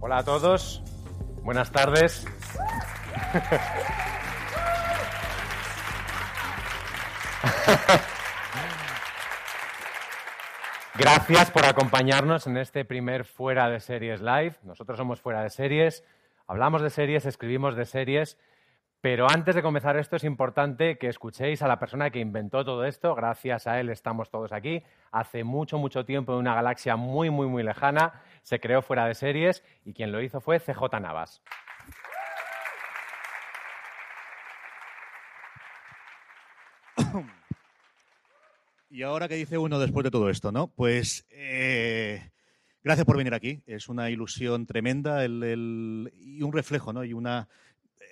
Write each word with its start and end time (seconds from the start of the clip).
Hola 0.00 0.18
a 0.18 0.24
todos, 0.24 0.82
buenas 1.42 1.72
tardes. 1.72 2.26
Gracias 10.96 11.50
por 11.50 11.64
acompañarnos 11.64 12.46
en 12.46 12.56
este 12.58 12.84
primer 12.84 13.24
Fuera 13.24 13.68
de 13.68 13.80
Series 13.80 14.20
Live. 14.20 14.54
Nosotros 14.62 14.96
somos 14.96 15.20
Fuera 15.20 15.42
de 15.42 15.50
Series, 15.50 16.04
hablamos 16.46 16.82
de 16.82 16.90
series, 16.90 17.26
escribimos 17.26 17.76
de 17.76 17.84
series, 17.84 18.38
pero 19.00 19.26
antes 19.30 19.54
de 19.54 19.62
comenzar 19.62 19.98
esto 19.98 20.16
es 20.16 20.24
importante 20.24 20.96
que 20.96 21.08
escuchéis 21.08 21.60
a 21.60 21.68
la 21.68 21.78
persona 21.78 22.08
que 22.10 22.20
inventó 22.20 22.64
todo 22.64 22.86
esto. 22.86 23.14
Gracias 23.14 23.66
a 23.66 23.78
él 23.78 23.90
estamos 23.90 24.30
todos 24.30 24.52
aquí. 24.52 24.82
Hace 25.12 25.44
mucho, 25.44 25.76
mucho 25.76 26.06
tiempo 26.06 26.32
en 26.32 26.38
una 26.38 26.54
galaxia 26.54 26.96
muy, 26.96 27.28
muy, 27.28 27.46
muy 27.46 27.62
lejana 27.62 28.22
se 28.42 28.60
creó 28.60 28.82
Fuera 28.82 29.06
de 29.06 29.14
Series 29.14 29.62
y 29.84 29.92
quien 29.92 30.12
lo 30.12 30.22
hizo 30.22 30.40
fue 30.40 30.58
CJ 30.60 31.00
Navas. 31.00 31.42
Y 38.90 39.02
ahora 39.02 39.26
que 39.26 39.34
dice 39.34 39.58
uno 39.58 39.80
después 39.80 40.04
de 40.04 40.12
todo 40.12 40.30
esto, 40.30 40.52
¿no? 40.52 40.68
Pues 40.68 41.26
eh, 41.30 42.30
gracias 42.84 43.06
por 43.06 43.16
venir 43.16 43.34
aquí. 43.34 43.60
Es 43.66 43.88
una 43.88 44.10
ilusión 44.10 44.66
tremenda 44.66 45.24
y 45.24 46.42
un 46.42 46.52
reflejo, 46.52 46.92
¿no? 46.92 47.04
Y 47.04 47.14
una 47.14 47.48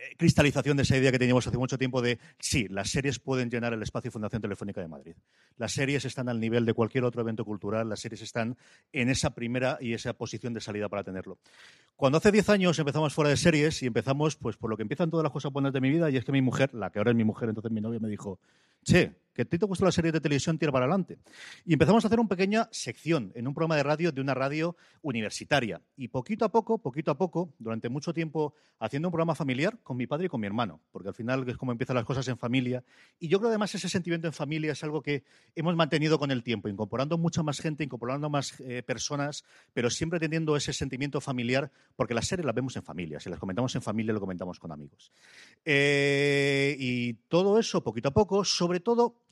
eh, 0.03 0.17
cristalización 0.17 0.77
de 0.77 0.83
esa 0.83 0.97
idea 0.97 1.13
que 1.13 1.19
teníamos 1.19 1.47
hace 1.47 1.59
mucho 1.59 1.79
tiempo 1.79 2.03
de 2.03 2.19
sí, 2.39 2.67
las 2.69 2.91
series 2.91 3.19
pueden 3.19 3.51
llenar 3.51 3.73
el 3.73 3.83
espacio 3.83 4.11
Fundación 4.11 4.43
Telefónica 4.43 4.81
de 4.81 4.89
Madrid. 4.89 5.15
Las 5.59 5.73
series 5.73 6.05
están 6.05 6.29
al 6.29 6.41
nivel 6.41 6.65
de 6.65 6.75
cualquier 6.75 7.05
otro 7.05 7.21
evento 7.21 7.45
cultural, 7.45 7.89
las 7.89 8.01
series 8.01 8.23
están 8.23 8.57
en 8.93 9.11
esa 9.11 9.31
primera 9.31 9.79
y 9.81 9.93
esa 9.93 10.15
posición 10.15 10.55
de 10.55 10.61
salida 10.61 10.89
para 10.89 11.05
tenerlo. 11.05 11.39
Cuando 11.95 12.19
hace 12.19 12.33
10 12.33 12.49
años 12.49 12.79
empezamos 12.79 13.15
fuera 13.15 13.31
de 13.31 13.37
series 13.37 13.83
y 13.83 13.87
empezamos 13.87 14.37
pues 14.37 14.57
por 14.57 14.71
lo 14.71 14.77
que 14.77 14.83
empiezan 14.83 15.11
todas 15.11 15.23
las 15.23 15.33
cosas 15.33 15.53
buenas 15.53 15.73
de 15.73 15.81
mi 15.81 15.91
vida 15.91 16.11
y 16.11 16.17
es 16.17 16.25
que 16.25 16.33
mi 16.33 16.43
mujer, 16.43 16.75
la 16.75 16.91
que 16.91 16.99
ahora 16.99 17.11
es 17.11 17.17
mi 17.17 17.25
mujer, 17.25 17.49
entonces 17.49 17.71
mi 17.71 17.81
novia 17.81 18.01
me 18.01 18.09
dijo, 18.09 18.41
che, 18.83 19.13
que 19.35 19.43
a 19.43 19.45
ti 19.45 19.59
te 19.59 19.67
gustan 19.67 19.87
las 19.87 19.95
series 19.95 20.13
de 20.13 20.21
televisión, 20.21 20.59
tira 20.59 20.73
para 20.73 20.85
adelante. 20.85 21.19
Y 21.65 21.73
empezamos 21.73 22.05
a 22.05 22.09
hacer 22.09 22.21
una 22.21 22.29
pequeña 22.29 22.69
sección 22.71 23.33
en 23.35 23.49
un 23.49 23.55
programa 23.55 23.77
de 23.77 23.83
radio 23.83 24.13
de 24.13 24.21
una 24.21 24.35
radio 24.35 24.77
universitaria. 25.03 25.81
Y 25.97 26.09
poquito 26.09 26.45
a 26.45 26.51
poco, 26.51 26.79
poquito 26.79 27.11
a 27.11 27.19
poco, 27.19 27.53
durante 27.59 27.89
mucho 27.89 28.13
tiempo 28.13 28.55
haciendo 28.79 29.09
un 29.09 29.13
programa 29.13 29.35
familiar 29.35 29.79
con 29.83 29.97
mi 29.97 30.07
padre 30.07 30.27
y 30.27 30.29
con 30.29 30.41
mi 30.41 30.47
hermano, 30.47 30.81
porque 30.91 31.09
al 31.09 31.15
final 31.15 31.49
es 31.49 31.57
como 31.57 31.73
empiezan 31.73 31.97
las 31.97 32.05
cosas 32.05 32.27
en 32.29 32.37
familia. 32.37 32.85
Y 33.19 33.29
yo 33.29 33.39
creo 33.39 33.49
además 33.49 33.75
ese 33.75 33.89
sentimiento 33.89 34.27
en 34.27 34.33
familia 34.33 34.73
es 34.73 34.83
algo 34.85 35.03
que 35.03 35.25
hemos 35.55 35.75
mantenido 35.77 36.19
con 36.19 36.31
el 36.31 36.43
tiempo, 36.43 36.69
incorporando 36.69 37.19
mucha 37.19 37.43
más 37.43 37.61
gente, 37.61 37.85
incorporando 37.85 38.29
más 38.29 38.61
eh, 38.61 38.83
personas, 38.83 39.45
pero 39.73 39.91
siempre 39.91 40.21
teniendo 40.21 40.57
ese 40.57 40.73
sentimiento 40.73 41.21
familiar, 41.21 41.71
porque 41.97 42.15
las 42.15 42.27
series 42.27 42.45
las 42.45 42.55
vemos 42.55 42.77
en 42.77 42.83
familia. 42.83 43.21
Si 43.21 43.31
las 43.31 43.39
comentamos 43.39 43.75
en 43.75 43.83
familia, 43.83 44.13
lo 44.13 44.21
comentamos 44.21 44.59
con 44.59 44.73
amigos. 44.73 45.13
Eh, 45.65 46.77
y 46.79 47.15
todo 47.29 47.59
eso, 47.59 47.83
poquito 47.83 48.09
a 48.09 48.13
poco, 48.13 48.45
sobre 48.45 48.81
todo 48.81 49.23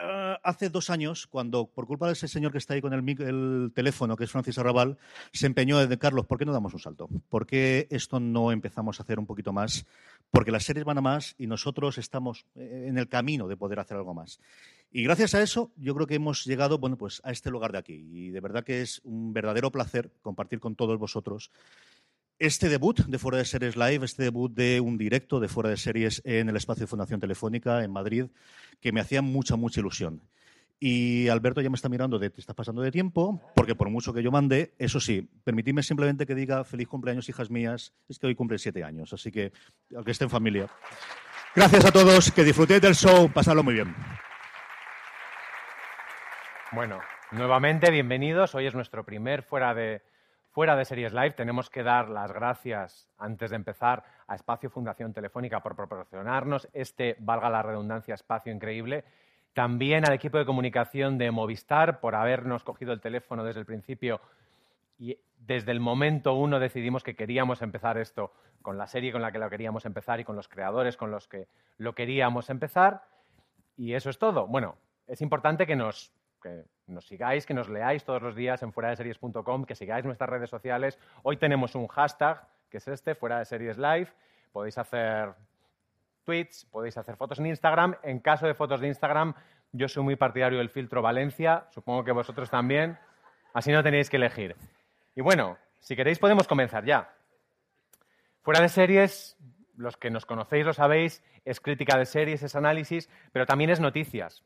eh, 0.00 0.36
hace 0.42 0.70
dos 0.70 0.90
años, 0.90 1.26
cuando 1.26 1.66
por 1.66 1.86
culpa 1.86 2.06
de 2.06 2.14
ese 2.14 2.28
señor 2.28 2.52
que 2.52 2.58
está 2.58 2.74
ahí 2.74 2.80
con 2.80 2.92
el, 2.92 3.20
el 3.20 3.72
teléfono, 3.74 4.16
que 4.16 4.24
es 4.24 4.30
Francis 4.30 4.58
Arrabal, 4.58 4.98
se 5.32 5.46
empeñó 5.46 5.86
de 5.86 5.98
Carlos, 5.98 6.26
¿por 6.26 6.38
qué 6.38 6.44
no 6.44 6.52
damos 6.52 6.72
un 6.72 6.80
salto? 6.80 7.08
¿Por 7.28 7.46
qué 7.46 7.86
esto 7.90 8.20
no 8.20 8.52
empezamos 8.52 8.98
a 8.98 9.02
hacer 9.02 9.18
un 9.18 9.26
poquito 9.26 9.52
más? 9.52 9.86
Porque 10.30 10.50
las 10.50 10.64
series 10.64 10.84
van 10.84 10.98
a 10.98 11.02
más 11.02 11.34
y 11.38 11.46
nosotros 11.46 11.98
estamos 11.98 12.46
eh, 12.54 12.86
en 12.88 12.98
el 12.98 13.08
camino 13.08 13.48
de 13.48 13.56
poder 13.56 13.80
hacer 13.80 13.96
algo 13.96 14.14
más. 14.14 14.40
Y 14.92 15.04
gracias 15.04 15.34
a 15.34 15.42
eso, 15.42 15.70
yo 15.76 15.94
creo 15.94 16.06
que 16.06 16.14
hemos 16.16 16.44
llegado 16.44 16.78
bueno, 16.78 16.96
pues, 16.96 17.20
a 17.24 17.30
este 17.30 17.50
lugar 17.50 17.72
de 17.72 17.78
aquí. 17.78 18.08
Y 18.10 18.30
de 18.30 18.40
verdad 18.40 18.64
que 18.64 18.82
es 18.82 19.00
un 19.04 19.32
verdadero 19.32 19.70
placer 19.70 20.10
compartir 20.22 20.60
con 20.60 20.74
todos 20.74 20.98
vosotros 20.98 21.50
este 22.40 22.70
debut 22.70 22.98
de 22.98 23.18
Fuera 23.18 23.36
de 23.36 23.44
Series 23.44 23.76
Live, 23.76 24.02
este 24.02 24.22
debut 24.22 24.50
de 24.50 24.80
un 24.80 24.96
directo 24.96 25.40
de 25.40 25.48
Fuera 25.48 25.68
de 25.68 25.76
Series 25.76 26.22
en 26.24 26.48
el 26.48 26.56
espacio 26.56 26.84
de 26.84 26.86
Fundación 26.86 27.20
Telefónica 27.20 27.84
en 27.84 27.92
Madrid, 27.92 28.26
que 28.80 28.92
me 28.92 29.00
hacía 29.00 29.20
mucha, 29.20 29.56
mucha 29.56 29.80
ilusión. 29.80 30.22
Y 30.80 31.28
Alberto 31.28 31.60
ya 31.60 31.68
me 31.68 31.74
está 31.74 31.90
mirando 31.90 32.18
de 32.18 32.30
te 32.30 32.40
estás 32.40 32.56
pasando 32.56 32.80
de 32.80 32.90
tiempo, 32.90 33.42
porque 33.54 33.74
por 33.74 33.90
mucho 33.90 34.14
que 34.14 34.22
yo 34.22 34.30
mande, 34.30 34.72
eso 34.78 35.00
sí, 35.00 35.28
permitidme 35.44 35.82
simplemente 35.82 36.24
que 36.24 36.34
diga 36.34 36.64
feliz 36.64 36.88
cumpleaños, 36.88 37.28
hijas 37.28 37.50
mías, 37.50 37.92
es 38.08 38.18
que 38.18 38.26
hoy 38.26 38.34
cumple 38.34 38.58
siete 38.58 38.82
años, 38.82 39.12
así 39.12 39.30
que 39.30 39.52
aunque 39.94 40.12
esté 40.12 40.24
en 40.24 40.30
familia. 40.30 40.66
Gracias 41.54 41.84
a 41.84 41.92
todos, 41.92 42.32
que 42.32 42.42
disfrutéis 42.42 42.80
del 42.80 42.94
show, 42.94 43.30
pasadlo 43.30 43.62
muy 43.62 43.74
bien. 43.74 43.94
Bueno, 46.72 47.00
nuevamente 47.32 47.90
bienvenidos. 47.90 48.54
Hoy 48.54 48.66
es 48.66 48.74
nuestro 48.74 49.04
primer 49.04 49.42
fuera 49.42 49.74
de, 49.74 50.00
fuera 50.50 50.76
de 50.76 50.84
Series 50.84 51.12
Live. 51.12 51.32
Tenemos 51.32 51.70
que 51.70 51.82
dar 51.82 52.08
las 52.08 52.32
gracias, 52.32 53.08
antes 53.18 53.50
de 53.50 53.56
empezar, 53.56 54.04
a 54.26 54.34
Espacio 54.34 54.70
Fundación 54.70 55.12
Telefónica 55.12 55.60
por 55.60 55.76
proporcionarnos 55.76 56.68
este, 56.72 57.16
valga 57.20 57.50
la 57.50 57.62
redundancia, 57.62 58.14
espacio 58.14 58.52
increíble. 58.52 59.04
También 59.52 60.06
al 60.06 60.14
equipo 60.14 60.38
de 60.38 60.46
comunicación 60.46 61.18
de 61.18 61.30
Movistar 61.30 62.00
por 62.00 62.14
habernos 62.14 62.62
cogido 62.62 62.92
el 62.92 63.00
teléfono 63.00 63.44
desde 63.44 63.60
el 63.60 63.66
principio 63.66 64.20
y 64.98 65.18
desde 65.38 65.72
el 65.72 65.80
momento 65.80 66.34
uno 66.34 66.60
decidimos 66.60 67.02
que 67.02 67.16
queríamos 67.16 67.62
empezar 67.62 67.98
esto 67.98 68.32
con 68.62 68.76
la 68.76 68.86
serie 68.86 69.10
con 69.12 69.22
la 69.22 69.32
que 69.32 69.38
lo 69.38 69.48
queríamos 69.48 69.86
empezar 69.86 70.20
y 70.20 70.24
con 70.24 70.36
los 70.36 70.48
creadores 70.48 70.96
con 70.96 71.10
los 71.10 71.26
que 71.26 71.48
lo 71.78 71.94
queríamos 71.94 72.50
empezar. 72.50 73.04
Y 73.76 73.94
eso 73.94 74.10
es 74.10 74.18
todo. 74.18 74.46
Bueno, 74.46 74.76
es 75.06 75.22
importante 75.22 75.66
que 75.66 75.74
nos, 75.74 76.12
que 76.40 76.64
nos 76.86 77.06
sigáis, 77.06 77.46
que 77.46 77.54
nos 77.54 77.68
leáis 77.68 78.04
todos 78.04 78.22
los 78.22 78.34
días 78.34 78.62
en 78.62 78.72
fuera 78.72 78.90
de 78.90 78.96
series.com, 78.96 79.64
que 79.64 79.74
sigáis 79.74 80.04
nuestras 80.04 80.28
redes 80.30 80.50
sociales. 80.50 80.98
Hoy 81.22 81.36
tenemos 81.36 81.74
un 81.74 81.86
hashtag, 81.86 82.42
que 82.68 82.78
es 82.78 82.88
este, 82.88 83.14
fuera 83.14 83.38
de 83.38 83.44
series 83.44 83.78
live. 83.78 84.08
Podéis 84.52 84.78
hacer 84.78 85.34
tweets, 86.24 86.64
podéis 86.66 86.96
hacer 86.96 87.16
fotos 87.16 87.38
en 87.38 87.46
Instagram. 87.46 87.96
En 88.02 88.20
caso 88.20 88.46
de 88.46 88.54
fotos 88.54 88.80
de 88.80 88.88
Instagram, 88.88 89.34
yo 89.72 89.88
soy 89.88 90.02
muy 90.02 90.16
partidario 90.16 90.58
del 90.58 90.70
filtro 90.70 91.02
Valencia, 91.02 91.66
supongo 91.70 92.04
que 92.04 92.12
vosotros 92.12 92.50
también. 92.50 92.98
Así 93.52 93.72
no 93.72 93.82
tenéis 93.82 94.10
que 94.10 94.16
elegir. 94.16 94.56
Y 95.14 95.20
bueno, 95.20 95.58
si 95.80 95.96
queréis 95.96 96.18
podemos 96.18 96.46
comenzar 96.46 96.84
ya. 96.84 97.10
Fuera 98.42 98.60
de 98.60 98.68
series, 98.68 99.36
los 99.76 99.96
que 99.96 100.10
nos 100.10 100.26
conocéis 100.26 100.64
lo 100.64 100.72
sabéis, 100.72 101.22
es 101.44 101.60
crítica 101.60 101.98
de 101.98 102.06
series, 102.06 102.42
es 102.42 102.54
análisis, 102.54 103.08
pero 103.32 103.46
también 103.46 103.70
es 103.70 103.80
noticias. 103.80 104.44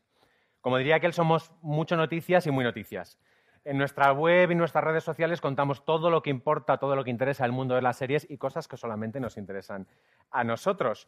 Como 0.65 0.79
diría 0.79 0.99
que 0.99 1.11
somos 1.11 1.51
mucho 1.61 1.95
noticias 1.95 2.47
y 2.47 2.49
muy 2.49 2.63
noticias. 2.63 3.19
En 3.65 3.77
nuestra 3.77 4.11
web 4.13 4.49
y 4.49 4.55
nuestras 4.55 4.83
redes 4.83 5.03
sociales 5.03 5.39
contamos 5.39 5.85
todo 5.85 6.09
lo 6.09 6.23
que 6.23 6.31
importa, 6.31 6.79
todo 6.79 6.95
lo 6.95 7.03
que 7.03 7.11
interesa 7.11 7.45
al 7.45 7.51
mundo 7.51 7.75
de 7.75 7.83
las 7.83 7.97
series 7.97 8.25
y 8.31 8.39
cosas 8.39 8.67
que 8.67 8.75
solamente 8.75 9.19
nos 9.19 9.37
interesan 9.37 9.85
a 10.31 10.43
nosotros. 10.43 11.07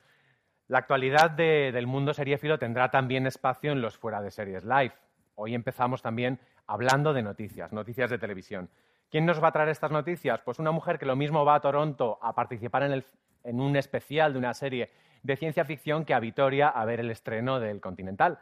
La 0.68 0.78
actualidad 0.78 1.32
de- 1.32 1.72
del 1.74 1.88
mundo 1.88 2.14
seriéfilo 2.14 2.60
tendrá 2.60 2.92
también 2.92 3.26
espacio 3.26 3.72
en 3.72 3.82
los 3.82 3.98
fuera 3.98 4.22
de 4.22 4.30
series 4.30 4.64
live. 4.64 4.94
Hoy 5.34 5.56
empezamos 5.56 6.04
también 6.04 6.40
hablando 6.68 7.12
de 7.12 7.24
noticias, 7.24 7.74
noticias 7.74 8.12
de 8.12 8.20
televisión. 8.20 8.70
¿Quién 9.10 9.26
nos 9.26 9.44
va 9.44 9.48
a 9.48 9.54
traer 9.54 9.70
estas 9.70 9.90
noticias? 9.90 10.40
Pues 10.42 10.60
una 10.60 10.70
mujer 10.70 11.00
que 11.00 11.08
lo 11.08 11.16
mismo 11.16 11.46
va 11.46 11.56
a 11.56 11.62
Toronto 11.62 12.20
a 12.22 12.36
participar 12.36 12.84
en, 12.84 13.04
en 13.44 13.60
un 13.60 13.76
especial 13.76 14.34
de 14.34 14.38
una 14.38 14.54
serie 14.54 14.92
de 15.24 15.36
ciencia 15.36 15.66
ficción 15.66 16.06
que 16.06 16.14
a 16.14 16.20
Vitoria 16.20 16.70
a 16.70 16.86
ver 16.86 17.00
el 17.00 17.10
estreno 17.10 17.60
del 17.60 17.82
Continental. 17.82 18.38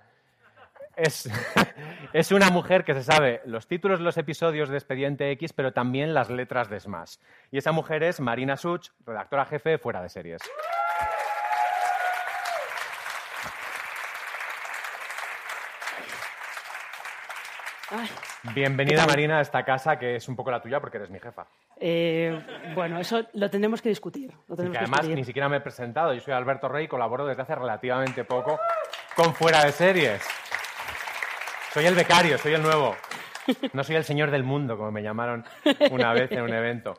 Es, 0.98 1.30
es 2.14 2.32
una 2.32 2.50
mujer 2.50 2.84
que 2.84 2.94
se 2.94 3.04
sabe 3.04 3.42
los 3.46 3.68
títulos 3.68 4.00
de 4.00 4.06
los 4.06 4.18
episodios 4.18 4.70
de 4.70 4.78
Expediente 4.78 5.32
X, 5.32 5.54
pero 5.54 5.74
también 5.74 6.14
las 6.14 6.30
letras 6.30 6.70
de 6.70 6.80
Smash. 6.80 7.16
Y 7.52 7.58
esa 7.58 7.72
mujer 7.72 8.04
es 8.04 8.20
Marina 8.20 8.58
Such, 8.58 8.90
redactora 9.06 9.46
jefe 9.46 9.72
de 9.72 9.78
Fuera 9.78 10.02
de 10.02 10.10
Series. 10.10 10.42
Ay, 17.92 18.10
Bienvenida, 18.54 19.06
Marina, 19.06 19.38
a 19.38 19.42
esta 19.42 19.64
casa 19.64 19.98
que 20.00 20.16
es 20.16 20.28
un 20.28 20.36
poco 20.36 20.50
la 20.50 20.60
tuya 20.62 20.80
porque 20.80 20.98
eres 20.98 21.10
mi 21.12 21.20
jefa. 21.20 21.46
eh, 21.80 22.40
bueno, 22.74 23.00
eso 23.00 23.26
lo 23.34 23.50
tendremos 23.50 23.82
que 23.82 23.90
discutir. 23.90 24.32
Lo 24.48 24.56
Y 24.56 24.58
tendremos 24.58 24.72
que 24.72 24.78
además 24.80 25.00
discutir. 25.02 25.16
ni 25.18 25.24
siquiera 25.24 25.50
me 25.50 25.58
he 25.58 25.62
presentado. 25.62 26.14
Yo 26.14 26.20
soy 26.20 26.34
Alberto 26.34 26.68
Rey 26.68 26.86
y 26.86 26.88
colaboro 26.88 27.26
desde 27.28 27.44
hace 27.44 27.54
relativamente 27.56 28.24
poco 28.24 28.60
con 29.16 29.36
Fuera 29.36 29.64
de 29.64 29.72
Series. 29.72 30.22
Soy 31.75 31.86
el 31.88 31.94
becario, 31.95 32.38
soy 32.38 32.54
el 32.54 32.62
nuevo. 32.62 32.95
No 33.74 33.83
soy 33.83 33.98
el 33.98 34.06
señor 34.06 34.31
del 34.31 34.45
mundo, 34.45 34.77
como 34.77 34.94
me 34.94 35.04
llamaron 35.04 35.44
una 35.92 36.13
vez 36.13 36.31
en 36.31 36.42
un 36.44 36.54
evento. 36.54 36.94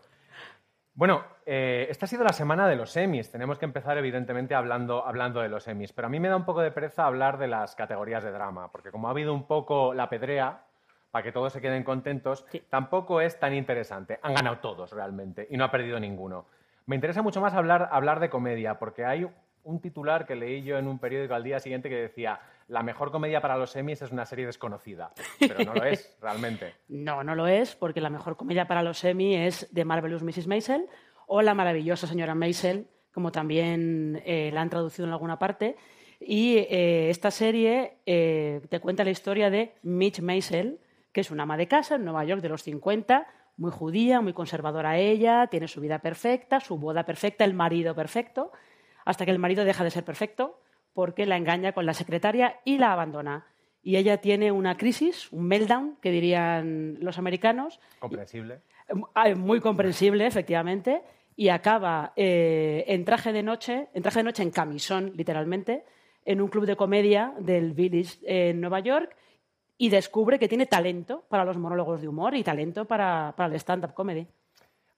Bueno, 0.93 1.25
eh, 1.46 1.87
esta 1.88 2.05
ha 2.05 2.08
sido 2.08 2.25
la 2.25 2.34
semana 2.34 2.69
de 2.69 2.76
los 2.76 2.94
Emmys. 2.94 3.31
Tenemos 3.32 3.58
que 3.58 3.64
empezar, 3.64 3.96
evidentemente, 3.96 4.55
hablando, 4.55 5.06
hablando 5.06 5.40
de 5.40 5.49
los 5.49 5.67
Emmys. 5.67 5.94
Pero 5.94 6.08
a 6.08 6.11
mí 6.11 6.20
me 6.20 6.28
da 6.28 6.37
un 6.37 6.44
poco 6.44 6.61
de 6.61 6.73
pereza 6.73 7.06
hablar 7.06 7.38
de 7.38 7.49
las 7.49 7.75
categorías 7.75 8.23
de 8.23 8.32
drama, 8.32 8.70
porque 8.70 8.90
como 8.90 9.08
ha 9.08 9.12
habido 9.12 9.32
un 9.32 9.46
poco 9.46 9.94
la 9.94 10.11
pedrea, 10.11 10.61
para 11.11 11.23
que 11.23 11.32
todos 11.32 11.55
se 11.55 11.62
queden 11.62 11.82
contentos, 11.82 12.44
Sí. 12.50 12.62
tampoco 12.69 13.23
es 13.23 13.40
tan 13.40 13.55
interesante. 13.55 14.19
Han 14.23 14.34
ganado 14.34 14.58
todos 14.58 14.93
realmente 14.93 15.46
y 15.49 15.56
no 15.56 15.64
ha 15.64 15.70
perdido 15.70 15.99
ninguno. 15.99 16.44
Me 16.84 16.96
interesa 16.96 17.23
mucho 17.23 17.40
más 17.40 17.55
hablar, 17.55 17.88
hablar 17.93 18.20
de 18.20 18.28
comedia, 18.28 18.78
porque 18.78 19.06
hay 19.06 19.26
un 19.67 19.81
titular 19.81 20.27
que 20.27 20.37
leí 20.37 20.63
yo 20.63 20.79
en 20.79 20.87
un 20.87 20.99
periódico 20.99 21.35
al 21.35 21.43
día 21.43 21.59
siguiente 21.59 21.89
que 21.89 21.97
decía 21.97 22.41
la 22.69 22.83
mejor 22.83 23.11
comedia 23.11 23.41
para 23.41 23.57
los 23.57 23.75
Emmys 23.77 24.03
es 24.03 24.11
una 24.11 24.25
serie 24.25 24.47
desconocida. 24.47 25.13
Pero 25.39 25.65
no 25.65 25.75
lo 25.75 25.85
es, 25.85 26.17
realmente. 26.21 26.75
No, 26.89 27.23
no 27.23 27.35
lo 27.35 27.47
es, 27.47 27.77
porque 27.77 28.01
la 28.01 28.11
mejor 28.11 28.37
comedia 28.37 28.67
para 28.67 28.83
los 28.83 29.05
Emmy 29.05 29.37
es 29.37 29.69
The 29.73 29.85
Marvelous 29.85 30.23
Mrs. 30.23 30.47
Maisel 30.47 30.89
o 31.27 31.43
La 31.43 31.55
maravillosa 31.55 32.07
señora 32.07 32.35
Maisel, 32.35 32.89
como 33.13 33.33
también 33.33 34.23
eh, 34.25 34.51
la 34.53 34.61
han 34.61 34.71
traducido 34.71 35.07
en 35.07 35.13
alguna 35.13 35.39
parte. 35.39 35.77
Y 36.21 36.59
eh, 36.59 37.11
esta 37.11 37.31
serie 37.31 37.99
eh, 38.07 38.61
te 38.69 38.81
cuenta 38.81 39.05
la 39.05 39.11
historia 39.11 39.51
de 39.51 39.75
Mitch 39.83 40.21
Maisel, 40.21 40.81
que 41.12 41.21
es 41.21 41.31
una 41.31 41.43
ama 41.43 41.57
de 41.57 41.69
casa 41.69 41.97
en 41.97 42.05
Nueva 42.05 42.25
York 42.25 42.41
de 42.41 42.49
los 42.49 42.62
50, 42.62 43.27
muy 43.57 43.71
judía, 43.71 44.21
muy 44.21 44.33
conservadora 44.33 44.99
ella, 44.99 45.47
tiene 45.49 45.69
su 45.69 45.81
vida 45.81 46.01
perfecta, 46.01 46.61
su 46.61 46.79
boda 46.79 47.05
perfecta, 47.05 47.45
el 47.45 47.55
marido 47.55 47.95
perfecto, 47.95 48.53
hasta 49.06 49.25
que 49.25 49.31
el 49.31 49.38
marido 49.38 49.64
deja 49.64 49.85
de 49.85 49.91
ser 49.91 50.05
perfecto 50.05 50.61
porque 50.93 51.25
la 51.25 51.37
engaña 51.38 51.73
con 51.73 51.87
la 51.87 51.94
secretaria 51.94 52.61
y 52.64 52.76
la 52.76 52.93
abandona. 52.93 53.47
Y 53.82 53.97
ella 53.97 54.19
tiene 54.19 54.50
una 54.50 54.76
crisis, 54.76 55.31
un 55.32 55.47
meltdown, 55.47 55.97
que 56.03 56.11
dirían 56.11 56.99
los 57.00 57.19
americanos, 57.19 57.81
Comprensible. 58.00 58.61
eh, 59.25 59.35
muy 59.35 59.61
comprensible, 59.61 60.26
efectivamente, 60.26 61.03
y 61.37 61.50
acaba 61.50 62.12
eh, 62.17 62.85
en 62.88 63.05
traje 63.05 63.32
de 63.32 63.43
noche, 63.43 63.88
en 63.94 64.03
traje 64.03 64.20
de 64.20 64.25
noche 64.25 64.43
en 64.43 64.50
camisón, 64.50 65.12
literalmente, 65.14 65.85
en 66.25 66.41
un 66.41 66.49
club 66.49 66.67
de 66.67 66.75
comedia 66.76 67.32
del 67.38 67.73
Village 67.75 68.19
en 68.25 68.61
Nueva 68.61 68.81
York 68.81 69.14
y 69.79 69.91
descubre 69.91 70.38
que 70.38 70.49
tiene 70.49 70.67
talento 70.67 71.25
para 71.29 71.44
los 71.44 71.56
monólogos 71.59 72.00
de 72.00 72.09
humor 72.09 72.35
y 72.35 72.43
talento 72.43 72.87
para, 72.87 73.35
para 73.37 73.55
el 73.55 73.61
stand-up 73.61 73.94
comedy. 73.94 74.26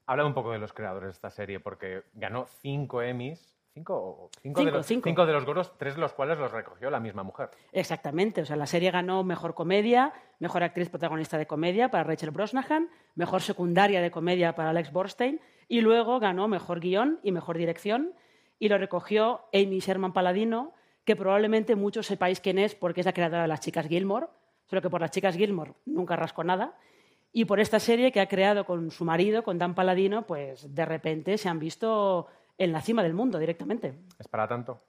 Habla 0.06 0.24
un 0.24 0.32
poco 0.32 0.52
de 0.52 0.58
los 0.58 0.72
creadores 0.72 1.08
de 1.08 1.12
esta 1.12 1.28
serie, 1.30 1.60
porque 1.60 2.04
ganó 2.14 2.46
cinco 2.62 3.02
Emmys. 3.02 3.57
¿Cinco? 3.78 3.94
o- 3.94 4.30
Cinco, 4.42 4.60
de 4.60 4.64
Cinco, 4.66 4.76
los, 4.78 4.86
cinco. 4.86 5.08
cinco 5.08 5.26
de 5.26 5.32
los 5.54 5.78
tres 5.78 5.94
de 5.94 6.00
los 6.00 6.12
cuales 6.12 6.38
los 6.38 6.50
recogió 6.50 6.90
la 6.90 6.98
misma 7.00 7.22
mujer. 7.22 7.50
Exactamente, 7.72 8.42
o 8.42 8.44
sea, 8.44 8.56
la 8.56 8.66
serie 8.66 8.90
ganó 8.90 9.22
mejor 9.24 9.54
comedia, 9.54 10.12
mejor 10.40 10.62
actriz 10.64 10.88
protagonista 10.90 11.38
de 11.38 11.46
comedia 11.46 11.90
para 11.90 12.04
Rachel 12.04 12.30
Brosnahan, 12.32 12.88
mejor 13.14 13.40
secundaria 13.42 14.00
de 14.02 14.10
comedia 14.10 14.54
para 14.54 14.70
Alex 14.70 14.92
Borstein 14.92 15.40
y 15.68 15.80
luego 15.80 16.18
ganó 16.18 16.48
mejor 16.48 16.80
guion 16.80 17.20
y 17.22 17.30
mejor 17.32 17.56
dirección 17.56 18.12
y 18.58 18.68
lo 18.68 18.78
recogió 18.78 19.42
Amy 19.52 19.78
Sherman 19.78 20.12
Paladino, 20.12 20.72
que 21.04 21.14
probablemente 21.14 21.76
muchos 21.76 22.06
sepáis 22.06 22.40
quién 22.40 22.58
es 22.58 22.74
porque 22.74 23.00
es 23.00 23.06
la 23.06 23.12
creadora 23.12 23.42
de 23.42 23.48
Las 23.48 23.60
Chicas 23.60 23.86
Gilmore, 23.86 24.26
solo 24.66 24.82
que 24.82 24.90
por 24.90 25.00
Las 25.00 25.12
Chicas 25.12 25.36
Gilmore 25.36 25.72
nunca 25.86 26.16
rascó 26.16 26.42
nada. 26.42 26.74
Y 27.32 27.44
por 27.44 27.60
esta 27.60 27.78
serie 27.78 28.10
que 28.10 28.20
ha 28.20 28.26
creado 28.26 28.64
con 28.64 28.90
su 28.90 29.04
marido, 29.04 29.42
con 29.44 29.58
Dan 29.58 29.74
Paladino, 29.74 30.26
pues 30.26 30.74
de 30.74 30.84
repente 30.86 31.36
se 31.38 31.48
han 31.48 31.58
visto 31.58 32.26
en 32.58 32.72
la 32.72 32.82
cima 32.82 33.02
del 33.02 33.14
mundo 33.14 33.38
directamente. 33.38 33.94
¿Es 34.18 34.28
para 34.28 34.46
tanto? 34.46 34.82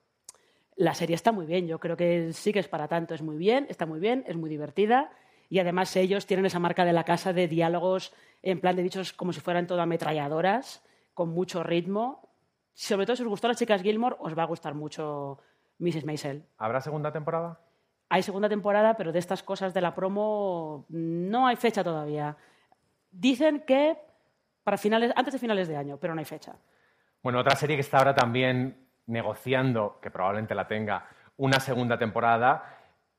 La 0.76 0.94
serie 0.94 1.16
está 1.16 1.32
muy 1.32 1.46
bien, 1.46 1.68
yo 1.68 1.80
creo 1.80 1.96
que 1.96 2.34
sí 2.34 2.52
que 2.52 2.60
es 2.60 2.68
para 2.68 2.88
tanto, 2.88 3.14
es 3.14 3.22
muy 3.22 3.38
bien, 3.38 3.68
está 3.70 3.86
muy 3.86 4.00
bien, 4.00 4.24
es 4.28 4.36
muy 4.36 4.50
divertida 4.50 5.12
y 5.50 5.60
además 5.60 5.96
ellos 5.96 6.26
tienen 6.26 6.46
esa 6.46 6.60
marca 6.60 6.86
de 6.86 6.94
la 6.94 7.04
casa 7.04 7.34
de 7.34 7.48
diálogos 7.48 8.14
en 8.42 8.62
plan 8.62 8.76
de 8.76 8.84
dichos 8.84 9.14
como 9.14 9.34
si 9.34 9.42
fueran 9.42 9.68
todo 9.68 9.82
ametralladoras, 9.82 10.84
con 11.14 11.30
mucho 11.30 11.64
ritmo. 11.64 12.30
Sobre 12.74 13.06
todo 13.06 13.16
si 13.18 13.24
os 13.24 13.30
gustó 13.30 13.48
las 13.50 13.58
chicas 13.58 13.82
Gilmore, 13.82 14.16
os 14.20 14.38
va 14.38 14.44
a 14.44 14.46
gustar 14.46 14.74
mucho 14.74 15.40
Mrs. 15.80 16.06
Maisel. 16.06 16.46
¿Habrá 16.58 16.80
segunda 16.80 17.12
temporada? 17.12 17.60
Hay 18.08 18.24
segunda 18.24 18.48
temporada, 18.48 18.96
pero 18.96 19.12
de 19.12 19.20
estas 19.20 19.44
cosas 19.44 19.74
de 19.74 19.82
la 19.82 19.94
promo 19.94 20.86
no 20.90 21.46
hay 21.46 21.58
fecha 21.58 21.84
todavía. 21.84 22.38
Dicen 23.12 23.64
que 23.68 23.98
para 24.64 24.78
finales, 24.78 25.12
antes 25.16 25.34
de 25.34 25.40
finales 25.40 25.68
de 25.68 25.76
año, 25.76 25.98
pero 25.98 26.16
no 26.16 26.20
hay 26.20 26.26
fecha. 26.26 26.56
Bueno, 27.22 27.40
otra 27.40 27.56
serie 27.56 27.76
que 27.76 27.82
está 27.82 27.98
ahora 27.98 28.16
también 28.16 28.88
negociando, 29.08 30.00
que 30.02 30.12
probablemente 30.12 30.56
la 30.56 30.68
tenga, 30.68 31.06
una 31.38 31.60
segunda 31.60 31.98
temporada, 31.98 32.78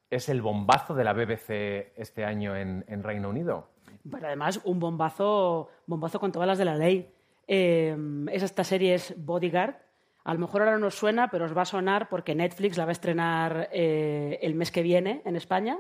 es 0.09 0.29
el 0.29 0.43
bombazo 0.43 0.95
de 0.95 1.05
la 1.05 1.13
BBC 1.13 1.93
este 1.97 2.25
año 2.25 2.57
en, 2.57 3.03
Reino 3.03 3.29
Unido. 3.29 3.69
Pero 4.11 4.27
además, 4.27 4.61
un 4.65 4.81
bombazo, 4.81 5.69
bombazo 5.87 6.19
con 6.19 6.33
todas 6.33 6.49
las 6.49 6.59
de 6.59 6.65
la 6.65 6.77
ley. 6.77 7.13
Eh, 7.47 7.97
es 8.31 8.43
esta 8.43 8.65
serie 8.65 8.95
es 8.95 9.15
Bodyguard. 9.17 9.77
A 10.25 10.35
lo 10.35 10.41
mejor 10.41 10.63
ahora 10.63 10.79
no 10.79 10.89
os 10.89 10.95
suena, 10.95 11.29
pero 11.29 11.45
os 11.45 11.57
va 11.57 11.63
a 11.63 11.67
sonar 11.67 12.09
porque 12.09 12.35
Netflix 12.35 12.77
la 12.77 12.85
va 12.85 12.91
a 12.91 12.93
estrenar 12.93 13.69
eh, 13.73 14.39
el 14.43 14.55
mes 14.55 14.71
que 14.71 14.83
viene 14.83 15.23
en 15.25 15.37
España. 15.37 15.79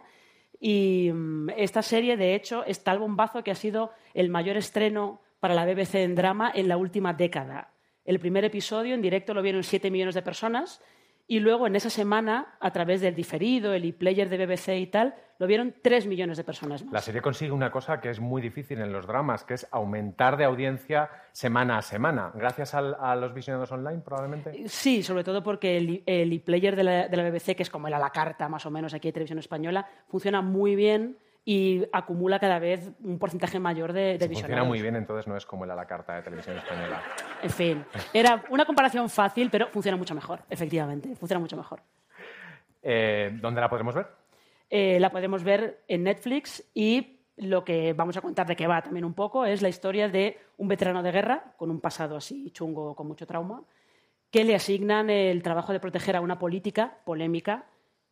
Y 0.58 1.10
mm, 1.12 1.50
esta 1.56 1.82
serie, 1.82 2.16
de 2.16 2.34
hecho, 2.34 2.64
es 2.64 2.84
tal 2.84 2.98
bombazo 2.98 3.42
que 3.42 3.50
ha 3.50 3.54
sido 3.54 3.92
el 4.14 4.28
mayor 4.28 4.56
estreno 4.56 5.20
para 5.40 5.54
la 5.54 5.64
BBC 5.64 5.96
en 5.96 6.14
drama 6.14 6.50
en 6.54 6.68
la 6.68 6.76
última 6.76 7.14
década. 7.14 7.70
El 8.04 8.18
primer 8.18 8.44
episodio 8.44 8.94
en 8.94 9.02
directo 9.02 9.34
lo 9.34 9.42
vieron 9.42 9.62
7 9.62 9.90
millones 9.90 10.14
de 10.14 10.22
personas 10.22 10.80
y 11.26 11.38
luego 11.38 11.68
en 11.68 11.76
esa 11.76 11.90
semana, 11.90 12.56
a 12.58 12.72
través 12.72 13.00
del 13.00 13.14
diferido, 13.14 13.72
el 13.72 13.84
e-player 13.84 14.28
de 14.28 14.44
BBC 14.46 14.68
y 14.80 14.86
tal, 14.88 15.14
lo 15.38 15.46
vieron 15.46 15.74
3 15.80 16.06
millones 16.08 16.36
de 16.38 16.42
personas 16.44 16.82
más. 16.84 16.92
La 16.92 17.00
serie 17.00 17.22
consigue 17.22 17.52
una 17.52 17.70
cosa 17.70 18.00
que 18.00 18.10
es 18.10 18.18
muy 18.18 18.42
difícil 18.42 18.80
en 18.80 18.92
los 18.92 19.06
dramas, 19.06 19.44
que 19.44 19.54
es 19.54 19.66
aumentar 19.70 20.36
de 20.36 20.44
audiencia 20.44 21.08
semana 21.30 21.78
a 21.78 21.82
semana. 21.82 22.32
Gracias 22.34 22.74
al- 22.74 22.96
a 22.98 23.14
los 23.14 23.32
visionados 23.32 23.70
online, 23.70 24.00
probablemente. 24.00 24.66
Sí, 24.68 25.04
sobre 25.04 25.22
todo 25.22 25.42
porque 25.44 25.76
el, 25.76 26.02
e-player 26.06 26.74
de 26.74 26.82
la, 26.82 27.06
de 27.08 27.16
la 27.16 27.30
BBC, 27.30 27.54
que 27.54 27.62
es 27.62 27.70
como 27.70 27.86
el 27.86 27.94
a 27.94 27.98
la 28.00 28.10
carta 28.10 28.48
más 28.48 28.66
o 28.66 28.70
menos 28.72 28.92
aquí 28.92 29.06
en 29.08 29.14
televisión 29.14 29.38
española, 29.38 29.86
funciona 30.08 30.42
muy 30.42 30.74
bien 30.74 31.16
y 31.44 31.84
acumula 31.92 32.38
cada 32.38 32.58
vez 32.58 32.90
un 33.02 33.18
porcentaje 33.18 33.58
mayor 33.58 33.92
de, 33.92 34.00
de 34.00 34.18
Si 34.20 34.28
visionados. 34.28 34.40
funciona 34.42 34.64
muy 34.64 34.82
bien, 34.82 34.96
entonces 34.96 35.26
no 35.26 35.36
es 35.36 35.46
como 35.46 35.64
el 35.64 35.70
a 35.70 35.74
la 35.74 35.86
carta 35.86 36.14
de 36.16 36.22
televisión 36.22 36.58
española. 36.58 37.02
En 37.42 37.50
fin, 37.50 37.84
era 38.12 38.44
una 38.50 38.64
comparación 38.64 39.08
fácil, 39.08 39.48
pero 39.50 39.68
funciona 39.68 39.96
mucho 39.96 40.14
mejor, 40.14 40.40
efectivamente, 40.50 41.16
funciona 41.16 41.40
mucho 41.40 41.56
mejor. 41.56 41.80
Eh, 42.82 43.30
¿Dónde 43.40 43.60
la 43.60 43.68
podemos 43.68 43.94
ver? 43.94 44.06
Eh, 44.68 45.00
la 45.00 45.10
podemos 45.10 45.42
ver 45.42 45.82
en 45.88 46.04
Netflix 46.04 46.62
y 46.74 47.18
lo 47.36 47.64
que 47.64 47.92
vamos 47.94 48.16
a 48.16 48.20
contar 48.20 48.46
de 48.46 48.54
qué 48.54 48.66
va 48.66 48.82
también 48.82 49.04
un 49.04 49.14
poco 49.14 49.44
es 49.46 49.62
la 49.62 49.68
historia 49.68 50.08
de 50.08 50.38
un 50.58 50.68
veterano 50.68 51.02
de 51.02 51.10
guerra 51.10 51.54
con 51.56 51.70
un 51.70 51.80
pasado 51.80 52.16
así 52.16 52.50
chungo, 52.50 52.94
con 52.94 53.08
mucho 53.08 53.26
trauma, 53.26 53.62
que 54.30 54.44
le 54.44 54.54
asignan 54.54 55.10
el 55.10 55.42
trabajo 55.42 55.72
de 55.72 55.80
proteger 55.80 56.16
a 56.16 56.20
una 56.20 56.38
política 56.38 56.98
polémica 57.04 57.64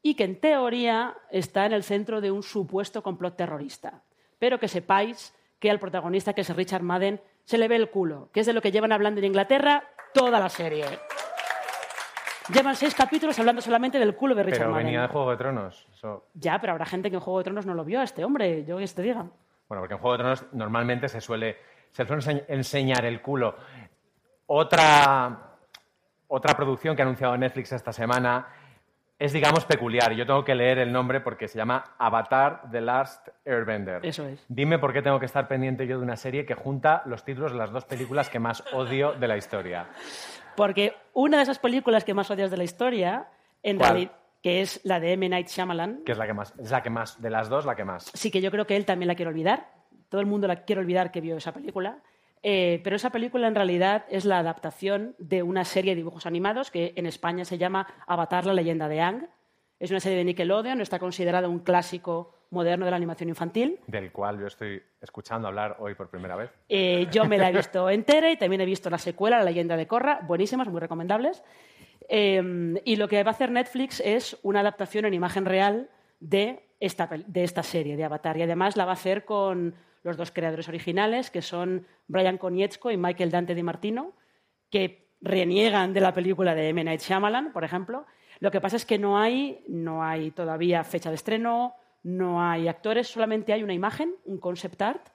y 0.02 0.14
que 0.14 0.24
en 0.24 0.40
teoría 0.40 1.16
está 1.30 1.66
en 1.66 1.72
el 1.72 1.82
centro 1.82 2.20
de 2.20 2.30
un 2.30 2.42
supuesto 2.42 3.02
complot 3.02 3.36
terrorista. 3.36 4.02
Pero 4.38 4.58
que 4.58 4.68
sepáis 4.68 5.34
que 5.58 5.70
al 5.70 5.78
protagonista, 5.80 6.32
que 6.32 6.42
es 6.42 6.54
Richard 6.54 6.82
Madden, 6.82 7.20
se 7.44 7.58
le 7.58 7.66
ve 7.68 7.76
el 7.76 7.90
culo, 7.90 8.28
que 8.32 8.40
es 8.40 8.46
de 8.46 8.52
lo 8.52 8.60
que 8.62 8.70
llevan 8.70 8.92
hablando 8.92 9.18
en 9.18 9.24
Inglaterra 9.26 9.82
toda 10.14 10.38
la 10.38 10.48
serie. 10.48 10.84
Llevan 12.54 12.76
seis 12.76 12.94
capítulos 12.94 13.38
hablando 13.38 13.60
solamente 13.60 13.98
del 13.98 14.14
culo 14.14 14.34
de 14.34 14.42
Richard 14.42 14.60
Pero 14.60 14.70
Madden. 14.70 14.86
venía 14.86 15.02
de 15.02 15.08
Juego 15.08 15.30
de 15.32 15.36
Tronos. 15.36 15.86
Ya, 16.34 16.58
pero 16.60 16.72
habrá 16.72 16.86
gente 16.86 17.10
que 17.10 17.16
en 17.16 17.20
Juego 17.20 17.38
de 17.38 17.44
Tronos 17.44 17.66
no 17.66 17.74
lo 17.74 17.84
vio 17.84 18.00
a 18.00 18.04
este 18.04 18.24
hombre, 18.24 18.64
yo 18.64 18.78
que 18.78 18.86
te 18.86 19.02
diga. 19.02 19.26
Bueno, 19.68 19.82
porque 19.82 19.94
en 19.94 20.00
Juego 20.00 20.16
de 20.16 20.18
Tronos 20.22 20.44
normalmente 20.52 21.08
se 21.08 21.20
suele, 21.20 21.58
se 21.90 22.06
suele 22.06 22.22
ense- 22.22 22.44
enseñar 22.48 23.04
el 23.04 23.20
culo. 23.20 23.54
Otra, 24.46 25.56
otra 26.28 26.56
producción 26.56 26.96
que 26.96 27.02
ha 27.02 27.04
anunciado 27.04 27.36
Netflix 27.36 27.72
esta 27.72 27.92
semana 27.92 28.46
es, 29.18 29.32
digamos, 29.32 29.64
peculiar. 29.64 30.12
Yo 30.12 30.26
tengo 30.26 30.44
que 30.44 30.54
leer 30.54 30.78
el 30.78 30.92
nombre 30.92 31.20
porque 31.20 31.48
se 31.48 31.58
llama 31.58 31.94
Avatar 31.98 32.62
The 32.70 32.80
Last 32.80 33.28
Airbender. 33.44 34.04
Eso 34.04 34.24
es. 34.26 34.44
Dime 34.48 34.78
por 34.78 34.92
qué 34.92 35.02
tengo 35.02 35.18
que 35.18 35.26
estar 35.26 35.48
pendiente 35.48 35.86
yo 35.86 35.98
de 35.98 36.04
una 36.04 36.16
serie 36.16 36.46
que 36.46 36.54
junta 36.54 37.02
los 37.06 37.24
títulos 37.24 37.52
de 37.52 37.58
las 37.58 37.72
dos 37.72 37.84
películas 37.84 38.30
que 38.30 38.38
más 38.38 38.62
odio 38.72 39.12
de 39.12 39.26
la 39.26 39.36
historia. 39.36 39.86
Porque 40.56 40.94
una 41.14 41.38
de 41.38 41.42
esas 41.44 41.58
películas 41.58 42.04
que 42.04 42.14
más 42.14 42.30
odias 42.30 42.50
de 42.50 42.56
la 42.56 42.64
historia, 42.64 43.28
en 43.62 43.78
¿Cuál? 43.78 43.90
realidad, 43.90 44.12
que 44.42 44.60
es 44.60 44.80
la 44.84 45.00
de 45.00 45.12
M. 45.12 45.28
Night 45.28 45.48
Shyamalan. 45.48 46.02
Que 46.04 46.12
es 46.12 46.18
la 46.18 46.26
que 46.26 46.34
más, 46.34 46.54
es 46.58 46.70
la 46.70 46.82
que 46.82 46.90
más, 46.90 47.20
de 47.20 47.30
las 47.30 47.48
dos, 47.48 47.64
la 47.64 47.74
que 47.74 47.84
más. 47.84 48.10
Sí, 48.14 48.30
que 48.30 48.40
yo 48.40 48.50
creo 48.50 48.66
que 48.66 48.76
él 48.76 48.84
también 48.84 49.08
la 49.08 49.16
quiere 49.16 49.30
olvidar. 49.30 49.68
Todo 50.08 50.20
el 50.20 50.26
mundo 50.26 50.46
la 50.46 50.64
quiere 50.64 50.80
olvidar 50.80 51.10
que 51.10 51.20
vio 51.20 51.36
esa 51.36 51.52
película. 51.52 51.98
Eh, 52.42 52.80
pero 52.84 52.96
esa 52.96 53.10
película 53.10 53.48
en 53.48 53.54
realidad 53.54 54.04
es 54.10 54.24
la 54.24 54.38
adaptación 54.38 55.14
de 55.18 55.42
una 55.42 55.64
serie 55.64 55.92
de 55.92 55.96
dibujos 55.96 56.26
animados 56.26 56.70
que 56.70 56.92
en 56.96 57.06
España 57.06 57.44
se 57.44 57.58
llama 57.58 57.86
Avatar, 58.06 58.46
la 58.46 58.54
leyenda 58.54 58.88
de 58.88 59.00
Ang. 59.00 59.28
Es 59.80 59.90
una 59.90 60.00
serie 60.00 60.18
de 60.18 60.24
Nickelodeon, 60.24 60.80
está 60.80 60.98
considerada 60.98 61.48
un 61.48 61.60
clásico 61.60 62.34
moderno 62.50 62.84
de 62.84 62.90
la 62.90 62.96
animación 62.96 63.28
infantil. 63.28 63.80
Del 63.86 64.10
cual 64.10 64.40
yo 64.40 64.46
estoy 64.46 64.82
escuchando 65.00 65.48
hablar 65.48 65.76
hoy 65.80 65.94
por 65.94 66.08
primera 66.08 66.34
vez. 66.36 66.50
Eh, 66.68 67.06
yo 67.10 67.26
me 67.26 67.38
la 67.38 67.50
he 67.50 67.52
visto 67.52 67.90
entera 67.90 68.30
y 68.30 68.36
también 68.36 68.60
he 68.60 68.66
visto 68.66 68.90
la 68.90 68.98
secuela, 68.98 69.38
La 69.38 69.44
leyenda 69.44 69.76
de 69.76 69.86
Korra, 69.86 70.20
buenísimas, 70.26 70.68
muy 70.68 70.80
recomendables. 70.80 71.42
Eh, 72.08 72.80
y 72.84 72.96
lo 72.96 73.08
que 73.08 73.22
va 73.22 73.30
a 73.30 73.34
hacer 73.34 73.50
Netflix 73.50 74.00
es 74.00 74.38
una 74.42 74.60
adaptación 74.60 75.04
en 75.04 75.14
imagen 75.14 75.44
real 75.44 75.90
de 76.20 76.68
esta, 76.80 77.08
de 77.08 77.44
esta 77.44 77.62
serie, 77.62 77.96
de 77.96 78.04
Avatar. 78.04 78.36
Y 78.36 78.42
además 78.42 78.76
la 78.76 78.84
va 78.84 78.92
a 78.92 78.94
hacer 78.94 79.24
con 79.24 79.74
los 80.08 80.16
dos 80.16 80.32
creadores 80.32 80.68
originales, 80.68 81.30
que 81.30 81.42
son 81.42 81.86
Brian 82.06 82.38
Konietzko 82.38 82.90
y 82.90 82.96
Michael 82.96 83.30
Dante 83.30 83.54
Di 83.54 83.62
Martino, 83.62 84.14
que 84.70 85.08
reniegan 85.20 85.92
de 85.92 86.00
la 86.00 86.12
película 86.12 86.54
de 86.54 86.70
M. 86.70 86.82
Night 86.82 87.00
Shyamalan, 87.00 87.52
por 87.52 87.64
ejemplo. 87.64 88.06
Lo 88.40 88.50
que 88.50 88.60
pasa 88.60 88.76
es 88.76 88.84
que 88.84 88.98
no 88.98 89.18
hay, 89.18 89.64
no 89.68 90.02
hay 90.02 90.30
todavía 90.30 90.84
fecha 90.84 91.10
de 91.10 91.16
estreno, 91.16 91.74
no 92.02 92.42
hay 92.42 92.68
actores, 92.68 93.08
solamente 93.08 93.52
hay 93.52 93.62
una 93.62 93.74
imagen, 93.74 94.14
un 94.24 94.38
concept 94.38 94.80
art, 94.82 95.08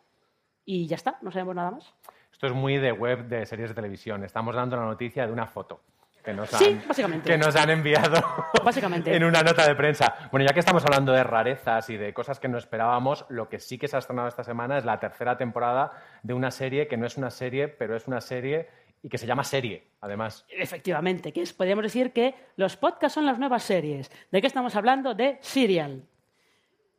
y 0.65 0.87
ya 0.87 0.95
está, 0.95 1.17
no 1.21 1.31
sabemos 1.31 1.55
nada 1.55 1.71
más. 1.71 1.93
Esto 2.31 2.47
es 2.47 2.53
muy 2.53 2.77
de 2.77 2.91
web 2.91 3.27
de 3.27 3.45
series 3.45 3.69
de 3.69 3.75
televisión. 3.75 4.23
Estamos 4.23 4.55
dando 4.55 4.75
la 4.75 4.85
noticia 4.85 5.25
de 5.25 5.33
una 5.33 5.47
foto 5.47 5.81
que 6.23 6.33
nos 6.33 6.49
Sí, 6.49 6.65
han, 6.81 6.87
básicamente. 6.87 7.29
que 7.29 7.37
nos 7.37 7.55
han 7.55 7.69
enviado 7.69 8.23
Básicamente. 8.63 9.15
en 9.15 9.23
una 9.23 9.41
nota 9.43 9.67
de 9.67 9.75
prensa. 9.75 10.15
Bueno, 10.31 10.45
ya 10.47 10.53
que 10.53 10.59
estamos 10.61 10.83
hablando 10.85 11.11
de 11.11 11.23
rarezas 11.23 11.89
y 11.89 11.97
de 11.97 12.13
cosas 12.13 12.39
que 12.39 12.47
no 12.47 12.57
esperábamos, 12.57 13.25
lo 13.29 13.49
que 13.49 13.59
sí 13.59 13.77
que 13.77 13.87
se 13.87 13.95
ha 13.95 13.99
estrenado 13.99 14.27
esta 14.29 14.43
semana 14.43 14.77
es 14.77 14.85
la 14.85 14.99
tercera 14.99 15.37
temporada 15.37 15.91
de 16.23 16.33
una 16.33 16.49
serie 16.51 16.87
que 16.87 16.95
no 16.97 17.05
es 17.05 17.17
una 17.17 17.29
serie, 17.29 17.67
pero 17.67 17.95
es 17.95 18.07
una 18.07 18.21
serie 18.21 18.69
y 19.01 19.09
que 19.09 19.17
se 19.17 19.25
llama 19.27 19.43
serie, 19.43 19.89
además. 19.99 20.45
Efectivamente, 20.49 21.33
que 21.33 21.41
es, 21.41 21.51
podríamos 21.51 21.83
decir 21.83 22.13
que 22.13 22.35
los 22.55 22.77
podcasts 22.77 23.15
son 23.15 23.25
las 23.25 23.37
nuevas 23.37 23.63
series. 23.63 24.09
¿De 24.31 24.39
qué 24.39 24.47
estamos 24.47 24.75
hablando? 24.77 25.13
De 25.13 25.37
Serial. 25.41 26.03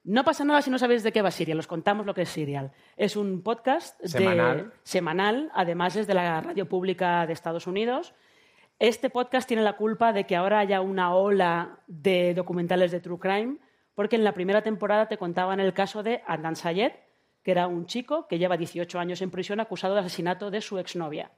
No 0.05 0.23
pasa 0.23 0.45
nada 0.45 0.61
si 0.61 0.69
no 0.71 0.77
sabéis 0.79 1.03
de 1.03 1.13
qué 1.13 1.23
va 1.23 1.31
Serial, 1.31 1.59
os 1.59 1.67
contamos 1.67 2.05
lo 2.05 2.13
que 2.13 2.23
es 2.23 2.29
Serial. 2.29 2.73
Es 2.99 3.17
un 3.17 3.43
podcast 3.43 3.99
de- 4.03 4.09
Semanal. 4.09 4.73
semanal, 4.83 5.51
además 5.55 5.97
es 5.97 6.07
de 6.07 6.13
la 6.13 6.43
radio 6.43 6.69
pública 6.69 7.27
de 7.27 7.33
Estados 7.33 7.67
Unidos. 7.67 8.13
Este 8.79 9.09
podcast 9.09 9.47
tiene 9.47 9.63
la 9.63 9.77
culpa 9.77 10.13
de 10.13 10.25
que 10.25 10.35
ahora 10.35 10.59
haya 10.59 10.81
una 10.81 11.15
ola 11.15 11.79
de 11.87 12.35
documentales 12.35 12.91
de 12.91 13.01
True 13.01 13.19
Crime, 13.19 13.59
porque 13.95 14.17
en 14.17 14.25
la 14.25 14.33
primera 14.33 14.63
temporada 14.63 15.07
te 15.07 15.17
contaban 15.17 15.61
el 15.61 15.73
caso 15.73 16.03
de 16.03 16.23
Adnan 16.27 16.57
Sayed, 16.57 16.93
que 17.45 17.51
era 17.53 17.69
un 17.69 17.87
chico 17.87 18.27
que 18.27 18.39
lleva 18.39 18.57
18 18.57 18.99
años 18.99 19.23
en 19.23 19.31
prisión 19.31 19.61
acusado 19.61 19.95
de 19.95 20.01
asesinato 20.01 20.51
de 20.51 20.61
su 20.61 20.79
exnovia. 20.79 21.31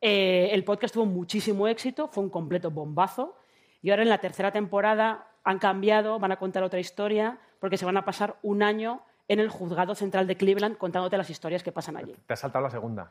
Eh, 0.00 0.48
el 0.52 0.64
podcast 0.64 0.94
tuvo 0.94 1.04
muchísimo 1.04 1.68
éxito, 1.68 2.08
fue 2.08 2.24
un 2.24 2.30
completo 2.30 2.70
bombazo. 2.70 3.36
Y 3.82 3.90
ahora 3.90 4.02
en 4.02 4.08
la 4.08 4.18
tercera 4.18 4.50
temporada 4.50 5.28
han 5.44 5.58
cambiado, 5.58 6.18
van 6.18 6.32
a 6.32 6.38
contar 6.38 6.62
otra 6.62 6.80
historia, 6.80 7.38
porque 7.58 7.76
se 7.76 7.84
van 7.84 7.98
a 7.98 8.04
pasar 8.04 8.36
un 8.42 8.62
año 8.62 9.02
en 9.28 9.40
el 9.40 9.48
juzgado 9.48 9.94
central 9.94 10.26
de 10.26 10.36
Cleveland 10.36 10.78
contándote 10.78 11.16
las 11.18 11.28
historias 11.28 11.62
que 11.62 11.70
pasan 11.70 11.96
allí. 11.96 12.14
Te 12.26 12.32
has 12.32 12.40
saltado 12.40 12.64
la 12.64 12.70
segunda. 12.70 13.10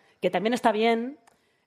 que 0.21 0.29
también 0.29 0.53
está 0.53 0.71
bien. 0.71 1.17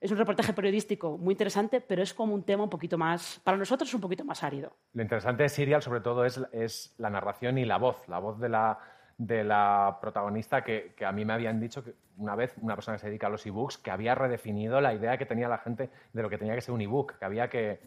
Es 0.01 0.11
un 0.11 0.17
reportaje 0.17 0.53
periodístico 0.53 1.17
muy 1.17 1.33
interesante, 1.33 1.81
pero 1.81 2.03
es 2.03 2.13
como 2.13 2.33
un 2.33 2.43
tema 2.43 2.63
un 2.63 2.69
poquito 2.69 2.97
más, 2.97 3.39
para 3.43 3.57
nosotros 3.57 3.89
es 3.89 3.95
un 3.95 4.01
poquito 4.01 4.23
más 4.25 4.43
árido. 4.43 4.73
Lo 4.93 5.01
interesante 5.01 5.43
de 5.43 5.49
Serial, 5.49 5.81
sobre 5.81 6.01
todo, 6.01 6.25
es, 6.25 6.39
es 6.51 6.93
la 6.97 7.09
narración 7.09 7.57
y 7.57 7.65
la 7.65 7.77
voz. 7.77 7.97
La 8.07 8.19
voz 8.19 8.39
de 8.39 8.49
la, 8.49 8.77
de 9.17 9.43
la 9.43 9.97
protagonista 10.01 10.63
que, 10.63 10.93
que 10.95 11.05
a 11.05 11.11
mí 11.11 11.25
me 11.25 11.33
habían 11.33 11.59
dicho 11.59 11.83
que 11.83 11.93
una 12.17 12.35
vez 12.35 12.53
una 12.61 12.75
persona 12.75 12.97
que 12.97 13.01
se 13.01 13.07
dedica 13.07 13.27
a 13.27 13.29
los 13.29 13.45
ebooks 13.45 13.77
que 13.77 13.91
había 13.91 14.15
redefinido 14.15 14.79
la 14.79 14.93
idea 14.93 15.17
que 15.17 15.25
tenía 15.25 15.47
la 15.47 15.57
gente 15.57 15.89
de 16.13 16.21
lo 16.21 16.29
que 16.29 16.37
tenía 16.37 16.55
que 16.55 16.61
ser 16.61 16.73
un 16.73 16.81
ebook, 16.81 17.17
que 17.17 17.25
había 17.25 17.49
que 17.49 17.79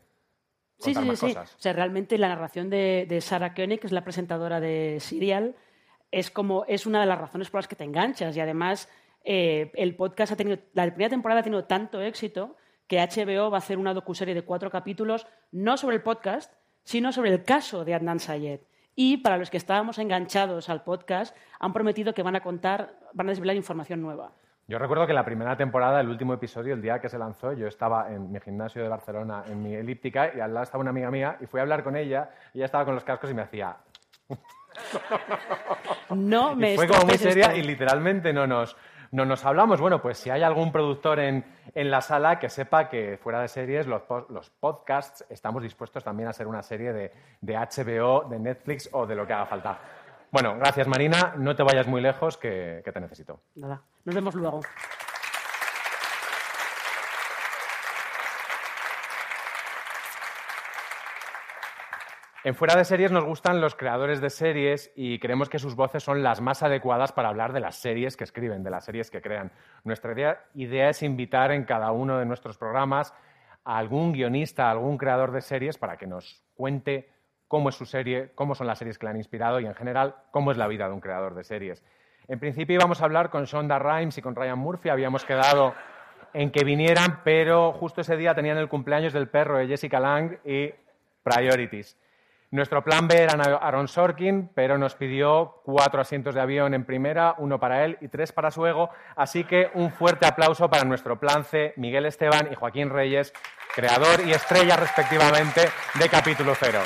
Sí, 0.78 0.94
sí, 0.94 1.04
más 1.04 1.18
sí. 1.18 1.26
cosas. 1.26 1.54
O 1.56 1.58
sea, 1.58 1.72
realmente 1.72 2.16
la 2.18 2.28
narración 2.28 2.70
de, 2.70 3.04
de 3.08 3.20
Sarah 3.20 3.52
Koenig, 3.54 3.80
que 3.80 3.86
es 3.88 3.92
la 3.92 4.04
presentadora 4.04 4.60
de 4.60 4.98
Serial, 5.00 5.56
es 6.10 6.30
como 6.30 6.64
es 6.66 6.86
una 6.86 7.00
de 7.00 7.06
las 7.06 7.18
razones 7.18 7.50
por 7.50 7.58
las 7.58 7.68
que 7.68 7.74
te 7.76 7.84
enganchas 7.84 8.36
y 8.36 8.40
además 8.40 8.88
eh, 9.30 9.70
el 9.74 9.94
podcast 9.94 10.32
ha 10.32 10.36
tenido 10.36 10.56
la 10.72 10.86
primera 10.86 11.10
temporada 11.10 11.40
ha 11.40 11.44
tenido 11.44 11.64
tanto 11.64 12.00
éxito 12.00 12.56
que 12.86 12.96
HBO 12.96 13.50
va 13.50 13.58
a 13.58 13.60
hacer 13.60 13.76
una 13.76 13.92
docuserie 13.92 14.34
de 14.34 14.40
cuatro 14.40 14.70
capítulos 14.70 15.26
no 15.52 15.76
sobre 15.76 15.96
el 15.96 16.02
podcast 16.02 16.50
sino 16.82 17.12
sobre 17.12 17.32
el 17.32 17.44
caso 17.44 17.84
de 17.84 17.92
Adnan 17.92 18.20
Sayed 18.20 18.60
y 18.94 19.18
para 19.18 19.36
los 19.36 19.50
que 19.50 19.58
estábamos 19.58 19.98
enganchados 19.98 20.70
al 20.70 20.82
podcast 20.82 21.36
han 21.60 21.74
prometido 21.74 22.14
que 22.14 22.22
van 22.22 22.36
a 22.36 22.40
contar 22.40 22.94
van 23.12 23.26
a 23.26 23.32
desvelar 23.32 23.54
información 23.54 24.00
nueva 24.00 24.32
Yo 24.66 24.78
recuerdo 24.78 25.06
que 25.06 25.12
la 25.12 25.26
primera 25.26 25.58
temporada, 25.58 26.00
el 26.00 26.08
último 26.08 26.32
episodio, 26.32 26.72
el 26.72 26.80
día 26.80 26.98
que 26.98 27.10
se 27.10 27.18
lanzó, 27.18 27.52
yo 27.52 27.66
estaba 27.66 28.10
en 28.10 28.32
mi 28.32 28.40
gimnasio 28.40 28.82
de 28.82 28.88
Barcelona, 28.88 29.44
en 29.46 29.62
mi 29.62 29.74
elíptica, 29.74 30.32
y 30.34 30.40
al 30.40 30.54
lado 30.54 30.64
estaba 30.64 30.80
una 30.80 30.90
amiga 30.90 31.10
mía, 31.10 31.36
y 31.40 31.46
fui 31.46 31.60
a 31.60 31.64
hablar 31.64 31.82
con 31.84 31.96
ella, 31.96 32.30
y 32.54 32.58
ella 32.58 32.66
estaba 32.66 32.86
con 32.86 32.94
los 32.94 33.04
cascos 33.04 33.30
y 33.30 33.34
me 33.34 33.42
hacía... 33.42 33.76
no 36.10 36.54
me 36.56 36.74
Y 36.74 36.76
fue 36.76 36.86
como 36.86 37.04
muy 37.06 37.16
seria 37.16 37.46
esto. 37.46 37.56
y 37.56 37.62
literalmente 37.62 38.32
no 38.34 38.46
nos, 38.46 38.76
no 39.12 39.24
nos 39.24 39.44
hablamos. 39.44 39.80
Bueno, 39.80 40.00
pues 40.00 40.18
si 40.18 40.30
hay 40.30 40.42
algún 40.42 40.72
productor 40.72 41.20
en, 41.20 41.44
en 41.74 41.90
la 41.90 42.00
sala 42.00 42.38
que 42.38 42.48
sepa 42.48 42.88
que 42.88 43.18
fuera 43.18 43.40
de 43.40 43.48
series, 43.48 43.86
los, 43.86 44.02
los 44.28 44.50
podcasts, 44.50 45.24
estamos 45.30 45.62
dispuestos 45.62 46.04
también 46.04 46.28
a 46.28 46.32
ser 46.32 46.46
una 46.46 46.62
serie 46.62 46.92
de, 46.92 47.12
de 47.40 47.54
HBO, 47.56 48.28
de 48.28 48.38
Netflix 48.38 48.88
o 48.92 49.06
de 49.06 49.14
lo 49.14 49.26
que 49.26 49.32
haga 49.32 49.46
falta. 49.46 49.78
Bueno, 50.30 50.56
gracias 50.58 50.86
Marina, 50.86 51.34
no 51.38 51.56
te 51.56 51.62
vayas 51.62 51.86
muy 51.86 52.00
lejos 52.00 52.36
que, 52.36 52.82
que 52.84 52.92
te 52.92 53.00
necesito. 53.00 53.40
Nada, 53.54 53.80
nos 54.04 54.14
vemos 54.14 54.34
luego 54.34 54.60
En 62.44 62.54
Fuera 62.54 62.76
de 62.76 62.84
Series 62.84 63.10
nos 63.10 63.24
gustan 63.24 63.60
los 63.60 63.74
creadores 63.74 64.20
de 64.20 64.30
series 64.30 64.92
y 64.94 65.18
creemos 65.18 65.48
que 65.48 65.58
sus 65.58 65.74
voces 65.74 66.04
son 66.04 66.22
las 66.22 66.40
más 66.40 66.62
adecuadas 66.62 67.10
para 67.10 67.30
hablar 67.30 67.52
de 67.52 67.58
las 67.58 67.74
series 67.74 68.16
que 68.16 68.22
escriben, 68.22 68.62
de 68.62 68.70
las 68.70 68.84
series 68.84 69.10
que 69.10 69.20
crean. 69.20 69.50
Nuestra 69.82 70.12
idea, 70.12 70.44
idea 70.54 70.88
es 70.88 71.02
invitar 71.02 71.50
en 71.50 71.64
cada 71.64 71.90
uno 71.90 72.16
de 72.16 72.26
nuestros 72.26 72.56
programas 72.56 73.12
a 73.64 73.76
algún 73.76 74.12
guionista, 74.12 74.68
a 74.68 74.70
algún 74.70 74.98
creador 74.98 75.32
de 75.32 75.40
series 75.40 75.78
para 75.78 75.96
que 75.96 76.06
nos 76.06 76.44
cuente 76.54 77.10
cómo 77.48 77.70
es 77.70 77.74
su 77.74 77.86
serie, 77.86 78.30
cómo 78.36 78.54
son 78.54 78.68
las 78.68 78.78
series 78.78 78.98
que 78.98 79.06
le 79.06 79.10
han 79.10 79.16
inspirado 79.16 79.58
y, 79.58 79.66
en 79.66 79.74
general, 79.74 80.14
cómo 80.30 80.52
es 80.52 80.58
la 80.58 80.68
vida 80.68 80.86
de 80.86 80.94
un 80.94 81.00
creador 81.00 81.34
de 81.34 81.42
series. 81.42 81.84
En 82.28 82.38
principio 82.38 82.76
íbamos 82.76 83.02
a 83.02 83.04
hablar 83.04 83.30
con 83.30 83.46
Shonda 83.46 83.80
Rhimes 83.80 84.16
y 84.16 84.22
con 84.22 84.36
Ryan 84.36 84.60
Murphy, 84.60 84.90
habíamos 84.90 85.24
quedado 85.24 85.74
en 86.32 86.52
que 86.52 86.62
vinieran, 86.62 87.20
pero 87.24 87.72
justo 87.72 88.02
ese 88.02 88.16
día 88.16 88.34
tenían 88.36 88.58
el 88.58 88.68
cumpleaños 88.68 89.12
del 89.12 89.28
perro 89.28 89.58
de 89.58 89.66
Jessica 89.66 89.98
Lang 89.98 90.38
y 90.44 90.72
Priorities. 91.24 91.98
Nuestro 92.50 92.82
plan 92.82 93.06
B 93.08 93.14
era 93.14 93.34
Aaron 93.34 93.88
Sorkin, 93.88 94.50
pero 94.54 94.78
nos 94.78 94.94
pidió 94.94 95.60
cuatro 95.64 96.00
asientos 96.00 96.34
de 96.34 96.40
avión 96.40 96.72
en 96.72 96.86
primera, 96.86 97.34
uno 97.36 97.60
para 97.60 97.84
él 97.84 97.98
y 98.00 98.08
tres 98.08 98.32
para 98.32 98.50
su 98.50 98.66
ego. 98.66 98.88
Así 99.16 99.44
que 99.44 99.70
un 99.74 99.92
fuerte 99.92 100.26
aplauso 100.26 100.70
para 100.70 100.84
nuestro 100.84 101.20
plan 101.20 101.44
C, 101.44 101.74
Miguel 101.76 102.06
Esteban 102.06 102.48
y 102.50 102.54
Joaquín 102.54 102.88
Reyes, 102.88 103.34
creador 103.74 104.26
y 104.26 104.32
estrella 104.32 104.76
respectivamente 104.76 105.68
de 105.94 106.08
capítulo 106.08 106.54
cero. 106.54 106.80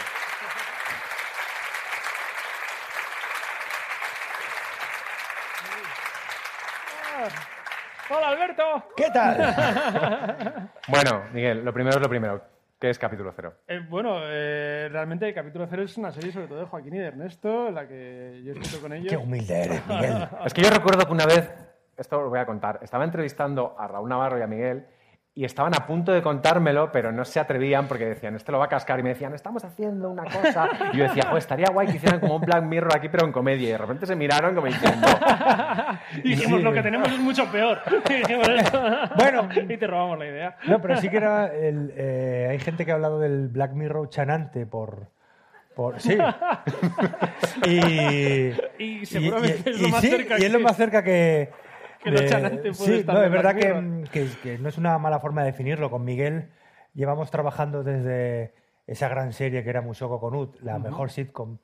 Hola 8.11 8.28
Alberto. 8.28 8.88
¿Qué 8.97 9.11
tal? 9.11 10.71
Bueno, 10.88 11.23
Miguel, 11.33 11.64
lo 11.64 11.73
primero 11.73 11.97
es 11.97 12.02
lo 12.02 12.09
primero. 12.09 12.51
¿Qué 12.82 12.90
es 12.90 12.98
capítulo 12.98 13.32
cero? 13.36 13.54
Eh, 13.68 13.78
bueno, 13.88 14.18
eh, 14.24 14.88
realmente 14.90 15.32
Capítulo 15.32 15.68
Cero 15.70 15.84
es 15.84 15.96
una 15.98 16.10
serie 16.10 16.32
sobre 16.32 16.48
todo 16.48 16.58
de 16.58 16.66
Joaquín 16.66 16.96
y 16.96 16.98
de 16.98 17.06
Ernesto, 17.06 17.70
la 17.70 17.86
que 17.86 18.42
yo 18.44 18.50
he 18.50 18.58
escrito 18.58 18.82
con 18.82 18.92
ellos. 18.92 19.06
Qué 19.08 19.16
humilde 19.16 19.56
eres, 19.66 19.86
Miguel. 19.88 20.28
Es 20.44 20.52
que 20.52 20.62
yo 20.62 20.68
recuerdo 20.68 21.06
que 21.06 21.12
una 21.12 21.24
vez, 21.24 21.48
esto 21.96 22.18
os 22.18 22.28
voy 22.28 22.40
a 22.40 22.44
contar, 22.44 22.80
estaba 22.82 23.04
entrevistando 23.04 23.76
a 23.78 23.86
Raúl 23.86 24.08
Navarro 24.08 24.36
y 24.36 24.42
a 24.42 24.48
Miguel 24.48 24.84
y 25.34 25.46
estaban 25.46 25.74
a 25.74 25.86
punto 25.86 26.12
de 26.12 26.20
contármelo, 26.20 26.92
pero 26.92 27.10
no 27.10 27.24
se 27.24 27.40
atrevían 27.40 27.88
porque 27.88 28.04
decían, 28.04 28.36
este 28.36 28.52
lo 28.52 28.58
va 28.58 28.66
a 28.66 28.68
cascar. 28.68 29.00
Y 29.00 29.02
me 29.02 29.10
decían, 29.10 29.34
estamos 29.34 29.64
haciendo 29.64 30.10
una 30.10 30.24
cosa. 30.24 30.68
Y 30.92 30.98
yo 30.98 31.04
decía, 31.04 31.28
pues 31.30 31.44
estaría 31.44 31.68
guay 31.72 31.86
que 31.86 31.96
hicieran 31.96 32.20
como 32.20 32.36
un 32.36 32.42
Black 32.42 32.62
Mirror 32.64 32.94
aquí, 32.94 33.08
pero 33.08 33.24
en 33.24 33.32
comedia. 33.32 33.68
Y 33.68 33.72
de 33.72 33.78
repente 33.78 34.04
se 34.04 34.14
miraron 34.14 34.54
como 34.54 34.66
diciendo, 34.66 35.06
Y 36.22 36.30
dijimos, 36.30 36.62
lo 36.62 36.72
que 36.72 36.82
tenemos 36.82 37.10
es 37.10 37.18
mucho 37.18 37.50
peor. 37.50 37.80
Y 38.10 38.14
dijimos, 38.14 38.46
Bueno. 39.16 39.48
y 39.54 39.76
te 39.78 39.86
robamos 39.86 40.18
la 40.18 40.26
idea. 40.26 40.56
No, 40.66 40.82
pero 40.82 40.98
sí 40.98 41.08
que 41.08 41.16
era. 41.16 41.46
El, 41.46 41.94
eh, 41.96 42.48
hay 42.50 42.58
gente 42.58 42.84
que 42.84 42.92
ha 42.92 42.96
hablado 42.96 43.18
del 43.18 43.48
Black 43.48 43.72
Mirror 43.72 44.10
chanante 44.10 44.66
por. 44.66 45.08
por 45.74 45.98
sí. 45.98 46.18
y. 47.66 48.52
Y 48.78 49.06
seguramente 49.06 49.70
es 49.70 49.80
lo 49.80 49.88
y 49.88 49.90
más 49.92 50.00
sí, 50.02 50.10
cerca 50.10 50.38
y 50.38 50.42
es 50.42 50.52
lo 50.52 50.60
más 50.60 50.76
cerca 50.76 51.02
que. 51.02 51.50
Que 52.02 52.26
chanante 52.26 52.62
puede 52.73 52.75
sí, 52.75 52.94
estar 53.00 53.14
no, 53.14 53.21
de 53.21 53.26
es 53.26 53.32
verdad 53.32 53.54
Black 53.54 53.64
que, 53.66 53.75
Mirror. 53.75 54.09
que, 54.11 54.26
que 54.42 54.59
no 54.59 54.68
es 54.68 54.78
una 54.78 54.99
mala 54.99 55.21
forma 55.21 55.42
de 55.42 55.52
definirlo. 55.52 55.90
Con 55.90 56.04
Miguel 56.04 56.50
llevamos 56.94 57.30
trabajando 57.30 57.82
desde 57.82 58.54
esa 58.87 59.09
gran 59.09 59.32
serie 59.32 59.62
que 59.62 59.71
era 59.71 59.80
Musoko 59.80 60.21
Konut, 60.21 60.61
la 60.61 60.78
mejor 60.78 61.11
sitcom. 61.11 61.59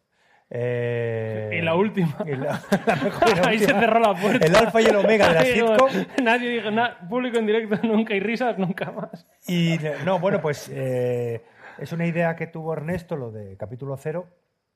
Eh, 0.51 1.51
Y 1.59 1.61
la 1.61 1.75
última. 1.75 2.17
y 2.25 2.31
la- 2.35 2.61
la 2.87 2.97
mejor 2.97 3.37
la 3.39 3.43
Ahí 3.49 3.59
se 3.59 3.67
cerró 3.67 4.01
la 4.01 4.15
puerta. 4.15 4.47
El 4.47 4.57
alfa 4.57 4.81
y 4.81 4.87
el 4.87 4.97
omega 4.97 5.29
de 5.29 5.35
la 5.35 5.43
sitcom. 5.45 5.91
Nadie 6.23 6.49
dijo 6.51 6.71
nada, 6.71 6.99
público 7.09 7.39
en 7.39 7.47
directo 7.47 7.77
nunca 7.87 8.15
y 8.15 8.21
risas 8.21 8.59
nunca 8.59 8.91
más. 8.91 9.27
Y 9.47 9.77
no, 10.05 10.19
bueno, 10.19 10.41
pues 10.41 10.71
eh, 10.73 11.43
es 11.79 11.93
una 11.93 12.07
idea 12.07 12.35
que 12.37 12.47
tuvo 12.47 12.73
Ernesto, 12.73 13.17
lo 13.17 13.31
de 13.31 13.57
capítulo 13.57 13.97
cero, 13.99 14.27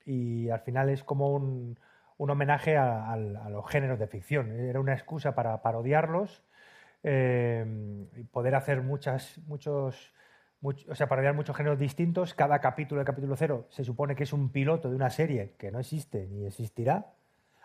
y 0.05 0.51
al 0.51 0.61
final 0.61 0.89
es 0.91 1.03
como 1.05 1.31
un, 1.33 1.79
un 2.23 2.31
homenaje 2.31 2.77
a, 2.77 3.11
a 3.13 3.17
los 3.17 3.69
géneros 3.69 3.99
de 3.99 4.07
ficción. 4.07 4.53
Era 4.53 4.79
una 4.79 4.95
excusa 4.95 5.35
para 5.35 5.61
parodiarlos, 5.61 6.45
eh, 7.03 7.67
y 8.17 8.23
poder 8.23 8.55
hacer 8.55 8.81
muchas, 8.83 9.39
muchos, 9.47 10.15
much- 10.61 10.89
o 10.89 10.95
sea, 10.95 11.09
parodiar 11.09 11.35
muchos 11.35 11.57
géneros 11.57 11.81
distintos. 11.81 12.35
Cada 12.35 12.61
capítulo 12.61 13.01
de 13.01 13.05
capítulo 13.05 13.35
cero 13.35 13.67
se 13.71 13.83
supone 13.83 14.15
que 14.15 14.23
es 14.23 14.33
un 14.33 14.51
piloto 14.51 14.89
de 14.89 14.95
una 14.95 15.11
serie 15.11 15.57
que 15.59 15.73
no 15.73 15.81
existe 15.81 16.29
ni 16.29 16.47
existirá. 16.47 17.07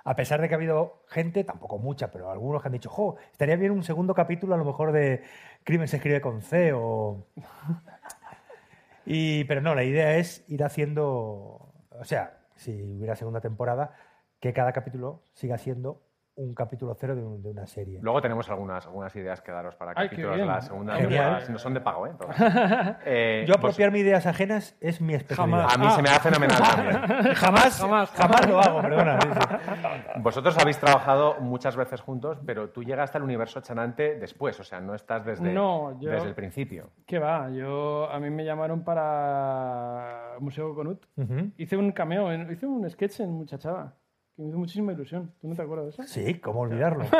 A 0.03 0.15
pesar 0.15 0.41
de 0.41 0.47
que 0.47 0.55
ha 0.55 0.57
habido 0.57 1.03
gente, 1.07 1.43
tampoco 1.43 1.77
mucha, 1.77 2.09
pero 2.09 2.31
algunos 2.31 2.61
que 2.63 2.69
han 2.69 2.73
dicho, 2.73 2.89
jo, 2.89 3.17
estaría 3.31 3.57
bien 3.57 3.71
un 3.71 3.83
segundo 3.83 4.15
capítulo 4.15 4.55
a 4.55 4.57
lo 4.57 4.65
mejor 4.65 4.91
de 4.91 5.21
Crimen 5.63 5.87
se 5.87 5.97
escribe 5.97 6.19
con 6.19 6.41
C 6.41 6.71
o... 6.73 7.27
Pero 9.05 9.61
no, 9.61 9.75
la 9.75 9.83
idea 9.83 10.17
es 10.17 10.43
ir 10.49 10.63
haciendo, 10.63 11.71
o 11.91 12.03
sea, 12.03 12.39
si 12.55 12.81
hubiera 12.83 13.15
segunda 13.15 13.39
temporada, 13.39 13.93
que 14.39 14.53
cada 14.53 14.71
capítulo 14.73 15.23
siga 15.33 15.57
siendo 15.57 16.01
un 16.39 16.53
capítulo 16.53 16.93
cero 16.93 17.15
de, 17.15 17.23
un- 17.23 17.41
de 17.41 17.49
una 17.49 17.65
serie. 17.65 17.97
Luego 17.99 18.21
tenemos 18.21 18.47
algunas, 18.51 18.85
algunas 18.85 19.15
ideas 19.15 19.41
que 19.41 19.51
daros 19.51 19.73
para 19.75 19.93
Ay, 19.95 20.07
capítulos 20.07 20.37
la 20.37 20.61
segunda 20.61 20.93
Genial. 20.93 21.09
temporada. 21.23 21.49
No 21.49 21.57
son 21.57 21.73
de 21.73 21.81
pago, 21.81 22.05
¿eh? 22.05 22.11
Eh, 23.05 23.45
Yo 23.47 23.53
vos- 23.55 23.57
apropiarme 23.57 23.97
ideas 23.97 24.27
ajenas 24.27 24.77
es 24.79 25.01
mi 25.01 25.15
especialidad. 25.15 25.67
Jamás. 25.67 25.75
a 25.75 25.79
mí 25.79 25.89
se 25.89 26.01
me 26.03 26.09
da 26.09 26.19
fenomenal 26.19 26.61
también. 26.61 27.33
Jamás, 27.33 27.79
Jamás, 27.81 28.11
jamás, 28.11 28.47
lo 28.47 28.59
hago, 28.61 28.81
perdona. 28.83 29.19
sí, 29.19 29.29
sí. 29.33 30.19
Vosotros 30.21 30.55
habéis 30.59 30.77
trabajado 30.77 31.39
muchas 31.39 31.75
veces 31.75 32.01
juntos, 32.01 32.37
pero 32.45 32.69
tú 32.69 32.83
llegaste 32.83 33.17
al 33.17 33.23
universo 33.23 33.59
chanante 33.61 34.19
después, 34.19 34.59
o 34.59 34.63
sea, 34.63 34.79
no 34.79 34.93
estás 34.93 35.25
desde, 35.25 35.51
No, 35.51 35.99
yo- 35.99 36.11
desde 36.11 36.27
el 36.27 36.35
principio. 36.35 36.91
¿Qué 37.07 37.17
va? 37.17 37.49
Yo, 37.49 38.11
a 38.11 38.19
mí 38.19 38.29
me 38.29 38.45
llamaron 38.45 38.83
para 38.83 40.33
Museo 40.39 40.75
Conut. 40.75 41.03
Ujú. 41.15 41.51
Hice 41.57 41.77
un 41.77 41.91
cameo, 41.93 42.31
hice 42.51 42.67
un 42.67 42.87
sketch 42.87 43.21
en 43.21 43.31
Muchachada, 43.31 43.95
que 44.37 44.43
me 44.43 44.49
hizo 44.49 44.57
muchísima 44.59 44.93
ilusión. 44.93 45.33
¿Tú 45.41 45.47
no 45.49 45.55
te 45.55 45.61
acuerdas 45.63 45.85
de 45.87 45.91
eso? 45.91 46.03
Sí, 46.03 46.35
¿cómo 46.39 46.61
olvidarlo? 46.61 47.03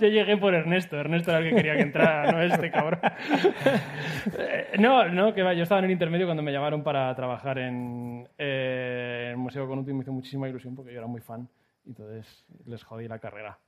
Yo 0.00 0.08
llegué 0.08 0.36
por 0.36 0.54
Ernesto. 0.54 0.96
Ernesto 0.96 1.30
era 1.30 1.40
el 1.40 1.48
que 1.50 1.56
quería 1.56 1.74
que 1.74 1.82
entrara, 1.82 2.30
no 2.30 2.40
este 2.42 2.70
cabrón. 2.70 3.00
Eh, 4.38 4.72
no, 4.78 5.08
no, 5.08 5.32
que 5.34 5.42
va. 5.42 5.54
Yo 5.54 5.62
estaba 5.62 5.78
en 5.80 5.86
el 5.86 5.90
intermedio 5.92 6.26
cuando 6.26 6.42
me 6.42 6.52
llamaron 6.52 6.82
para 6.82 7.14
trabajar 7.14 7.58
en, 7.58 8.28
eh, 8.38 9.30
en 9.32 9.38
Museo 9.38 9.66
Conut 9.66 9.88
y 9.88 9.92
me 9.94 10.02
hizo 10.02 10.12
muchísima 10.12 10.48
ilusión 10.48 10.74
porque 10.76 10.92
yo 10.92 10.98
era 10.98 11.06
muy 11.06 11.20
fan. 11.20 11.48
Y 11.84 11.90
entonces 11.90 12.44
les 12.66 12.84
jodí 12.84 13.08
la 13.08 13.18
carrera. 13.18 13.58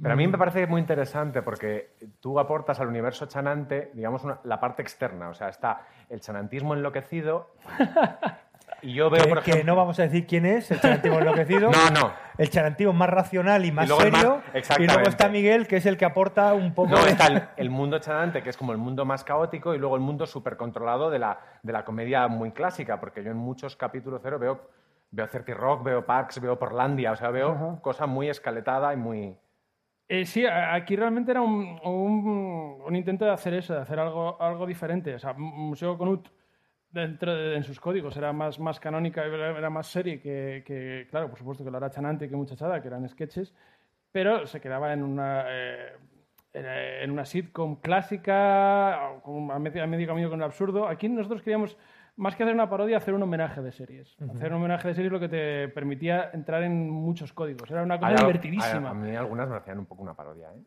Pero 0.00 0.12
a 0.12 0.16
mí 0.16 0.26
me 0.28 0.36
parece 0.36 0.66
muy 0.66 0.80
interesante 0.80 1.40
porque 1.42 1.94
tú 2.20 2.38
aportas 2.38 2.78
al 2.80 2.88
universo 2.88 3.26
chanante, 3.26 3.90
digamos, 3.94 4.24
una- 4.24 4.40
la 4.44 4.60
parte 4.60 4.82
externa. 4.82 5.30
O 5.30 5.34
sea, 5.34 5.48
está 5.48 5.80
el 6.10 6.20
chanantismo 6.20 6.74
enloquecido 6.74 7.54
y 8.82 8.94
yo 8.94 9.08
veo, 9.10 9.22
que, 9.24 9.28
por 9.28 9.42
que 9.42 9.50
ejemplo... 9.52 9.72
no 9.72 9.76
vamos 9.76 9.98
a 9.98 10.02
decir 10.02 10.26
quién 10.26 10.46
es, 10.46 10.70
el 10.70 10.80
charantivo 10.80 11.18
enloquecido. 11.18 11.70
No, 11.72 11.90
no. 11.90 12.12
El 12.38 12.50
charantivo 12.50 12.92
más 12.92 13.08
racional 13.08 13.64
y 13.64 13.72
más 13.72 13.88
el 13.88 14.12
más- 14.12 14.20
serio. 14.20 14.42
y 14.78 14.86
luego 14.86 15.08
está 15.08 15.28
Miguel, 15.28 15.66
que 15.66 15.76
es 15.76 15.86
el 15.86 15.96
que 15.96 16.04
aporta 16.04 16.52
un 16.52 16.74
poco 16.74 16.90
No, 16.90 17.02
de- 17.04 17.10
está 17.12 17.26
el, 17.28 17.42
el 17.56 17.70
mundo 17.70 17.98
chanante, 17.98 18.42
que 18.42 18.50
es 18.50 18.56
como 18.58 18.72
el 18.72 18.78
mundo 18.78 19.04
más 19.06 19.24
caótico, 19.24 19.74
y 19.74 19.78
luego 19.78 19.96
el 19.96 20.02
mundo 20.02 20.26
súper 20.26 20.56
controlado 20.58 21.08
de 21.10 21.18
la, 21.18 21.38
de 21.62 21.72
la 21.72 21.84
comedia 21.84 22.28
muy 22.28 22.50
clásica, 22.52 23.00
porque 23.00 23.24
yo 23.24 23.30
en 23.30 23.38
muchos 23.38 23.74
capítulos 23.76 24.20
cero 24.22 24.38
veo, 24.38 24.68
veo 25.10 25.28
30 25.28 25.54
Rock, 25.54 25.82
veo 25.84 26.04
Parks, 26.04 26.40
veo 26.40 26.58
Portlandia, 26.58 27.12
o 27.12 27.16
sea, 27.16 27.30
veo 27.30 27.78
cosa 27.80 28.06
muy 28.06 28.28
escaletada 28.28 28.92
y 28.92 28.96
muy... 28.98 29.36
Eh, 30.08 30.24
sí, 30.26 30.44
aquí 30.46 30.94
realmente 30.94 31.32
era 31.32 31.40
un, 31.40 31.80
un- 31.82 32.82
un 32.86 32.94
intento 32.96 33.24
de 33.24 33.32
hacer 33.32 33.54
eso, 33.54 33.74
de 33.74 33.80
hacer 33.80 33.98
algo, 33.98 34.40
algo 34.40 34.64
diferente. 34.66 35.14
O 35.14 35.18
sea, 35.18 35.32
Museo 35.36 35.98
Conut, 35.98 36.28
dentro 36.90 37.34
de, 37.34 37.56
en 37.56 37.64
sus 37.64 37.78
códigos, 37.80 38.16
era 38.16 38.32
más, 38.32 38.58
más 38.58 38.80
canónica, 38.80 39.24
era 39.24 39.70
más 39.70 39.86
serie 39.88 40.20
que, 40.20 40.62
que, 40.66 41.06
claro, 41.10 41.28
por 41.28 41.38
supuesto 41.38 41.64
que 41.64 41.70
lo 41.70 41.78
era 41.78 41.90
Chanante 41.90 42.28
que 42.28 42.36
Muchachada, 42.36 42.80
que 42.80 42.88
eran 42.88 43.08
sketches, 43.08 43.54
pero 44.12 44.46
se 44.46 44.60
quedaba 44.60 44.92
en 44.92 45.02
una, 45.02 45.44
eh, 45.48 45.92
en, 46.54 46.64
eh, 46.66 47.06
una 47.12 47.24
sitcom 47.24 47.76
clásica, 47.80 48.98
con- 49.22 49.50
a 49.50 49.58
medio, 49.58 49.82
a 49.82 49.86
medio 49.86 50.06
camino 50.06 50.30
con 50.30 50.38
el 50.40 50.44
absurdo. 50.44 50.88
Aquí 50.88 51.08
nosotros 51.08 51.42
queríamos, 51.42 51.76
más 52.16 52.34
que 52.34 52.44
hacer 52.44 52.54
una 52.54 52.68
parodia, 52.70 52.96
hacer 52.96 53.12
un 53.12 53.22
homenaje 53.22 53.60
de 53.60 53.72
series. 53.72 54.16
Hacer 54.30 54.50
un 54.52 54.58
homenaje 54.58 54.88
de 54.88 54.94
series 54.94 55.12
lo 55.12 55.20
que 55.20 55.28
te 55.28 55.68
permitía 55.68 56.30
entrar 56.32 56.62
en 56.62 56.88
muchos 56.88 57.32
códigos. 57.32 57.70
Era 57.70 57.82
una 57.82 57.98
cosa 57.98 58.10
Hay 58.10 58.16
divertidísima. 58.16 58.88
A, 58.88 58.92
a 58.92 58.94
mí 58.94 59.14
algunas 59.14 59.48
me 59.50 59.56
hacían 59.56 59.78
un 59.78 59.86
poco 59.86 60.02
una 60.02 60.14
parodia, 60.14 60.48
¿eh? 60.54 60.62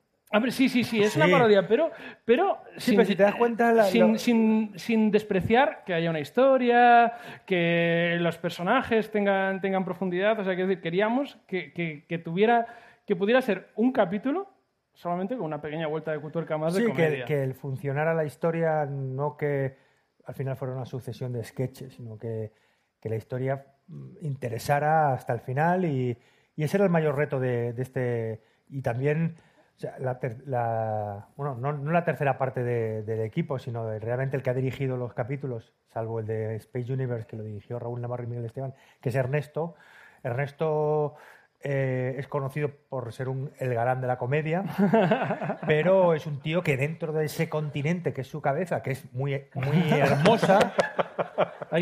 Sí, 0.52 0.70
sí, 0.70 0.84
sí, 0.84 1.02
es 1.02 1.13
Sí. 1.13 1.20
una 1.20 1.28
parodia, 1.32 1.68
pero, 1.68 1.89
pero, 2.24 2.60
Sí, 2.78 2.92
pero 2.92 3.06
si 3.06 3.15
te 3.15 3.24
das 3.24 3.34
cuenta, 3.36 3.74
la- 3.74 3.86
sin, 3.86 4.20
sin- 4.20 4.74
sin 4.78 5.10
despreciar 5.10 5.84
que 5.86 5.94
haya 5.96 6.10
una 6.12 6.20
historia, 6.20 7.13
que 7.48 8.18
los 8.20 8.38
personajes 8.38 9.10
tengan, 9.10 9.60
tengan 9.60 9.84
profundidad. 9.84 10.39
O 10.39 10.44
sea, 10.44 10.56
que 10.56 10.65
decir, 10.68 10.82
queríamos 10.82 11.38
que, 11.48 11.74
que- 11.74 12.06
que 12.08 12.18
tuviera, 12.20 12.68
que 13.08 13.15
pudiera 13.15 13.42
ser 13.42 13.70
un 13.76 13.92
capítulo 13.92 14.48
solamente 14.94 15.36
con 15.36 15.46
una 15.46 15.62
pequeña 15.62 15.88
vuelta 15.88 16.12
de 16.12 16.20
tuerca 16.30 16.58
más 16.58 16.74
de 16.76 16.82
Sí, 16.82 16.86
que, 16.88 16.92
comedia. 16.92 17.26
que 17.26 17.42
el 17.44 17.56
funcionara 17.56 18.13
la 18.13 18.26
historia, 18.26 18.86
no 18.86 19.36
que 19.36 19.78
al 20.26 20.36
final 20.36 20.56
fuera 20.58 20.76
una 20.76 20.86
sucesión 20.86 21.34
de 21.34 21.44
sketches, 21.44 21.94
sino 21.96 22.20
que, 22.20 22.52
que 23.00 23.10
la 23.10 23.15
historia 23.15 23.65
mm, 23.88 24.18
interesara 24.22 25.13
hasta 25.13 25.34
el 25.34 25.39
final 25.39 25.86
y, 25.86 26.15
y 26.56 26.63
ese 26.63 26.78
era 26.78 26.84
el 26.84 26.92
mayor 26.92 27.15
reto 27.18 27.39
de, 27.39 27.74
de 27.74 27.82
este... 27.82 28.44
Y 28.70 28.84
también, 28.84 29.38
o 29.80 29.82
sea, 29.82 29.96
la, 29.98 30.20
ter- 30.20 30.44
la- 30.46 31.28
bueno, 31.38 31.56
no, 31.56 31.72
no 31.72 31.92
la 31.94 32.04
tercera 32.04 32.38
parte 32.38 32.62
de- 32.63 33.02
del 33.04 33.22
equipo, 33.22 33.58
sino 33.60 33.86
de 33.88 33.98
realmente 34.00 34.36
el 34.36 34.44
que 34.44 34.50
ha 34.50 34.54
dirigido 34.54 34.98
los 34.98 35.13
capítulos, 35.13 35.74
salvo 35.94 36.20
el 36.20 36.28
de 36.28 36.56
Space 36.58 36.92
Universe, 36.92 37.26
que 37.26 37.38
lo 37.38 37.44
dirigió 37.44 37.80
Raúl 37.80 38.02
Navarro 38.02 38.24
y 38.24 38.28
Miguel 38.28 38.44
Esteban, 38.46 38.74
que 39.00 39.08
es 39.08 39.15
Ernesto. 39.15 39.76
Ernesto 40.22 41.15
eh, 41.62 42.15
es 42.18 42.28
conocido 42.28 42.72
por 42.89 43.13
ser 43.13 43.30
un, 43.30 43.52
el 43.58 43.74
galán 43.74 44.02
de 44.02 44.08
la 44.08 44.18
comedia, 44.18 44.63
pero 45.65 46.13
es 46.13 46.26
un 46.28 46.42
tío 46.42 46.62
que 46.62 46.76
dentro 46.76 47.13
de 47.13 47.26
ese 47.26 47.48
continente 47.48 48.12
que 48.12 48.22
es 48.22 48.28
su 48.28 48.42
cabeza, 48.42 48.82
que 48.84 48.92
es 48.92 49.13
muy, 49.13 49.46
muy 49.56 49.92
hermosa, 49.98 50.74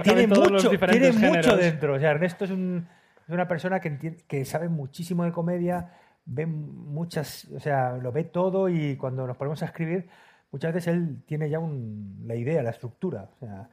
tiene 0.04 0.28
mucho, 0.28 0.70
tiene 0.70 1.12
mucho 1.30 1.58
dentro. 1.58 1.94
O 1.96 2.00
sea, 2.00 2.12
Ernesto 2.12 2.46
es, 2.46 2.52
un- 2.52 2.88
es 3.28 3.34
una 3.34 3.48
persona 3.48 3.80
que, 3.80 4.18
que 4.28 4.46
sabe 4.46 4.70
muchísimo 4.70 5.24
de 5.26 5.32
comedia, 5.32 5.94
ve 6.30 6.46
muchas, 6.46 7.46
o 7.56 7.60
sea, 7.60 7.94
lo 7.94 8.12
ve 8.12 8.26
todo 8.26 8.70
y 8.70 8.96
cuando 8.98 9.26
nos 9.26 9.38
ponemos 9.38 9.62
a 9.64 9.66
escribir 9.66 10.08
muchas 10.52 10.74
veces 10.74 10.94
él 10.94 11.24
tiene 11.26 11.50
ya 11.50 11.60
un- 11.60 12.24
la 12.28 12.36
idea, 12.36 12.62
la 12.62 12.70
estructura. 12.72 13.30
O 13.36 13.40
sea, 13.46 13.70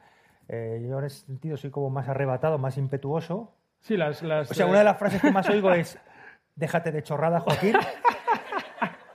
eh, 0.47 0.85
yo 0.87 0.99
en 0.99 1.05
ese 1.05 1.25
sentido 1.25 1.57
soy 1.57 1.69
como 1.69 1.89
más 1.89 2.07
arrebatado, 2.07 2.57
más 2.57 2.77
impetuoso. 2.77 3.53
Sí, 3.81 3.97
las, 3.97 4.21
las, 4.23 4.49
O 4.49 4.53
sea, 4.53 4.65
una 4.65 4.79
de 4.79 4.85
las 4.85 4.97
frases 4.97 5.21
que 5.21 5.31
más 5.31 5.47
oigo 5.49 5.71
es, 5.73 5.97
déjate 6.55 6.91
de 6.91 7.03
chorrada, 7.03 7.39
Joaquín. 7.39 7.75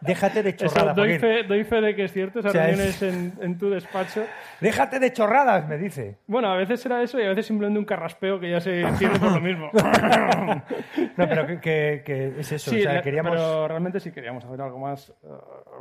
Déjate 0.00 0.42
de 0.42 0.56
chorradas, 0.56 0.96
doy, 0.96 1.18
fe, 1.18 1.42
doy 1.44 1.64
fe 1.64 1.80
de 1.80 1.94
que 1.94 2.04
es 2.04 2.12
cierto, 2.12 2.38
esas 2.40 2.50
O 2.50 2.52
sea, 2.52 2.68
es- 2.70 2.76
reuniones 3.00 3.02
en, 3.02 3.44
en 3.44 3.58
tu 3.58 3.68
despacho. 3.70 4.24
Déjate 4.60 4.98
de 4.98 5.12
chorradas, 5.12 5.68
me 5.68 5.76
dice. 5.78 6.18
Bueno, 6.26 6.48
a 6.50 6.56
veces 6.56 6.84
era 6.86 7.02
eso 7.02 7.18
y 7.20 7.24
a 7.24 7.28
veces 7.28 7.46
simplemente 7.46 7.78
un 7.78 7.84
carraspeo 7.84 8.40
que 8.40 8.50
ya 8.50 8.60
se 8.60 8.80
entiende 8.86 9.18
por 9.18 9.32
lo 9.32 9.40
mismo. 9.40 9.70
No, 9.74 11.28
pero 11.28 11.46
que, 11.46 11.60
que- 11.60 12.02
que 12.04 12.40
es 12.40 12.52
eso. 12.52 12.70
Sí, 12.70 12.80
o 12.80 12.82
sea, 12.90 13.02
queríamos... 13.02 13.32
pero 13.32 13.68
realmente 13.68 14.00
sí 14.00 14.10
queríamos 14.12 14.44
hacer 14.44 14.60
algo 14.60 14.78
más, 14.78 15.10
eh, 15.22 15.26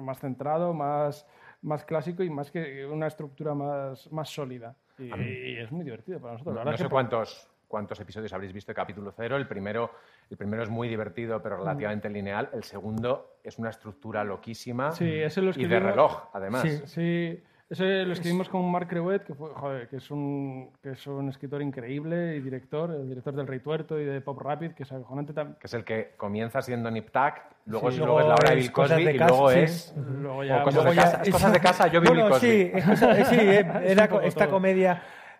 más 0.02 0.20
centrado, 0.20 0.74
más, 0.74 1.26
más 1.62 1.84
clásico 1.86 2.24
y 2.24 2.30
más 2.30 2.52
que 2.52 2.86
una 2.86 3.08
estructura 3.08 3.54
más, 3.54 4.12
más 4.12 4.30
sólida. 4.30 4.76
Y, 4.98 5.04
y 5.06 5.58
es 5.58 5.72
muy 5.72 5.86
divertido 5.86 6.20
para 6.20 6.34
nosotros. 6.34 6.56
La 6.56 6.62
No, 6.62 6.66
no 6.66 6.72
es 6.72 6.78
que 6.78 6.84
sé 6.84 6.90
por- 6.90 6.92
cuántos, 6.98 7.48
cuántos 7.68 8.00
episodios 8.00 8.34
habréis 8.34 8.52
visto 8.54 8.72
de 8.72 8.76
capítulo 8.76 9.14
cero. 9.16 9.38
El 9.38 9.48
primero, 9.48 9.92
el 10.30 10.38
primero 10.38 10.64
es 10.64 10.70
muy 10.70 10.88
divertido, 10.88 11.42
pero 11.42 11.58
relativamente 11.58 12.10
lineal. 12.10 12.50
El 12.54 12.64
segundo 12.64 13.38
es 13.44 13.58
una 13.58 13.70
estructura 13.70 14.24
loquísima 14.24 14.92
Sí, 14.92 15.10
ese 15.22 15.42
lo 15.42 15.52
y 15.56 15.66
de 15.66 15.80
reloj, 15.80 16.26
además. 16.34 16.62
Sí. 16.62 16.82
Sí, 16.86 17.44
ese 17.70 18.04
lo 18.04 18.14
escribimos 18.14 18.50
con 18.50 18.70
Mark 18.72 18.88
Creuet, 18.88 19.24
que, 19.24 19.34
fue, 19.36 19.50
joder, 19.54 19.88
que, 19.88 19.98
es 19.98 20.10
un, 20.12 20.72
que 20.82 20.92
es 20.92 21.06
un 21.08 21.30
escritor 21.30 21.62
increíble 21.62 22.36
y 22.36 22.40
director, 22.42 22.90
el 22.92 23.08
director 23.08 23.36
del 23.36 23.46
Rey 23.48 23.60
Tuerto 23.60 24.00
y 24.00 24.06
de 24.06 24.22
Pop 24.22 24.42
Rapid, 24.42 24.72
que 24.72 24.84
es 24.84 24.92
acojonante 24.92 25.34
también. 25.34 25.58
Que 25.60 25.68
es 25.68 25.74
el 25.76 25.84
que 25.84 26.14
comienza 26.18 26.62
siendo 26.64 26.90
Nip 26.90 27.12
Tuck, 27.12 27.36
luego, 27.68 27.90
Sí. 27.92 27.98
es, 27.98 28.00
luego 28.06 28.20
es 28.22 28.26
la 28.28 28.34
hora 28.34 28.50
de 28.50 28.56
Bill 28.56 28.72
Cosby 28.72 29.04
de 29.06 29.14
y 29.14 29.18
luego 29.20 29.50
sí. 29.52 29.60
es... 29.60 29.94
Luego 29.98 30.40
o 30.40 30.64
cosas 30.64 30.74
Luego 30.74 30.90
de 30.90 30.96
ya 30.96 31.02
casa, 31.04 31.22
es- 31.24 31.30
cosas 31.30 31.54
de 31.54 31.60
casa, 31.70 31.88
yo 31.88 32.02
vi 32.02 32.08
Bueno, 32.08 32.24
Bill 32.24 32.32
Cosby. 32.34 32.48
sí, 32.50 32.72
es 32.74 32.86
cosa- 32.86 33.26
sí, 33.26 33.36
eh, 33.40 33.72
era 33.86 34.04
esta 34.24 34.46
todo. 34.46 34.52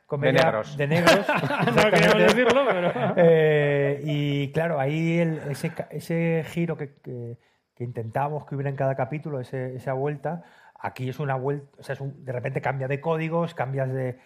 Comedia, 0.10 0.42
comedia 0.42 0.46
negros. 0.52 0.78
de 0.78 0.88
negros, 0.88 1.28
no 1.76 1.92
queríamos 1.92 2.18
decirlo, 2.18 2.62
pero... 2.68 2.92
Eh, 3.16 4.02
y 4.04 4.52
claro, 4.52 4.80
ahí 4.80 5.20
el- 5.20 5.38
ese, 5.50 5.72
ese 5.92 6.44
giro 6.48 6.76
que, 6.76 6.96
que, 6.96 7.38
que 7.76 7.84
intentábamos 7.86 8.46
que 8.46 8.56
hubiera 8.56 8.70
en 8.70 8.76
cada 8.76 8.96
capítulo, 8.96 9.40
ese- 9.40 9.76
esa 9.76 9.94
vuelta, 9.94 10.44
aquí 10.78 11.08
es 11.08 11.20
una 11.20 11.36
vuelta, 11.36 11.68
o 11.80 11.84
sea, 11.84 11.94
es 11.94 12.02
un- 12.02 12.26
de 12.26 12.32
repente 12.34 12.60
cambia 12.60 12.88
de 12.90 13.00
códigos, 13.00 13.54
cambias 13.54 13.94
de... 13.94 14.18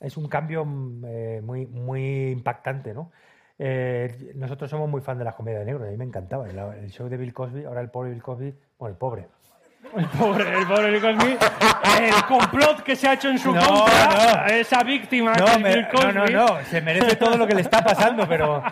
Es 0.00 0.16
un 0.16 0.28
cambio 0.28 0.64
mm, 0.64 1.04
eh, 1.06 1.40
muy, 1.42 1.66
muy 1.66 2.30
impactante, 2.30 2.92
¿no? 2.94 3.10
Eh, 3.58 4.32
nosotros 4.34 4.68
somos 4.70 4.88
muy 4.88 5.00
fan 5.00 5.18
de 5.18 5.24
las 5.24 5.34
comedias 5.34 5.60
de 5.60 5.66
negros, 5.66 5.86
a 5.86 5.90
mí 5.90 5.96
me 5.96 6.04
encantaba. 6.04 6.48
El, 6.48 6.58
el 6.58 6.90
show 6.90 7.08
de 7.08 7.16
Bill 7.16 7.32
Cosby, 7.32 7.64
ahora 7.64 7.80
el 7.80 7.90
pobre 7.90 8.10
Bill 8.10 8.22
Cosby, 8.22 8.54
bueno, 8.78 8.92
el 8.92 8.98
pobre. 8.98 9.28
El 9.94 10.06
pobre, 10.06 10.58
el 10.58 10.66
pobre 10.66 10.90
Bill 10.90 11.00
Cosby, 11.02 11.38
el 12.00 12.24
complot 12.24 12.82
que 12.82 12.96
se 12.96 13.08
ha 13.08 13.12
hecho 13.12 13.28
en 13.28 13.38
su 13.38 13.52
No, 13.54 13.60
contra, 13.66 14.46
no. 14.46 14.54
esa 14.54 14.82
víctima 14.82 15.34
que 15.34 15.40
No, 15.42 15.46
es 15.48 15.60
me- 15.60 15.68
Bill 15.74 15.82
no, 15.82 15.88
Cosby, 15.90 16.12
no, 16.14 16.46
no, 16.46 16.58
se 16.70 16.80
merece 16.80 17.16
todo 17.16 17.36
lo 17.36 17.46
que 17.46 17.54
le 17.54 17.60
está 17.60 17.84
pasando, 17.84 18.26
pero... 18.26 18.62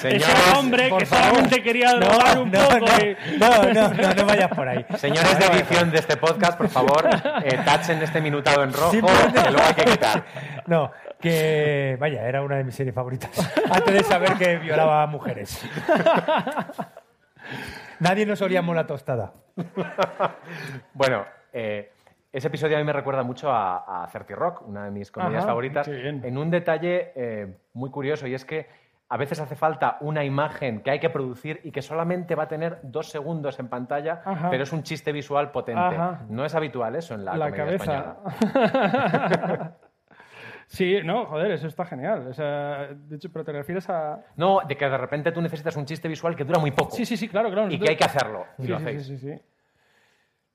Señores, 0.00 0.28
ese 0.28 0.58
hombre 0.58 0.90
que 0.98 1.06
favor. 1.06 1.24
solamente 1.26 1.62
quería 1.62 1.92
No, 1.94 2.00
drogar 2.00 2.38
un 2.38 2.50
no, 2.50 2.58
poco 2.60 2.78
no, 2.78 2.86
y- 2.86 3.16
no, 3.38 3.62
no, 3.72 3.88
no, 3.94 4.14
no 4.14 4.26
vayas 4.26 4.48
por 4.50 4.68
ahí. 4.68 4.84
Señores 4.98 5.38
de 5.38 5.46
edición 5.46 5.90
de 5.90 5.98
este 5.98 6.16
podcast, 6.18 6.58
por 6.58 6.68
favor, 6.68 7.08
eh, 7.42 7.58
tachen 7.64 8.02
este 8.02 8.20
minutado 8.20 8.62
en 8.64 8.72
rojo, 8.72 8.90
Simplemente- 8.90 9.42
que 9.42 9.50
luego 9.50 9.66
hay 9.66 9.74
que 9.74 9.84
quitar. 9.84 10.24
No, 10.66 10.92
que 11.20 11.96
vaya, 11.98 12.22
era 12.28 12.42
una 12.42 12.56
de 12.56 12.64
mis 12.64 12.74
series 12.74 12.94
favoritas. 12.94 13.30
Antes 13.70 13.94
de 13.94 14.02
saber 14.04 14.34
que 14.34 14.58
violaba 14.58 15.02
a 15.02 15.06
mujeres. 15.06 15.64
Nadie 18.00 18.26
nos 18.26 18.40
olíamos 18.42 18.74
la 18.74 18.86
tostada. 18.86 19.32
Bueno, 20.92 21.24
eh, 21.52 21.92
ese 22.32 22.48
episodio 22.48 22.76
a 22.76 22.80
mí 22.80 22.84
me 22.84 22.92
recuerda 22.92 23.22
mucho 23.22 23.50
a, 23.52 24.02
a 24.04 24.06
30 24.08 24.34
Rock, 24.34 24.62
una 24.66 24.84
de 24.84 24.90
mis 24.90 25.10
comedias 25.10 25.40
Ajá, 25.44 25.48
favoritas, 25.48 25.86
en 25.88 26.36
un 26.38 26.50
detalle 26.50 27.12
eh, 27.14 27.56
muy 27.74 27.90
curioso 27.90 28.26
y 28.26 28.34
es 28.34 28.44
que 28.44 28.66
a 29.08 29.16
veces 29.16 29.38
hace 29.38 29.54
falta 29.54 29.98
una 30.00 30.24
imagen 30.24 30.80
que 30.82 30.90
hay 30.90 30.98
que 30.98 31.10
producir 31.10 31.60
y 31.62 31.70
que 31.70 31.82
solamente 31.82 32.34
va 32.34 32.44
a 32.44 32.48
tener 32.48 32.80
dos 32.82 33.10
segundos 33.10 33.58
en 33.60 33.68
pantalla, 33.68 34.22
Ajá. 34.24 34.50
pero 34.50 34.64
es 34.64 34.72
un 34.72 34.82
chiste 34.82 35.12
visual 35.12 35.50
potente. 35.52 35.80
Ajá. 35.80 36.22
No 36.28 36.44
es 36.44 36.54
habitual 36.54 36.96
eso 36.96 37.14
en 37.14 37.24
la, 37.24 37.36
la 37.36 37.50
comedia 37.50 37.78
cabeza. 37.78 38.16
española. 38.40 39.76
sí, 40.74 40.98
no, 41.04 41.26
joder, 41.26 41.52
eso 41.52 41.66
está 41.66 41.84
genial. 41.84 42.26
O 42.28 42.34
sea, 42.34 42.88
de 42.92 43.16
hecho, 43.16 43.30
pero 43.32 43.44
te 43.44 43.52
refieres 43.52 43.88
a... 43.88 44.20
No, 44.36 44.60
de 44.66 44.76
que 44.76 44.88
de 44.88 44.98
repente 44.98 45.32
tú 45.32 45.40
necesitas 45.40 45.76
un 45.76 45.86
chiste 45.86 46.08
visual 46.08 46.34
que 46.36 46.44
dura 46.44 46.58
muy 46.58 46.70
poco 46.72 46.90
Sí, 46.94 47.04
sí, 47.06 47.16
sí, 47.16 47.28
claro, 47.28 47.50
claro. 47.50 47.70
y 47.70 47.78
que 47.78 47.90
hay 47.90 47.96
que 47.96 48.04
hacerlo. 48.04 48.44
Y 48.58 48.62
Sí, 48.62 48.68
lo 48.68 48.78
sí, 48.78 48.82
hacéis. 48.84 49.06
sí, 49.06 49.18
sí, 49.18 49.32
sí. 49.34 49.40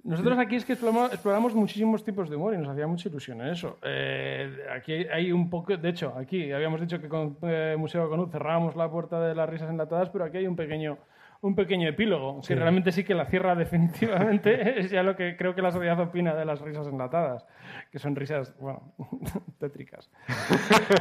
Nosotros 0.01 0.39
aquí 0.39 0.55
es 0.55 0.63
que 0.63 0.73
exploramos, 0.73 1.11
exploramos 1.11 1.53
muchísimos 1.53 2.05
tipos 2.05 2.29
de 2.29 2.37
humor 2.37 2.53
y 2.53 2.57
nos 2.57 2.69
hacía 2.69 2.87
mucha 2.87 3.09
ilusión 3.09 3.41
en 3.41 3.47
eso. 3.49 3.77
Eh, 3.83 4.65
aquí 4.73 4.93
hay 5.11 5.31
un 5.33 5.49
poco, 5.49 5.75
de 5.75 5.89
hecho, 5.89 6.13
aquí 6.17 6.51
habíamos 6.53 6.79
dicho 6.79 7.01
que 7.01 7.09
con 7.09 7.37
eh, 7.41 7.75
Museo 7.77 8.09
Conut 8.09 8.31
cerrábamos 8.31 8.77
la 8.77 8.89
puerta 8.89 9.19
de 9.19 9.35
las 9.35 9.49
risas 9.49 9.69
enlatadas, 9.69 10.09
pero 10.09 10.23
aquí 10.23 10.37
hay 10.37 10.47
un 10.47 10.55
pequeño, 10.55 10.97
un 11.41 11.55
pequeño 11.55 11.87
epílogo, 11.87 12.41
que 12.45 12.53
realmente 12.55 12.91
sí 12.91 13.03
que 13.03 13.13
la 13.15 13.25
cierra 13.25 13.55
definitivamente, 13.55 14.79
es 14.79 14.91
ya 14.91 15.03
lo 15.03 15.15
que 15.15 15.37
creo 15.37 15.55
que 15.55 15.61
la 15.61 15.71
sociedad 15.71 15.99
opina 15.99 16.35
de 16.35 16.43
las 16.45 16.59
risas 16.61 16.87
enlatadas, 16.87 17.45
que 17.91 17.99
son 17.99 18.15
risas, 18.15 18.53
bueno, 18.59 18.93
tétricas. 19.59 20.09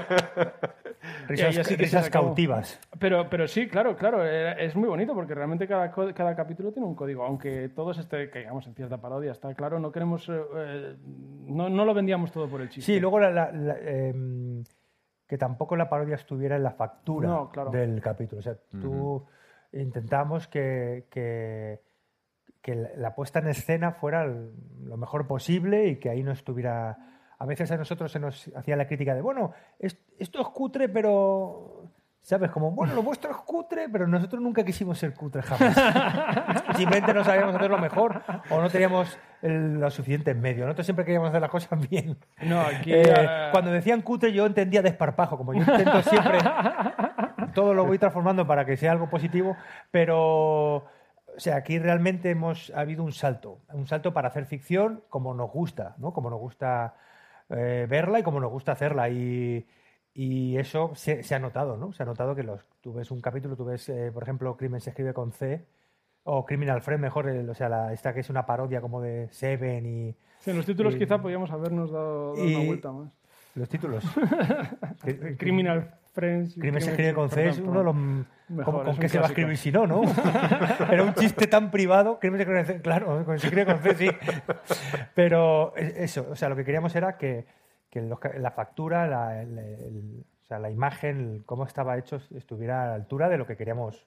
Risas, 1.29 1.67
sí 1.67 1.77
risas 1.77 2.11
cautivas. 2.11 2.81
Pero, 2.99 3.29
pero 3.31 3.47
sí, 3.47 3.69
claro, 3.69 3.97
claro, 3.97 4.25
eh, 4.27 4.65
es 4.65 4.75
muy 4.75 4.89
bonito 4.89 5.15
porque 5.15 5.35
realmente 5.35 5.67
cada, 5.69 5.91
cada 5.91 6.35
capítulo 6.35 6.73
tiene 6.73 6.89
un 6.89 6.95
código, 6.95 7.25
aunque 7.25 7.69
todos 7.69 7.99
este, 7.99 8.31
caigamos 8.31 8.67
en 8.67 8.75
cierta 8.75 8.99
parodia, 8.99 9.33
está 9.33 9.55
claro, 9.55 9.79
no 9.79 9.93
queremos, 9.93 10.29
eh, 10.29 10.41
eh, 10.57 10.97
no, 11.47 11.69
no 11.69 11.85
lo 11.85 11.95
vendíamos 11.95 12.33
todo 12.33 12.49
por 12.49 12.61
el 12.63 12.69
chiste. 12.69 12.93
Sí, 12.93 13.01
luego 13.01 13.21
la- 13.21 13.31
la- 13.31 13.53
la, 13.53 13.79
em, 13.79 14.65
que 15.27 15.39
tampoco 15.39 15.77
la 15.77 15.89
parodia 15.89 16.15
estuviera 16.17 16.57
en 16.57 16.63
la 16.63 16.73
factura 16.73 17.29
No, 17.29 17.49
claro. 17.51 17.71
del 17.71 18.01
capítulo. 18.01 18.41
O 18.41 18.43
sea, 18.43 18.57
tú 18.81 19.25
intentamos 19.73 20.49
que, 20.49 21.07
que, 21.11 21.81
que 22.63 22.75
la- 22.97 23.15
puesta 23.15 23.39
en 23.39 23.49
escena 23.49 23.93
fuera 23.93 24.27
lo 24.27 24.97
mejor 24.97 25.27
posible 25.27 25.87
y 25.89 25.97
que 25.97 26.11
ahí 26.11 26.23
no 26.23 26.33
estuviera... 26.33 26.99
A 27.41 27.47
veces 27.47 27.71
a 27.71 27.77
nosotros 27.77 28.11
se 28.11 28.19
nos 28.19 28.51
hacía 28.57 28.75
la 28.77 28.87
crítica 28.89 29.15
de, 29.15 29.21
bueno, 29.23 29.53
es- 29.79 29.99
esto 30.19 30.41
es 30.41 30.49
cutre, 30.49 30.89
pero... 30.89 31.85
¿Sabes? 32.21 32.51
Como, 32.51 32.73
bueno, 32.73 32.95
lo 32.95 33.03
vuestro 33.03 33.31
es 33.31 33.37
cutre, 33.39 33.89
pero 33.89 34.07
nosotros 34.07 34.43
nunca 34.43 34.63
quisimos 34.65 34.99
ser 34.99 35.15
cutre 35.15 35.41
jamás. 35.41 35.75
Simplemente 36.77 37.15
no 37.15 37.25
sabíamos 37.25 37.55
hacerlo 37.55 37.79
mejor 37.79 38.23
o 38.51 38.61
no 38.61 38.69
teníamos 38.69 39.17
el- 39.41 39.75
lo 39.81 39.89
suficiente 39.91 40.33
en 40.33 40.41
medio. 40.41 40.65
Nosotros 40.65 40.85
siempre 40.85 41.05
queríamos 41.07 41.29
hacer 41.31 41.41
las 41.41 41.51
cosas 41.51 41.89
bien. 41.89 42.19
No, 42.43 42.61
aquí, 42.61 42.93
Eh, 42.93 43.03
eh, 43.07 43.49
Cuando 43.53 43.71
decían 43.71 44.03
cutre 44.03 44.33
yo 44.33 44.45
entendía 44.45 44.83
desparpajo, 44.83 45.39
como 45.39 45.55
yo 45.55 45.61
intento 45.61 46.03
siempre, 46.03 46.39
todo 47.61 47.75
lo 47.75 47.85
voy 47.87 47.99
transformando 47.99 48.47
para 48.47 48.65
que 48.65 48.77
sea 48.77 48.93
algo 48.93 49.09
positivo, 49.11 49.57
pero 49.91 50.77
o 50.77 51.41
sea, 51.41 51.57
aquí 51.57 51.79
realmente 51.79 52.31
hemos 52.31 52.71
ha 52.75 52.81
habido 52.81 53.03
un 53.05 53.13
salto, 53.13 53.59
un 53.73 53.87
salto 53.87 54.13
para 54.13 54.29
hacer 54.29 54.45
ficción 54.47 55.03
como 55.09 55.35
nos 55.35 55.51
gusta, 55.51 55.95
¿no? 55.99 56.13
Como 56.13 56.31
nos 56.31 56.39
gusta 56.41 56.95
eh, 57.51 57.87
verla 57.89 58.21
y 58.21 58.23
como 58.23 58.41
nos 58.41 58.51
gusta 58.51 58.73
hacerla 58.73 59.09
y, 59.09 59.67
y 60.15 60.57
eso 60.57 60.93
se, 60.95 61.23
se 61.23 61.35
ha 61.35 61.39
notado, 61.39 61.77
¿no? 61.77 61.93
Se 61.93 62.03
ha 62.03 62.07
notado 62.07 62.35
que 62.35 62.43
los, 62.43 62.65
tú 62.81 62.93
ves 62.93 63.11
un 63.11 63.21
capítulo, 63.21 63.57
tú 63.57 63.65
ves, 63.65 63.89
eh, 63.89 64.11
por 64.13 64.23
ejemplo, 64.23 64.57
Crimen 64.57 64.81
se 64.81 64.91
escribe 64.91 65.13
con 65.15 65.33
C 65.33 65.65
o 66.25 66.45
Criminal 66.45 66.83
Friend, 66.83 67.01
mejor, 67.01 67.29
el- 67.29 67.49
o 67.49 67.55
sea, 67.55 67.69
la, 67.69 67.93
esta 67.93 68.13
que 68.13 68.21
es 68.21 68.31
una 68.31 68.45
parodia 68.47 68.81
como 68.81 69.01
de 69.01 69.29
Seven 69.31 69.87
y 69.87 70.17
sí, 70.41 70.51
en 70.51 70.57
los 70.57 70.67
títulos 70.67 70.95
y- 70.95 70.99
quizá 70.99 71.19
podíamos 71.23 71.51
habernos 71.51 71.91
dado, 71.91 72.35
dado 72.37 72.49
y- 72.49 72.55
una 72.55 72.67
vuelta 72.67 72.93
más. 72.93 73.13
los 73.55 73.69
títulos. 73.69 74.05
Que- 75.05 75.37
Criminal 75.39 75.98
Friends. 76.19 76.55
Crimen 76.59 76.81
se 76.81 76.91
escribe 76.91 77.15
con 77.15 77.31
C 77.31 77.49
es 77.49 77.59
uno 77.61 77.79
de 77.79 77.85
los... 77.85 77.95
Mejor, 78.49 78.85
¿Con, 78.85 78.97
qué 78.97 79.09
se 79.09 79.19
va 79.19 79.27
a 79.27 79.29
escribir 79.29 79.57
si 79.59 79.71
no, 79.71 79.87
no? 79.87 80.03
Era 80.91 81.03
un 81.05 81.15
chiste 81.15 81.47
tan 81.47 81.71
privado. 81.71 82.19
Crimen 82.19 82.39
se 82.39 82.43
escribe 82.43 82.65
con 82.65 82.75
C, 82.77 82.81
claro, 82.83 83.25
con- 83.25 83.39
se 83.39 83.47
escribe 83.47 83.67
con 83.67 83.79
C, 83.83 83.95
sí. 83.95 84.11
Pero 85.15 85.75
eh, 85.77 85.95
eso, 85.99 86.27
o 86.31 86.37
sea, 86.37 86.49
lo 86.49 86.57
que 86.57 86.65
queríamos 86.65 86.95
era 86.97 87.17
que, 87.17 87.47
que 87.91 88.01
los 88.03 88.19
la 88.39 88.51
factura, 88.51 89.07
la, 89.07 89.43
el- 89.43 89.59
el- 89.59 90.25
o 90.43 90.47
sea, 90.49 90.59
la 90.59 90.71
imagen, 90.71 91.35
el- 91.37 91.43
cómo 91.45 91.65
estaba 91.67 91.99
hecho, 91.99 92.21
estuviera 92.35 92.85
a 92.85 92.87
la 92.89 92.95
altura 92.95 93.29
de 93.29 93.39
lo 93.39 93.47
que 93.47 93.57
queríamos 93.57 94.07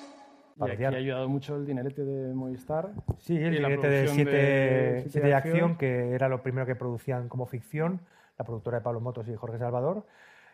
Y 0.67 0.71
aquí 0.71 0.83
ha 0.83 0.89
ayudado 0.89 1.29
mucho 1.29 1.55
el 1.55 1.65
dinerete 1.65 2.03
de 2.03 2.33
Movistar. 2.33 2.89
Sí, 3.19 3.35
el 3.37 3.53
y 3.53 3.57
dinerete 3.57 3.89
de 3.89 4.03
producción 4.03 4.15
7 4.15 4.31
de 4.31 5.01
Siete 5.09 5.27
de 5.27 5.33
acción, 5.33 5.75
que 5.77 6.11
era 6.13 6.27
lo 6.29 6.41
primero 6.43 6.65
que 6.65 6.75
producían 6.75 7.27
como 7.29 7.45
ficción, 7.45 8.01
la 8.37 8.45
productora 8.45 8.77
de 8.79 8.83
Pablo 8.83 8.99
Motos 9.01 9.27
y 9.27 9.35
Jorge 9.35 9.57
Salvador. 9.57 10.05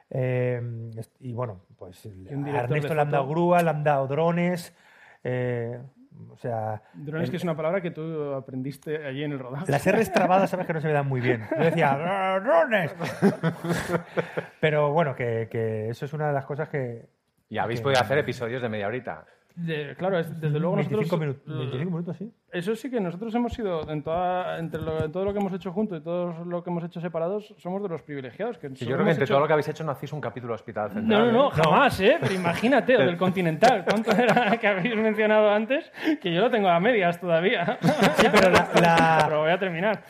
Eh, 0.10 0.62
y 1.20 1.34
bueno, 1.34 1.62
pues 1.78 2.06
a 2.06 2.10
director 2.10 2.56
Ernesto 2.64 2.96
le 2.96 3.02
han 3.02 3.12
dado 3.12 3.28
grúa, 3.28 3.62
le 3.62 3.70
han 3.70 3.84
dado 3.84 4.08
drones. 4.08 4.74
eh, 5.24 5.80
o 6.32 6.38
sea, 6.38 6.82
Drones, 6.94 7.26
el- 7.26 7.30
que 7.32 7.38
es 7.38 7.44
una 7.44 7.56
palabra 7.56 7.80
que 7.82 7.92
tú 7.92 8.34
aprendiste 8.34 9.06
allí 9.06 9.24
en 9.24 9.34
el 9.34 9.40
rodaje. 9.40 9.72
las 9.72 9.86
R's 9.88 10.12
trabadas 10.12 10.50
sabes 10.50 10.66
que 10.66 10.74
no 10.74 10.82
se 10.82 10.88
me 10.88 10.94
dan 10.94 11.08
muy 11.08 11.22
bien. 11.22 11.44
Yo 11.56 11.64
decía, 11.66 11.92
"Ah, 12.00 12.40
drones. 12.40 12.92
Pero 14.60 14.92
bueno, 14.94 15.16
que, 15.16 15.48
que 15.52 15.90
eso 15.90 16.06
es 16.06 16.14
una 16.14 16.28
de 16.28 16.34
las 16.34 16.46
cosas 16.46 16.70
que... 16.70 17.06
Y 17.50 17.58
habéis 17.58 17.80
que- 17.80 17.84
podido 17.84 18.02
hacer 18.02 18.18
episodios 18.18 18.62
de 18.62 18.70
media 18.70 18.88
horita. 18.88 19.26
De- 19.58 19.96
claro, 19.98 20.20
es- 20.20 20.40
desde 20.40 20.60
luego 20.60 20.76
25 20.76 21.02
nosotros... 21.02 21.20
minutos, 21.20 21.58
25 21.58 21.90
minutos, 21.92 22.18
sí. 22.18 22.32
Eso 22.52 22.76
sí 22.76 22.92
que 22.92 23.00
nosotros 23.02 23.34
hemos 23.34 23.52
sido, 23.54 23.90
en 23.90 24.04
toda, 24.04 24.60
entre 24.60 24.80
lo- 24.82 25.04
en 25.04 25.12
todo 25.12 25.26
lo 25.26 25.34
que 25.34 25.40
hemos 25.40 25.52
hecho 25.52 25.72
juntos 25.74 26.00
y 26.00 26.04
todo 26.04 26.46
lo 26.46 26.64
que 26.64 26.70
hemos 26.70 26.84
hecho 26.84 27.02
separados, 27.02 27.56
somos 27.58 27.82
de 27.82 27.90
los 27.90 28.04
privilegiados. 28.04 28.60
Que 28.60 28.70
Sí, 28.70 28.86
yo 28.86 28.94
creo 28.94 29.04
que 29.06 29.10
entre 29.12 29.24
hecho- 29.26 29.34
todo 29.34 29.42
lo 29.42 29.48
que 29.48 29.54
habéis 29.54 29.68
hecho 29.68 29.84
no 29.84 29.92
hacéis 29.94 30.14
un 30.14 30.22
capítulo 30.22 30.54
Hospital 30.54 30.90
No, 30.90 30.94
Central. 30.94 31.26
no, 31.26 31.32
no, 31.32 31.48
¿eh? 31.50 31.52
jamás, 31.64 32.00
¿eh? 32.00 32.18
Pero 32.22 32.34
imagínate, 32.36 32.96
o 32.98 33.00
del 33.00 33.18
Continental. 33.18 33.84
¿Cuánto 33.84 34.12
era 34.12 34.58
que 34.58 34.68
habéis 34.68 34.96
mencionado 34.96 35.50
antes? 35.50 35.92
Que 36.22 36.32
yo 36.32 36.42
lo 36.42 36.52
tengo 36.52 36.70
a 36.70 36.80
medias 36.80 37.20
todavía. 37.20 37.80
Sí, 38.18 38.28
pero 38.32 38.52
la- 38.52 38.70
la- 38.80 39.24
Pero 39.28 39.40
voy 39.42 39.52
a 39.52 39.58
terminar. 39.60 40.04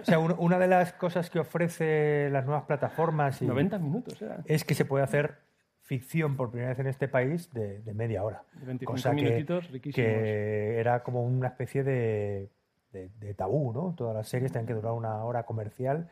O 0.00 0.04
sea, 0.04 0.18
un- 0.18 0.34
una 0.38 0.58
de 0.58 0.66
las 0.68 0.94
cosas 0.94 1.28
que 1.28 1.38
ofrece 1.38 2.30
las 2.30 2.46
nuevas 2.46 2.64
plataformas 2.64 3.40
y 3.42 3.46
90 3.46 3.78
minutos 3.78 4.20
era. 4.22 4.38
es 4.46 4.64
que 4.64 4.74
se 4.74 4.86
puede 4.86 5.04
hacer 5.04 5.36
ficción 5.82 6.36
por 6.36 6.50
primera 6.50 6.70
vez 6.70 6.78
en 6.78 6.86
este 6.86 7.08
país 7.08 7.50
de, 7.52 7.80
de 7.80 7.94
media 7.94 8.22
hora. 8.22 8.42
De 8.54 8.66
25 8.66 8.92
cosa 8.92 9.10
que, 9.14 9.22
minutitos 9.22 9.70
riquísimos. 9.70 9.94
que 10.06 10.78
era 10.78 11.02
como 11.02 11.22
una 11.24 11.48
especie 11.48 11.82
de, 11.82 12.50
de- 12.92 13.08
de 13.18 13.34
tabú, 13.34 13.72
¿no? 13.72 13.94
Todas 13.96 14.14
las 14.14 14.28
series 14.28 14.52
tienen 14.52 14.66
que 14.66 14.74
durar 14.74 14.92
una 14.92 15.24
hora 15.24 15.42
comercial 15.42 16.08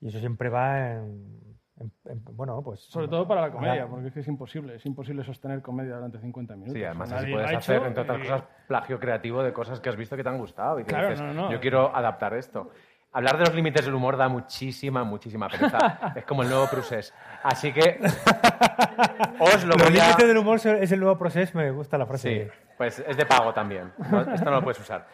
y 0.00 0.08
eso 0.08 0.18
siempre 0.18 0.48
va 0.48 0.92
en... 0.94 1.56
en- 1.78 1.92
en- 2.06 2.22
bueno, 2.36 2.60
pues... 2.62 2.80
Sobre 2.80 3.06
todo 3.08 3.26
para 3.28 3.42
la 3.42 3.50
comedia, 3.52 3.82
ahora- 3.82 3.88
porque 3.88 4.08
es 4.08 4.12
que 4.14 4.20
es 4.20 4.28
imposible. 4.28 4.74
Es 4.74 4.84
imposible 4.86 5.22
sostener 5.24 5.62
comedia 5.62 5.94
durante 5.94 6.18
50 6.18 6.54
minutos. 6.54 6.74
Sí, 6.74 6.84
además 6.84 7.12
así 7.12 7.30
puedes 7.32 7.52
hacer, 7.54 7.76
hecho 7.76 7.86
entre 7.86 8.02
otras 8.02 8.18
y- 8.18 8.22
cosas, 8.22 8.42
plagio 8.66 8.98
creativo 8.98 9.42
de 9.42 9.52
cosas 9.52 9.80
que 9.80 9.88
has 9.88 9.96
visto 9.96 10.16
que 10.16 10.22
te 10.24 10.28
han 10.28 10.38
gustado. 10.38 10.80
Y 10.80 10.82
que 10.82 10.88
Claro, 10.88 11.10
dices, 11.10 11.24
no, 11.24 11.32
no. 11.32 11.52
yo 11.52 11.60
quiero 11.60 11.94
adaptar 11.94 12.34
esto. 12.34 12.70
Hablar 13.16 13.38
de 13.38 13.46
los 13.46 13.54
límites 13.54 13.82
del 13.84 13.94
humor 13.94 14.18
da 14.18 14.28
muchísima, 14.28 15.02
muchísima 15.02 15.48
pereza. 15.48 16.12
es 16.16 16.24
como 16.26 16.42
el 16.42 16.50
nuevo 16.50 16.66
Prusés. 16.68 17.14
Así 17.42 17.72
que 17.72 17.98
os 19.40 19.64
lo 19.64 19.74
Los 19.74 19.88
voy 19.88 19.98
a... 19.98 20.04
límites 20.04 20.26
del 20.28 20.36
humor 20.36 20.56
es 20.64 20.92
el 20.92 21.00
nuevo 21.00 21.16
proceso, 21.18 21.56
me 21.56 21.70
gusta 21.70 21.96
la 21.96 22.04
frase. 22.06 22.44
Sí, 22.44 22.50
pues 22.76 22.98
es 22.98 23.16
de 23.16 23.24
pago 23.24 23.54
también. 23.54 23.90
No- 24.10 24.20
Esto 24.20 24.44
no 24.44 24.50
lo 24.56 24.62
puedes 24.62 24.78
usar. 24.80 25.06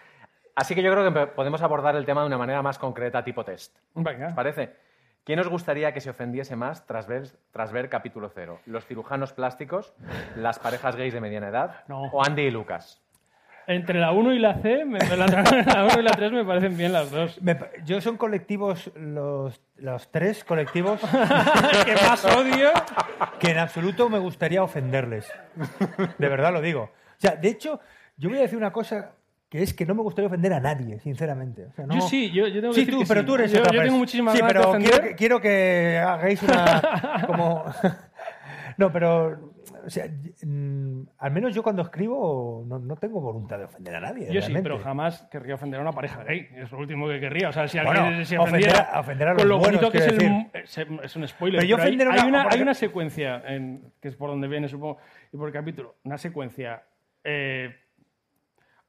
Así 0.56 0.74
que 0.74 0.82
yo 0.82 0.90
creo 0.92 1.12
que 1.12 1.26
podemos 1.28 1.62
abordar 1.62 1.94
el 1.96 2.04
tema 2.04 2.22
de 2.22 2.26
una 2.26 2.38
manera 2.38 2.60
más 2.60 2.78
concreta, 2.78 3.22
tipo 3.24 3.44
test. 3.44 3.76
Venga. 3.94 4.26
¿Os 4.28 4.32
parece? 4.34 4.74
¿Quién 5.24 5.38
os 5.38 5.46
gustaría 5.48 5.92
que 5.94 6.00
se 6.00 6.10
ofendiese 6.10 6.56
más 6.56 6.84
tras 6.84 7.06
ver, 7.06 7.28
tras 7.52 7.70
ver 7.70 7.88
capítulo 7.88 8.28
cero? 8.34 8.58
¿Los 8.66 8.84
cirujanos 8.84 9.32
plásticos, 9.32 9.94
las 10.34 10.58
parejas 10.58 10.96
gays 10.96 11.14
de 11.14 11.20
mediana 11.20 11.48
edad 11.48 11.84
No. 11.86 12.02
o 12.12 12.24
Andy 12.26 12.42
y 12.42 12.50
Lucas? 12.50 13.00
Entre 13.66 14.00
la 14.00 14.10
1 14.12 14.34
y 14.34 14.38
la 14.40 14.54
C, 14.60 14.84
me- 14.84 14.98
la, 14.98 15.26
la 15.66 15.84
1 15.92 16.00
y 16.00 16.02
la 16.02 16.10
3 16.12 16.32
me 16.32 16.44
parecen 16.44 16.76
bien 16.76 16.92
las 16.92 17.10
dos. 17.10 17.40
Me 17.42 17.56
yo 17.84 18.00
son 18.00 18.16
colectivos, 18.16 18.90
los, 18.96 19.60
los 19.76 20.10
tres 20.10 20.42
colectivos 20.44 21.00
que 21.84 21.94
más 21.94 22.24
odio. 22.24 22.70
que 23.38 23.50
en 23.52 23.58
absoluto 23.58 24.08
me 24.08 24.18
gustaría 24.18 24.62
ofenderles. 24.62 25.30
De 26.18 26.28
verdad 26.28 26.52
lo 26.52 26.60
digo. 26.60 26.82
O 26.84 27.18
sea, 27.20 27.36
de 27.36 27.48
hecho, 27.48 27.78
yo 28.16 28.28
voy 28.30 28.38
a 28.38 28.42
decir 28.42 28.58
una 28.58 28.72
cosa 28.72 29.12
que 29.48 29.62
es 29.62 29.74
que 29.74 29.84
no 29.86 29.94
me 29.94 30.02
gustaría 30.02 30.26
ofender 30.28 30.52
a 30.54 30.60
nadie, 30.60 30.98
sinceramente. 30.98 31.66
O 31.66 31.72
sea, 31.72 31.86
no- 31.86 31.94
Yo 31.94 32.00
sí, 32.00 32.30
yo, 32.32 32.48
yo 32.48 32.60
tengo 32.60 32.72
que 32.74 32.80
Sí, 32.80 32.86
decir 32.86 32.94
tú, 32.94 33.00
que 33.00 33.06
pero 33.06 33.20
sí. 33.20 33.26
tú 33.26 33.34
eres 33.36 33.52
yo, 33.52 33.62
yo 33.70 33.82
tengo 33.82 33.98
muchísimas 33.98 34.34
Sí, 34.34 34.40
ganas 34.40 34.52
pero 34.54 34.62
de 34.62 34.68
ofender. 34.70 34.90
quiero 34.90 35.08
que, 35.08 35.14
quiero 35.14 35.40
que 35.40 35.98
hagáis 36.04 36.42
una 36.42 37.22
como 37.26 37.64
no, 38.78 38.90
pero 38.90 39.51
o 39.84 39.90
sea, 39.90 40.06
mm, 40.06 41.02
al 41.18 41.30
menos 41.32 41.54
yo 41.54 41.62
cuando 41.62 41.82
escribo 41.82 42.64
no, 42.66 42.78
no 42.78 42.96
tengo 42.96 43.20
voluntad 43.20 43.58
de 43.58 43.64
ofender 43.64 43.96
a 43.96 44.00
nadie. 44.00 44.32
Yo 44.32 44.40
sí, 44.42 44.52
pero 44.62 44.78
jamás 44.78 45.22
querría 45.30 45.54
ofender 45.56 45.80
a 45.80 45.82
una 45.82 45.92
pareja 45.92 46.22
gay. 46.24 46.48
Es 46.56 46.70
lo 46.72 46.78
último 46.78 47.08
que 47.08 47.18
querría. 47.20 47.48
O 47.48 47.52
sea, 47.52 47.66
si 47.68 47.78
Bueno, 47.78 48.02
alguien 48.04 48.24
se 48.26 48.38
ofender 48.38 48.68
ofendiera 48.70 48.90
a- 48.96 49.00
ofender 49.00 49.28
a 49.28 49.32
los 49.32 49.42
con 49.42 49.48
lo 49.48 49.58
buenos, 49.58 49.80
bonito 49.80 49.92
que 49.92 49.98
es, 49.98 50.06
el, 50.78 50.88
mu- 50.90 51.00
es, 51.02 51.16
un 51.16 51.26
spoiler. 51.28 51.60
Pero 51.60 51.68
yo 51.70 51.76
pero 51.76 51.88
hay- 51.88 51.98
hay, 52.20 52.28
una- 52.28 52.40
hay 52.42 52.46
ejemplo- 52.48 52.62
una 52.62 52.74
secuencia, 52.74 53.42
en- 53.46 53.92
que 54.00 54.08
es 54.08 54.16
por 54.16 54.30
donde 54.30 54.48
viene, 54.48 54.68
supongo, 54.68 54.98
y 55.32 55.36
por 55.36 55.50
capítulo, 55.52 55.96
una 56.04 56.18
secuencia 56.18 56.82
eh, 57.24 57.74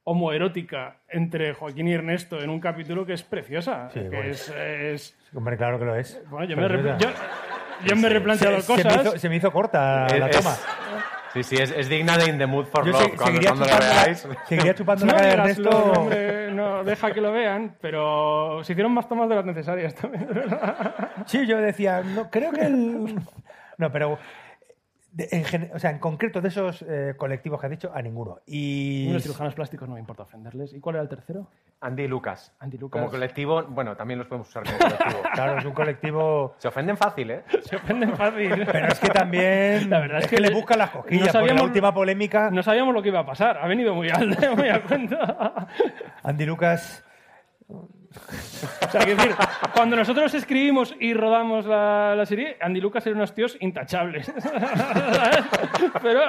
homoerótica 0.06 0.98
entre 1.08 1.54
Joaquín 1.54 1.88
y 1.88 1.92
Ernesto 1.94 2.40
en 2.42 2.50
un 2.50 2.60
capítulo 2.60 3.06
que 3.06 3.14
es 3.14 3.22
preciosa. 3.22 3.88
Sí, 3.90 4.00
que 4.00 4.08
bueno. 4.08 4.22
es, 4.30 4.50
es- 4.50 5.16
Hombre, 5.34 5.56
claro 5.56 5.78
que 5.78 5.84
lo 5.86 5.96
es. 5.96 6.22
Bueno, 6.30 6.46
yo 6.46 6.56
me, 6.56 6.68
yo, 6.98 7.08
yo 7.84 7.96
me 7.96 8.06
he 8.06 8.10
replanteado 8.10 8.56
se, 8.60 8.62
se 8.62 8.74
me 8.76 8.82
cosas. 8.84 9.02
hizo, 9.06 9.18
se 9.18 9.28
me 9.28 9.36
hizo 9.36 9.50
corta 9.52 10.06
la 10.18 10.28
Es- 10.28 10.36
toma. 10.36 10.56
Sí, 11.34 11.42
sí, 11.42 11.56
es, 11.56 11.72
es 11.76 11.88
digna 11.88 12.16
de 12.16 12.26
In 12.26 12.38
the 12.38 12.46
Mood 12.46 12.66
for 12.66 12.84
Yo 12.86 12.92
Love. 12.92 13.02
se- 13.02 13.08
cuando 13.16 13.24
seguiría, 13.26 13.48
cuando 13.50 13.64
la 13.66 13.72
chupando 13.72 13.94
la, 13.96 14.02
veáis. 14.04 14.28
seguiría 14.48 14.74
chupando 14.76 15.06
No 15.06 15.12
la 15.14 15.18
cara 15.18 15.32
Ernesto. 15.32 15.62
lo, 15.62 15.92
hombre, 16.00 16.52
no, 16.52 16.84
deja 16.84 17.10
que 17.12 17.20
lo 17.20 17.32
vean, 17.32 17.76
pero 17.80 18.60
se 18.62 18.72
hicieron 18.72 18.92
más 18.92 19.08
tomas 19.08 19.28
de 19.28 19.34
las 19.34 19.44
necesarias 19.44 19.94
también. 19.96 20.28
Sí, 21.26 21.44
yo 21.46 21.58
decía, 21.58 22.02
no, 22.04 22.30
creo 22.30 22.52
que 22.52 22.60
el... 22.62 23.16
No, 23.78 23.90
pero 23.90 24.16
de- 25.14 25.28
en, 25.30 25.44
gen- 25.44 25.70
o 25.74 25.78
sea, 25.78 25.90
en 25.90 25.98
concreto 25.98 26.40
de 26.40 26.48
esos 26.48 26.82
eh, 26.82 27.14
colectivos 27.16 27.60
que 27.60 27.66
has 27.66 27.70
dicho, 27.70 27.90
a 27.94 28.02
ninguno. 28.02 28.40
Y 28.46 29.10
Los 29.12 29.22
cirujanos 29.22 29.54
plásticos 29.54 29.88
no 29.88 29.94
me 29.94 30.00
importa 30.00 30.24
ofenderles. 30.24 30.74
¿Y 30.74 30.80
cuál 30.80 30.96
era 30.96 31.02
el 31.04 31.08
tercero? 31.08 31.48
Andy 31.80 32.02
y 32.02 32.08
Lucas. 32.08 32.52
Andy 32.60 32.78
Lucas. 32.78 32.98
Como 33.00 33.10
colectivo, 33.10 33.62
bueno, 33.68 33.96
también 33.96 34.18
los 34.18 34.26
podemos 34.26 34.48
usar 34.48 34.64
como 34.64 34.76
colectivo. 34.78 35.22
claro, 35.34 35.58
es 35.58 35.64
un 35.64 35.72
colectivo... 35.72 36.54
Se 36.58 36.68
ofenden 36.68 36.96
fácil, 36.96 37.30
¿eh? 37.30 37.42
Se 37.62 37.76
ofenden 37.76 38.16
fácil. 38.16 38.66
Pero 38.70 38.88
es 38.88 38.98
que 38.98 39.08
también 39.08 39.88
La 39.88 40.00
verdad 40.00 40.18
es 40.18 40.24
es 40.24 40.30
que, 40.30 40.36
que 40.36 40.42
le 40.42 40.50
buscan 40.54 40.78
las 40.78 40.90
cosquillas, 40.90 41.26
no 41.26 41.32
porque 41.32 41.46
la 41.46 41.48
sabíamos- 41.54 41.62
última 41.68 41.94
polémica, 41.94 42.50
No 42.50 42.62
sabíamos 42.62 42.92
lo 42.94 43.02
que 43.02 43.08
iba 43.10 43.20
a 43.20 43.26
pasar. 43.26 43.58
Ha 43.58 43.66
venido 43.68 43.94
muy 43.94 44.08
al 44.10 44.28
muy 44.56 44.68
a 44.68 44.82
cuenta. 44.82 45.68
Andy 46.22 46.44
Lucas... 46.46 47.04
O 48.16 48.90
sea, 48.90 49.00
quiero 49.04 49.20
decir, 49.22 49.36
cuando 49.74 49.96
nosotros 49.96 50.32
escribimos 50.34 50.94
y 51.00 51.14
rodamos 51.14 51.66
la, 51.66 52.14
la 52.16 52.24
serie, 52.26 52.56
Andy 52.60 52.80
Lucas 52.80 53.06
eran 53.06 53.18
unos 53.18 53.34
tíos 53.34 53.56
intachables. 53.60 54.32
Pero 56.02 56.20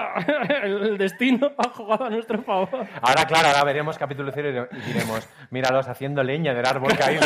el 0.63 0.97
destino 0.97 1.51
ha 1.57 1.69
jugado 1.69 2.05
a 2.05 2.09
nuestro 2.09 2.41
favor. 2.41 2.85
Ahora, 3.01 3.25
claro, 3.25 3.47
ahora 3.49 3.63
veremos 3.63 3.97
capítulo 3.97 4.31
cero 4.33 4.67
y 4.71 4.77
diremos, 4.81 5.27
míralos 5.51 5.87
haciendo 5.87 6.23
leña 6.23 6.53
del 6.53 6.65
árbol 6.65 6.95
caído. 6.97 7.21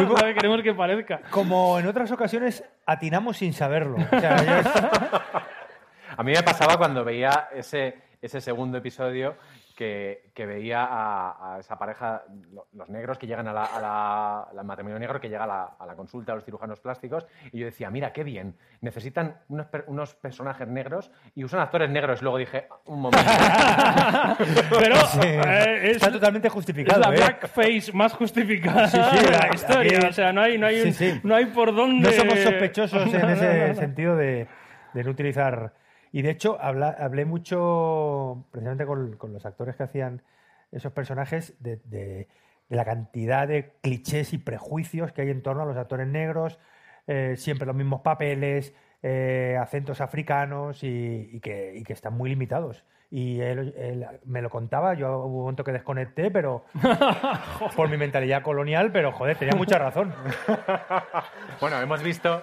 Lo 0.00 0.14
que 0.16 0.34
queremos 0.34 0.62
que 0.62 0.74
parezca. 0.74 1.20
Como 1.30 1.78
en 1.78 1.86
otras 1.86 2.10
ocasiones, 2.12 2.64
atinamos 2.86 3.36
sin 3.38 3.52
saberlo. 3.52 3.96
O 4.12 4.20
sea, 4.20 4.62
yo- 4.62 4.68
A 6.16 6.22
mí 6.22 6.32
me 6.32 6.42
pasaba 6.42 6.76
cuando 6.76 7.04
veía 7.04 7.48
ese, 7.54 7.96
ese 8.20 8.40
segundo 8.42 8.76
episodio 8.76 9.34
que, 9.82 10.30
que 10.32 10.46
veía 10.46 10.84
a, 10.84 11.54
a 11.56 11.58
esa 11.58 11.76
pareja, 11.76 12.22
lo- 12.52 12.68
los 12.72 12.88
negros 12.88 13.18
que 13.18 13.26
llegan 13.26 13.48
a 13.48 13.52
la, 13.52 13.64
a 13.64 13.80
la- 13.80 14.42
al 14.60 14.64
matrimonio 14.64 14.96
negro 15.00 15.20
que 15.20 15.28
llega 15.28 15.42
a 15.42 15.46
la, 15.48 15.64
a 15.76 15.84
la 15.86 15.96
consulta 15.96 16.30
a 16.30 16.36
los 16.36 16.44
cirujanos 16.44 16.78
plásticos 16.78 17.26
y 17.50 17.58
yo 17.58 17.66
decía, 17.66 17.90
mira, 17.90 18.12
qué 18.12 18.22
bien, 18.22 18.54
necesitan 18.80 19.38
unos, 19.48 19.66
unos 19.88 20.14
personajes 20.14 20.68
negros 20.68 21.10
y 21.34 21.42
usan 21.42 21.58
actores 21.58 21.90
negros. 21.90 22.22
Luego 22.22 22.38
dije, 22.38 22.68
un 22.84 23.00
momento. 23.00 23.26
Pero 24.78 24.96
Sí, 25.06 25.18
eh, 25.26 25.80
es, 25.90 25.96
está 25.96 26.12
totalmente 26.12 26.46
es 26.48 26.54
justificado. 26.54 27.00
la 27.00 27.08
¿eh? 27.08 27.16
blackface 27.16 27.92
más 27.92 28.12
justificada 28.12 28.86
Sí, 28.88 28.98
sí, 29.10 29.24
de 29.24 29.30
la 29.32 29.38
aquí- 29.38 29.56
historia. 29.56 30.08
O 30.08 30.12
sea, 30.12 30.32
no 30.32 30.42
hay, 30.42 30.58
no 30.58 30.66
hay, 30.68 30.80
un- 30.82 30.92
sí. 30.92 31.20
No 31.24 31.34
hay 31.34 31.46
por 31.46 31.74
dónde... 31.74 32.08
No 32.08 32.12
somos 32.12 32.38
sospechosos 32.38 33.12
en 33.12 33.30
ese 33.30 33.74
sentido 33.80 34.16
de, 34.16 34.46
de 34.94 35.04
no 35.04 35.10
utilizar. 35.10 35.72
Y 36.12 36.22
de 36.22 36.30
hecho, 36.30 36.58
habla- 36.60 36.94
hablé 36.98 37.24
mucho 37.24 38.44
precisamente 38.50 38.84
con, 38.86 39.16
con 39.16 39.32
los 39.32 39.44
actores 39.46 39.76
que 39.76 39.82
hacían 39.84 40.22
esos 40.70 40.92
personajes 40.92 41.54
de, 41.62 41.76
de- 41.84 42.28
de 42.68 42.76
la 42.76 42.84
cantidad 42.84 43.46
de 43.48 43.72
clichés 43.82 44.32
y 44.32 44.38
prejuicios 44.38 45.12
que 45.12 45.22
hay 45.22 45.30
en 45.30 45.42
torno 45.42 45.62
a 45.62 45.66
los 45.66 45.76
actores 45.76 46.06
negros, 46.06 46.58
eh, 47.06 47.34
siempre 47.36 47.66
los 47.66 47.76
mismos 47.76 48.00
papeles, 48.02 48.72
eh, 49.02 49.58
acentos 49.60 50.00
africanos 50.00 50.82
y, 50.84 51.30
y 51.32 51.40
que, 51.40 51.74
y 51.76 51.82
que 51.82 51.92
están 51.92 52.14
muy 52.14 52.30
limitados. 52.30 52.84
Y 53.10 53.40
él, 53.40 53.74
él 53.76 54.06
me 54.24 54.40
lo 54.40 54.48
contaba, 54.48 54.94
yo 54.94 55.18
hubo 55.18 55.36
un 55.36 55.40
momento 55.42 55.64
que 55.64 55.72
desconecté, 55.72 56.30
pero 56.30 56.64
por 57.76 57.90
mi 57.90 57.98
mentalidad 57.98 58.42
colonial, 58.42 58.90
pero 58.90 59.12
joder, 59.12 59.36
tenía 59.36 59.54
mucha 59.54 59.78
razón. 59.78 60.14
Bueno, 61.60 61.80
hemos 61.80 62.02
visto. 62.02 62.42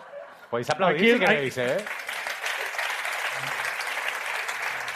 Podéis 0.50 0.70
aplaudir 0.70 1.02
Aquí- 1.02 1.14
si 1.14 1.20
queréis, 1.20 1.58
¿eh? 1.58 1.78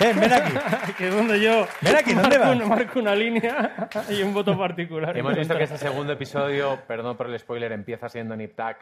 Ven, 0.03 0.19
ven 0.19 0.33
aquí. 0.33 0.53
que 0.97 1.07
es 1.07 1.15
donde 1.15 1.39
yo 1.39 1.65
Ven 1.81 1.95
aquí, 1.95 2.13
¿dónde 2.13 2.37
marco, 2.37 2.47
vas? 2.47 2.55
una, 2.57 2.65
marco 2.67 2.99
una 2.99 3.15
línea 3.15 3.89
y 4.09 4.21
un 4.21 4.33
voto 4.33 4.57
particular. 4.57 5.15
Hemos 5.17 5.35
visto 5.35 5.55
que 5.57 5.63
ese 5.63 5.77
segundo 5.77 6.13
episodio, 6.13 6.79
perdón 6.87 7.15
por 7.17 7.29
el 7.29 7.39
spoiler, 7.39 7.71
empieza 7.71 8.09
siendo 8.09 8.35
Nip 8.35 8.55
Tuck, 8.55 8.77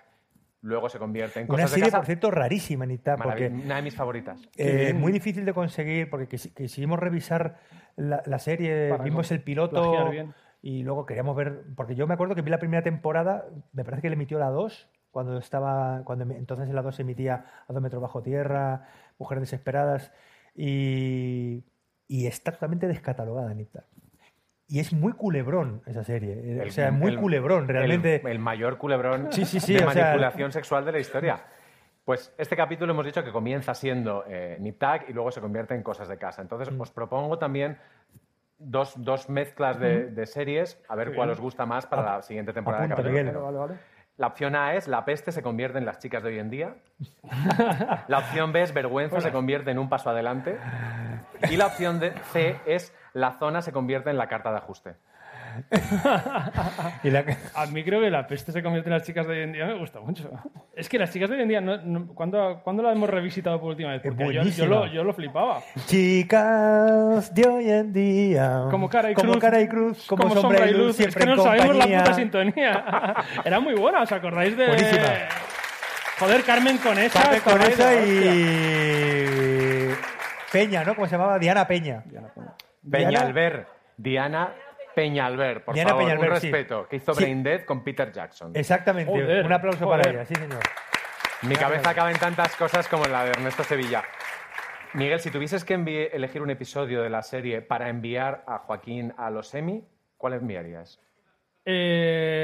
luego 0.62 0.90
se 0.90 1.00
convierte 1.00 1.40
en 1.42 1.46
Una 1.46 1.56
cosas 1.64 1.70
de 1.72 1.76
serie, 1.76 1.86
casa. 1.86 1.98
por 1.98 2.06
cierto, 2.06 2.32
rarísima, 2.32 2.84
Anita, 2.86 3.16
porque 3.18 3.48
Una 3.48 3.76
de 3.78 3.82
mis 3.82 3.96
favoritas. 3.96 4.40
eh, 4.58 4.94
muy 4.94 5.12
difícil 5.12 5.46
de 5.46 5.54
conseguir, 5.54 6.10
porque 6.10 6.28
quisi- 6.28 6.54
quisimos 6.54 7.00
revisar 7.00 7.58
la, 7.96 8.22
la 8.26 8.40
serie, 8.40 8.90
Para 8.90 9.04
vimos 9.04 9.32
el 9.32 9.42
piloto 9.42 10.10
bien. 10.10 10.34
y 10.62 10.84
luego 10.84 11.06
queríamos 11.06 11.36
ver, 11.36 11.64
porque 11.76 11.96
yo 11.96 12.08
me 12.08 12.14
acuerdo 12.14 12.36
que 12.36 12.42
vi 12.42 12.50
la 12.52 12.60
primera 12.60 12.84
temporada, 12.84 13.46
me 13.74 13.84
parece 13.84 14.04
que 14.04 14.10
le 14.10 14.16
emitió 14.16 14.38
la 14.40 14.50
2, 14.50 14.90
cuando 15.12 15.38
estaba, 15.38 16.04
cuando 16.06 16.24
entonces 16.34 16.70
en 16.70 16.76
la 16.76 16.82
2 16.84 16.96
se 16.96 17.02
emitía 17.02 17.44
A 17.68 17.74
dos 17.74 17.82
metros 17.82 18.02
bajo 18.02 18.22
tierra, 18.22 18.88
Mujeres 19.18 19.42
desesperadas, 19.42 20.12
y, 20.56 21.64
y 22.08 22.28
está 22.28 22.52
totalmente 22.52 22.88
descatalogada, 22.88 23.52
Anita. 23.52 23.86
Y 24.68 24.80
es 24.80 24.94
muy 24.94 25.12
culebrón 25.14 25.82
esa 25.86 26.04
serie, 26.04 26.34
eh, 26.62 26.64
o 26.68 26.72
sea, 26.72 26.88
es 26.88 26.94
muy 26.94 27.12
el- 27.12 27.18
culebrón, 27.20 27.68
realmente. 27.68 28.22
El, 28.30 28.40
mayor 28.40 28.78
culebrón 28.78 29.28
Sí, 29.32 29.44
sí, 29.46 29.60
sí, 29.60 29.74
de 29.74 29.80
sea- 29.80 29.88
manipulación 29.88 30.52
sexual 30.54 30.86
de 30.86 30.92
la 30.94 31.00
historia. 31.00 31.44
Pues 32.06 32.34
este 32.38 32.56
capítulo 32.56 32.94
hemos 32.94 33.06
dicho 33.06 33.24
que 33.24 33.32
comienza 33.32 33.74
siendo 33.76 34.24
eh, 34.28 34.58
Nip 34.60 34.80
Tuck 34.80 35.10
y 35.10 35.14
luego 35.14 35.30
se 35.32 35.42
convierte 35.42 35.76
en 35.76 35.84
cosas 35.84 36.08
de 36.08 36.18
casa. 36.18 36.42
Entonces 36.42 36.74
Mm. 36.74 36.82
os 36.82 36.90
propongo 36.92 37.38
también 37.38 37.78
dos, 38.58 38.94
dos 39.04 39.30
mezclas 39.30 39.80
de, 39.80 40.06
de 40.08 40.26
series, 40.26 40.82
a 40.88 40.96
ver 40.96 41.14
cuál 41.16 41.28
bien. 41.28 41.34
os 41.34 41.42
gusta 41.42 41.66
más 41.66 41.86
para 41.86 42.04
la 42.18 42.22
siguiente 42.22 42.54
temporada. 42.54 42.88
de 42.88 42.94
Apunta, 42.94 43.10
Miguel. 43.10 43.34
La 44.22 44.28
opción 44.28 44.56
A 44.56 44.76
es 44.76 44.88
La 44.88 45.04
peste 45.04 45.32
se 45.32 45.42
convierte 45.42 45.80
en 45.80 45.86
las 45.86 45.98
chicas 45.98 46.22
de 46.22 46.30
hoy 46.30 46.38
en 46.38 46.52
día. 46.52 46.76
La 48.08 48.20
opción 48.20 48.52
B 48.52 48.62
es 48.62 48.72
Vergüenza 48.72 49.20
se 49.20 49.32
convierte 49.32 49.72
en 49.72 49.80
un 49.80 49.90
paso 49.90 50.12
adelante. 50.12 50.60
Y 51.50 51.58
la 51.58 51.66
opción 51.66 52.00
C 52.32 52.60
es 52.68 52.94
La 53.14 53.32
zona 53.40 53.64
se 53.64 53.72
convierte 53.72 54.12
en 54.12 54.18
la 54.20 54.28
carta 54.28 54.52
de 54.52 54.58
ajuste. 54.58 54.96
Y 57.04 57.10
la- 57.10 57.24
A 57.56 57.66
mí 57.68 57.84
creo 57.84 58.00
que 58.02 58.10
la 58.10 58.28
peste 58.28 58.52
se 58.52 58.62
convierte 58.64 58.90
en 58.90 58.94
las 58.96 59.04
chicas 59.04 59.26
de 59.28 59.34
hoy 59.34 59.40
en 59.44 59.54
día 59.54 59.66
me 59.66 59.78
gusta 59.78 60.00
mucho. 60.00 60.30
Es 60.76 60.88
que 60.90 60.98
las 61.00 61.12
chicas 61.12 61.30
de 61.30 61.36
hoy 61.38 61.42
en 61.44 61.48
día, 61.50 61.62
no, 61.62 61.78
no- 61.78 62.08
¿cuándo, 62.14 62.62
cuándo 62.64 62.84
la 62.84 62.92
hemos 62.92 63.10
revisitado 63.10 63.60
por 63.60 63.70
última 63.70 63.92
vez? 63.92 64.02
Porque 64.04 64.34
yo, 64.34 64.44
yo, 64.44 64.66
lo, 64.66 64.88
yo 64.88 65.04
lo 65.04 65.14
flipaba. 65.14 65.62
Chicas 65.86 67.34
de 67.34 67.48
hoy 67.48 67.70
en 67.70 67.92
día. 67.94 68.64
Como 68.70 68.90
cara 68.90 69.12
y 69.12 69.14
como 69.14 69.32
cruz. 69.34 69.42
cara 69.42 69.62
y 69.62 69.68
cruz, 69.68 70.06
como, 70.08 70.30
sombra, 70.34 70.68
y 70.70 70.74
luz, 70.74 70.92
Es 70.92 70.96
siempre 70.98 71.26
que 71.26 71.30
no 71.36 71.42
sabemos 71.44 71.76
la 71.76 71.86
puta 71.86 72.14
sintonía. 72.14 73.16
Era 73.46 73.60
muy 73.60 73.74
buena, 73.76 74.02
¿os 74.02 74.12
acordáis 74.12 74.56
de...? 74.58 74.68
Buenísima. 74.68 75.06
Joder, 76.20 76.44
Carmen 76.44 76.78
con 76.78 76.98
esa. 77.00 77.20
Carmen 77.24 77.42
con 77.42 77.62
esa 77.64 77.96
y 77.96 79.90
Peña, 80.52 80.84
¿no? 80.84 80.94
¿Cómo 80.96 81.08
se 81.08 81.14
llamaba? 81.18 81.40
Diana 81.40 81.66
Peña. 81.66 82.04
Peñalver, 82.90 83.68
Diana 83.98 84.50
Peñalver, 84.96 85.64
por 85.64 85.74
Diana 85.76 85.90
favor, 85.92 86.04
Peñalver, 86.06 86.32
un 86.32 86.40
sí. 86.40 86.52
respeto, 86.52 86.88
que 86.88 86.96
hizo 86.98 87.14
Sí. 87.14 87.24
Brain 87.24 87.44
Dead 87.44 87.64
con 87.66 87.84
Peter 87.84 88.12
Jackson. 88.12 88.52
Exactamente. 88.56 89.12
Joder, 89.12 89.46
un 89.46 89.54
aplauso 89.54 89.86
joder. 89.86 90.02
para 90.02 90.12
ella, 90.14 90.26
sí, 90.26 90.36
señor. 90.36 90.60
Mi 91.44 91.56
cabeza 91.56 91.94
cabe 91.94 92.12
en 92.12 92.20
tantas 92.20 92.56
cosas 92.56 92.88
como 92.88 93.06
en 93.06 93.12
la 93.12 93.24
de 93.26 93.32
Ernesto 93.32 93.64
Sevilla. 93.64 94.04
Miguel, 94.94 95.20
si 95.22 95.32
tuvieses 95.32 95.64
que 95.64 95.78
envi- 95.78 96.10
elegir 96.12 96.42
un 96.42 96.50
episodio 96.50 97.02
de 97.02 97.10
la 97.10 97.22
serie 97.24 97.62
para 97.62 97.90
enviar 97.90 98.44
a 98.46 98.60
Joaquín 98.60 99.14
a 99.18 99.30
los 99.30 99.54
Emmy, 99.56 99.84
¿cuál 100.18 100.34
enviarías? 100.34 101.00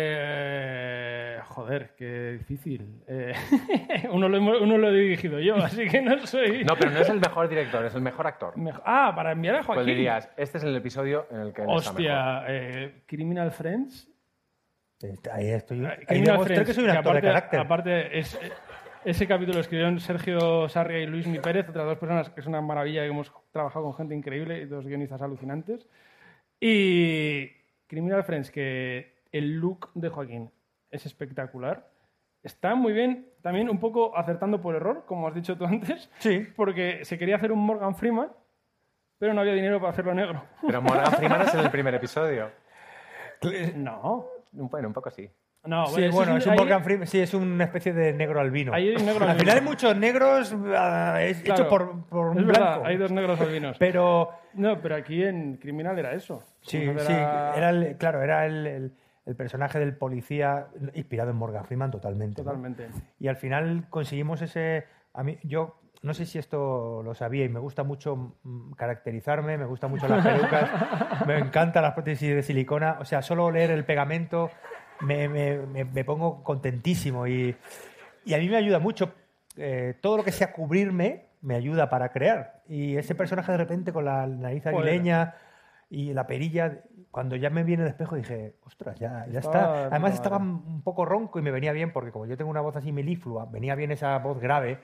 Eh, 0.10 1.40
joder, 1.48 1.94
qué 1.98 2.34
difícil. 2.40 3.04
Eh, 3.08 3.34
uno, 4.12 4.30
lo, 4.30 4.38
hemos- 4.38 4.62
uno 4.62 4.78
lo 4.78 4.90
he 4.90 4.94
dirigido 5.00 5.40
yo, 5.40 5.56
así 5.58 5.88
que 5.88 6.02
no 6.02 6.26
soy... 6.26 6.64
No, 6.64 6.76
pero 6.76 6.92
no 6.92 7.00
es 7.00 7.10
el 7.10 7.20
mejor 7.20 7.48
director, 7.50 7.86
es 7.86 7.96
el 7.96 8.02
mejor 8.02 8.28
actor. 8.28 8.54
Ah, 8.86 9.12
para 9.16 9.32
enviar 9.32 9.56
a 9.56 9.64
¿Cuál 9.64 9.78
Joaquín. 9.80 9.96
dirías? 9.96 10.30
Este 10.38 10.58
es 10.60 10.64
el 10.64 10.76
episodio 10.76 11.28
en 11.32 11.38
el 11.42 11.54
que 11.54 11.62
él 11.64 11.70
está 11.70 11.94
mejor. 11.94 11.96
Hostia, 11.96 12.44
eh, 12.48 13.02
Criminal 13.06 13.52
Friends. 13.52 14.10
Ahí 15.32 15.50
estoy. 15.50 15.86
Ahí 15.86 15.98
Criminal 16.06 16.34
demostré 16.34 16.56
Friends, 16.56 16.68
que 16.70 16.74
soy 16.74 16.84
un 16.86 16.92
que 16.92 16.98
actor 16.98 17.14
de 17.14 17.20
aparte, 17.20 17.28
carácter. 17.28 17.60
Aparte, 17.60 18.20
es, 18.20 18.40
ese 19.06 19.28
capítulo 19.28 19.56
lo 19.56 19.62
escribieron 19.62 20.00
Sergio 20.00 20.68
Sarria 20.70 21.00
y 21.00 21.06
Luis 21.08 21.28
Mi 21.28 21.40
Pérez, 21.40 21.70
otras 21.70 21.86
dos 21.86 21.98
personas 21.98 22.30
que 22.30 22.40
es 22.42 22.48
una 22.48 22.62
maravilla 22.62 23.06
y 23.06 23.10
hemos 23.10 23.32
trabajado 23.52 23.86
con 23.86 23.94
gente 23.96 24.16
increíble 24.16 24.60
y 24.62 24.66
dos 24.66 24.86
guionistas 24.88 25.22
alucinantes. 25.22 25.88
Y 26.60 27.52
Criminal 27.88 28.24
Friends, 28.24 28.52
que 28.52 29.16
el 29.32 29.58
look 29.60 29.90
de 29.94 30.10
Joaquín 30.10 30.52
es 30.92 31.06
espectacular. 31.06 31.90
Está 32.44 32.76
muy 32.76 32.94
bien, 32.94 33.30
también 33.42 33.70
un 33.70 33.80
poco 33.80 34.16
acertando 34.18 34.62
por 34.62 34.76
error, 34.76 35.06
como 35.06 35.28
has 35.28 35.36
dicho 35.36 35.58
tú 35.58 35.66
antes. 35.66 36.10
Sí. 36.20 36.48
Porque 36.56 37.04
se 37.04 37.18
quería 37.18 37.36
hacer 37.36 37.52
un 37.52 37.60
Morgan 37.60 37.96
Freeman, 37.96 38.32
pero 39.18 39.34
no 39.34 39.42
había 39.42 39.54
dinero 39.54 39.80
para 39.80 39.92
hacerlo 39.92 40.14
negro. 40.14 40.44
Pero 40.66 40.82
Morgan 40.82 41.12
Freeman 41.14 41.42
es 41.42 41.54
en 41.54 41.62
el 41.62 41.72
primer 41.72 41.96
episodio. 41.96 42.52
No. 43.76 44.26
Bueno, 44.52 44.88
un 44.88 44.94
poco 44.96 45.12
sí. 45.12 45.30
No, 45.68 45.86
sí, 45.88 46.04
ese 46.04 46.16
bueno, 46.16 46.38
es 46.38 46.46
un 46.46 46.52
ahí- 46.54 46.58
Morgan 46.58 46.84
Freeman, 46.84 47.08
sí, 47.08 47.20
es 47.20 47.34
una 47.34 47.66
especie 47.66 47.94
de 47.94 48.14
negro 48.14 48.40
albino. 48.40 48.74
Hay 48.74 48.96
un 48.96 49.06
negro 49.06 49.28
Al 49.28 49.38
final 49.38 49.56
hay 49.58 49.64
muchos 49.64 49.96
negros 49.98 50.56
ah, 50.76 51.18
es 51.22 51.42
Claro, 51.42 51.62
hecho 51.64 51.70
por, 51.70 52.06
por 52.06 52.28
un 52.30 52.40
es 52.40 52.46
blanco. 52.46 52.62
verdad, 52.66 52.86
hay 52.86 52.98
dos 52.98 53.12
negros 53.12 53.40
albinos. 53.42 53.78
Pero 53.78 54.30
No, 54.54 54.80
pero 54.82 54.96
aquí 54.96 55.24
en 55.24 55.58
Criminal 55.58 55.98
era 56.00 56.14
eso. 56.14 56.44
sí, 56.62 56.80
sí, 57.00 57.14
era- 57.14 57.70
el, 57.70 57.98
claro, 57.98 58.22
era 58.24 58.46
el, 58.46 58.66
el- 58.68 58.94
el 59.26 59.36
personaje 59.36 59.78
del 59.78 59.94
policía 59.98 60.68
inspirado 60.94 61.32
en 61.32 61.36
Morgan 61.36 61.66
Freeman 61.66 61.92
totalmente. 61.92 62.42
¿no? 62.42 62.46
Totalmente. 62.46 62.88
Y 63.20 63.28
al 63.28 63.36
final 63.36 63.86
conseguimos 63.90 64.42
ese. 64.42 64.86
A 65.14 65.22
mí, 65.24 65.38
yo 65.44 65.82
no 66.02 66.14
sé 66.14 66.26
si 66.26 66.38
esto 66.40 67.02
lo 67.04 67.14
sabía 67.14 67.44
y 67.44 67.50
me 67.50 67.60
gusta 67.60 67.84
mucho 67.84 68.38
mm, 68.44 68.72
caracterizarme, 68.74 69.58
me 69.58 69.66
gustan 69.66 69.90
mucho 69.92 70.08
las 70.08 70.26
pelucas, 70.26 70.70
me 71.28 71.40
encantan 71.40 71.84
las 71.84 71.94
prótesis 71.94 72.36
de 72.36 72.42
silicona. 72.42 72.98
O 73.02 73.04
sea, 73.06 73.22
solo 73.22 73.52
leer 73.52 73.72
el 73.72 73.84
pegamento 73.84 74.50
me, 75.02 75.28
me- 75.30 75.58
me- 75.60 75.86
me 75.86 76.04
pongo 76.04 76.44
contentísimo 76.44 77.28
y, 77.28 77.56
y 78.26 78.34
a 78.34 78.38
mí 78.38 78.48
me 78.50 78.58
ayuda 78.58 78.80
mucho. 78.80 79.14
eh, 79.56 79.96
todo 80.02 80.18
lo 80.18 80.24
que 80.24 80.32
sea 80.32 80.52
cubrirme 80.54 81.26
me 81.42 81.56
ayuda 81.56 81.90
para 81.90 82.10
crear. 82.10 82.62
Y 82.68 82.96
ese 82.98 83.16
personaje 83.16 83.52
de 83.52 83.58
repente 83.58 83.92
con 83.94 84.06
la 84.06 84.26
nariz 84.28 84.66
aguileña 84.68 85.36
y 85.90 86.14
la 86.14 86.28
perilla, 86.28 86.80
cuando 87.12 87.36
ya 87.38 87.50
me 87.50 87.64
viene 87.64 87.84
el 87.84 87.90
espejo 87.90 88.16
dije, 88.16 88.56
ostras, 88.66 89.00
ya, 89.00 89.26
ya 89.32 89.40
está. 89.40 89.60
de 89.74 89.86
Además 89.92 90.14
estaba 90.16 90.38
un 90.38 90.82
poco 90.84 91.06
ronco 91.06 91.40
y 91.40 91.42
me 91.42 91.52
venía 91.52 91.72
bien 91.72 91.94
porque 91.94 92.12
como 92.12 92.26
yo 92.26 92.36
tengo 92.38 92.52
una 92.52 92.62
voz 92.62 92.76
así 92.76 92.92
meliflua, 92.92 93.46
venía 93.46 93.74
bien 93.76 93.92
esa 93.92 94.18
voz 94.20 94.40
grave 94.40 94.80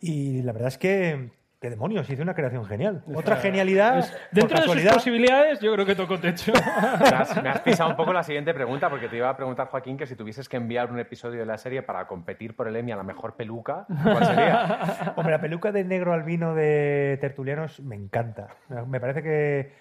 y 0.00 0.42
la 0.42 0.52
verdad 0.52 0.68
es 0.68 0.78
que, 0.78 1.30
que 1.64 1.70
demonios, 1.70 2.10
hice 2.10 2.20
una 2.20 2.34
creación 2.34 2.62
genial. 2.66 3.02
Otra 3.14 3.36
genialidad, 3.36 4.00
Es- 4.00 4.14
dentro 4.30 4.60
de 4.60 4.64
sus 4.82 4.92
posibilidades, 4.92 5.60
yo 5.60 5.72
creo 5.72 5.86
que 5.86 5.94
tocó 5.94 6.20
techo. 6.20 6.52
Me 7.00 7.06
has, 7.16 7.42
me 7.42 7.48
has 7.48 7.60
pisado 7.62 7.88
un 7.88 7.96
poco 7.96 8.12
la 8.12 8.22
siguiente 8.22 8.52
pregunta, 8.52 8.90
porque 8.90 9.08
te 9.08 9.16
iba 9.16 9.30
a 9.30 9.34
preguntar, 9.34 9.68
Joaquín, 9.68 9.96
que 9.96 10.04
si 10.06 10.14
tuvieses 10.14 10.46
que 10.46 10.58
enviar 10.58 10.92
un 10.92 10.98
episodio 10.98 11.40
de 11.40 11.46
la 11.46 11.56
serie 11.56 11.80
para 11.82 12.06
competir 12.06 12.54
por 12.54 12.68
el 12.68 12.76
Emmy 12.76 12.92
a 12.92 12.96
la 12.96 13.02
mejor 13.02 13.34
peluca, 13.34 13.86
¿cuál 14.02 14.26
sería? 14.26 15.12
Hombre, 15.16 15.32
la 15.32 15.40
peluca 15.40 15.72
de 15.72 15.84
negro 15.84 16.12
albino 16.12 16.54
de 16.54 17.16
Tertulianos 17.22 17.80
me 17.80 17.96
encanta. 17.96 18.48
Me 18.86 19.00
parece 19.00 19.22
que, 19.22 19.72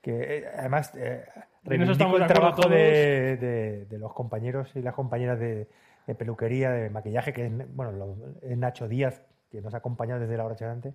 que, 0.00 0.36
eh, 0.38 0.44
además 0.56 0.92
eh, 0.96 1.24
reivindico 1.64 2.18
el 2.18 2.26
trabajo 2.28 2.68
de, 2.68 3.36
de- 3.36 3.86
de 3.86 3.98
los 3.98 4.12
compañeros 4.14 4.70
y 4.76 4.80
las 4.82 4.94
compañeras 4.94 5.40
de, 5.40 5.66
de 6.06 6.14
peluquería, 6.14 6.70
de 6.70 6.88
maquillaje, 6.88 7.32
que 7.32 7.46
es, 7.46 7.52
bueno, 7.74 7.90
lo- 7.90 8.16
es 8.48 8.56
Nacho 8.56 8.86
Díaz, 8.86 9.22
que 9.52 9.60
nos 9.60 9.74
ha 9.74 9.78
acompañado 9.78 10.18
desde 10.20 10.36
la 10.36 10.44
hora 10.46 10.56
antes. 10.72 10.94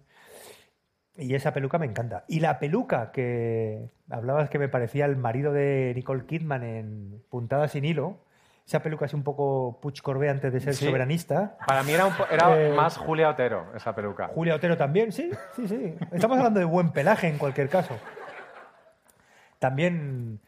Y 1.15 1.33
esa 1.35 1.53
peluca 1.53 1.77
me 1.77 1.85
encanta. 1.85 2.25
Y 2.27 2.39
la 2.41 2.59
peluca 2.59 3.11
que 3.11 3.89
hablabas 4.09 4.49
que 4.49 4.59
me 4.59 4.67
parecía 4.67 5.05
el 5.05 5.15
marido 5.15 5.53
de 5.53 5.93
Nicole 5.95 6.25
Kidman 6.25 6.63
en 6.63 7.23
Puntada 7.29 7.67
sin 7.67 7.85
hilo, 7.85 8.17
esa 8.67 8.81
peluca 8.83 9.05
es 9.05 9.13
un 9.13 9.23
poco 9.23 9.79
Puig 9.81 10.01
Corbé 10.01 10.29
antes 10.29 10.51
de 10.51 10.59
ser 10.59 10.73
Sí. 10.75 10.85
soberanista. 10.85 11.57
Para 11.65 11.83
mí 11.83 11.91
era, 11.93 12.05
un 12.07 12.13
era 12.29 12.59
Eh, 12.67 12.73
más 12.75 12.97
Julia 12.97 13.29
Otero, 13.29 13.65
esa 13.75 13.95
peluca. 13.95 14.27
Julia 14.27 14.55
Otero 14.55 14.75
también, 14.75 15.11
sí, 15.11 15.31
sí, 15.55 15.67
sí. 15.67 15.95
Estamos 16.11 16.37
hablando 16.37 16.59
de 16.59 16.65
buen 16.65 16.91
pelaje 16.91 17.27
en 17.27 17.37
cualquier 17.37 17.69
caso. 17.69 17.95
También, 19.59 20.39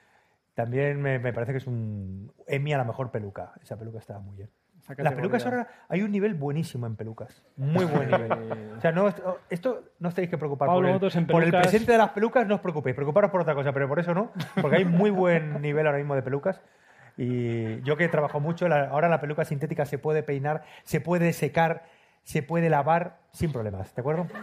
también 0.54 1.02
me, 1.02 1.18
me 1.20 1.34
parece 1.34 1.52
que 1.54 1.58
es 1.60 1.68
un 1.68 2.32
Emmy 2.48 2.74
a 2.74 2.78
la 2.78 2.84
mejor 2.84 3.10
peluca. 3.12 3.54
Esa 3.64 3.78
peluca 3.78 4.00
estaba 4.00 4.20
muy 4.20 4.36
bien. 4.36 4.50
Las 4.98 5.14
pelucas 5.14 5.46
ahora 5.46 5.68
hay 5.88 6.02
un 6.02 6.12
nivel 6.12 6.34
buenísimo 6.34 6.88
en 6.88 6.96
pelucas. 6.96 7.44
Muy 7.56 7.86
buen 7.86 8.10
nivel. 8.12 8.32
O 8.78 8.82
sea, 8.82 8.92
no, 8.92 9.08
esto, 9.50 9.84
no 10.00 10.10
os 10.10 10.16
tenéis 10.16 10.30
que 10.30 10.38
preocupar 10.38 10.68
Pablo 10.68 11.00
por 11.00 11.12
el, 11.16 11.26
por 11.28 11.44
el 11.44 11.52
presente 11.52 11.92
de 11.92 11.98
las 11.98 12.10
pelucas, 12.10 12.48
no 12.48 12.56
os 12.56 12.62
preocupéis. 12.62 12.96
Preocuparos 12.96 13.30
por 13.32 13.42
otra 13.42 13.54
cosa, 13.54 13.72
pero 13.72 13.88
por 13.88 14.00
eso 14.00 14.14
no. 14.14 14.32
Porque 14.62 14.78
hay 14.78 14.86
muy 14.86 15.12
buen 15.12 15.62
nivel 15.62 15.86
ahora 15.86 16.00
mismo 16.00 16.16
de 16.16 16.22
pelucas. 16.22 16.62
Y 17.18 17.82
yo 17.82 17.98
que 17.98 18.06
he 18.06 18.10
trabajado 18.10 18.40
mucho, 18.40 18.66
ahora 18.66 19.10
la 19.10 19.20
peluca 19.20 19.46
sintética 19.46 19.86
se 19.86 19.98
puede 19.98 20.24
peinar, 20.24 20.64
se 20.84 21.02
puede 21.02 21.34
secar 21.34 21.84
se 22.24 22.44
puede 22.44 22.70
lavar 22.70 23.18
sin 23.32 23.52
problemas, 23.52 23.96
¿de 23.96 24.02
acuerdo? 24.02 24.28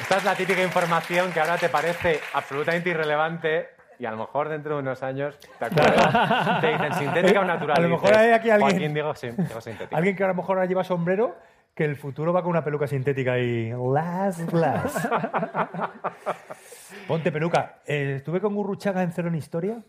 Esta 0.00 0.18
es 0.18 0.24
la 0.24 0.34
típica 0.34 0.62
información 0.62 1.32
que 1.32 1.40
ahora 1.40 1.56
te 1.56 1.70
parece 1.70 2.20
absolutamente 2.34 2.90
irrelevante 2.90 3.77
y 3.98 4.06
a 4.06 4.10
lo 4.12 4.16
mejor 4.18 4.48
dentro 4.48 4.74
de 4.76 4.82
unos 4.82 5.02
años 5.02 5.38
te 5.58 5.64
acuerdas, 5.64 6.60
te 6.60 6.66
dicen 6.68 6.92
sintética 6.94 7.40
o 7.40 7.44
natural. 7.44 7.76
A 7.78 7.80
lo 7.80 7.88
mejor 7.88 8.08
dices, 8.08 8.18
hay 8.22 8.30
aquí 8.32 8.50
alguien- 8.50 8.70
Joaquín, 8.70 8.94
digo, 8.94 9.14
sí, 9.14 9.28
digo 9.36 9.60
sintética. 9.60 9.96
Alguien 9.96 10.14
que 10.16 10.24
a 10.24 10.28
lo 10.28 10.34
mejor 10.34 10.56
ahora 10.56 10.68
lleva 10.68 10.84
sombrero, 10.84 11.36
que 11.74 11.84
el 11.84 11.96
futuro 11.96 12.32
va 12.32 12.42
con 12.42 12.50
una 12.50 12.64
peluca 12.64 12.86
sintética 12.86 13.38
y... 13.38 13.70
Las, 13.92 14.52
las. 14.52 15.08
Ponte 17.08 17.30
peluca. 17.32 17.80
Eh, 17.86 18.14
estuve 18.16 18.40
con 18.40 18.54
Gurruchaga 18.54 19.02
en 19.02 19.12
Cero 19.12 19.28
en 19.28 19.34
Historia 19.36 19.82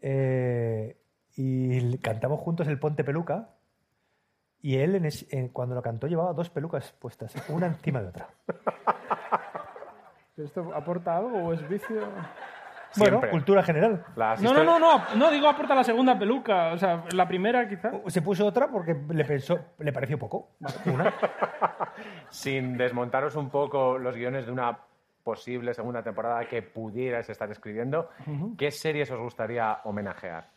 eh, 0.00 0.96
y 1.36 1.98
cantamos 1.98 2.40
juntos 2.40 2.68
el 2.68 2.78
Ponte 2.78 3.04
Peluca 3.04 3.48
y 4.60 4.76
él 4.76 4.94
en 4.96 5.04
es- 5.06 5.26
en- 5.32 5.48
cuando 5.48 5.74
lo 5.74 5.82
cantó 5.82 6.06
llevaba 6.06 6.32
dos 6.32 6.50
pelucas 6.50 6.92
puestas, 6.92 7.34
una 7.48 7.66
encima 7.66 8.00
de 8.00 8.08
otra. 8.08 8.28
¿Esto 10.36 10.70
aporta 10.74 11.16
algo 11.16 11.38
o 11.48 11.52
es 11.52 11.68
vicio? 11.68 12.00
Bueno, 12.96 13.18
Siempre. 13.18 13.30
cultura 13.30 13.62
general. 13.62 14.04
Las 14.16 14.40
No, 14.40 14.52
no, 14.52 14.64
no, 14.64 14.78
no, 14.78 15.02
no, 15.14 15.30
digo 15.30 15.48
aporta 15.48 15.74
la 15.74 15.84
segunda 15.84 16.18
peluca. 16.18 16.72
O 16.72 16.78
sea, 16.78 17.04
la 17.12 17.28
primera 17.28 17.68
quizá. 17.68 17.92
Se 18.06 18.22
puso 18.22 18.46
otra 18.46 18.68
porque 18.68 18.96
le 19.10 19.24
pensó, 19.24 19.58
le 19.78 19.92
pareció 19.92 20.18
poco. 20.18 20.52
Una. 20.86 21.12
Sin 22.30 22.76
desmontaros 22.76 23.36
un 23.36 23.50
poco 23.50 23.98
los 23.98 24.16
guiones 24.16 24.46
de 24.46 24.52
una 24.52 24.78
posible 25.22 25.74
segunda 25.74 26.02
temporada 26.02 26.46
que 26.46 26.62
pudierais 26.62 27.28
estar 27.28 27.50
escribiendo, 27.50 28.08
¿qué 28.56 28.70
series 28.70 29.10
os 29.10 29.20
gustaría 29.20 29.80
homenajear? 29.84 30.48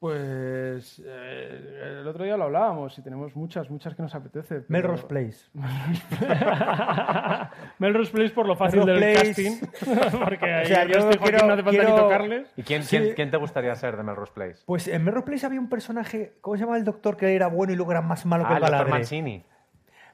Pues 0.00 1.00
eh, 1.04 1.98
el 2.00 2.08
otro 2.08 2.24
día 2.24 2.34
lo 2.38 2.44
hablábamos 2.44 2.96
y 2.98 3.02
tenemos 3.02 3.36
muchas, 3.36 3.68
muchas 3.68 3.94
que 3.94 4.00
nos 4.00 4.14
apetece. 4.14 4.60
pero- 4.62 4.66
Melrose 4.68 5.04
Place. 5.06 5.38
Melrose 7.78 8.10
Place 8.10 8.30
por 8.30 8.46
lo 8.46 8.56
fácil 8.56 8.80
Melrose 8.80 9.04
del 9.04 9.14
Place. 9.14 9.60
casting. 9.60 10.18
Porque 10.24 10.46
ahí 10.46 10.64
O 10.64 10.66
sea, 10.68 10.84
yo 10.86 11.00
Joaquín 11.02 11.20
quiero- 11.22 11.46
no 11.46 11.52
hace 11.52 11.62
falta 11.62 11.70
quiero- 11.80 11.94
ni 11.96 12.00
tocarles. 12.02 12.48
¿Y 12.56 12.62
quién, 12.62 12.82
Sí. 12.82 12.96
quién, 12.98 13.14
quién 13.14 13.30
te 13.30 13.36
gustaría 13.36 13.74
ser 13.74 13.98
de 13.98 14.02
Melrose 14.02 14.32
Place? 14.32 14.60
Pues 14.64 14.88
en 14.88 15.04
Melrose 15.04 15.26
Place 15.26 15.44
había 15.46 15.60
un 15.60 15.68
personaje, 15.68 16.32
¿cómo 16.40 16.56
se 16.56 16.64
llama 16.64 16.78
el 16.78 16.84
doctor 16.84 17.18
que 17.18 17.34
era 17.34 17.48
bueno 17.48 17.74
y 17.74 17.76
luego 17.76 17.90
era 17.92 18.00
más 18.00 18.24
malo 18.24 18.44
que 18.46 18.54
Ah, 18.54 18.56
el 18.56 18.64
el 18.64 18.70
doctor? 18.70 18.88
Mancini. 18.88 19.44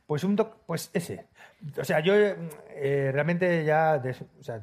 Pues 0.08 0.24
un 0.24 0.34
doc, 0.34 0.56
pues 0.66 0.90
ese. 0.94 1.26
O 1.80 1.84
sea, 1.84 2.00
yo 2.00 2.12
eh, 2.14 3.10
realmente 3.12 3.64
ya 3.64 3.98
des- 3.98 4.22
o 4.22 4.42
sea, 4.42 4.60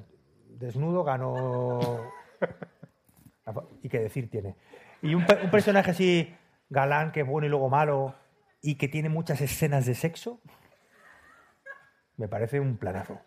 desnudo 0.49 1.05
gano 1.05 1.79
y 3.81 3.87
qué 3.89 3.99
decir 3.99 4.29
tiene. 4.29 4.55
Y 5.03 5.13
un, 5.15 5.23
un 5.43 5.51
personaje 5.51 5.91
así 5.91 6.35
galán 6.69 7.11
que 7.11 7.19
es 7.21 7.27
bueno 7.27 7.45
y 7.45 7.49
luego 7.49 7.69
malo 7.69 8.15
y 8.61 8.75
que 8.75 8.87
tiene 8.87 9.09
muchas 9.09 9.39
escenas 9.41 9.85
de 9.85 9.93
sexo 9.93 10.39
me 12.17 12.27
parece 12.27 12.59
un 12.59 12.77
planazo. 12.77 13.19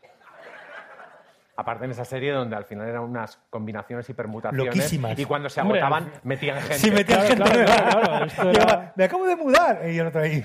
Aparte 1.58 1.86
en 1.86 1.90
esa 1.90 2.04
serie 2.04 2.32
donde 2.32 2.54
al 2.54 2.64
final 2.66 2.86
eran 2.88 3.02
unas 3.02 3.38
combinaciones 3.50 4.08
y 4.10 4.12
permutaciones 4.14 4.66
Loquísimas. 4.66 5.18
y 5.18 5.24
cuando 5.24 5.48
se 5.48 5.60
Hombre, 5.62 5.80
agotaban 5.80 6.12
metían 6.22 6.58
gente. 6.60 6.74
Sí, 6.78 6.90
metía 6.90 7.16
Claro, 7.16 7.28
gente 7.28 7.42
claro, 7.44 7.56
nueva. 7.58 7.76
claro, 7.76 8.00
claro, 8.02 8.24
esto 8.26 8.42
era- 8.42 8.52
Llegaba, 8.52 8.92
Me 8.94 9.04
acabo 9.04 9.26
de 9.26 9.36
mudar. 9.36 9.80
Y 9.90 9.98
el 9.98 10.06
otro 10.06 10.20
ahí. 10.20 10.44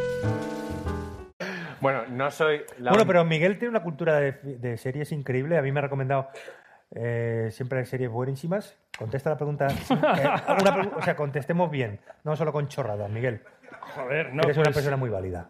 Bueno, 2.11 2.25
no 2.25 2.31
soy 2.31 2.61
la 2.79 2.91
Bueno, 2.91 3.03
un- 3.03 3.07
pero 3.07 3.25
Miguel 3.25 3.57
tiene 3.57 3.69
una 3.69 3.83
cultura 3.83 4.19
de, 4.19 4.33
de 4.33 4.77
series 4.77 5.11
increíble. 5.11 5.57
A 5.57 5.61
mí 5.61 5.71
me 5.71 5.79
ha 5.79 5.83
recomendado 5.83 6.29
eh, 6.93 7.49
siempre 7.51 7.85
series 7.85 8.09
buenísimas. 8.09 8.77
Contesta 8.97 9.29
la 9.29 9.37
pregunta. 9.37 9.69
sin- 9.69 9.97
eh, 9.97 10.29
una 10.61 10.89
o 10.97 11.01
sea, 11.01 11.15
contestemos 11.15 11.71
bien, 11.71 11.99
no 12.23 12.35
solo 12.35 12.51
con 12.51 12.67
chorradas, 12.67 13.09
Miguel. 13.09 13.41
Joder, 13.95 14.33
no. 14.33 14.43
Eres 14.43 14.57
una 14.57 14.65
pues, 14.65 14.75
persona 14.75 14.97
muy 14.97 15.09
válida. 15.09 15.49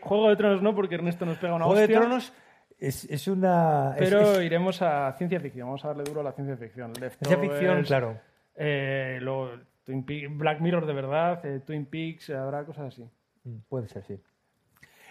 Juego 0.00 0.28
de 0.28 0.36
Tronos 0.36 0.62
no, 0.62 0.74
porque 0.74 0.94
Ernesto 0.94 1.26
nos 1.26 1.38
pega 1.38 1.54
una 1.54 1.64
Juego 1.64 1.80
de. 1.80 1.88
Tronos 1.88 2.32
es, 2.78 3.04
es 3.10 3.26
una. 3.28 3.94
Pero 3.98 4.20
es- 4.20 4.42
iremos 4.44 4.80
a 4.82 5.12
ciencia 5.16 5.40
ficción. 5.40 5.66
Vamos 5.68 5.84
a 5.84 5.88
darle 5.88 6.04
duro 6.04 6.20
a 6.20 6.24
la 6.24 6.32
ciencia 6.32 6.56
ficción. 6.56 6.92
ciencia 6.94 7.38
ficción, 7.38 7.82
claro. 7.84 8.18
eh, 8.54 9.18
luego 9.20 9.50
Twin 9.84 10.04
Peaks- 10.04 10.36
Black 10.36 10.60
Mirror 10.60 10.86
de 10.86 10.92
verdad, 10.92 11.44
eh, 11.46 11.60
Twin 11.64 11.86
Peaks, 11.86 12.30
habrá 12.30 12.64
cosas 12.64 12.86
así. 12.94 13.08
Mm, 13.46 13.56
Puede 13.68 13.88
ser, 13.88 14.04
sí. 14.04 14.20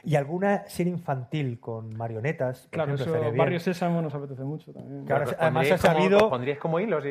Y 0.04 0.16
alguna 0.18 0.68
serie 0.68 0.94
infantil 0.94 1.60
con 1.60 1.98
marionetas. 1.98 2.68
Claro, 2.70 2.94
ejemplo, 2.94 3.16
eso, 3.16 3.24
bien. 3.26 3.38
Barrio 3.38 3.60
Sésamo 3.60 4.04
nos 4.04 4.14
apetece 4.14 4.44
mucho 4.44 4.72
también. 4.72 5.04
Claro, 5.06 5.26
además 5.40 5.72
ha 5.72 5.78
como- 5.80 5.94
sabido- 5.94 6.18
os 6.26 6.30
pondríais 6.30 6.60
como 6.60 6.80
hilos. 6.80 7.04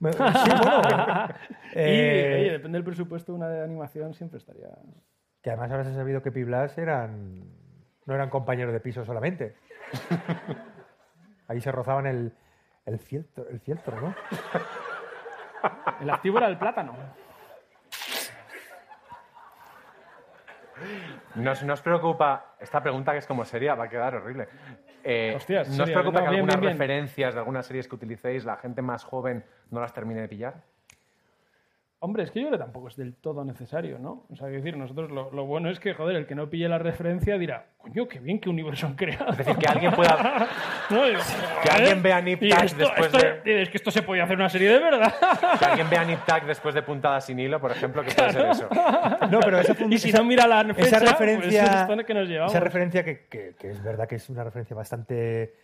Me- 0.00 0.12
Sí, 0.12 0.18
bueno. 0.18 1.28
Y 1.72 1.76
eh, 1.76 2.36
oye, 2.40 2.50
depende 2.50 2.76
del 2.78 2.84
presupuesto, 2.84 3.32
una 3.32 3.48
de 3.48 3.62
animación 3.62 4.14
siempre 4.14 4.38
estaría. 4.38 4.66
que 5.42 5.50
además 5.50 5.70
ahora 5.70 5.84
se 5.84 5.90
ha 5.90 5.94
sabido 5.94 6.22
que 6.22 6.32
Piblas 6.32 6.76
eran. 6.76 7.44
No 8.06 8.14
eran 8.14 8.30
compañeros 8.30 8.72
de 8.72 8.80
piso 8.80 9.04
solamente. 9.04 9.54
Ahí 11.46 11.60
se 11.60 11.70
rozaban 11.70 12.06
el, 12.06 12.32
el 12.86 12.98
fieltro, 12.98 13.46
el 13.48 13.60
fieltro, 13.60 14.00
¿no? 14.00 14.14
El 16.00 16.10
activo 16.10 16.38
era 16.38 16.48
el 16.48 16.58
plátano. 16.58 16.94
Nos, 21.34 21.62
nos 21.62 21.80
preocupa, 21.82 22.54
esta 22.58 22.82
pregunta 22.82 23.12
que 23.12 23.18
es 23.18 23.26
como 23.26 23.44
seria, 23.44 23.74
va 23.74 23.84
a 23.84 23.88
quedar 23.88 24.14
horrible. 24.14 24.48
Eh, 25.02 25.34
Hostias, 25.36 25.68
¿Nos 25.68 25.76
seria, 25.76 25.94
preocupa 25.94 26.20
no, 26.20 26.24
que 26.26 26.30
bien, 26.30 26.40
algunas 26.40 26.60
bien, 26.60 26.60
bien. 26.60 26.78
referencias 26.78 27.34
de 27.34 27.40
algunas 27.40 27.66
series 27.66 27.88
que 27.88 27.94
utilicéis, 27.94 28.44
la 28.44 28.56
gente 28.56 28.82
más 28.82 29.04
joven 29.04 29.44
no 29.70 29.80
las 29.80 29.92
termine 29.92 30.20
de 30.20 30.28
pillar? 30.28 30.54
Hombre, 32.02 32.22
es 32.22 32.30
que 32.30 32.40
yo 32.40 32.46
creo 32.48 32.58
que 32.58 32.64
tampoco 32.64 32.88
es 32.88 32.96
del 32.96 33.14
todo 33.14 33.44
necesario, 33.44 33.98
¿no? 33.98 34.24
O 34.30 34.34
sea, 34.36 34.46
decir, 34.46 34.74
nosotros 34.74 35.10
lo, 35.10 35.30
lo 35.32 35.44
bueno 35.44 35.68
es 35.68 35.78
que, 35.78 35.92
joder, 35.92 36.16
el 36.16 36.26
que 36.26 36.34
no 36.34 36.48
pille 36.48 36.66
la 36.66 36.78
referencia 36.78 37.36
dirá, 37.36 37.66
coño, 37.76 38.08
qué 38.08 38.18
bien, 38.20 38.40
qué 38.40 38.48
universo 38.48 38.86
han 38.86 38.94
creado. 38.94 39.30
Es 39.32 39.36
decir, 39.36 39.54
que 39.56 39.66
alguien 39.66 39.92
pueda... 39.92 40.48
No, 40.90 41.02
Que 41.62 41.68
alguien 41.70 42.02
vea 42.02 42.22
Nip 42.22 42.40
Tuck 42.40 42.62
esto- 42.64 42.78
después 42.78 43.06
esto- 43.14 43.18
de- 43.44 43.62
Es 43.62 43.68
que 43.68 43.76
esto 43.76 43.90
se 43.90 44.00
podía 44.02 44.24
hacer 44.24 44.36
una 44.36 44.48
serie 44.48 44.70
de 44.70 44.78
verdad. 44.78 45.12
Que 45.58 45.64
alguien 45.66 45.90
vea 45.90 46.02
Nip 46.04 46.20
Tuck 46.26 46.44
después 46.46 46.74
de 46.74 46.82
puntada 46.82 47.20
sin 47.20 47.38
hilo, 47.38 47.60
por 47.60 47.70
ejemplo, 47.70 48.02
que 48.02 48.12
puede 48.12 48.32
ser 48.32 48.46
eso. 48.46 48.68
No, 49.30 49.40
pero 49.40 49.60
esa, 49.60 49.76
Y 49.90 49.98
si 49.98 50.08
esa- 50.08 50.18
no 50.18 50.24
mira 50.24 50.46
la 50.46 50.62
esa 50.62 50.72
fecha, 50.74 50.98
pues 51.00 51.10
referencia, 51.12 51.86
es 51.98 52.04
que 52.06 52.14
nos 52.14 52.26
llevamos. 52.28 52.52
esa 52.52 52.60
referencia 52.60 53.04
que, 53.04 53.26
que- 53.26 53.54
que 53.58 53.70
es 53.72 53.82
verdad 53.82 54.08
que 54.08 54.14
es 54.14 54.28
una 54.30 54.42
referencia 54.42 54.74
bastante 54.74 55.54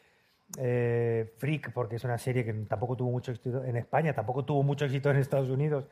eh, 0.58 1.32
freak, 1.38 1.72
porque 1.72 1.96
es 1.96 2.04
una 2.04 2.18
serie 2.18 2.44
que 2.44 2.52
tampoco 2.52 2.94
tuvo 2.94 3.10
mucho 3.10 3.32
éxito 3.32 3.64
en 3.64 3.76
España, 3.76 4.12
tampoco 4.12 4.44
tuvo 4.44 4.62
mucho 4.62 4.84
éxito 4.84 5.10
en 5.10 5.16
Estados 5.16 5.48
Unidos. 5.48 5.86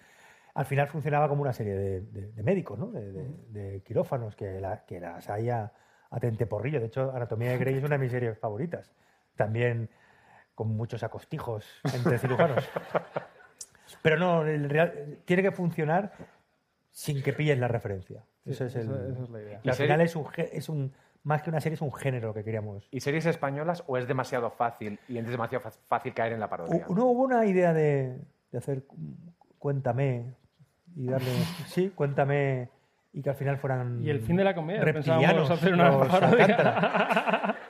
Al 0.54 0.66
final 0.66 0.86
funcionaba 0.88 1.28
como 1.28 1.42
una 1.42 1.52
serie 1.52 1.74
de, 1.74 2.00
de- 2.00 2.32
de 2.32 2.42
médicos, 2.42 2.78
¿no? 2.78 2.86
de, 2.92 3.10
de- 3.12 3.34
de 3.48 3.80
quirófanos, 3.82 4.36
que, 4.36 4.60
la- 4.60 4.84
que 4.86 5.00
las 5.00 5.28
hay 5.28 5.50
a, 5.50 5.72
tenteporrillo. 6.20 6.78
De 6.78 6.86
hecho, 6.86 7.10
Anatomía 7.12 7.50
de 7.50 7.58
Grey 7.58 7.74
es 7.76 7.82
una 7.84 7.96
de 7.96 7.98
mis 7.98 8.12
series 8.12 8.38
favoritas. 8.38 8.92
También 9.34 9.90
con 10.54 10.68
muchos 10.76 11.02
acostijos 11.02 11.66
entre 11.92 12.18
cirujanos. 12.18 12.64
Pero 14.02 14.16
no, 14.18 14.46
el 14.46 14.70
real- 14.70 15.18
tiene 15.24 15.42
que 15.42 15.50
funcionar 15.50 16.12
sin 16.92 17.20
que 17.22 17.32
pilles 17.32 17.58
la 17.58 17.66
referencia. 17.68 18.24
Sí, 18.44 18.50
Eso 18.52 18.66
es, 18.66 18.76
el- 18.76 18.82
esa- 18.90 19.08
esa 19.08 19.22
es 19.24 19.30
la 19.30 19.40
idea. 19.40 19.60
y 19.64 19.68
al 19.68 19.74
¿Y 19.74 19.78
final 19.78 20.00
es 20.02 20.14
un, 20.14 20.24
gé- 20.26 20.48
es 20.52 20.68
un 20.68 20.92
más 21.24 21.42
que 21.42 21.48
una 21.50 21.60
serie 21.60 21.74
es 21.74 21.80
un 21.82 21.92
género 21.92 22.32
que 22.34 22.44
queríamos. 22.44 22.86
¿Y 22.92 23.00
series 23.00 23.24
españolas 23.26 23.82
o 23.86 23.96
es 23.96 24.06
demasiado 24.06 24.50
fácil 24.50 25.00
y 25.08 25.16
es 25.18 25.26
demasiado 25.26 25.68
fácil 25.88 26.12
caer 26.14 26.34
en 26.34 26.40
la 26.40 26.48
parodia? 26.50 26.86
No 26.90 27.06
hubo 27.06 27.22
una 27.24 27.44
idea 27.46 27.72
de, 27.72 28.18
de 28.52 28.58
hacer 28.58 28.84
cu- 28.84 28.96
cuéntame 29.58 30.34
y 30.96 31.06
darle 31.08 31.30
sí, 31.66 31.90
cuéntame 31.94 32.68
y 33.12 33.22
que 33.22 33.30
al 33.30 33.36
final 33.36 33.58
fueran 33.58 34.00
Y 34.02 34.10
el 34.10 34.20
fin 34.20 34.36
de 34.36 34.44
la 34.44 34.54
comedia, 34.54 34.82
pensábamos 34.82 35.50
hacer 35.50 35.72
una 35.74 35.98
parodia. 35.98 37.54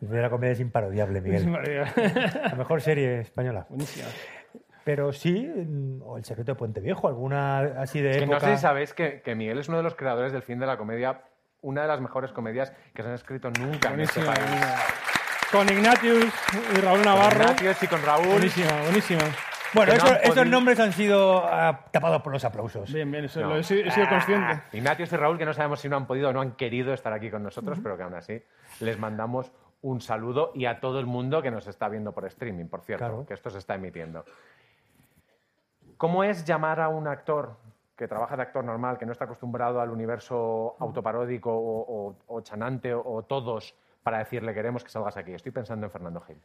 El 0.00 0.06
fin 0.06 0.16
de 0.16 0.22
la 0.22 0.30
comedia 0.30 0.52
es 0.52 0.60
imparodiable, 0.60 1.20
Miguel. 1.20 1.40
Es 1.40 1.44
imparodiable. 1.44 1.92
La 2.44 2.54
mejor 2.54 2.80
serie 2.80 3.18
española. 3.20 3.66
Buenísima. 3.68 4.06
Pero 4.84 5.12
sí, 5.12 5.36
en- 5.38 6.00
o 6.04 6.16
El 6.16 6.24
secreto 6.24 6.52
de 6.52 6.54
Puente 6.54 6.80
Viejo, 6.80 7.08
alguna 7.08 7.58
así 7.82 8.00
de 8.00 8.10
Es 8.10 8.16
que 8.18 8.26
no 8.26 8.34
época. 8.34 8.46
sé 8.46 8.54
si 8.56 8.62
sabéis 8.62 8.94
que, 8.94 9.20
que 9.22 9.34
Miguel 9.34 9.58
es 9.58 9.68
uno 9.68 9.78
de 9.78 9.82
los 9.82 9.96
creadores 9.96 10.32
del 10.32 10.42
fin 10.42 10.60
de 10.60 10.66
la 10.66 10.76
comedia, 10.78 11.22
una 11.62 11.82
de 11.82 11.88
las 11.88 12.00
mejores 12.00 12.30
comedias 12.30 12.72
que 12.94 13.02
se 13.02 13.08
han 13.08 13.14
escrito 13.16 13.50
nunca 13.50 13.92
en 13.92 14.00
este 14.00 14.20
Buenísima, 14.24 14.48
país. 14.56 14.74
Con 15.50 15.68
Ignatius 15.68 16.26
y 16.76 16.80
Raúl 16.80 17.02
Navarro. 17.04 17.42
Ignatius 17.42 17.82
y 17.82 17.86
con 17.88 18.00
Raúl. 18.02 18.28
Buenísima, 18.28 18.80
buenísima. 18.84 19.22
Bueno, 19.74 19.92
eso- 19.92 20.06
esos 20.06 20.28
podido- 20.34 20.44
nombres 20.46 20.80
han 20.80 20.92
sido 20.92 21.44
ah, 21.46 21.84
tapados 21.90 22.22
por 22.22 22.32
los 22.32 22.44
aplausos. 22.44 22.92
Bien, 22.92 23.10
bien, 23.10 23.24
eso 23.26 23.40
No. 23.40 23.48
lo 23.50 23.56
he, 23.58 23.62
sido- 23.62 23.84
he 23.86 23.90
sido 23.90 24.08
consciente. 24.08 24.62
Ignatius 24.72 25.12
y 25.12 25.16
Raúl, 25.16 25.36
que 25.38 25.44
no 25.44 25.52
sabemos 25.52 25.80
si 25.80 25.88
no 25.88 25.96
han 25.96 26.06
podido 26.06 26.30
o 26.30 26.32
no 26.32 26.40
han 26.40 26.52
querido 26.52 26.92
estar 26.94 27.12
aquí 27.12 27.30
con 27.30 27.42
nosotros, 27.42 27.78
pero 27.82 27.96
que 27.96 28.02
aún 28.02 28.14
así 28.14 28.42
les 28.80 28.98
mandamos 28.98 29.52
un 29.82 30.00
saludo 30.00 30.52
y 30.54 30.64
a 30.66 30.80
todo 30.80 30.98
el 30.98 31.06
mundo 31.06 31.40
que 31.42 31.50
nos 31.50 31.66
está 31.68 31.88
viendo 31.88 32.12
por 32.12 32.24
streaming, 32.26 32.66
por 32.66 32.80
cierto, 32.80 33.04
Claro. 33.06 33.26
que 33.26 33.34
esto 33.34 33.50
se 33.50 33.58
está 33.58 33.74
emitiendo. 33.74 34.24
¿Cómo 35.96 36.24
es 36.24 36.44
llamar 36.44 36.80
a 36.80 36.88
un 36.88 37.06
actor 37.08 37.56
que 37.96 38.06
trabaja 38.06 38.36
de 38.36 38.42
actor 38.42 38.64
normal, 38.64 38.96
que 38.98 39.04
no 39.06 39.12
está 39.12 39.24
acostumbrado 39.24 39.80
al 39.80 39.90
universo 39.90 40.76
autoparódico 40.78 41.52
o, 41.52 42.08
o- 42.08 42.16
o 42.28 42.40
chanante 42.42 42.94
o, 42.94 43.02
o 43.04 43.22
todos, 43.24 43.74
para 44.02 44.18
decirle 44.18 44.54
queremos 44.54 44.84
que 44.84 44.90
salgas 44.90 45.16
aquí? 45.16 45.32
Estoy 45.32 45.50
pensando 45.52 45.86
en 45.86 45.90
Fernando 45.92 46.20
Gil. 46.20 46.38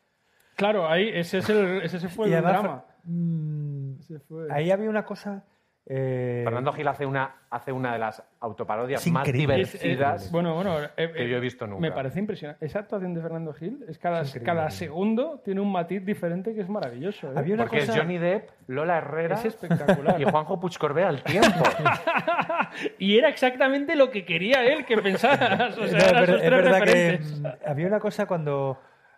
Claro, 0.55 0.87
ahí 0.87 1.09
ese, 1.13 1.39
es 1.39 1.49
el, 1.49 1.81
ese 1.83 1.99
se 1.99 2.09
fue 2.09 2.27
el 2.33 2.41
drama. 2.41 2.83
Mm, 3.03 3.93
fue- 4.27 4.47
ahí 4.51 4.71
había 4.71 4.89
una 4.89 5.05
cosa. 5.05 5.43
eh, 5.85 6.43
Fernando 6.45 6.71
Gil 6.71 6.87
hace 6.87 7.05
una, 7.05 7.35
hace 7.49 7.73
una 7.73 7.91
de 7.91 7.99
las 7.99 8.23
autoparodias 8.39 9.05
Es 9.05 9.11
más. 9.11 9.27
Es- 9.27 9.33
eh, 9.33 9.37
divertidas 9.37 10.31
bueno, 10.31 10.55
bueno, 10.55 10.77
eh, 10.95 11.11
que 11.13 11.27
yo 11.27 11.35
he 11.35 11.39
visto 11.41 11.67
nunca. 11.67 11.81
Me 11.81 11.91
parece 11.91 12.19
impresionante. 12.19 12.65
Esa 12.65 12.79
actuación 12.79 13.13
de 13.13 13.21
Fernando 13.21 13.51
Gil 13.53 13.83
es 13.89 13.99
cada, 13.99 14.21
Es 14.21 14.39
cada 14.45 14.69
segundo 14.69 15.41
tiene 15.43 15.59
un 15.59 15.69
matiz 15.73 16.05
diferente 16.05 16.53
que 16.55 16.61
es 16.61 16.69
maravilloso. 16.69 17.27
¿eh? 17.27 17.33
Había 17.35 17.55
una 17.55 17.63
Porque 17.65 17.79
cosa. 17.81 17.91
es 17.95 17.99
Johnny 17.99 18.17
Depp, 18.17 18.49
Lola 18.67 18.99
Herrera 18.99 19.35
Es 19.35 19.43
espectacular. 19.43 20.21
y 20.21 20.23
Juanjo 20.23 20.57
Puigcorbé 20.57 21.03
al 21.03 21.21
tiempo. 21.21 21.49
Y 22.97 23.17
era 23.17 23.29
exactamente 23.29 23.95
lo 23.95 24.09
que 24.09 24.25
quería 24.25 24.63
él 24.65 24.85
que 24.85 24.97
pensaras. 24.97 25.77
O 25.83 25.87
sea, 25.87 26.11
No, 26.13 26.23
es, 26.23 26.49
verdad 26.49 26.81
que 26.83 27.19
mm, 27.19 27.45
había 27.69 27.87
una 27.87 27.99
cosa 27.99 28.25
cuando. 28.25 28.69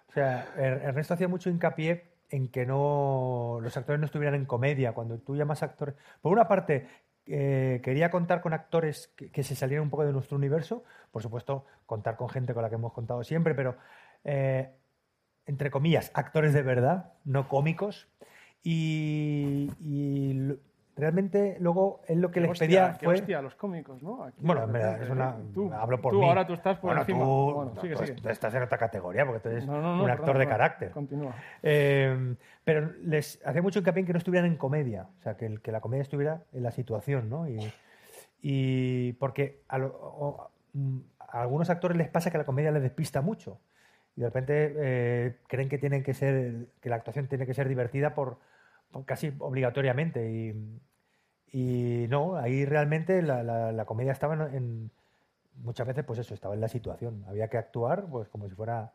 O 0.08 0.12
sea, 0.12 0.48
Er- 0.58 0.82
Ernesto 0.84 1.14
hacía 1.14 1.28
mucho 1.28 1.50
hincapié 1.50 2.15
en 2.36 2.50
que 2.50 2.66
no 2.66 3.60
los 3.62 3.76
actores 3.78 4.00
no 4.00 4.06
estuvieran 4.06 4.36
en 4.36 4.46
comedia. 4.46 4.94
Cuando 4.94 5.18
tú 5.20 5.36
llamas 5.36 5.64
actores. 5.64 5.96
Por 6.22 6.32
una 6.32 6.48
parte, 6.48 6.88
eh, 7.26 7.80
quería 7.84 8.12
contar 8.12 8.42
con 8.42 8.54
actores 8.54 9.08
que, 9.16 9.44
se 9.44 9.56
salieran 9.56 9.84
un 9.84 9.90
poco 9.90 10.06
de 10.06 10.14
nuestro 10.14 10.38
universo. 10.38 10.84
Por 11.12 11.22
supuesto, 11.22 11.66
contar 11.86 12.18
con 12.18 12.30
gente 12.30 12.54
con 12.54 12.64
la 12.64 12.70
que 12.70 12.76
hemos 12.76 12.94
contado 12.94 13.24
siempre, 13.24 13.56
pero. 13.56 13.76
eh, 14.24 14.70
entre 15.48 15.70
comillas, 15.70 16.12
actores 16.16 16.54
de 16.54 16.64
verdad, 16.64 17.14
no 17.24 17.48
cómicos. 17.48 18.08
Y, 18.64 19.70
realmente 20.96 21.58
luego 21.60 22.02
él 22.08 22.22
lo 22.22 22.32
que 22.32 22.40
les 22.42 22.52
Hostia, 22.52 22.68
pedía 22.68 22.94
fue. 22.94 23.14
hostia, 23.16 23.42
los 23.42 23.56
cómicos, 23.56 24.02
¿no? 24.02 24.24
Aquí, 24.24 24.38
Bueno, 24.42 24.62
de 24.62 24.68
en 24.68 24.74
verdad, 24.74 25.04
es 25.04 25.10
una. 25.10 25.36
Tú, 25.54 25.72
hablo 25.74 26.00
por 26.02 26.14
tú 26.14 26.20
mí. 26.22 26.28
ahora 26.28 26.48
tú 26.48 26.54
estás 26.54 26.78
por 26.78 26.90
Bueno, 26.90 27.02
encima. 27.02 27.20
Tú, 27.26 27.54
Bueno, 27.54 27.72
sigue, 27.82 27.96
tú 27.96 28.06
sigue. 28.06 28.32
estás 28.32 28.54
en 28.56 28.64
otra 28.64 28.78
categoría 28.78 29.26
porque 29.26 29.40
tú 29.42 29.50
eres 29.50 29.66
No, 29.68 29.82
no, 29.82 29.94
un 29.94 29.98
perdón, 30.00 30.12
actor 30.12 30.38
de 30.38 30.46
perdón. 30.46 30.50
carácter. 30.52 30.92
Continúa. 30.92 31.36
Eh, 31.64 32.36
pero 32.64 32.92
les 33.04 33.40
hacía 33.46 33.62
mucho 33.62 33.80
hincapié 33.80 34.00
en 34.02 34.08
que 34.08 34.14
no 34.14 34.18
estuvieran 34.20 34.50
en 34.50 34.58
comedia, 34.58 35.08
o 35.20 35.22
sea, 35.22 35.36
que, 35.38 35.46
el- 35.46 35.62
que 35.62 35.72
la 35.72 35.82
comedia 35.82 36.02
estuviera 36.02 36.44
en 36.54 36.64
la 36.64 36.72
situación, 36.72 37.30
¿no? 37.30 37.48
Y, 37.48 37.60
y 38.42 39.14
porque 39.14 39.62
a, 39.68 39.78
lo- 39.78 40.52
a 41.20 41.42
algunos 41.42 41.70
actores 41.70 41.98
les 41.98 42.08
pasa 42.10 42.32
que 42.32 42.38
la 42.38 42.44
comedia 42.46 42.72
les 42.72 42.82
despista 42.84 43.22
mucho 43.22 43.60
y 44.16 44.22
de 44.22 44.28
repente 44.28 44.74
eh, 44.78 45.38
creen 45.48 45.68
que 45.68 45.78
tienen 45.78 46.04
que 46.04 46.14
ser, 46.14 46.68
que 46.80 46.90
la 46.90 46.96
actuación 46.96 47.28
tiene 47.28 47.46
que 47.46 47.54
ser 47.54 47.68
divertida 47.68 48.16
por 48.16 48.38
casi 49.06 49.34
obligatoriamente 49.40 50.32
y, 50.32 50.82
y 51.52 52.08
no, 52.08 52.36
ahí 52.38 52.66
realmente 52.66 53.22
la, 53.22 53.44
la- 53.44 53.72
la 53.72 53.86
comedia 53.86 54.12
estaba 54.12 54.34
en, 54.34 54.56
en- 54.56 54.92
muchas 55.58 55.88
veces, 55.88 56.04
pues 56.04 56.20
eso, 56.20 56.34
estaba 56.34 56.54
en 56.54 56.62
la 56.62 56.68
situación. 56.68 57.24
Había 57.28 57.48
que 57.48 57.58
actuar, 57.58 58.06
pues 58.10 58.28
como 58.30 58.48
si 58.50 58.56
fuera, 58.56 58.94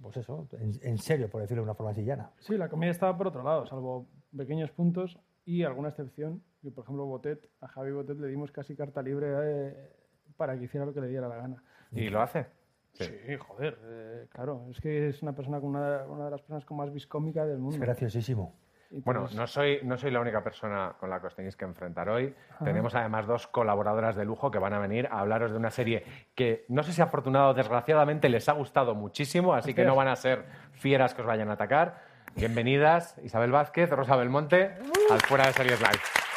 pues 0.00 0.16
eso, 0.16 0.48
en, 0.52 0.72
en 0.82 0.98
serio, 0.98 1.28
por 1.28 1.40
decirlo 1.42 1.62
de 1.62 1.64
una 1.64 1.74
forma 1.74 1.92
así 1.92 2.04
llana. 2.04 2.30
Sí, 2.38 2.56
la 2.56 2.68
comedia 2.68 2.90
estaba 2.92 3.16
por 3.16 3.26
otro 3.28 3.42
lado, 3.42 3.66
salvo 3.66 4.06
pequeños 4.36 4.70
puntos 4.70 5.18
y 5.44 5.62
alguna 5.64 5.88
excepción. 5.90 6.42
Que, 6.62 6.70
por 6.70 6.84
ejemplo, 6.84 7.06
Botet, 7.06 7.48
a 7.62 7.68
Javi 7.68 7.90
Botet 7.92 8.18
le 8.18 8.28
dimos 8.28 8.52
casi 8.52 8.76
carta 8.76 9.02
libre 9.02 9.28
eh, 9.42 9.92
para 10.36 10.58
que 10.58 10.64
hiciera 10.64 10.84
lo 10.86 10.92
que 10.92 11.00
le 11.00 11.08
diera 11.08 11.26
la 11.28 11.36
gana. 11.36 11.62
¿Y 11.90 12.08
lo 12.10 12.20
hace? 12.20 12.46
Sí, 12.92 13.04
joder, 13.38 13.78
eh, 13.82 14.26
claro. 14.30 14.66
Es 14.70 14.80
que 14.80 15.08
es 15.08 15.22
una 15.22 15.34
persona 15.34 15.58
con 15.60 15.70
una, 15.70 16.04
una 16.06 16.24
de 16.26 16.30
las 16.30 16.40
personas 16.42 16.64
con 16.66 16.76
más 16.76 16.92
viscómica 16.92 17.46
del 17.46 17.58
mundo. 17.58 17.76
Es 17.76 17.80
graciosísimo. 17.80 18.54
Bueno, 18.92 19.28
no 19.34 19.46
soy, 19.46 19.78
no 19.84 19.96
soy 19.96 20.10
la 20.10 20.20
única 20.20 20.42
persona 20.42 20.94
con 20.98 21.10
la 21.10 21.20
que 21.20 21.28
os 21.28 21.34
tenéis 21.36 21.56
que 21.56 21.64
enfrentar 21.64 22.08
hoy. 22.08 22.34
Tenemos 22.64 22.94
además 22.96 23.24
dos 23.26 23.46
colaboradoras 23.46 24.16
de 24.16 24.24
lujo 24.24 24.50
que 24.50 24.58
van 24.58 24.72
a 24.72 24.80
venir 24.80 25.06
a 25.12 25.20
hablaros 25.20 25.52
de 25.52 25.56
una 25.56 25.70
serie 25.70 26.04
que 26.34 26.64
no 26.68 26.82
sé 26.82 26.92
si 26.92 27.00
afortunado 27.00 27.50
o 27.50 27.54
desgraciadamente 27.54 28.28
les 28.28 28.48
ha 28.48 28.52
gustado 28.52 28.96
muchísimo, 28.96 29.54
así 29.54 29.74
que 29.74 29.84
no 29.84 29.94
van 29.94 30.08
a 30.08 30.16
ser 30.16 30.44
fieras 30.72 31.14
que 31.14 31.22
os 31.22 31.26
vayan 31.26 31.50
a 31.50 31.52
atacar. 31.52 32.02
Bienvenidas 32.34 33.16
Isabel 33.22 33.52
Vázquez, 33.52 33.90
Rosa 33.90 34.16
Belmonte, 34.16 34.74
al 35.10 35.20
Fuera 35.20 35.46
de 35.46 35.52
Series 35.52 35.80
Live. 35.80 36.29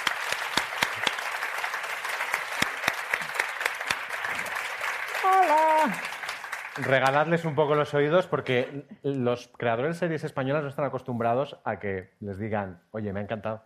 Regaladles 6.75 7.45
un 7.45 7.53
poco 7.53 7.75
los 7.75 7.93
oídos 7.93 8.25
porque 8.25 8.85
los 9.03 9.47
creadores 9.47 9.95
de 9.95 9.99
series 9.99 10.23
españolas 10.23 10.63
no 10.63 10.69
están 10.69 10.85
acostumbrados 10.85 11.59
a 11.63 11.79
que 11.79 12.09
les 12.19 12.39
digan, 12.39 12.81
oye, 12.91 13.13
me 13.13 13.19
ha 13.19 13.23
encantado. 13.23 13.61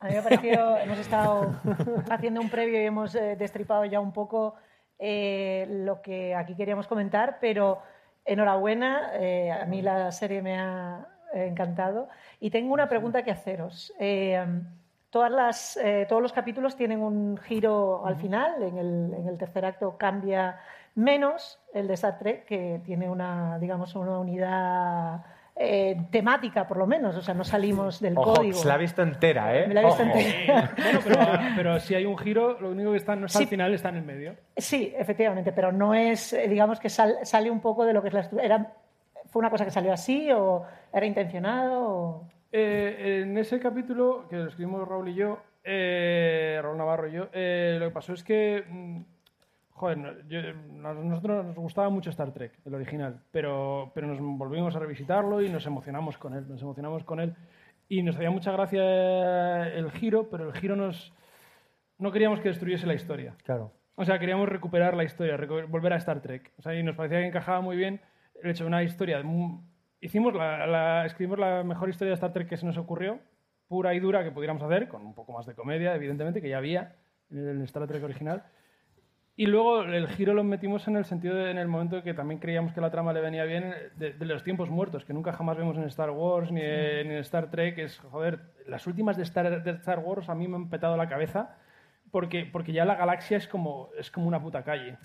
A 0.00 0.06
mí 0.06 0.12
me 0.12 0.18
ha 0.18 0.22
parecido, 0.22 0.76
hemos 0.76 0.98
estado 0.98 1.54
haciendo 2.10 2.42
un 2.42 2.50
previo 2.50 2.80
y 2.80 2.84
hemos 2.84 3.14
eh, 3.14 3.36
destripado 3.36 3.86
ya 3.86 4.00
un 4.00 4.12
poco 4.12 4.54
eh, 4.98 5.66
lo 5.68 6.02
que 6.02 6.34
aquí 6.34 6.54
queríamos 6.54 6.86
comentar, 6.86 7.38
pero 7.40 7.80
enhorabuena, 8.26 9.12
eh, 9.14 9.50
a 9.50 9.64
mí 9.64 9.80
la 9.80 10.12
serie 10.12 10.42
me 10.42 10.58
ha 10.58 11.06
encantado 11.32 12.08
y 12.38 12.50
tengo 12.50 12.74
una 12.74 12.88
pregunta 12.88 13.22
que 13.22 13.30
haceros. 13.30 13.92
Todas 15.08 15.30
las, 15.30 15.78
todos 16.08 16.20
los 16.20 16.32
capítulos 16.32 16.76
tienen 16.76 17.00
un 17.00 17.38
giro 17.38 18.04
al 18.04 18.16
final, 18.16 18.62
en 18.62 18.76
el, 18.76 19.14
en 19.14 19.28
el 19.28 19.38
tercer 19.38 19.64
acto 19.64 19.96
cambia 19.96 20.60
menos 20.96 21.58
el 21.72 21.86
de 21.86 21.94
Star 21.94 22.18
Trek, 22.18 22.44
que 22.44 22.80
tiene 22.84 23.08
una, 23.08 23.58
digamos, 23.60 23.94
una 23.94 24.18
unidad 24.18 25.24
eh, 25.54 25.96
temática, 26.10 26.66
por 26.66 26.76
lo 26.76 26.86
menos, 26.86 27.16
o 27.16 27.22
sea, 27.22 27.32
no 27.32 27.44
salimos 27.44 28.00
del 28.00 28.16
Ojo, 28.18 28.34
código. 28.34 28.58
se 28.58 28.66
la 28.68 28.74
ha 28.74 28.78
visto 28.78 29.02
entera, 29.02 29.56
¿eh? 29.56 29.66
Me 29.66 29.74
la 29.74 29.82
he 29.82 29.84
visto 29.86 30.02
Ojo. 30.02 30.12
entera. 30.12 30.74
Bueno, 30.76 31.00
pero, 31.04 31.18
pero 31.56 31.80
si 31.80 31.94
hay 31.94 32.04
un 32.04 32.18
giro, 32.18 32.60
lo 32.60 32.70
único 32.70 32.90
que 32.90 32.96
está 32.98 33.14
no 33.16 33.26
está 33.26 33.38
Sí. 33.38 33.44
al 33.44 33.50
final, 33.50 33.72
está 33.74 33.88
en 33.90 33.96
el 33.96 34.02
medio. 34.04 34.34
Sí, 34.56 34.92
efectivamente, 34.98 35.52
pero 35.52 35.72
no 35.72 35.94
es, 35.94 36.32
eh, 36.32 36.48
digamos 36.48 36.78
que 36.80 36.88
sal- 36.90 37.18
sale 37.22 37.50
un 37.50 37.60
poco 37.60 37.84
de 37.86 37.92
lo 37.94 38.02
que 38.02 38.08
es 38.08 38.14
la 38.14 38.20
estructura. 38.20 38.44
Era, 38.44 38.72
¿Fue 39.30 39.40
una 39.40 39.50
cosa 39.50 39.64
que 39.64 39.70
salió 39.70 39.92
así 39.92 40.30
o 40.32 40.64
era 40.92 41.04
intencionado? 41.06 41.82
o- 41.88 42.28
Eh, 42.52 43.22
en 43.22 43.36
ese 43.36 43.58
capítulo, 43.60 44.26
que 44.30 44.36
lo 44.36 44.46
escribimos 44.48 44.86
Raúl 44.88 45.08
y 45.10 45.14
yo, 45.14 45.38
eh, 45.64 46.58
Raúl 46.62 46.78
Navarro 46.78 47.08
y 47.08 47.12
yo, 47.12 47.28
eh, 47.32 47.76
lo 47.78 47.88
que 47.88 47.92
pasó 47.94 48.12
es 48.14 48.22
que, 48.22 48.64
mm, 48.68 49.00
joder, 49.76 50.24
yo- 50.28 50.40
a 50.88 50.94
nosotros 50.94 51.44
nos 51.46 51.54
gustaba 51.56 51.88
mucho 51.90 52.10
Star 52.10 52.32
Trek, 52.32 52.52
el 52.64 52.74
original, 52.74 53.20
pero, 53.30 53.92
pero 53.94 54.06
nos 54.06 54.18
volvimos 54.20 54.74
a 54.74 54.78
revisitarlo 54.78 55.42
y 55.42 55.48
nos 55.48 55.66
emocionamos 55.66 56.18
con 56.18 56.34
él, 56.34 56.48
nos 56.48 56.60
emocionamos 56.62 57.04
con 57.04 57.20
él 57.20 57.34
y 57.88 58.02
nos 58.02 58.16
hacía 58.16 58.30
mucha 58.30 58.52
gracia 58.52 59.68
el 59.68 59.90
giro, 59.92 60.28
pero 60.30 60.48
el 60.48 60.52
giro 60.54 60.76
nos... 60.76 61.12
No 61.98 62.10
queríamos 62.12 62.40
que 62.40 62.48
destruyese 62.48 62.86
la 62.86 62.94
historia. 62.94 63.34
Claro. 63.44 63.72
O 63.94 64.04
sea, 64.04 64.18
queríamos 64.18 64.48
recuperar 64.48 64.94
la 64.96 65.04
historia, 65.04 65.36
recu- 65.38 65.66
volver 65.68 65.92
a 65.92 65.96
Star 65.96 66.20
Trek. 66.20 66.52
O 66.58 66.62
sea, 66.62 66.74
y 66.74 66.82
nos 66.82 66.96
parecía 66.96 67.20
que 67.20 67.26
encajaba 67.26 67.60
muy 67.62 67.76
bien 67.76 68.00
el 68.42 68.50
hecho 68.50 68.64
de 68.64 68.68
una 68.68 68.82
historia. 68.82 69.22
mu- 69.22 69.62
Hicimos 70.00 70.34
la, 70.34 70.66
la- 70.66 71.06
escribimos 71.06 71.38
la 71.38 71.64
mejor 71.64 71.88
historia 71.88 72.10
de 72.10 72.14
Star 72.16 72.32
Trek 72.34 72.48
que 72.48 72.58
se 72.58 72.66
nos 72.66 72.76
ocurrió, 72.76 73.18
pura 73.68 73.94
y 73.94 74.00
dura 74.00 74.22
que 74.24 74.30
pudiéramos 74.30 74.62
hacer, 74.62 74.88
con 74.88 75.06
un 75.06 75.14
poco 75.14 75.32
más 75.32 75.46
de 75.46 75.54
comedia, 75.54 75.94
evidentemente, 75.94 76.42
que 76.42 76.50
ya 76.50 76.58
había 76.58 76.96
en 77.30 77.48
el 77.48 77.62
Star 77.62 77.86
Trek 77.86 78.04
original. 78.04 78.44
Y 79.38 79.44
luego 79.46 79.82
el 79.82 80.08
giro 80.08 80.32
lo 80.32 80.42
metimos 80.44 80.88
en 80.88 80.96
el 80.96 81.04
sentido 81.04 81.34
de, 81.36 81.50
en 81.50 81.58
el 81.58 81.68
momento 81.68 82.02
que 82.02 82.14
también 82.14 82.40
creíamos 82.40 82.72
que 82.72 82.80
la 82.80 82.90
trama 82.90 83.12
le 83.12 83.20
venía 83.20 83.44
bien, 83.44 83.74
de, 83.96 84.14
de 84.14 84.24
los 84.24 84.42
tiempos 84.42 84.70
muertos, 84.70 85.04
que 85.04 85.12
nunca 85.12 85.32
jamás 85.34 85.58
vemos 85.58 85.76
en 85.76 85.84
Star 85.84 86.10
Wars 86.10 86.50
ni, 86.50 86.62
en, 86.62 87.08
ni 87.08 87.14
en 87.14 87.20
Star 87.20 87.50
Trek. 87.50 87.76
Es, 87.78 87.98
joder, 87.98 88.40
las 88.66 88.86
últimas 88.86 89.16
de 89.18 89.24
Star, 89.24 89.62
de 89.62 89.70
Star 89.72 89.98
Wars 89.98 90.30
a 90.30 90.34
mí 90.34 90.48
me 90.48 90.56
han 90.56 90.70
petado 90.70 90.96
la 90.96 91.06
cabeza 91.06 91.54
porque, 92.10 92.48
porque 92.50 92.72
ya 92.72 92.86
la 92.86 92.94
galaxia 92.94 93.36
es 93.36 93.46
como, 93.46 93.90
es 93.98 94.10
como 94.10 94.26
una 94.26 94.40
puta 94.40 94.62
calle. 94.62 94.96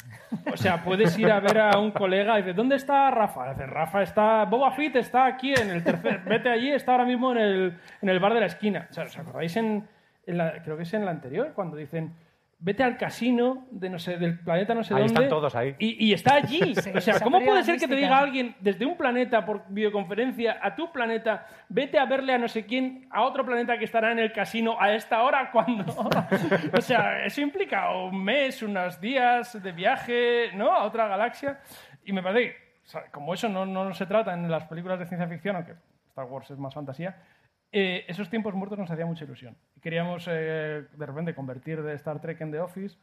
O 0.53 0.55
sea, 0.55 0.81
puedes 0.81 1.17
ir 1.19 1.29
a 1.29 1.41
ver 1.41 1.57
a 1.59 1.77
un 1.77 1.91
colega 1.91 2.35
y 2.39 2.43
dices, 2.43 2.55
¿dónde 2.55 2.77
está 2.77 3.11
Rafa? 3.11 3.49
Dice, 3.51 3.65
Rafa 3.65 4.01
está, 4.01 4.45
Boba 4.45 4.71
Fett 4.71 4.95
está 4.95 5.25
aquí 5.25 5.53
en 5.53 5.71
el 5.71 5.83
tercer, 5.83 6.21
vete 6.25 6.47
allí, 6.49 6.71
está 6.71 6.93
ahora 6.93 7.05
mismo 7.05 7.33
en 7.33 7.37
el, 7.37 7.77
en 8.01 8.07
el 8.07 8.19
bar 8.21 8.33
de 8.33 8.39
la 8.39 8.45
esquina. 8.45 8.87
O 8.89 8.93
sea, 8.93 9.03
¿os 9.03 9.17
acordáis 9.17 9.57
en, 9.57 9.85
en 10.25 10.37
la- 10.37 10.63
creo 10.63 10.77
que 10.77 10.83
es 10.83 10.93
en 10.93 11.03
la 11.03 11.11
anterior, 11.11 11.51
cuando 11.53 11.75
dicen, 11.75 12.13
vete 12.61 12.83
al 12.83 12.95
casino 12.95 13.65
de 13.71 13.89
no 13.89 13.99
sé, 13.99 14.17
del 14.17 14.39
planeta 14.39 14.73
no 14.75 14.83
sé 14.83 14.93
Ahí 14.93 15.01
dónde. 15.01 15.13
están 15.13 15.29
todos 15.29 15.55
ahí. 15.55 15.75
Y, 15.79 16.07
y 16.09 16.13
está 16.13 16.35
allí. 16.35 16.73
Sí, 16.81 16.91
o 16.95 17.01
sea, 17.01 17.15
se 17.15 17.23
¿cómo 17.23 17.41
puede 17.41 17.63
ser 17.63 17.77
que 17.77 17.87
te 17.87 17.95
diga 17.95 18.17
alguien 18.17 18.55
desde 18.59 18.85
un 18.85 18.95
planeta 18.95 19.45
por 19.45 19.63
videoconferencia 19.67 20.57
a 20.61 20.75
tu 20.75 20.91
planeta, 20.91 21.47
vete 21.69 21.99
a 21.99 22.05
verle 22.05 22.33
a 22.33 22.37
no 22.37 22.47
sé 22.47 22.65
quién, 22.65 23.07
a 23.11 23.23
otro 23.23 23.45
planeta 23.45 23.77
que 23.77 23.85
estará 23.85 24.11
en 24.11 24.19
el 24.19 24.31
casino 24.31 24.77
a 24.79 24.93
esta 24.93 25.23
hora 25.23 25.51
cuando? 25.51 25.83
o 26.77 26.81
sea, 26.81 27.25
eso 27.25 27.41
implica 27.41 27.91
un 27.95 28.23
mes, 28.23 28.61
unos 28.63 29.01
días 29.01 29.61
de 29.61 29.71
viaje, 29.71 30.51
¿no? 30.55 30.71
A 30.71 30.85
otra 30.85 31.07
galaxia. 31.07 31.59
Y 32.05 32.13
me 32.13 32.23
parece 32.23 32.55
o 32.83 32.87
sea, 32.87 33.03
como 33.11 33.33
eso 33.33 33.47
no, 33.47 33.65
no 33.65 33.93
se 33.93 34.05
trata 34.05 34.33
en 34.33 34.49
las 34.49 34.65
películas 34.65 34.99
de 34.99 35.05
ciencia 35.05 35.27
ficción, 35.27 35.55
aunque 35.55 35.75
Star 36.09 36.25
Wars 36.25 36.49
es 36.51 36.57
más 36.57 36.73
fantasía, 36.73 37.15
eh, 37.71 38.05
esos 38.07 38.29
tiempos 38.29 38.53
muertos 38.53 38.77
nos 38.77 38.91
hacía 38.91 39.05
mucha 39.05 39.23
ilusión. 39.25 39.55
Queríamos 39.81 40.27
eh, 40.29 40.83
de 40.95 41.05
repente 41.05 41.33
convertir 41.35 41.81
de 41.81 41.93
Star 41.95 42.19
Trek 42.19 42.39
en 42.41 42.51
The 42.51 42.59
Office, 42.59 42.97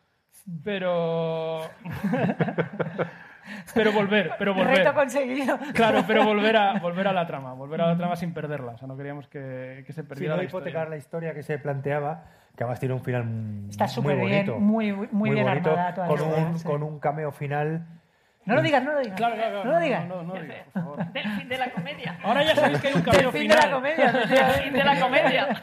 pero... 0.65 1.63
pero 3.75 3.93
volver, 3.93 4.33
pero 4.39 4.55
volver. 4.55 4.79
Reto 4.79 4.95
conseguido. 4.95 5.59
Claro, 5.75 6.05
pero 6.07 6.25
volver 6.25 6.57
a, 6.57 6.79
volver 6.81 7.09
a 7.09 7.13
la 7.13 7.27
trama, 7.27 7.55
volver 7.55 7.81
a 7.81 7.87
la 7.89 7.97
trama 7.97 8.17
sin 8.17 8.33
perderla. 8.35 8.73
O 8.73 8.79
sea, 8.79 8.87
no 8.89 8.97
queríamos 8.97 9.27
que, 9.29 9.85
que 9.87 9.93
se 9.93 10.03
Sí, 10.03 10.09
perdiera 10.09 10.35
no 10.35 10.43
la 10.43 10.49
hipotecar 10.49 10.69
historia. 10.83 10.91
la 10.91 10.97
historia 10.97 11.35
que 11.35 11.43
se 11.43 11.59
planteaba, 11.59 12.25
que 12.57 12.65
además 12.65 12.81
tiene 12.81 12.95
un 12.95 13.03
final 13.03 13.25
Está 13.71 13.85
muy 13.85 13.93
súper 13.95 14.17
bien, 14.17 14.47
bonito. 14.47 14.59
muy, 14.61 14.93
muy 15.11 15.31
bien 15.31 15.47
bonito, 15.47 15.71
armada 15.71 15.95
toda 15.95 16.09
la 16.09 16.15
con 16.15 16.23
un, 16.23 16.59
sí. 16.59 16.65
con 16.67 16.83
un 16.83 16.99
cameo 17.01 17.33
final. 17.33 17.87
No 18.49 18.55
lo 18.57 18.63
digas, 18.63 18.83
no 18.83 18.93
lo 18.93 18.99
digas. 19.01 19.17
Claro, 19.17 19.35
claro, 19.37 19.51
claro. 19.51 19.65
No 19.65 19.73
lo 19.73 19.79
digas. 19.85 20.07
No, 20.09 20.23
no, 20.23 20.35
no 20.35 20.41
digas, 20.41 20.57
por 20.73 20.83
favor. 20.83 21.13
Del 21.13 21.29
fin 21.33 21.49
de 21.49 21.59
la 21.59 21.71
comedia. 21.71 22.19
Ahora 22.23 22.43
ya 22.43 22.55
sabéis 22.57 22.81
que 22.81 22.89
hay 22.89 22.95
un 22.95 23.03
Del 23.03 23.13
cameo 23.13 23.31
fin 23.33 23.41
final. 23.43 23.59
de 23.61 23.67
la 23.67 23.73
comedia. 23.75 24.13
Del 24.13 24.63
fin 24.63 24.73
de 24.73 24.85
la 24.85 25.01
comedia. 25.01 25.63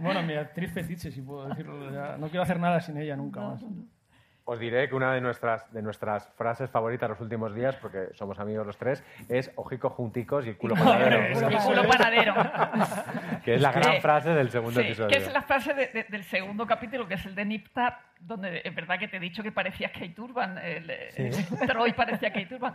Bueno, 0.00 0.22
mi 0.22 0.34
actriz 0.34 0.72
fetiche, 0.72 1.10
si 1.10 1.22
puedo 1.22 1.48
decirlo. 1.48 1.90
ya. 1.92 2.16
No 2.18 2.28
quiero 2.28 2.42
hacer 2.42 2.60
nada 2.60 2.80
sin 2.80 2.96
ella 2.98 3.16
nunca 3.16 3.40
más. 3.40 3.64
Os 4.52 4.58
diré 4.60 4.86
que 4.86 4.94
una 4.94 5.14
de 5.14 5.20
nuestras, 5.22 5.72
de 5.72 5.80
nuestras 5.80 6.28
frases 6.36 6.68
favoritas 6.68 7.08
los 7.08 7.20
últimos 7.22 7.54
días, 7.54 7.74
porque 7.76 8.08
somos 8.12 8.38
amigos 8.38 8.66
los 8.66 8.76
tres, 8.76 9.02
es 9.30 9.50
ojicos 9.56 9.92
junticos 9.94 10.44
y 10.44 10.50
el 10.50 10.56
culo 10.58 10.74
panadero. 10.74 11.50
Y 11.50 11.56
culo 11.56 11.88
panadero. 11.88 12.34
que 13.44 13.54
es 13.54 13.62
la 13.62 13.72
gran 13.72 14.02
frase 14.02 14.30
del 14.34 14.50
segundo 14.50 14.78
sí, 14.80 14.86
episodio. 14.88 15.08
que 15.08 15.16
es 15.16 15.32
la 15.32 15.40
frase 15.40 15.72
de- 15.72 15.86
de- 15.86 16.04
del 16.04 16.24
segundo 16.24 16.66
capítulo, 16.66 17.08
que 17.08 17.14
es 17.14 17.24
el 17.24 17.34
de 17.34 17.46
Niptar, 17.46 17.98
donde 18.20 18.60
es 18.62 18.74
verdad 18.74 18.98
que 18.98 19.08
te 19.08 19.16
he 19.16 19.20
dicho 19.20 19.42
que 19.42 19.52
parecía 19.52 19.90
Kate 19.90 20.14
Urban, 20.20 20.58
el, 20.58 20.90
eh, 20.90 21.08
Troy 21.66 21.92
parecía 21.94 22.30
Kate 22.30 22.54
Urban. 22.54 22.74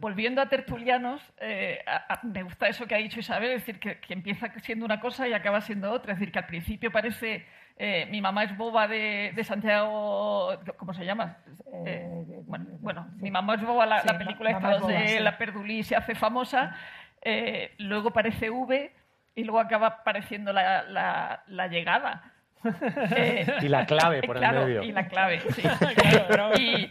Volviendo 0.00 0.40
a 0.40 0.48
Tertulianos, 0.48 1.20
eh, 1.38 1.80
a- 1.86 2.14
a- 2.14 2.20
me 2.22 2.42
gusta 2.44 2.66
eso 2.66 2.86
que 2.86 2.94
ha 2.94 2.98
dicho 2.98 3.20
Isabel, 3.20 3.50
es 3.50 3.66
decir, 3.66 3.78
que, 3.78 3.98
que 4.00 4.14
empieza 4.14 4.50
siendo 4.60 4.86
una 4.86 5.00
cosa 5.00 5.28
y 5.28 5.34
acaba 5.34 5.60
siendo 5.60 5.92
otra. 5.92 6.14
Es 6.14 6.18
decir, 6.18 6.32
que 6.32 6.38
al 6.38 6.46
principio 6.46 6.90
parece 6.90 7.44
eh, 7.82 8.06
mi 8.10 8.20
mamá 8.20 8.44
es 8.44 8.54
boba 8.56 8.86
de, 8.86 9.32
de 9.34 9.42
Santiago, 9.42 10.52
¿cómo 10.76 10.92
se 10.92 11.04
llama? 11.06 11.38
Eh, 11.86 12.08
bueno, 12.46 12.66
bueno, 12.80 13.08
mi 13.16 13.30
mamá 13.30 13.54
es 13.54 13.62
boba, 13.62 13.86
la, 13.86 14.00
Sí, 14.02 14.08
la 14.08 14.18
película 14.18 14.58
Ma- 14.60 14.74
es 15.02 15.12
sí. 15.12 15.18
la 15.18 15.38
Perdulí 15.38 15.82
se 15.82 15.96
hace 15.96 16.14
famosa, 16.14 16.76
eh, 17.22 17.72
luego 17.78 18.10
parece 18.10 18.50
V 18.50 18.92
y 19.34 19.44
luego 19.44 19.60
acaba 19.60 19.86
apareciendo 19.86 20.52
la, 20.52 20.82
la- 20.82 21.42
la 21.46 21.66
llegada. 21.68 22.32
Eh, 23.16 23.46
Y 23.62 23.68
la 23.68 23.86
clave 23.86 24.22
por 24.22 24.36
el 24.36 24.42
claro, 24.42 24.66
medio. 24.66 24.82
Y 24.82 24.92
la 24.92 25.08
clave, 25.08 25.40
sí. 25.54 25.62
Claro, 25.62 26.50
y, 26.58 26.90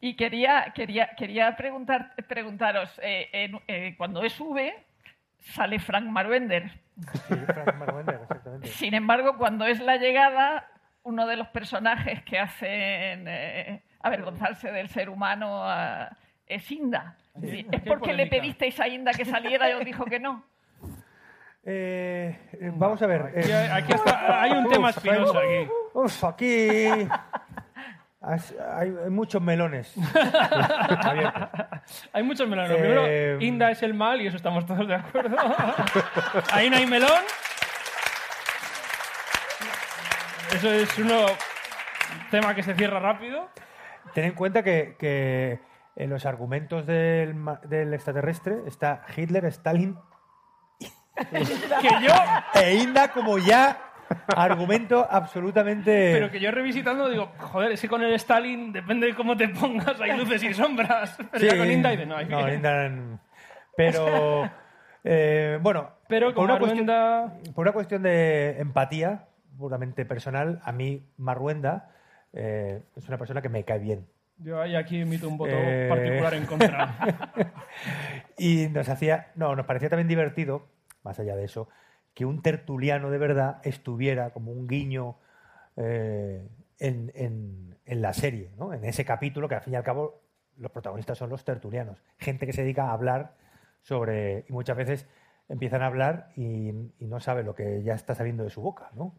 y 0.00 0.14
quería, 0.14 0.72
quería, 0.72 1.08
quería 1.16 1.56
preguntar, 1.56 2.14
preguntaros, 2.28 3.00
eh, 3.02 3.28
en- 3.32 3.60
eh, 3.66 3.94
cuando 3.98 4.22
es 4.22 4.38
V, 4.38 4.72
sale 5.40 5.78
Frank 5.78 6.06
Marwender. 6.06 6.70
Sí, 7.28 7.34
Frank 7.46 7.74
Marwender, 7.76 8.20
exactamente. 8.22 8.66
Sin 8.68 8.94
embargo, 8.94 9.36
cuando 9.36 9.64
es 9.66 9.80
la 9.80 9.96
llegada, 9.96 10.66
uno 11.04 11.26
de 11.26 11.36
los 11.36 11.48
personajes 11.48 12.22
que 12.24 12.38
hacen 12.38 13.26
eh, 13.28 13.82
avergonzarse 14.00 14.70
del 14.70 14.88
ser 14.88 15.08
humano 15.08 15.62
ah, 15.64 16.10
es 16.46 16.70
Inda. 16.70 17.16
Sí. 17.40 17.66
¿Es 17.70 17.82
porque 17.82 18.12
le 18.12 18.26
pedisteis 18.26 18.78
a 18.80 18.88
Inda 18.88 19.12
que 19.12 19.24
saliera 19.24 19.70
y 19.70 19.74
os 19.74 19.84
dijo 19.84 20.04
que 20.04 20.18
no? 20.18 20.44
Eh, 21.64 22.36
eh, 22.52 22.72
vamos 22.74 23.00
a 23.02 23.06
ver. 23.06 23.22
Aquí, 23.72 23.92
eh, 23.92 23.94
está- 23.94 24.42
hay 24.42 24.52
un 24.52 24.68
tema 24.68 24.88
uf, 24.90 24.96
espinoso 24.96 25.38
aquí. 25.38 25.70
Uf, 25.92 26.24
aquí 26.24 26.88
has- 28.20 28.54
hay, 28.74 28.94
hay 29.04 29.10
muchos 29.10 29.40
melones. 29.42 29.92
Hay 32.12 32.22
muchos 32.22 32.46
melones. 32.48 32.70
Eh, 32.72 32.76
Primero, 32.76 33.40
Inda 33.40 33.70
es 33.70 33.82
el 33.82 33.94
mal 33.94 34.20
y 34.20 34.26
eso 34.26 34.36
estamos 34.36 34.66
todos 34.66 34.86
de 34.86 34.94
acuerdo. 34.96 35.36
Ahí 36.52 36.68
no 36.68 36.76
hay 36.76 36.86
melón. 36.86 37.22
Eso 40.54 40.70
es 40.72 40.98
uno 40.98 41.26
tema 42.30 42.54
que 42.54 42.62
se 42.62 42.74
cierra 42.74 42.98
rápido. 43.00 43.48
Ten 44.14 44.24
en 44.26 44.32
cuenta 44.32 44.62
que, 44.62 44.96
que 44.98 45.60
en 45.96 46.10
los 46.10 46.26
argumentos 46.26 46.86
del, 46.86 47.36
del 47.64 47.94
extraterrestre 47.94 48.56
está 48.66 49.02
Hitler, 49.16 49.44
Stalin 49.46 49.96
Que 51.30 52.06
yo, 52.06 52.14
e 52.54 52.74
Inda 52.74 53.08
como 53.12 53.38
ya 53.38 53.87
argumento 54.28 55.06
absolutamente... 55.08 56.12
pero 56.12 56.30
que 56.30 56.40
yo 56.40 56.50
revisitando 56.50 57.08
digo, 57.08 57.32
joder, 57.38 57.72
ese 57.72 57.88
con 57.88 58.02
el 58.02 58.12
Stalin 58.14 58.72
depende 58.72 59.06
de 59.06 59.14
cómo 59.14 59.36
te 59.36 59.48
pongas, 59.48 60.00
hay 60.00 60.16
luces 60.16 60.42
y 60.42 60.54
sombras. 60.54 61.16
Pero 61.32 61.44
ya 61.44 61.52
Sí. 61.52 61.58
con 61.58 62.08
no 62.08 62.16
hay. 62.16 62.26
No, 62.58 63.18
Pero, 63.76 64.50
eh, 65.04 65.58
bueno, 65.60 65.90
Pero 66.08 66.34
por 66.34 66.44
una, 66.44 66.58
cuestión, 66.58 66.86
por 67.54 67.62
una 67.64 67.72
cuestión 67.72 68.02
de 68.02 68.58
empatía 68.60 69.26
puramente 69.56 70.04
personal, 70.04 70.60
a 70.64 70.72
mí 70.72 71.06
Marruenda 71.16 71.90
eh, 72.32 72.82
es 72.96 73.08
una 73.08 73.18
persona 73.18 73.42
que 73.42 73.48
me 73.48 73.64
cae 73.64 73.78
bien. 73.78 74.06
Yo 74.38 74.60
ahí 74.60 74.76
aquí 74.76 75.00
emito 75.00 75.28
un 75.28 75.36
voto 75.36 75.50
Eh. 75.52 75.86
particular 75.88 76.34
en 76.34 76.46
contra. 76.46 76.94
y 78.38 78.68
nos 78.68 78.88
hacía, 78.88 79.32
no, 79.34 79.56
nos 79.56 79.66
parecía 79.66 79.88
también 79.88 80.06
divertido, 80.06 80.68
más 81.02 81.18
allá 81.18 81.34
de 81.34 81.44
eso, 81.44 81.68
que 82.18 82.24
un 82.24 82.42
tertuliano 82.42 83.10
de 83.10 83.18
verdad 83.18 83.60
estuviera 83.62 84.30
como 84.30 84.50
un 84.50 84.66
guiño 84.66 85.18
eh, 85.76 86.44
en, 86.80 87.12
en- 87.14 87.78
la 88.02 88.12
serie, 88.12 88.50
¿no? 88.58 88.74
en 88.74 88.84
ese 88.84 89.04
capítulo 89.04 89.48
que 89.48 89.54
al 89.54 89.62
fin 89.62 89.74
y 89.74 89.76
al 89.76 89.84
cabo 89.84 90.20
los 90.56 90.72
protagonistas 90.72 91.16
son 91.16 91.30
los 91.30 91.44
tertulianos, 91.44 92.02
gente 92.18 92.44
que 92.44 92.52
se 92.52 92.62
dedica 92.62 92.86
a 92.88 92.92
hablar 92.92 93.36
sobre, 93.82 94.44
y 94.48 94.52
muchas 94.52 94.76
veces 94.76 95.06
empiezan 95.48 95.82
a 95.82 95.86
hablar 95.86 96.32
y, 96.36 96.72
no 96.98 97.20
sabe 97.20 97.44
lo 97.44 97.54
que 97.54 97.84
ya 97.84 97.94
está 97.94 98.16
saliendo 98.16 98.42
de 98.42 98.50
su 98.50 98.60
boca, 98.62 98.90
¿no? 98.96 99.14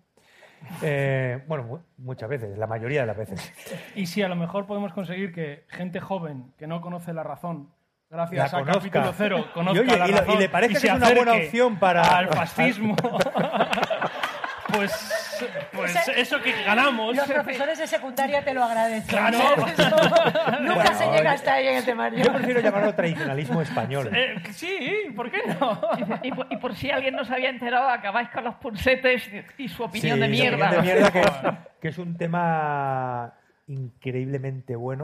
Eh, 0.84 1.42
bueno, 1.48 1.64
mu- 1.64 1.80
muchas 1.98 2.28
veces, 2.30 2.58
la 2.58 2.68
mayoría 2.68 3.00
de 3.02 3.08
las 3.08 3.18
veces. 3.18 3.54
Y 3.96 4.08
si 4.08 4.22
a 4.22 4.28
lo 4.28 4.36
mejor 4.36 4.66
podemos 4.68 4.92
conseguir 4.92 5.32
que 5.34 5.64
gente 5.70 6.02
joven 6.02 6.52
que 6.58 6.68
no 6.68 6.82
conoce 6.82 7.14
la 7.14 7.24
razón, 7.24 7.70
gracias 8.10 8.52
La 8.54 8.58
a 8.58 8.62
conozca. 8.62 8.80
capítulo 8.80 9.14
cero, 9.18 9.48
conozca 9.54 9.78
Y 9.78 9.82
oye, 9.88 9.98
la 9.98 10.08
y 10.08 10.12
lo- 10.12 10.16
y 10.18 10.20
razón 10.20 10.40
le 10.40 10.50
parezca 10.50 10.80
se 10.80 10.88
que 10.88 10.94
es 10.94 10.98
una 10.98 11.14
buena 11.14 11.34
opción 11.34 11.78
para- 11.80 12.02
al 12.18 12.28
fascismo, 12.30 12.96
pues, 14.74 15.40
pues 15.74 16.08
eso 16.16 16.42
que 16.42 16.52
ganamos. 16.64 17.16
Los 17.16 17.28
profesores 17.28 17.78
de 17.80 17.88
secundaria 17.88 18.44
te 18.44 18.54
lo 18.54 18.64
agradecen. 18.64 19.08
Claro. 19.10 19.38
Nunca 20.62 20.74
Bueno, 20.76 20.94
se 20.98 21.06
llega 21.06 21.24
yo- 21.24 21.30
hasta 21.30 21.54
ahí 21.54 21.68
en 21.68 21.76
el 21.78 21.86
temario. 21.86 22.24
Yo 22.24 22.34
prefiero 22.34 22.60
llamarlo 22.60 22.94
tradicionalismo 22.94 23.62
español. 23.62 24.10
Eh, 24.14 24.36
sí, 24.52 25.12
¿por 25.16 25.32
qué 25.32 25.42
no? 25.60 25.80
Y 26.24 26.32
por, 26.32 26.48
y 26.52 26.58
por 26.58 26.76
si 26.76 26.92
alguien 26.92 27.16
no 27.16 27.26
se 27.26 27.34
había 27.34 27.50
enterado, 27.50 27.90
acabáis 27.90 28.30
con 28.30 28.44
los 28.44 28.56
pulsetes 28.56 29.30
y 29.58 29.68
su 29.70 29.84
opinión 29.84 30.16
Sí, 30.18 30.22
de 30.22 30.28
mierda. 30.28 30.68
opinión 30.72 30.86
de 30.86 30.94
mierda, 30.94 31.12
que, 31.12 31.20
es, 31.22 31.30
que 31.82 31.88
es 31.90 31.98
un 31.98 32.16
tema 32.18 33.34
increíblemente 33.68 34.76
bueno. 34.76 35.04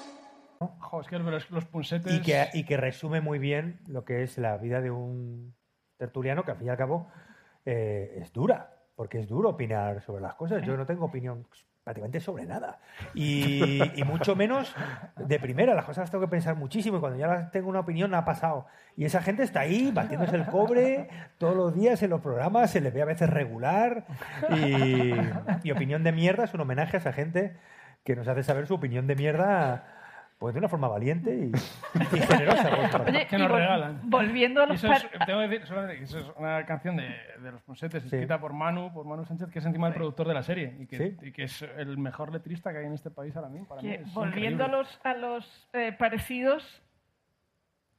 Jo, 0.79 1.01
es 1.01 1.07
que 1.07 1.17
los, 1.17 1.51
los 1.51 1.65
punsetes... 1.65 2.13
Y 2.13 2.21
que, 2.21 2.49
y 2.53 2.63
que 2.65 2.77
resume 2.77 3.21
muy 3.21 3.39
bien 3.39 3.79
lo 3.87 4.05
que 4.05 4.23
es 4.23 4.37
la 4.37 4.57
vida 4.57 4.81
de 4.81 4.91
un 4.91 5.55
tertuliano 5.97 6.43
que 6.43 6.51
al 6.51 6.57
fin 6.57 6.67
y 6.67 6.69
al 6.69 6.77
cabo 6.77 7.07
eh, 7.65 8.17
es 8.21 8.31
dura, 8.31 8.75
porque 8.95 9.19
es 9.19 9.27
duro 9.27 9.49
opinar 9.49 10.01
sobre 10.01 10.21
las 10.21 10.35
cosas. 10.35 10.63
Yo 10.63 10.77
no 10.77 10.85
tengo 10.85 11.05
opinión 11.05 11.45
prácticamente 11.83 12.19
sobre 12.19 12.45
nada. 12.45 12.79
Y, 13.15 13.81
y 13.99 14.03
mucho 14.03 14.35
menos 14.35 14.75
de 15.17 15.39
primera. 15.39 15.73
Las 15.73 15.85
cosas 15.85 16.03
las 16.03 16.11
tengo 16.11 16.25
que 16.25 16.29
pensar 16.29 16.55
muchísimo 16.55 16.97
y 16.97 16.99
cuando 16.99 17.17
ya 17.17 17.27
las 17.27 17.51
tengo 17.51 17.69
una 17.69 17.79
opinión 17.79 18.13
ha 18.13 18.23
pasado. 18.23 18.67
Y 18.95 19.05
esa 19.05 19.21
gente 19.21 19.41
está 19.43 19.61
ahí 19.61 19.91
batiéndose 19.91 20.35
el 20.35 20.45
cobre 20.45 21.09
todos 21.39 21.55
los 21.55 21.73
días 21.73 22.03
en 22.03 22.11
los 22.11 22.21
programas, 22.21 22.69
se 22.69 22.81
le 22.81 22.91
ve 22.91 23.01
a 23.01 23.05
veces 23.05 23.29
regular. 23.29 24.05
Y, 24.55 25.13
y 25.63 25.71
opinión 25.71 26.03
de 26.03 26.11
mierda 26.11 26.43
es 26.43 26.53
un 26.53 26.61
homenaje 26.61 26.97
a 26.97 26.99
esa 26.99 27.13
gente 27.13 27.57
que 28.03 28.15
nos 28.15 28.27
hace 28.27 28.43
saber 28.43 28.67
su 28.67 28.75
opinión 28.75 29.07
de 29.07 29.15
mierda 29.15 30.00
pues 30.41 30.55
de 30.55 30.57
una 30.59 30.67
forma 30.69 30.87
valiente 30.87 31.29
y, 31.33 31.51
y 32.15 32.19
generosa. 32.19 33.03
Oye, 33.07 33.27
que 33.27 33.37
nos 33.37 33.47
vol- 33.47 33.55
regalan. 33.57 33.99
volviendo 34.05 34.63
a 34.63 34.65
los 34.65 34.83
eso 34.83 34.91
es, 34.91 35.07
tengo 35.27 35.39
que 35.41 35.47
decir 35.49 35.67
solamente 35.67 35.97
que 35.99 36.03
eso 36.05 36.17
es 36.17 36.25
una 36.35 36.65
canción 36.65 36.97
de, 36.97 37.15
de 37.43 37.51
los 37.51 37.61
Ponsetes, 37.61 38.03
escrita 38.03 38.39
por 38.41 38.51
Manu, 38.51 38.91
por 38.91 39.05
Manu 39.05 39.23
Sánchez, 39.23 39.51
que 39.51 39.59
es 39.59 39.65
encima 39.67 39.87
el 39.89 39.93
productor 39.93 40.27
de 40.27 40.33
la 40.33 40.41
serie 40.41 40.75
y 40.79 40.87
que, 40.87 40.97
Sí. 40.97 41.17
y 41.27 41.31
que 41.31 41.43
es 41.43 41.61
el 41.61 41.99
mejor 41.99 42.31
letrista 42.33 42.71
que 42.71 42.79
hay 42.79 42.85
en 42.87 42.93
este 42.93 43.11
país 43.11 43.35
ahora 43.35 43.49
mismo. 43.49 43.67
Para 43.67 43.83
mí 43.83 43.89
que, 43.89 43.95
es 44.01 44.13
volviendo 44.15 44.65
a 44.65 44.67
los, 44.67 44.99
a 45.03 45.13
los 45.13 45.69
eh, 45.73 45.91
parecidos, 45.93 46.81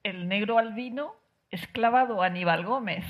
el 0.03 0.27
negro 0.27 0.59
albino 0.59 1.15
es 1.51 1.67
clavado 1.69 2.23
a 2.23 2.27
Aníbal 2.27 2.65
Gómez. 2.65 3.05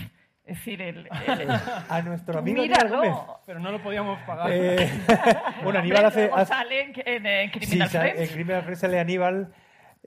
Es 0.45 0.57
decir, 0.59 0.83
el, 0.83 1.09
el- 1.29 1.51
A 1.89 2.03
nuestro 2.03 2.41
amigo 2.41 2.63
Míralo. 2.63 2.99
Aníbal 3.01 3.15
Gómez. 3.15 3.37
Pero 3.47 3.61
no 3.61 3.71
lo 3.71 3.83
podíamos 3.83 4.21
pagar. 4.23 4.51
Eh, 4.53 4.91
bueno, 5.65 5.79
Aníbal 5.79 6.05
hace, 6.07 6.21
luego 6.23 6.37
hace- 6.37 6.53
sale 6.53 6.81
en, 6.83 6.93
en, 7.07 7.27
eh, 7.27 7.51
Sí, 7.53 7.59
Criminal 7.61 7.89
sale- 7.89 8.11
Friends. 8.11 8.29
en 8.31 8.35
Criminal 8.35 8.63
Friends 8.63 8.81
sale 8.81 8.99
Aníbal, 9.01 9.55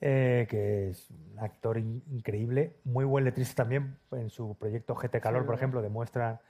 eh, 0.01 0.45
que 0.49 0.89
es 0.89 1.09
un 1.09 1.39
actor 1.39 1.77
in- 1.77 2.03
increíble, 2.11 2.75
muy 2.83 3.05
buen 3.05 3.23
letrista 3.23 3.63
también. 3.63 3.97
En 4.11 4.29
su 4.29 4.57
proyecto 4.57 4.93
GT 4.95 5.21
Calor, 5.21 5.43
Sí, 5.43 5.45
por 5.45 5.55
ejemplo, 5.55 5.81
demuestra 5.81 6.41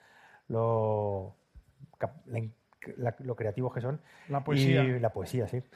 lo, 0.47 1.35
la 2.27 2.41
la- 2.97 3.15
lo 3.19 3.35
creativos 3.35 3.73
que 3.73 3.81
son. 3.81 4.01
La 4.29 4.43
poesía. 4.43 4.83
Y 4.83 4.99
la 4.99 5.09
poesía, 5.11 5.47
sí. 5.47 5.61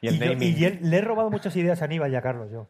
Y 0.00 0.08
el 0.08 0.18
yo- 0.18 0.26
naming. 0.26 0.58
y 0.58 0.64
él- 0.64 0.78
le 0.82 0.96
he 0.96 1.00
robado 1.00 1.30
muchas 1.30 1.54
ideas 1.54 1.80
a 1.80 1.84
Aníbal 1.84 2.12
y 2.12 2.16
a 2.16 2.22
Carlos, 2.22 2.50
yo. 2.50 2.68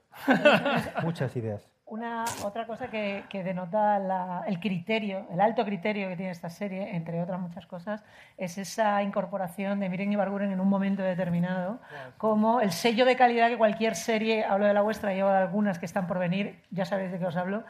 muchas 1.03 1.35
ideas. 1.35 1.67
Una 1.93 2.25
otra 2.43 2.67
cosa 2.67 2.89
que, 2.89 3.25
que 3.29 3.45
denota 3.45 3.99
la- 3.99 4.45
el 4.47 4.61
criterio, 4.61 5.27
el 5.31 5.43
alto 5.43 5.63
criterio 5.63 6.09
que 6.09 6.17
tiene 6.17 6.33
esta 6.33 6.49
serie, 6.49 6.97
entre 6.97 7.21
otras 7.23 7.39
muchas 7.39 7.67
cosas, 7.67 8.03
es 8.39 8.57
esa 8.57 9.03
incorporación 9.03 9.79
de 9.79 9.91
Miren 9.91 10.11
Ibarguren 10.11 10.51
en 10.53 10.61
un 10.61 10.71
momento 10.71 11.03
determinado, 11.03 11.81
como 12.17 12.63
el 12.63 12.73
sello 12.73 13.05
de 13.05 13.15
calidad 13.15 13.51
que 13.51 13.59
cualquier 13.59 13.95
serie, 13.95 14.43
hablo 14.43 14.65
de 14.65 14.73
la 14.73 14.81
vuestra, 14.81 15.13
llevo 15.13 15.29
de 15.29 15.37
algunas 15.37 15.79
que 15.79 15.85
están 15.85 16.07
por 16.07 16.19
venir, 16.19 16.63
ya 16.71 16.87
sabéis 16.87 17.13
de 17.13 17.19
qué 17.19 17.27
os 17.27 17.37
hablo, 17.37 17.63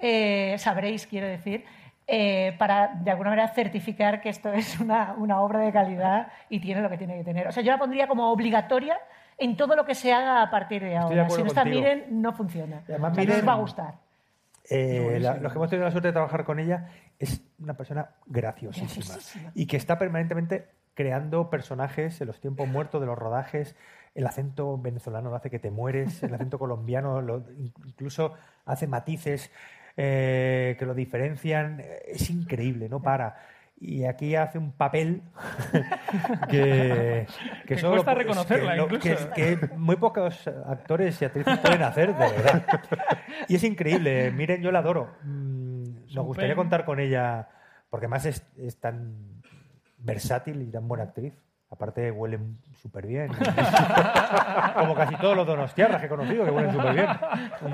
eh, 0.00 0.56
sabréis, 0.58 1.06
quiero 1.06 1.28
decir, 1.28 1.64
eh, 2.08 2.56
para 2.58 2.88
de 2.96 3.12
alguna 3.12 3.30
manera 3.30 3.46
certificar 3.46 4.20
que 4.20 4.30
esto 4.30 4.52
es 4.52 4.80
una, 4.80 5.14
una 5.18 5.40
obra 5.40 5.60
de 5.60 5.70
calidad 5.70 6.32
y 6.48 6.58
tiene 6.58 6.80
lo 6.80 6.90
que 6.90 6.98
tiene 6.98 7.16
que 7.18 7.22
tener. 7.22 7.46
O 7.46 7.52
sea, 7.52 7.62
yo 7.62 7.70
la 7.70 7.78
pondría 7.78 8.08
como 8.08 8.32
obligatoria 8.32 8.98
en 9.38 9.56
todo 9.56 9.76
lo 9.76 9.84
que 9.86 9.94
se 9.94 10.12
haga 10.12 10.42
a 10.42 10.50
partir 10.50 10.82
de 10.82 10.96
ahora. 10.96 11.28
Si 11.30 11.40
no 11.42 11.46
está 11.48 11.62
contigo. 11.62 11.80
Miren, 11.82 12.20
no 12.22 12.32
funciona. 12.32 12.82
Y 12.88 12.92
además 12.92 13.16
Miren- 13.16 13.38
os 13.40 13.48
va 13.48 13.52
a 13.52 13.56
gustar. 13.56 13.94
Eh, 14.70 15.18
la- 15.20 15.36
los 15.38 15.52
que 15.52 15.58
hemos 15.58 15.70
tenido 15.70 15.86
la 15.86 15.90
suerte 15.92 16.08
de 16.08 16.12
trabajar 16.12 16.44
con 16.44 16.58
ella 16.58 16.88
es 17.18 17.40
una 17.58 17.74
persona 17.74 18.10
graciosísima, 18.26 19.06
Graciosísima. 19.06 19.50
y 19.54 19.66
que 19.66 19.76
está 19.78 19.98
permanentemente 19.98 20.66
creando 20.94 21.48
personajes 21.48 22.20
en 22.20 22.26
los 22.26 22.40
tiempos 22.40 22.68
muertos 22.68 23.00
de 23.00 23.06
los 23.06 23.16
rodajes. 23.16 23.76
El 24.14 24.26
acento 24.26 24.76
venezolano 24.76 25.30
lo 25.30 25.36
hace 25.36 25.48
que 25.48 25.58
te 25.58 25.70
mueres, 25.70 26.22
el 26.22 26.34
acento 26.34 26.58
colombiano 26.58 27.22
lo- 27.22 27.44
incluso 27.86 28.34
hace 28.66 28.86
matices 28.86 29.50
eh, 29.96 30.76
que 30.78 30.84
lo 30.86 30.94
diferencian. 30.94 31.82
Es 32.06 32.28
increíble, 32.30 32.88
no 32.88 33.00
para. 33.00 33.36
Y 33.80 34.04
aquí 34.06 34.34
hace 34.34 34.58
un 34.58 34.72
papel 34.72 35.22
que, 36.50 37.26
que, 37.66 37.74
Que 37.74 37.78
solo 37.78 37.94
cuesta 37.96 38.12
que 38.14 38.18
reconocerla, 38.18 38.76
no- 38.76 38.84
incluso. 38.84 39.30
que- 39.34 39.56
que 39.58 39.68
muy 39.76 39.96
pocos 39.96 40.46
actores 40.66 41.20
y 41.22 41.24
actrices 41.24 41.58
pueden 41.58 41.82
hacer, 41.82 42.08
de 42.16 42.18
verdad. 42.32 42.64
Y 43.48 43.56
es 43.56 43.64
increíble. 43.64 44.30
Miren, 44.32 44.62
yo 44.62 44.72
la 44.72 44.80
adoro. 44.80 45.14
Mm, 45.22 45.84
Nos 46.06 46.16
un 46.16 46.26
gustaría 46.26 46.56
contar 46.56 46.84
con 46.84 46.98
ella, 47.00 47.48
porque 47.90 48.06
además 48.06 48.26
es, 48.26 48.44
es 48.56 48.78
tan 48.80 49.42
versátil 49.98 50.62
y 50.62 50.70
tan 50.70 50.86
buena 50.88 51.04
actriz. 51.04 51.34
Aparte, 51.70 52.10
huele 52.10 52.38
súper 52.80 53.06
bien. 53.06 53.28
Como 54.74 54.94
casi 54.94 55.16
todos 55.16 55.36
los 55.36 55.46
donostiarras 55.46 56.00
que 56.00 56.06
he 56.06 56.08
conocido, 56.08 56.44
que 56.44 56.50
huelen 56.50 56.72
súper 56.72 56.94
bien. 56.94 57.06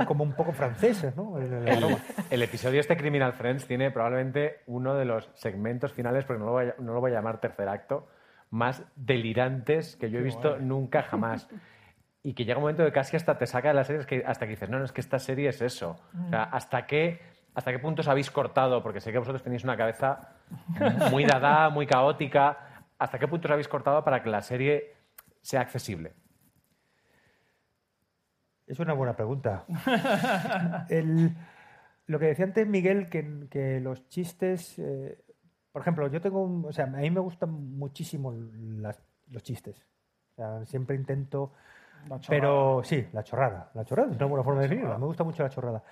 Como 0.06 0.24
un 0.24 0.32
poco 0.32 0.52
franceses, 0.52 1.14
¿no? 1.16 1.38
El- 1.38 1.52
el 1.52 1.68
El, 1.68 1.96
el 2.30 2.42
episodio 2.42 2.80
este 2.80 2.96
Criminal 2.96 3.32
Friends 3.34 3.66
tiene 3.66 3.90
probablemente 3.92 4.62
uno 4.66 4.94
de 4.94 5.04
los 5.04 5.30
segmentos 5.34 5.92
finales, 5.92 6.24
porque 6.24 6.40
no 6.40 6.46
lo 6.46 6.52
voy 6.52 6.66
a, 6.68 6.74
no 6.78 6.92
lo 6.92 7.00
voy 7.00 7.12
a 7.12 7.14
llamar 7.14 7.38
tercer 7.40 7.68
acto, 7.68 8.08
más 8.50 8.82
delirantes 8.96 9.96
que 9.96 10.10
yo 10.10 10.18
he 10.18 10.22
visto 10.22 10.50
guay. 10.54 10.62
nunca 10.64 11.02
jamás. 11.02 11.48
Y 12.24 12.32
que 12.34 12.44
llega 12.44 12.56
un 12.58 12.62
momento 12.62 12.84
que 12.84 12.92
casi 12.92 13.16
hasta 13.16 13.36
te 13.38 13.46
saca 13.46 13.68
de 13.68 13.74
la 13.74 13.84
serie, 13.84 14.00
es 14.00 14.06
que 14.06 14.24
hasta 14.26 14.46
que 14.46 14.50
dices, 14.52 14.68
no, 14.70 14.78
no, 14.78 14.84
es 14.84 14.92
que 14.92 15.02
esta 15.02 15.18
serie 15.18 15.48
es 15.50 15.60
eso. 15.62 16.00
O 16.26 16.28
sea, 16.30 16.44
¿hasta 16.44 16.86
qué, 16.86 17.20
¿hasta 17.54 17.70
qué 17.70 17.78
puntos 17.78 18.08
habéis 18.08 18.30
cortado? 18.30 18.82
Porque 18.82 19.00
sé 19.00 19.12
que 19.12 19.18
vosotros 19.18 19.42
tenéis 19.42 19.62
una 19.62 19.76
cabeza 19.76 20.30
muy 21.10 21.24
dada, 21.26 21.68
muy 21.68 21.86
caótica. 21.86 22.58
¿Hasta 22.98 23.18
qué 23.18 23.28
puntos 23.28 23.50
habéis 23.50 23.68
cortado 23.68 24.02
para 24.04 24.22
que 24.22 24.30
la 24.30 24.42
serie 24.42 24.94
sea 25.42 25.60
accesible? 25.60 26.14
Es 28.66 28.78
una 28.80 28.94
buena 28.94 29.14
pregunta. 29.14 29.64
El- 30.88 31.34
lo 32.06 32.18
que 32.18 32.26
decía 32.26 32.44
antes 32.44 32.66
Miguel, 32.66 33.08
que, 33.08 33.46
que 33.50 33.80
los 33.80 34.08
chistes, 34.08 34.78
eh, 34.78 35.18
por 35.72 35.80
ejemplo, 35.82 36.06
yo 36.08 36.20
tengo 36.20 36.42
un, 36.42 36.64
o 36.66 36.72
sea, 36.72 36.84
a 36.84 36.88
mí 36.88 37.10
me 37.10 37.20
gustan 37.20 37.50
muchísimo 37.50 38.32
las- 38.32 39.00
los 39.30 39.42
chistes. 39.42 39.86
O 40.32 40.34
sea, 40.36 40.64
siempre 40.66 40.96
intento, 40.96 41.52
La 42.08 42.20
chorrada. 42.20 42.28
pero 42.28 42.80
sí, 42.84 43.06
la 43.12 43.22
chorrada, 43.24 43.70
la 43.74 43.84
chorrada 43.84 44.10
es 44.10 44.16
una 44.16 44.26
buena 44.26 44.44
forma 44.44 44.60
de 44.60 44.68
definirla. 44.68 44.98
Me 44.98 45.06
gusta 45.06 45.24
mucho 45.24 45.42
la 45.42 45.48
chorrada. 45.48 45.82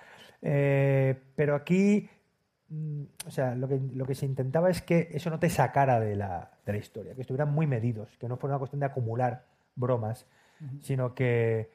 Eh, 0.41 1.19
pero 1.35 1.55
aquí, 1.55 2.07
o 3.25 3.31
sea, 3.31 3.55
lo 3.55 3.67
que, 3.67 3.79
lo 3.93 4.05
que 4.05 4.15
se 4.15 4.25
intentaba 4.25 4.69
es 4.69 4.81
que 4.81 5.09
eso 5.11 5.29
no 5.29 5.39
te 5.39 5.49
sacara 5.49 5.99
de 5.99 6.15
la, 6.15 6.51
de 6.65 6.71
la 6.73 6.77
historia, 6.77 7.13
que 7.15 7.21
estuvieran 7.21 7.53
muy 7.53 7.67
medidos, 7.67 8.17
que 8.17 8.27
no 8.27 8.37
fuera 8.37 8.55
una 8.55 8.59
cuestión 8.59 8.79
de 8.79 8.85
acumular 8.87 9.45
bromas, 9.75 10.25
sino 10.81 11.13
que, 11.13 11.71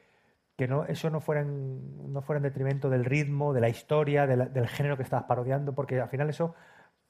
que 0.55 0.67
no, 0.67 0.85
eso 0.85 1.09
no 1.09 1.21
fuera, 1.21 1.41
en, 1.41 2.11
no 2.11 2.21
fuera 2.21 2.37
en 2.37 2.43
detrimento 2.43 2.89
del 2.89 3.05
ritmo, 3.05 3.53
de 3.53 3.61
la 3.61 3.69
historia, 3.69 4.25
de 4.27 4.35
la- 4.37 4.45
del 4.47 4.67
género 4.67 4.97
que 4.97 5.03
estabas 5.03 5.25
parodiando, 5.25 5.73
porque 5.73 5.99
al 6.01 6.09
final 6.09 6.29
eso 6.29 6.55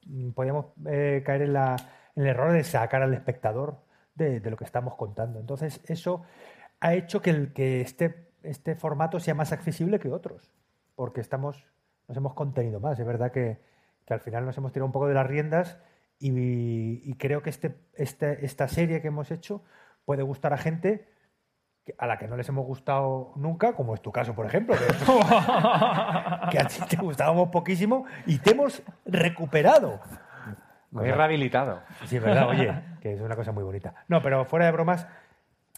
mm, 0.05 0.31
podíamos 0.31 0.65
eh, 0.87 1.23
caer 1.25 1.43
en, 1.43 1.53
la- 1.53 1.75
en 2.15 2.23
el 2.23 2.29
error 2.29 2.51
de 2.51 2.63
sacar 2.63 3.01
al 3.01 3.13
espectador 3.13 3.77
de, 4.15 4.39
de 4.41 4.51
lo 4.51 4.57
que 4.57 4.65
estamos 4.65 4.95
contando. 4.95 5.39
Entonces, 5.39 5.79
eso 5.85 6.23
ha 6.81 6.93
hecho 6.93 7.21
que, 7.21 7.29
el, 7.29 7.53
que 7.53 7.81
este, 7.81 8.29
este 8.43 8.75
formato 8.75 9.19
sea 9.19 9.35
más 9.35 9.51
accesible 9.53 9.99
que 9.99 10.09
otros, 10.11 10.51
porque 10.95 11.21
estamos, 11.21 11.65
nos 12.07 12.17
hemos 12.17 12.33
contenido 12.33 12.79
más. 12.81 12.99
Es 12.99 13.05
verdad 13.05 13.31
que, 13.31 13.57
que 14.09 14.15
al 14.15 14.21
final 14.21 14.43
nos 14.43 14.57
hemos 14.57 14.71
tirado 14.73 14.87
un 14.87 14.91
poco 14.91 15.07
de 15.07 15.13
las 15.13 15.27
riendas 15.27 15.77
y, 16.17 16.99
y 17.09 17.13
creo 17.17 17.43
que 17.43 17.51
este, 17.51 17.77
este- 17.93 18.43
esta 18.43 18.67
serie 18.67 19.01
que 19.01 19.07
hemos 19.09 19.29
hecho 19.29 19.63
puede 20.03 20.23
gustar 20.23 20.51
a 20.51 20.57
gente 20.57 21.07
que- 21.85 21.93
a 21.99 22.07
la 22.07 22.17
que 22.17 22.27
no 22.27 22.35
les 22.35 22.49
hemos 22.49 22.65
gustado 22.65 23.33
nunca, 23.35 23.73
como 23.73 23.93
es 23.93 24.01
tu 24.01 24.11
caso, 24.11 24.33
por 24.33 24.47
ejemplo, 24.47 24.75
que, 24.75 24.85
que 26.51 26.59
a 26.59 26.65
ti 26.67 26.79
te 26.89 26.97
gustábamos 26.97 27.49
poquísimo 27.49 28.05
y 28.25 28.39
te 28.39 28.51
hemos 28.51 28.81
recuperado. 29.05 29.99
Me 30.91 31.07
he 31.07 31.11
rehabilitado. 31.13 31.81
Sí, 32.05 32.17
es 32.17 32.23
verdad, 32.23 32.47
oye, 32.49 32.73
que 33.01 33.13
es 33.13 33.21
una 33.21 33.35
cosa 33.35 33.51
muy 33.51 33.63
bonita. 33.63 33.93
No, 34.07 34.23
pero 34.23 34.43
fuera 34.45 34.65
de 34.65 34.71
bromas, 34.71 35.07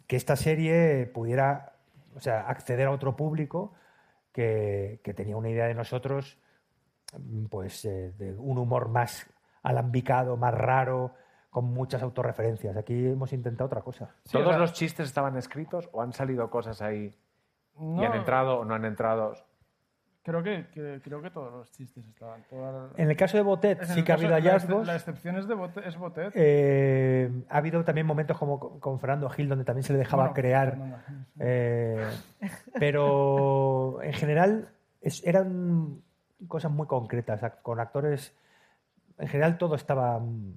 que 0.08 0.16
esta 0.16 0.38
serie 0.38 1.06
pudiera, 1.14 1.74
o 2.16 2.22
sea, 2.22 2.48
acceder 2.48 2.88
a 2.88 2.92
otro 2.92 3.18
público 3.18 3.74
que, 4.32 5.02
que 5.04 5.14
tenía 5.14 5.36
una 5.36 5.50
idea 5.50 5.66
de 5.68 5.74
nosotros, 5.76 6.38
pues, 7.50 7.86
eh, 7.86 8.14
de 8.18 8.34
un 8.34 8.58
humor 8.58 8.90
más 8.90 9.28
alambicado, 9.64 10.38
más 10.38 10.54
raro, 10.54 11.14
con 11.50 11.66
muchas 11.66 12.02
autorreferencias. 12.02 12.76
Aquí 12.78 13.08
hemos 13.08 13.34
intentado 13.34 13.66
otra 13.68 13.82
cosa. 13.82 14.16
¿Todos 14.32 14.46
o 14.48 14.50
sea- 14.50 14.58
los 14.60 14.74
chistes 14.74 15.08
estaban 15.08 15.36
escritos 15.38 15.90
o 15.92 16.02
han 16.02 16.14
salido 16.14 16.50
cosas 16.50 16.82
ahí 16.82 17.14
y 17.80 18.04
han 18.04 18.14
entrado 18.16 18.60
o 18.60 18.66
no 18.66 18.74
han 18.74 18.86
entrado? 18.86 19.34
Creo 20.24 20.44
que, 20.44 20.68
que- 20.72 21.02
creo 21.04 21.20
que 21.22 21.32
todos 21.32 21.52
los 21.52 21.72
chistes 21.72 22.06
estaban. 22.08 22.44
todas- 22.48 22.92
En 22.96 23.10
el 23.10 23.18
caso 23.18 23.38
de 23.38 23.44
Botet 23.44 23.82
Es 23.82 23.90
sí 23.90 24.04
que 24.04 24.12
ha 24.12 24.16
habido 24.16 24.34
hallazgos. 24.36 24.86
La 24.86 24.96
excepción 24.96 25.36
es, 25.36 25.48
de 25.48 25.56
Botet, 25.56 25.84
es 25.86 25.98
Botet. 25.98 26.32
Eh, 26.36 27.44
ha 27.50 27.58
habido 27.58 27.84
también 27.84 28.06
momentos 28.06 28.38
como 28.38 28.80
con- 28.80 29.00
Fernando 29.00 29.28
Gil 29.32 29.50
donde 29.50 29.66
también 29.66 29.84
se 29.84 29.94
le 29.94 30.00
dejaba 30.00 30.26
Bueno, 30.26 30.36
crear. 30.36 30.70
Fernando 30.70 30.98
Gil, 31.08 31.26
sí. 31.26 31.34
eh, 31.40 32.08
pero 32.80 34.02
en 34.04 34.14
general 34.14 34.70
es- 35.02 35.26
eran 35.26 36.02
cosas 36.48 36.72
muy 36.72 36.88
concretas. 36.88 37.44
ac- 37.44 37.62
Con 37.62 37.80
actores. 37.80 38.36
En 39.18 39.28
general 39.28 39.58
todo 39.58 39.76
estaba. 39.76 40.20
mm, 40.20 40.54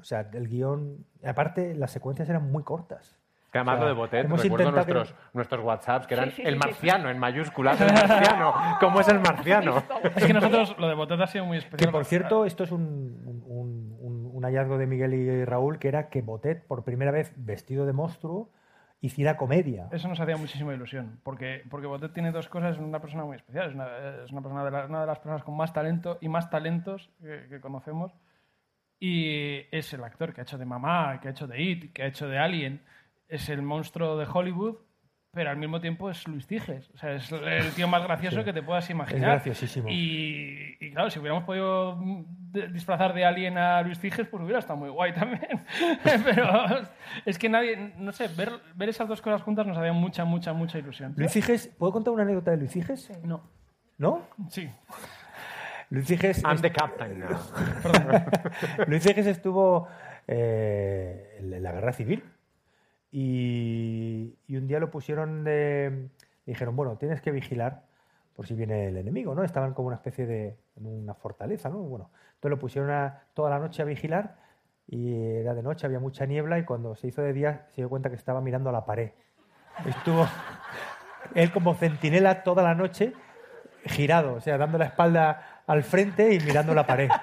O 0.00 0.04
sea, 0.04 0.28
el 0.32 0.48
guion. 0.48 1.04
Aparte, 1.24 1.74
las 1.74 1.90
secuencias 1.92 2.28
eran 2.28 2.50
muy 2.50 2.64
cortas. 2.64 3.16
Que 3.52 3.58
además 3.58 3.74
O 3.74 3.76
sea, 3.78 3.84
lo 3.84 3.88
de 3.88 4.00
Botet, 4.00 4.22
recuerdo 4.30 4.56
que- 4.66 4.72
nuestros, 4.94 5.14
nuestros 5.34 5.64
WhatsApps 5.64 6.06
que 6.06 6.14
eran 6.14 6.30
Sí, 6.30 6.36
sí, 6.36 6.42
el 6.44 6.54
sí, 6.54 6.58
marciano 6.58 7.10
en 7.10 7.18
mayúsculas, 7.18 7.78
el 7.82 7.92
marciano. 7.92 8.54
¿Cómo 8.80 8.98
es 9.00 9.08
el 9.08 9.20
marciano? 9.20 9.82
Es 10.16 10.24
que 10.24 10.32
nosotros 10.32 10.74
lo 10.78 10.88
de 10.88 10.94
Botet 10.94 11.20
ha 11.20 11.26
sido 11.26 11.44
muy 11.44 11.58
especial. 11.58 11.78
Que 11.78 11.92
por 11.92 12.04
cierto, 12.06 12.44
esto 12.46 12.64
es 12.64 12.72
un, 12.72 12.80
un- 13.26 13.44
un- 13.46 13.96
un 14.00 14.22
un 14.34 14.42
hallazgo 14.44 14.76
de 14.78 14.86
Miguel 14.88 15.14
y 15.14 15.44
Raúl, 15.44 15.78
que 15.78 15.86
era 15.88 16.08
que 16.08 16.20
Botet, 16.22 16.66
por 16.66 16.82
primera 16.82 17.12
vez 17.12 17.32
vestido 17.36 17.84
de 17.86 17.92
monstruo, 17.92 18.48
hiciera 19.02 19.36
comedia. 19.36 19.88
Eso 19.92 20.08
nos 20.08 20.18
hacía 20.20 20.36
muchísima 20.38 20.72
ilusión, 20.72 21.20
porque, 21.24 21.62
porque 21.68 21.86
Botet 21.88 22.14
tiene 22.14 22.30
dos 22.32 22.48
cosas, 22.48 22.76
es 22.76 22.80
una 22.80 23.00
persona 23.00 23.24
muy 23.24 23.36
especial, 23.36 23.68
es 23.68 23.74
una, 23.74 23.86
es 24.24 24.30
una, 24.32 24.40
persona 24.40 24.64
de 24.64 24.70
la- 24.70 24.86
una 24.86 25.00
de 25.02 25.06
las 25.08 25.18
personas 25.18 25.42
con 25.42 25.56
más 25.56 25.72
talento 25.74 26.16
y 26.20 26.28
más 26.28 26.48
talentos 26.48 27.10
que, 27.20 27.46
que 27.50 27.60
conocemos, 27.60 28.14
y 29.00 29.66
es 29.76 29.92
el 29.92 30.04
actor 30.04 30.32
que 30.32 30.40
ha 30.40 30.44
hecho 30.44 30.56
de 30.58 30.64
Mamá, 30.64 31.18
que 31.20 31.28
ha 31.28 31.30
hecho 31.32 31.46
de 31.48 31.60
It, 31.60 31.92
que 31.92 32.04
ha 32.04 32.06
hecho 32.06 32.28
de 32.28 32.38
Alien, 32.38 32.80
es 33.28 33.48
el 33.48 33.60
monstruo 33.62 34.16
de 34.16 34.26
Hollywood, 34.32 34.76
pero 35.32 35.50
al 35.50 35.56
mismo 35.56 35.80
tiempo 35.80 36.10
es 36.10 36.28
Luis 36.28 36.46
Tiges, 36.46 36.90
o 36.94 36.98
sea, 36.98 37.12
es 37.14 37.32
el 37.32 37.72
tío 37.72 37.88
más 37.88 38.02
gracioso 38.04 38.38
Sí. 38.40 38.44
que 38.44 38.52
te 38.52 38.62
puedas 38.62 38.88
imaginar. 38.90 39.38
Es 39.38 39.44
graciosísimo. 39.44 39.88
Y, 39.88 40.76
y 40.78 40.90
claro, 40.92 41.10
si 41.10 41.18
hubiéramos 41.18 41.44
podido 41.44 41.96
de- 42.52 42.68
disfrazar 42.68 43.14
de 43.14 43.24
Alien 43.24 43.58
a 43.58 43.82
Luis 43.82 43.98
Tiges, 43.98 44.26
pues 44.28 44.42
hubiera 44.42 44.58
estado 44.58 44.78
muy 44.78 44.90
guay 44.90 45.12
también. 45.12 45.64
Pero 46.24 46.86
es 47.24 47.38
que 47.38 47.48
nadie, 47.48 47.92
no 47.96 48.12
sé, 48.12 48.28
ver, 48.28 48.50
ver 48.74 48.88
esas 48.88 49.08
dos 49.08 49.20
cosas 49.22 49.42
juntas 49.42 49.66
nos 49.66 49.76
hacía 49.76 49.92
mucha, 49.92 50.24
mucha, 50.24 50.52
mucha 50.52 50.78
ilusión. 50.78 51.14
Luis 51.16 51.32
Ciges, 51.32 51.68
¿puedo 51.78 51.92
contar 51.92 52.12
una 52.14 52.22
anécdota 52.22 52.50
de 52.52 52.58
Luis 52.58 52.72
Ciges? 52.72 53.10
No. 53.24 53.42
¿No? 53.98 54.22
Sí. 54.50 54.70
Luis 55.90 56.06
Ciges... 56.06 56.42
I'm 56.44 56.54
es- 56.54 56.62
the 56.62 56.72
captain 56.72 57.20
now. 57.20 57.28
Luis 58.86 59.02
Ciges 59.02 59.26
estuvo 59.26 59.88
eh, 60.26 61.36
en 61.40 61.62
la 61.62 61.72
guerra 61.72 61.92
civil 61.92 62.22
y, 63.10 64.34
y 64.46 64.56
un 64.56 64.66
día 64.66 64.80
lo 64.80 64.90
pusieron 64.90 65.44
de... 65.44 66.08
Dijeron, 66.46 66.74
bueno, 66.74 66.96
tienes 66.96 67.20
que 67.20 67.30
vigilar 67.30 67.82
por 68.34 68.46
si 68.46 68.54
viene 68.54 68.86
el 68.88 68.96
enemigo, 68.96 69.34
¿no? 69.34 69.44
Estaban 69.44 69.74
como 69.74 69.88
una 69.88 69.96
especie 69.96 70.26
de... 70.26 70.56
en 70.76 70.86
una 70.86 71.14
fortaleza, 71.14 71.68
¿no? 71.68 71.78
Bueno, 71.78 72.10
entonces 72.34 72.50
lo 72.50 72.58
pusieron 72.58 72.90
a- 72.90 73.22
toda 73.34 73.50
la 73.50 73.58
noche 73.58 73.82
a 73.82 73.84
vigilar 73.84 74.36
y 74.86 75.14
era 75.40 75.54
de 75.54 75.62
noche, 75.62 75.86
había 75.86 76.00
mucha 76.00 76.26
niebla 76.26 76.58
y 76.58 76.64
cuando 76.64 76.94
se 76.96 77.06
hizo 77.08 77.22
de 77.22 77.32
día 77.32 77.66
se 77.70 77.82
dio 77.82 77.88
cuenta 77.88 78.08
que 78.10 78.16
estaba 78.16 78.40
mirando 78.40 78.70
a 78.70 78.72
la 78.72 78.84
pared. 78.84 79.10
Estuvo 79.86 80.26
él 81.34 81.52
como 81.52 81.74
centinela 81.74 82.42
toda 82.42 82.62
la 82.62 82.74
noche 82.74 83.12
girado, 83.84 84.34
o 84.34 84.40
sea, 84.40 84.58
dando 84.58 84.78
la 84.78 84.84
espalda 84.86 85.62
al 85.66 85.82
frente 85.82 86.32
y 86.34 86.40
mirando 86.40 86.74
la 86.74 86.86
pared. 86.86 87.08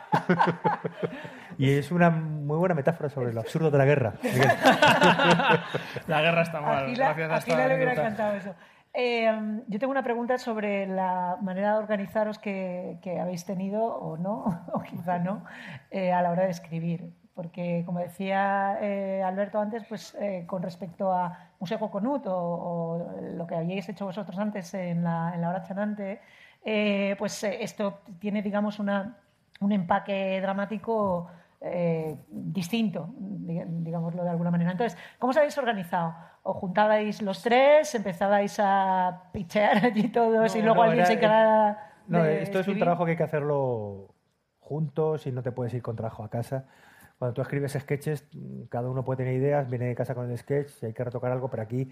Y 1.57 1.71
es 1.77 1.91
una 1.91 2.09
muy 2.09 2.57
buena 2.57 2.73
metáfora 2.73 3.09
sobre 3.09 3.33
lo 3.33 3.41
absurdo 3.41 3.69
de 3.69 3.77
la 3.77 3.83
guerra. 3.83 4.13
La 6.07 6.21
guerra 6.21 6.41
está 6.43 6.61
mal. 6.61 6.85
A 6.85 6.87
Gila, 6.87 7.13
gracias 7.13 7.29
a 7.29 7.35
a 7.35 7.37
esta 7.39 7.51
Gila 7.51 7.67
le 7.67 7.75
hubiera 7.75 7.91
anécdota. 7.91 8.07
encantado 8.07 8.35
eso. 8.37 8.55
Eh, 9.01 9.31
yo 9.67 9.79
tengo 9.79 9.91
una 9.91 10.03
pregunta 10.03 10.37
sobre 10.37 10.85
la 10.85 11.37
manera 11.41 11.71
de 11.71 11.77
organizaros 11.79 12.37
que, 12.37 12.99
habéis 13.21 13.45
tenido, 13.45 13.81
o 13.85 14.17
no, 14.17 14.65
o 14.73 14.81
quizá 14.81 15.19
no, 15.19 15.45
eh, 15.89 16.11
a 16.11 16.21
la 16.21 16.31
hora 16.31 16.43
de 16.43 16.51
escribir. 16.51 17.13
Porque, 17.33 17.83
como 17.85 17.99
decía 17.99 18.77
eh, 18.81 19.23
Alberto 19.23 19.57
antes, 19.61 19.85
pues 19.87 20.15
eh, 20.19 20.43
con 20.45 20.61
respecto 20.61 21.13
a 21.13 21.51
Museo 21.61 21.79
Coconut 21.79 22.23
o, 22.27 23.21
lo 23.37 23.47
que 23.47 23.55
habíais 23.55 23.87
hecho 23.87 24.03
vosotros 24.03 24.37
antes 24.37 24.73
en 24.73 25.05
la, 25.05 25.31
hora 25.47 25.63
chanante, 25.63 26.19
pues 27.17 27.41
esto 27.45 28.01
tiene, 28.19 28.41
digamos, 28.41 28.79
una, 28.79 29.17
un 29.61 29.71
empaque 29.71 30.41
dramático 30.41 31.27
eh, 31.61 32.17
distinto, 32.29 33.09
digámoslo 33.17 34.23
de 34.23 34.29
alguna 34.29 34.51
manera. 34.51 34.71
Entonces, 34.71 34.97
¿cómo 35.19 35.31
os 35.31 35.37
habéis 35.37 35.57
organizado? 35.57 36.15
¿O 36.43 36.53
juntabais 36.53 37.21
los 37.21 37.41
tres, 37.41 37.93
empezabais 37.95 38.57
a 38.59 39.23
pichear 39.33 39.85
allí 39.85 40.07
todos 40.09 40.55
y 40.55 40.61
luego 40.61 40.75
no, 40.77 40.81
alguien 40.83 40.99
era- 40.99 41.07
se 41.07 41.13
encargaba 41.13 41.77
No, 42.07 42.25
esto 42.25 42.59
es 42.59 42.67
un 42.67 42.79
trabajo 42.79 43.05
que 43.05 43.11
hay 43.11 43.17
que 43.17 43.23
hacerlo 43.23 44.13
juntos 44.59 45.25
y 45.27 45.31
no 45.31 45.41
te 45.43 45.51
puedes 45.51 45.73
ir 45.73 45.81
con 45.81 45.95
trabajo 45.95 46.23
a 46.23 46.29
casa. 46.29 46.65
Cuando 47.17 47.33
tú 47.33 47.41
escribes 47.41 47.73
sketches, 47.73 48.25
cada 48.69 48.89
uno 48.89 49.03
puede 49.03 49.17
tener 49.17 49.33
ideas, 49.33 49.69
viene 49.69 49.87
de 49.87 49.95
casa 49.95 50.15
con 50.15 50.29
el 50.31 50.37
sketch, 50.37 50.69
si 50.69 50.85
hay 50.85 50.93
que 50.93 51.03
retocar 51.03 51.31
algo, 51.33 51.49
pero 51.49 51.63
aquí 51.63 51.91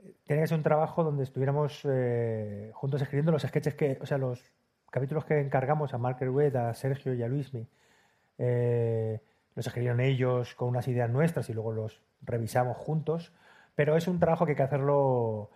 eh, 0.00 0.14
tiene 0.26 0.42
que 0.42 0.48
ser 0.48 0.58
un 0.58 0.62
trabajo 0.62 1.02
donde 1.02 1.22
estuviéramos 1.22 1.80
eh, 1.88 2.70
juntos 2.74 3.00
escribiendo 3.00 3.32
los 3.32 3.42
sketches 3.42 3.74
que, 3.74 3.98
o 4.02 4.06
sea, 4.06 4.18
los 4.18 4.52
capítulos 4.90 5.24
que 5.24 5.40
encargamos 5.40 5.94
a 5.94 5.98
Mark 5.98 6.18
Herwed, 6.20 6.54
a 6.56 6.74
Sergio 6.74 7.14
y 7.14 7.22
a 7.22 7.28
Luismi. 7.28 7.66
Eh, 8.38 9.20
los 9.54 9.66
escribieron 9.66 10.00
ellos 10.00 10.54
con 10.54 10.68
unas 10.68 10.88
ideas 10.88 11.08
nuestras 11.10 11.48
y 11.48 11.52
luego 11.52 11.72
los 11.72 12.02
revisamos 12.22 12.76
juntos, 12.76 13.32
pero 13.74 13.96
es 13.96 14.08
un 14.08 14.18
trabajo 14.18 14.44
que 14.46 14.52
hay 14.52 14.56
que 14.56 14.62
hacerlo 14.62 15.50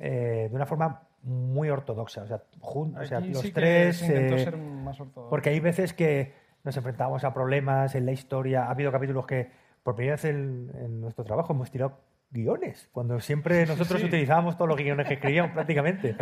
eh, 0.00 0.48
de 0.50 0.54
una 0.54 0.66
forma 0.66 1.02
muy 1.22 1.70
ortodoxa, 1.70 2.22
o 2.22 2.26
sea, 2.26 2.42
jun- 2.60 2.96
o 2.98 3.04
sea 3.04 3.20
los 3.20 3.38
sí 3.40 3.50
tres... 3.52 3.96
se 3.98 4.26
eh, 4.34 4.38
ser 4.38 4.56
más 4.56 5.00
ortodoxo. 5.00 5.30
porque 5.30 5.48
hay 5.50 5.60
veces 5.60 5.94
que 5.94 6.34
nos 6.64 6.76
enfrentábamos 6.76 7.24
a 7.24 7.32
problemas 7.34 7.94
en 7.94 8.06
la 8.06 8.12
historia. 8.12 8.66
Ha 8.66 8.70
habido 8.70 8.92
capítulos 8.92 9.26
que, 9.26 9.50
por 9.82 9.94
primera 9.96 10.14
vez 10.14 10.24
en, 10.26 10.70
en 10.74 11.00
nuestro 11.00 11.24
trabajo, 11.24 11.52
hemos 11.52 11.70
tirado 11.70 11.98
guiones. 12.34 12.88
Cuando 12.92 13.20
siempre 13.20 13.64
nosotros 13.64 14.00
sí. 14.00 14.06
utilizábamos 14.08 14.56
todos 14.56 14.68
los 14.68 14.76
guiones 14.76 15.06
que 15.06 15.14
escribíamos 15.14 15.52
prácticamente. 15.52 16.14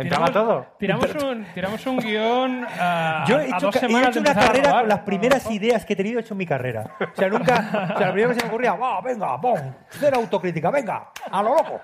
Tiramos 0.77 1.15
un, 1.15 1.45
tiramos 1.53 1.85
un 1.87 1.97
guion 1.97 2.65
a, 2.69 3.25
Yo 3.27 3.39
he 3.39 3.47
hecho, 3.47 3.59
dos 3.59 3.83
he 3.83 3.87
una 3.87 4.33
carrera 4.33 4.69
robar. 4.69 4.81
con 4.81 4.89
las 4.89 4.99
primeras 4.99 5.49
ideas 5.49 5.83
que 5.85 5.93
he 5.93 5.95
tenido 5.95 6.19
he 6.19 6.21
hecho 6.21 6.35
en 6.35 6.37
mi 6.37 6.45
carrera. 6.45 6.95
O 6.99 7.15
sea, 7.15 7.27
nunca. 7.27 7.91
O 7.95 7.97
sea, 7.97 8.07
lo 8.07 8.13
primero 8.13 8.29
que 8.29 8.35
se 8.39 8.41
me 8.43 8.47
ocurría, 8.47 8.73
¡va, 8.73 9.01
venga, 9.01 9.41
pum! 9.41 9.59
Cero 9.89 10.17
autocrítica, 10.17 10.69
venga, 10.69 11.11
a 11.29 11.43
lo 11.43 11.55
loco. 11.55 11.81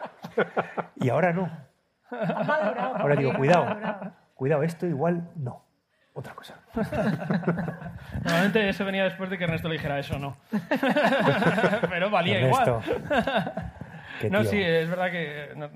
Y 0.98 1.10
ahora 1.10 1.34
no. 1.34 1.50
Ahora 2.12 3.16
digo, 3.16 3.34
cuidado, 3.34 4.14
cuidado, 4.36 4.64
esto 4.64 4.86
igual 4.86 5.30
no. 5.36 5.66
Otra 6.14 6.34
cosa. 6.34 6.56
Normalmente 8.24 8.70
eso 8.70 8.84
venía 8.84 9.06
después 9.06 9.30
de 9.30 9.38
que 9.38 9.46
Ernesto 9.46 9.70
le 9.70 9.76
dijera 9.76 10.00
eso 10.00 10.20
no. 10.20 10.38
Pero 11.90 12.10
valía 12.10 12.40
Ernesto, 12.40 12.82
igual. 12.86 13.74
Qué 14.20 14.30
no, 14.30 14.42
tío. 14.42 14.50
sí, 14.52 14.62
es 14.62 14.90
verdad 14.90 15.12
que 15.12 15.50
no, 15.56 15.70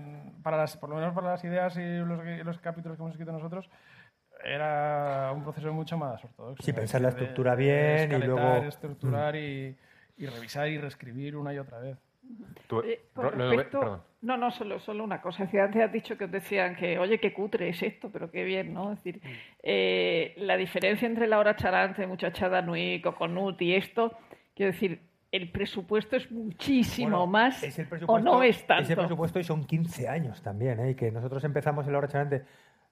para 0.43 0.57
las, 0.57 0.77
por 0.77 0.89
lo 0.89 0.95
menos 0.95 1.13
para 1.13 1.31
las 1.31 1.43
ideas 1.43 1.75
y 1.77 1.81
los, 1.97 2.23
los 2.45 2.57
capítulos 2.59 2.97
que 2.97 3.01
hemos 3.03 3.13
escrito 3.13 3.31
nosotros 3.31 3.69
era 4.43 5.31
un 5.33 5.43
proceso 5.43 5.71
mucho 5.73 5.97
más 5.97 6.23
ortodoxo. 6.23 6.63
Sí, 6.63 6.73
pensar 6.73 7.01
la 7.01 7.09
estructura 7.09 7.55
de 7.55 7.63
bien 7.63 8.21
y 8.21 8.25
luego- 8.25 8.61
Mm. 8.61 8.67
estructurar 8.67 9.35
y, 9.35 9.75
y 10.17 10.25
revisar 10.25 10.67
y 10.67 10.77
reescribir 10.77 11.35
una 11.37 11.53
y 11.53 11.59
otra 11.59 11.79
vez. 11.79 11.97
Eh, 12.85 13.05
con 13.13 13.31
respecto- 13.31 14.05
no, 14.21 14.37
no, 14.37 14.49
solo, 14.51 14.79
solo 14.79 15.03
una 15.03 15.21
cosa. 15.21 15.43
Antes 15.43 15.81
has 15.81 15.91
dicho 15.91 16.17
que 16.17 16.25
os 16.25 16.31
decían 16.31 16.75
que, 16.75 16.97
oye, 16.97 17.19
qué 17.19 17.33
cutre 17.33 17.69
es 17.69 17.83
esto, 17.83 18.09
pero 18.11 18.31
qué 18.31 18.43
bien, 18.43 18.73
¿no? 18.73 18.93
Es 18.93 19.03
decir, 19.03 19.21
eh, 19.61 20.33
la 20.37 20.55
diferencia 20.55 21.05
entre 21.05 21.27
la 21.27 21.39
hora 21.39 21.55
charante, 21.55 22.07
muchachada 22.07 22.61
Nui, 22.61 23.01
Coconut 23.01 23.61
y 23.61 23.75
esto, 23.75 24.17
quiero 24.55 24.71
decir, 24.71 25.01
el 25.33 25.51
presupuesto 25.51 26.15
es 26.15 26.29
muchísimo 26.31 27.09
Bueno, 27.09 27.27
más 27.27 27.63
es 27.63 27.79
el 27.79 27.87
o 28.05 28.19
no 28.19 28.43
es 28.43 28.67
tanto. 28.67 28.83
Ese 28.83 28.95
presupuesto 28.95 29.39
y 29.39 29.43
son 29.43 29.65
15 29.65 30.07
años 30.07 30.43
también, 30.43 30.79
¿eh? 30.79 30.91
Y 30.91 30.95
que 30.95 31.11
nosotros 31.11 31.43
empezamos 31.43 31.87
en 31.87 31.91
la 31.91 31.97
hora 31.97 32.07
charante, 32.07 32.45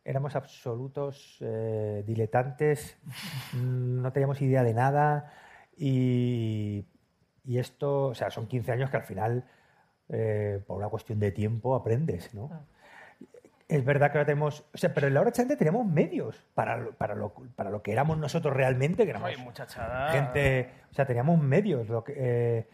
éramos 0.04 0.36
absolutos 0.36 1.38
eh, 1.42 2.04
diletantes, 2.04 2.98
mm, 3.54 4.02
no 4.02 4.12
teníamos 4.12 4.42
idea 4.42 4.64
de 4.64 4.74
nada 4.74 5.32
y, 5.78 6.84
y 7.46 7.60
esto, 7.60 8.08
o 8.08 8.16
sea, 8.16 8.32
son 8.32 8.48
15 8.48 8.72
años 8.72 8.90
que 8.90 8.98
al 8.98 9.04
final, 9.04 9.46
eh, 10.10 10.64
por 10.66 10.78
una 10.78 10.90
cuestión 10.90 11.20
de 11.20 11.32
tiempo, 11.32 11.76
aprendes, 11.76 12.34
¿no? 12.34 12.50
Es 13.72 13.86
verdad 13.86 14.12
que 14.12 14.18
ahora 14.18 14.26
tenemos, 14.26 14.66
o 14.74 14.78
sea, 14.78 14.94
pero 14.94 15.08
en 15.08 15.14
la 15.14 15.22
hora 15.22 15.32
charante 15.32 15.56
tenemos 15.56 15.86
medios 15.86 16.46
para, 16.54 16.78
lo- 16.78 16.92
para, 16.94 17.16
lo, 17.16 17.34
para 17.56 17.70
lo 17.70 17.82
que 17.82 17.92
éramos 17.92 18.18
nosotros 18.18 18.54
realmente, 18.56 19.04
que 19.06 19.10
éramos 19.12 19.38
muchachada. 19.40 20.12
gente, 20.12 20.72
o 20.92 20.94
sea, 20.94 21.06
teníamos 21.06 21.40
medios. 21.42 21.88
Lo 21.90 22.04
que, 22.04 22.14
eh, 22.18 22.70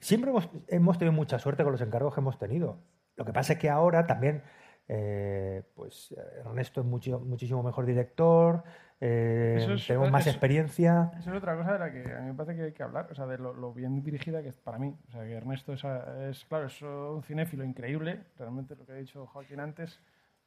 siempre 0.00 0.30
hemos, 0.30 0.48
hemos 0.68 0.98
tenido 0.98 1.12
mucha 1.12 1.38
suerte 1.38 1.62
con 1.64 1.72
los 1.72 1.80
encargos 1.80 2.14
que 2.14 2.20
hemos 2.20 2.38
tenido. 2.38 2.78
Lo 3.16 3.24
que 3.24 3.32
pasa 3.32 3.54
es 3.54 3.58
que 3.58 3.68
ahora 3.68 4.06
también, 4.06 4.42
eh, 4.86 5.62
pues 5.74 6.14
Ernesto 6.44 6.80
es 6.82 6.86
mucho, 6.86 7.18
muchísimo 7.20 7.62
mejor 7.62 7.84
director, 7.84 8.62
eh, 9.00 9.56
es- 9.74 9.86
tenemos 9.86 10.10
más 10.10 10.22
eso- 10.22 10.30
experiencia. 10.30 11.10
Eso 11.18 11.30
es 11.30 11.36
otra 11.36 11.56
cosa 11.56 11.72
de 11.74 11.78
la 11.80 11.92
que 11.92 12.12
a 12.12 12.20
mí 12.20 12.26
me 12.28 12.34
parece 12.34 12.56
que 12.56 12.62
hay 12.64 12.72
que 12.72 12.82
hablar, 12.82 13.08
o 13.10 13.14
sea, 13.14 13.26
de 13.26 13.38
lo, 13.38 13.52
lo 13.54 13.72
bien 13.72 14.02
dirigida 14.02 14.42
que 14.42 14.48
es 14.48 14.54
para 14.56 14.78
mí. 14.78 14.96
O 15.08 15.10
sea, 15.12 15.22
que 15.24 15.32
Ernesto 15.34 15.72
es, 15.72 15.82
es, 15.84 16.44
claro, 16.46 16.66
es 16.66 16.80
un 16.82 17.22
cinéfilo 17.24 17.64
increíble, 17.64 18.20
realmente 18.38 18.76
lo 18.76 18.86
que 18.86 18.92
ha 18.92 18.96
dicho 18.96 19.26
Joaquín 19.26 19.60
antes, 19.60 20.00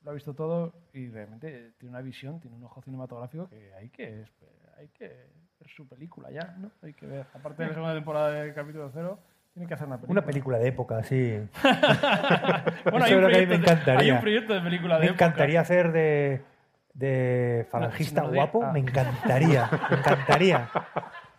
lo 0.04 0.12
ha 0.12 0.14
visto 0.14 0.34
todo 0.34 0.74
y 0.94 1.10
realmente 1.10 1.74
tiene 1.78 1.92
una 1.92 2.02
visión, 2.02 2.40
tiene 2.40 2.56
un 2.58 2.64
ojo 2.64 2.82
cinematográfico 2.82 3.48
que 3.50 3.74
hay 3.76 3.90
que, 3.90 4.26
hay 4.78 4.88
que 4.90 5.08
ver 5.08 5.70
su 5.76 5.88
película 5.88 6.32
ya, 6.32 6.56
¿no? 6.58 6.72
Hay 6.82 6.94
que 6.94 7.06
ver, 7.06 7.26
aparte 7.34 7.62
de 7.64 7.70
la 7.70 7.74
segunda 7.76 7.94
temporada 7.94 8.32
de 8.32 8.54
capítulo 8.54 8.90
cero, 8.94 9.20
tiene 9.54 9.68
que 9.68 9.74
hacer 9.74 9.86
una 9.88 9.98
película. 9.98 10.20
Una 10.22 10.26
película 10.26 10.58
de 10.58 10.68
época, 10.70 11.04
sí. 11.04 11.38
Bueno, 12.90 13.06
hay 13.06 13.14
un 13.14 13.22
me 13.22 13.28
proyecto 13.30 13.50
de- 13.50 13.56
encantaría. 13.56 14.00
hay 14.00 14.12
un 14.12 14.20
proyecto 14.22 14.54
de 14.54 14.62
película 14.62 14.96
de 14.96 15.00
Me 15.02 15.06
época. 15.08 15.26
encantaría 15.26 15.62
hacer 15.62 15.92
de, 15.92 16.42
de 16.94 17.68
falangista 17.70 18.22
No, 18.22 18.28
no, 18.28 18.34
no, 18.34 18.36
guapo, 18.38 18.64
ah. 18.64 18.72
me 18.72 18.80
encantaría, 18.80 19.70
me 19.90 19.98
encantaría, 19.98 20.70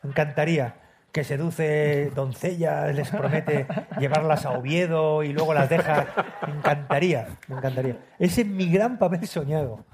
me 0.03 0.11
encantaría. 0.11 0.75
Que 1.13 1.25
seduce 1.25 2.11
doncellas, 2.15 2.95
les 2.95 3.11
promete 3.11 3.67
llevarlas 3.99 4.47
a 4.47 4.53
Oviedo 4.53 5.23
y 5.23 5.33
luego 5.33 5.53
las 5.53 5.69
deja. 5.69 6.07
Me 6.47 6.55
encantaría, 6.55 7.29
me 7.49 7.57
encantaría. 7.57 7.99
Ese 8.19 8.41
es 8.41 8.47
mi 8.47 8.71
gran 8.71 8.99
papel 8.99 9.27
soñado. 9.27 9.85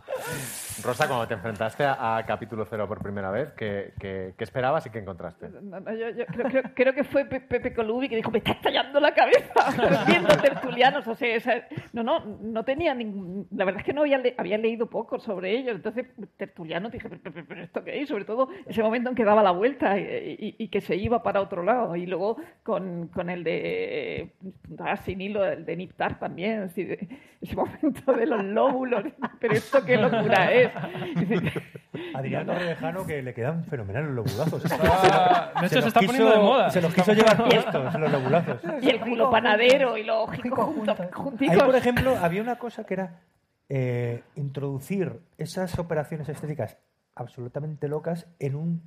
Rosa, 0.85 1.09
cuando 1.09 1.27
te 1.27 1.35
enfrentaste 1.35 1.85
a, 1.85 2.17
a 2.19 2.25
capítulo 2.25 2.65
cero 2.65 2.87
por 2.87 3.03
primera 3.03 3.31
vez, 3.31 3.53
¿qué, 3.53 3.93
qué- 3.99 4.35
qué 4.37 4.45
esperabas 4.45 4.87
y 4.87 4.91
qué 4.91 5.01
encontraste? 5.01 5.49
No, 5.49 5.81
no, 5.81 5.93
yo, 5.95 6.11
yo 6.11 6.25
creo, 6.27 6.49
creo- 6.49 6.63
creo 6.75 6.95
que 6.95 7.05
fue 7.05 7.25
Pe- 7.25 7.41
Pepe 7.41 7.75
Colubi 7.75 8.09
que 8.09 8.17
dijo, 8.17 8.31
me 8.31 8.39
está 8.39 8.53
estallando 8.53 9.01
la 9.01 9.13
cabeza 9.13 10.05
viendo 10.07 10.29
tertulianos. 10.37 11.07
O 11.09 11.15
sea, 11.15 11.35
esa- 11.35 11.65
no, 11.93 12.03
no, 12.05 12.21
no 12.41 12.65
tenía 12.65 12.95
ningún... 12.95 13.49
La 13.51 13.65
verdad 13.65 13.81
es 13.81 13.87
que 13.87 13.93
no 13.93 14.03
había, 14.03 14.19
le- 14.19 14.35
había 14.39 14.57
leído 14.57 14.89
poco 14.89 15.19
sobre 15.19 15.51
ellos. 15.59 15.75
Entonces, 15.77 16.07
tertulianos, 16.37 16.93
dije, 16.93 17.09
pero, 17.09 17.21
pero- 17.23 17.47
pero 17.49 17.63
¿esto 17.63 17.83
qué 17.85 18.01
es? 18.01 18.09
Sobre 18.09 18.25
todo 18.25 18.49
ese 18.67 18.83
momento 18.83 19.11
en 19.11 19.17
que 19.17 19.25
daba 19.25 19.43
la 19.43 19.51
vuelta 19.51 19.99
y, 19.99 20.03
y- 20.39 20.55
y 20.65 20.69
que 20.69 20.81
se 20.81 20.95
iba 20.97 21.23
para 21.23 21.41
otro 21.41 21.63
lado. 21.65 21.97
Y 21.97 22.07
luego 22.07 22.37
con, 22.63 23.09
con 23.09 23.31
el 23.31 23.43
de... 23.43 24.33
ah, 24.79 24.97
sin 24.97 25.21
hilo, 25.21 25.45
el 25.45 25.65
de 25.67 25.77
Niptar 25.77 26.19
también. 26.21 26.63
así 26.63 26.85
de- 26.85 27.09
ese 27.41 27.55
momento 27.55 28.13
de 28.13 28.27
los 28.27 28.43
lóbulos. 28.45 29.05
Pero 29.41 29.55
esto 29.55 29.85
qué 29.85 29.97
locura 29.97 30.53
es. 30.53 30.68
Adrián 32.15 32.47
Torrevejano 32.47 33.07
que 33.07 33.23
le 33.23 33.35
quedan 33.35 33.65
fenomenales 33.65 34.11
los 34.11 34.27
lobulazos. 34.27 34.63
De 34.63 35.67
hecho, 35.67 35.69
se 35.69 35.77
los 35.77 35.87
está 35.87 36.01
poniendo 36.01 36.31
de 36.31 36.39
moda. 36.39 36.71
Se 36.71 36.81
los 36.81 36.93
Se 36.93 37.01
quiso 37.01 37.13
llevar 37.13 37.37
puestos, 37.45 37.95
los 37.95 38.13
lobulazos. 38.13 38.61
Y 38.83 38.91
el 38.91 39.01
culo 39.01 39.31
panadero 39.31 39.97
y 39.97 40.05
los 40.05 40.29
ojicos 40.29 40.65
juntos. 40.67 40.99
junticos. 41.13 41.55
Ahí, 41.57 41.61
por 41.63 41.77
ejemplo, 41.77 42.17
había 42.21 42.43
una 42.43 42.57
cosa 42.57 42.85
que 42.85 42.95
era 42.95 43.21
eh, 43.69 44.23
introducir 44.37 45.21
esas 45.39 45.79
operaciones 45.79 46.29
estéticas 46.29 46.79
absolutamente 47.15 47.89
locas 47.89 48.27
en 48.39 48.55
un, 48.55 48.83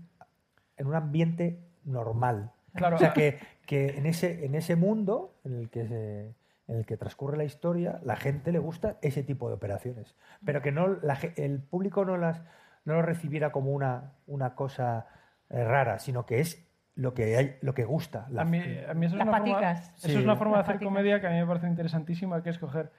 en 0.77 0.87
un 0.87 0.95
ambiente 0.95 1.59
normal. 1.83 2.51
Claro. 2.73 2.95
O 2.95 2.99
sea, 2.99 3.11
que, 3.13 3.39
que 3.65 3.97
en, 3.97 4.05
ese, 4.05 4.45
en 4.45 4.55
ese 4.55 4.75
mundo 4.77 5.35
en 5.43 5.59
el, 5.59 5.69
que 5.69 5.87
se- 5.87 6.33
en 6.71 6.77
el 6.79 6.85
que 6.85 6.97
transcurre 6.97 7.37
la 7.37 7.43
historia, 7.43 7.99
la 8.03 8.15
gente 8.15 8.51
le 8.51 8.59
gusta 8.59 8.97
ese 9.01 9.23
tipo 9.23 9.47
de 9.49 9.55
operaciones. 9.55 10.15
Pero 10.45 10.61
que 10.61 10.71
no 10.71 10.87
la 10.87 11.15
ge- 11.15 11.33
el 11.37 11.61
público 11.61 12.05
no 12.05 12.17
las 12.17 12.41
no 12.85 12.93
lo 12.95 13.01
recibiera 13.03 13.51
como 13.51 13.71
una, 13.71 14.13
una 14.25 14.55
cosa 14.55 15.05
eh, 15.49 15.63
rara, 15.63 15.99
sino 15.99 16.25
que 16.25 16.39
es 16.39 16.67
lo 16.95 17.13
que 17.13 17.35
hay, 17.37 17.57
lo 17.61 17.73
que 17.73 17.85
gusta. 17.85 18.25
la- 18.29 18.41
A 18.41 18.45
mí, 18.45 18.57
a 18.59 18.93
mí 18.93 19.05
eso, 19.05 19.15
es 19.15 19.19
Las 19.19 19.27
una 19.27 19.37
forma, 19.37 19.53
paticas. 19.53 19.89
eso 19.97 20.07
Sí. 20.07 20.15
es 20.17 20.23
una 20.23 20.35
forma 20.35 20.55
de 20.55 20.61
hacer 20.61 20.75
paticas. 20.75 20.87
comedia 20.93 21.21
que 21.21 21.27
a 21.27 21.29
mí 21.29 21.35
me 21.37 21.45
parece 21.45 21.67
interesantísima, 21.67 22.41
que 22.41 22.49
es 22.49 22.57
coger, 22.57 22.91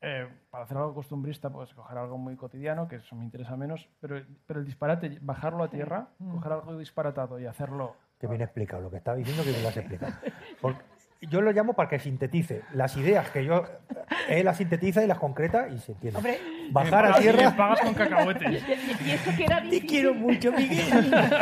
eh, 0.00 0.28
para 0.50 0.64
hacer 0.64 0.76
algo 0.76 0.94
costumbrista, 0.94 1.50
pues 1.50 1.74
coger 1.74 1.98
algo 1.98 2.16
muy 2.18 2.36
cotidiano, 2.36 2.86
que 2.86 2.96
eso 2.96 3.16
me 3.16 3.24
interesa 3.24 3.56
menos, 3.56 3.88
pero, 4.00 4.22
pero 4.46 4.60
el 4.60 4.66
disparate, 4.66 5.18
bajarlo 5.20 5.64
a 5.64 5.68
tierra, 5.70 6.08
coger 6.30 6.52
algo 6.52 6.76
disparatado 6.78 7.40
y 7.40 7.46
hacerlo... 7.46 7.96
Que 8.20 8.26
bien 8.28 8.42
explicado 8.42 8.82
lo 8.82 8.90
que 8.90 8.98
estaba 8.98 9.16
diciendo, 9.16 9.42
que 9.44 9.50
me 9.52 9.62
lo 9.62 9.68
has 9.68 9.76
explicado. 9.76 10.12
Porque 10.62 10.82
yo 11.22 11.40
lo 11.40 11.50
llamo 11.52 11.74
para 11.74 11.88
que 11.88 11.98
sintetice 11.98 12.62
las 12.72 12.96
ideas 12.96 13.28
que 13.30 13.44
yo. 13.44 13.64
Él 14.28 14.44
las 14.44 14.56
sintetiza 14.58 15.02
y 15.02 15.06
las 15.06 15.18
concreta 15.18 15.68
y 15.68 15.78
se 15.78 15.92
entiende. 15.92 16.16
Hombre, 16.18 16.38
Bajar 16.70 17.06
a 17.06 17.14
tierra. 17.18 17.56
pagas 17.56 17.80
con 17.80 17.94
cacahuetes. 17.94 18.62
Y, 19.02 19.08
y 19.08 19.10
eso 19.12 19.30
que 19.36 19.44
era 19.44 19.62
Te 19.68 19.80
quiero 19.84 20.14
mucho, 20.14 20.52
Miguel. 20.52 21.10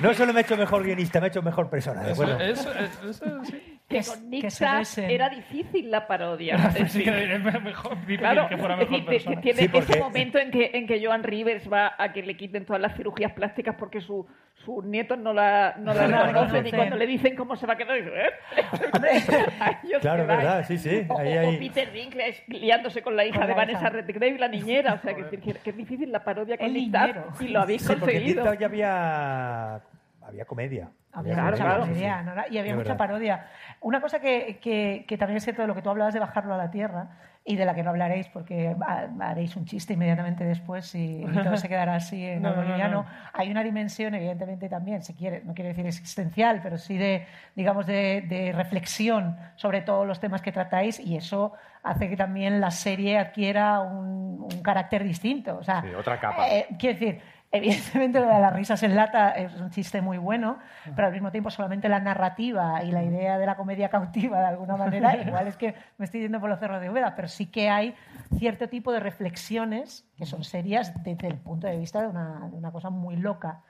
No 0.00 0.12
solo 0.14 0.32
me 0.32 0.40
he 0.40 0.42
hecho 0.42 0.56
mejor 0.56 0.82
guionista, 0.82 1.20
me 1.20 1.26
he 1.26 1.28
hecho 1.28 1.42
mejor 1.42 1.70
persona. 1.70 2.02
¿de 2.02 2.12
Eso, 2.12 2.22
acuerdo? 2.22 2.42
eso- 2.44 2.72
eso- 3.08 3.44
sí. 3.44 3.80
Que 3.92 4.04
con 4.04 4.30
Nixa 4.30 4.78
besen. 4.78 5.10
era 5.10 5.28
difícil 5.28 5.90
la 5.90 6.06
parodia. 6.06 6.54
Es 6.76 6.94
decir, 6.94 7.12
mejor, 7.62 7.96
Claro, 8.18 8.48
que 8.48 8.56
fuera 8.56 8.74
es 8.80 8.90
mejor 8.90 9.10
decir, 9.10 9.40
tiene 9.40 9.60
Sí, 9.62 9.68
porque- 9.68 9.92
ese 9.92 10.00
momento 10.00 10.38
en 10.38 10.50
que, 10.50 10.70
en 10.74 10.86
que 10.86 11.04
Joan 11.04 11.22
Rivers 11.22 11.70
va 11.72 11.94
a 11.98 12.12
que 12.12 12.22
le 12.22 12.36
quiten 12.36 12.64
todas 12.64 12.80
las 12.82 12.96
cirugías 12.96 13.32
plásticas 13.32 13.74
porque 13.78 14.00
su- 14.00 14.26
sus 14.64 14.84
nietos 14.84 15.18
no 15.18 15.32
la, 15.32 15.74
no 15.78 15.92
la 15.92 16.02
No 16.02 16.08
la 16.16 16.26
reconocen 16.26 16.66
y 16.66 16.70
cuando 16.70 16.96
le 16.96 17.06
dicen 17.06 17.34
cómo 17.34 17.56
se 17.56 17.66
va 17.66 17.72
a 17.74 17.76
quedar, 17.76 17.96
dice, 17.96 18.10
¿eh? 18.14 18.30
Claro, 20.00 20.26
verdad, 20.26 20.64
sí, 20.66 20.78
sí. 20.78 21.04
O, 21.08 21.18
Ahí 21.18 21.36
o- 21.36 21.42
o 21.42 21.50
hay- 21.50 21.56
Peter 21.58 21.92
Dinklage 21.92 22.44
liándose 22.48 23.02
con 23.02 23.16
la 23.16 23.24
hija 23.24 23.38
Con 23.40 23.48
de 23.48 23.54
Vanessa. 23.54 23.88
Redgrave, 23.88 24.38
la 24.38 24.48
niñera. 24.48 24.94
O 24.94 24.98
sea, 24.98 25.14
que, 25.14 25.24
que, 25.40 25.54
que 25.54 25.70
es 25.70 25.76
difícil 25.76 26.12
la 26.12 26.22
parodia 26.24 26.56
con 26.56 26.66
El 26.66 26.72
Nick 26.74 26.94
y 27.40 27.48
lo 27.48 27.60
habéis 27.60 27.82
Sí, 27.82 27.88
conseguido. 27.94 28.54
Ya 28.54 28.66
había, 28.66 29.80
había 30.26 30.44
comedia. 30.44 30.90
Había 31.12 31.36
mucha 31.42 31.56
claro. 31.64 31.80
comedia, 31.82 32.22
¿no? 32.22 32.32
y 32.50 32.58
había 32.58 32.72
Es 32.72 32.76
mucha 32.78 32.94
verdad. 32.94 32.96
parodia. 32.96 33.46
Una 33.82 34.00
cosa 34.00 34.18
que, 34.20 34.58
que- 34.62 35.04
que 35.06 35.18
también 35.18 35.36
es 35.36 35.44
cierto 35.44 35.60
de 35.62 35.68
lo 35.68 35.74
que 35.74 35.82
tú 35.82 35.90
hablabas 35.90 36.14
de 36.14 36.20
bajarlo 36.20 36.54
a 36.54 36.56
la 36.56 36.70
tierra 36.70 37.10
y 37.44 37.56
de 37.56 37.64
la 37.66 37.74
que 37.74 37.82
no 37.82 37.90
hablaréis 37.90 38.28
porque 38.28 38.74
ha- 38.80 39.08
haréis 39.20 39.54
un 39.56 39.66
chiste 39.66 39.92
inmediatamente 39.94 40.44
después 40.44 40.94
y, 40.94 41.22
y 41.22 41.26
todo 41.42 41.56
se 41.58 41.68
quedará 41.68 41.96
así 41.96 42.24
en 42.24 42.40
No, 42.42 42.48
algo 42.50 42.62
no, 42.62 42.88
no. 42.88 43.06
Hay 43.34 43.50
una 43.50 43.62
dimensión, 43.62 44.14
evidentemente, 44.14 44.68
también, 44.70 45.02
se 45.02 45.14
quiere, 45.14 45.42
no 45.44 45.52
quiere 45.52 45.70
decir 45.70 45.86
existencial, 45.86 46.60
pero 46.62 46.78
sí 46.78 46.96
de, 46.96 47.26
digamos, 47.54 47.84
de, 47.86 48.22
de 48.28 48.52
reflexión 48.52 49.36
sobre 49.56 49.82
todos 49.82 50.06
los 50.06 50.18
temas 50.18 50.40
que 50.40 50.52
tratáis 50.52 50.98
y 50.98 51.16
eso 51.16 51.52
hace 51.82 52.08
que 52.08 52.16
también 52.16 52.60
la 52.60 52.70
serie 52.70 53.18
adquiera 53.18 53.80
un, 53.80 54.46
un 54.50 54.62
carácter 54.62 55.02
distinto. 55.04 55.58
O 55.58 55.62
sea, 55.64 55.82
Sí, 55.82 55.88
otra 55.94 56.18
capa. 56.18 56.48
eh, 56.48 56.68
quiero 56.78 56.98
decir, 56.98 57.20
evidentemente 57.52 58.18
lo 58.18 58.26
de 58.26 58.40
las 58.40 58.52
risas 58.52 58.82
en 58.82 58.96
lata 58.96 59.30
es 59.30 59.54
un 59.60 59.70
chiste 59.70 60.00
muy 60.00 60.16
bueno, 60.16 60.58
pero 60.96 61.06
al 61.06 61.12
mismo 61.12 61.30
tiempo 61.30 61.50
solamente 61.50 61.88
la 61.88 62.00
narrativa 62.00 62.82
y 62.82 62.90
la 62.90 63.04
idea 63.04 63.38
de 63.38 63.44
la 63.44 63.56
comedia 63.56 63.90
cautiva 63.90 64.40
de 64.40 64.46
alguna 64.46 64.76
manera, 64.76 65.16
igual 65.26 65.46
es 65.46 65.56
que 65.56 65.74
me 65.98 66.06
estoy 66.06 66.22
yendo 66.22 66.40
por 66.40 66.48
los 66.48 66.58
cerros 66.58 66.80
de 66.80 66.88
Úbeda, 66.88 67.14
pero 67.14 67.28
sí 67.28 67.46
que 67.46 67.68
hay 67.68 67.94
cierto 68.38 68.68
tipo 68.68 68.90
de 68.90 69.00
reflexiones 69.00 70.08
que 70.16 70.24
son 70.24 70.44
serias 70.44 70.92
desde 71.04 71.28
el 71.28 71.36
punto 71.36 71.66
de 71.66 71.76
vista 71.76 72.00
de 72.00 72.08
una, 72.08 72.48
de 72.50 72.56
una 72.56 72.72
cosa 72.72 72.88
muy 72.88 73.16
loca. 73.16 73.62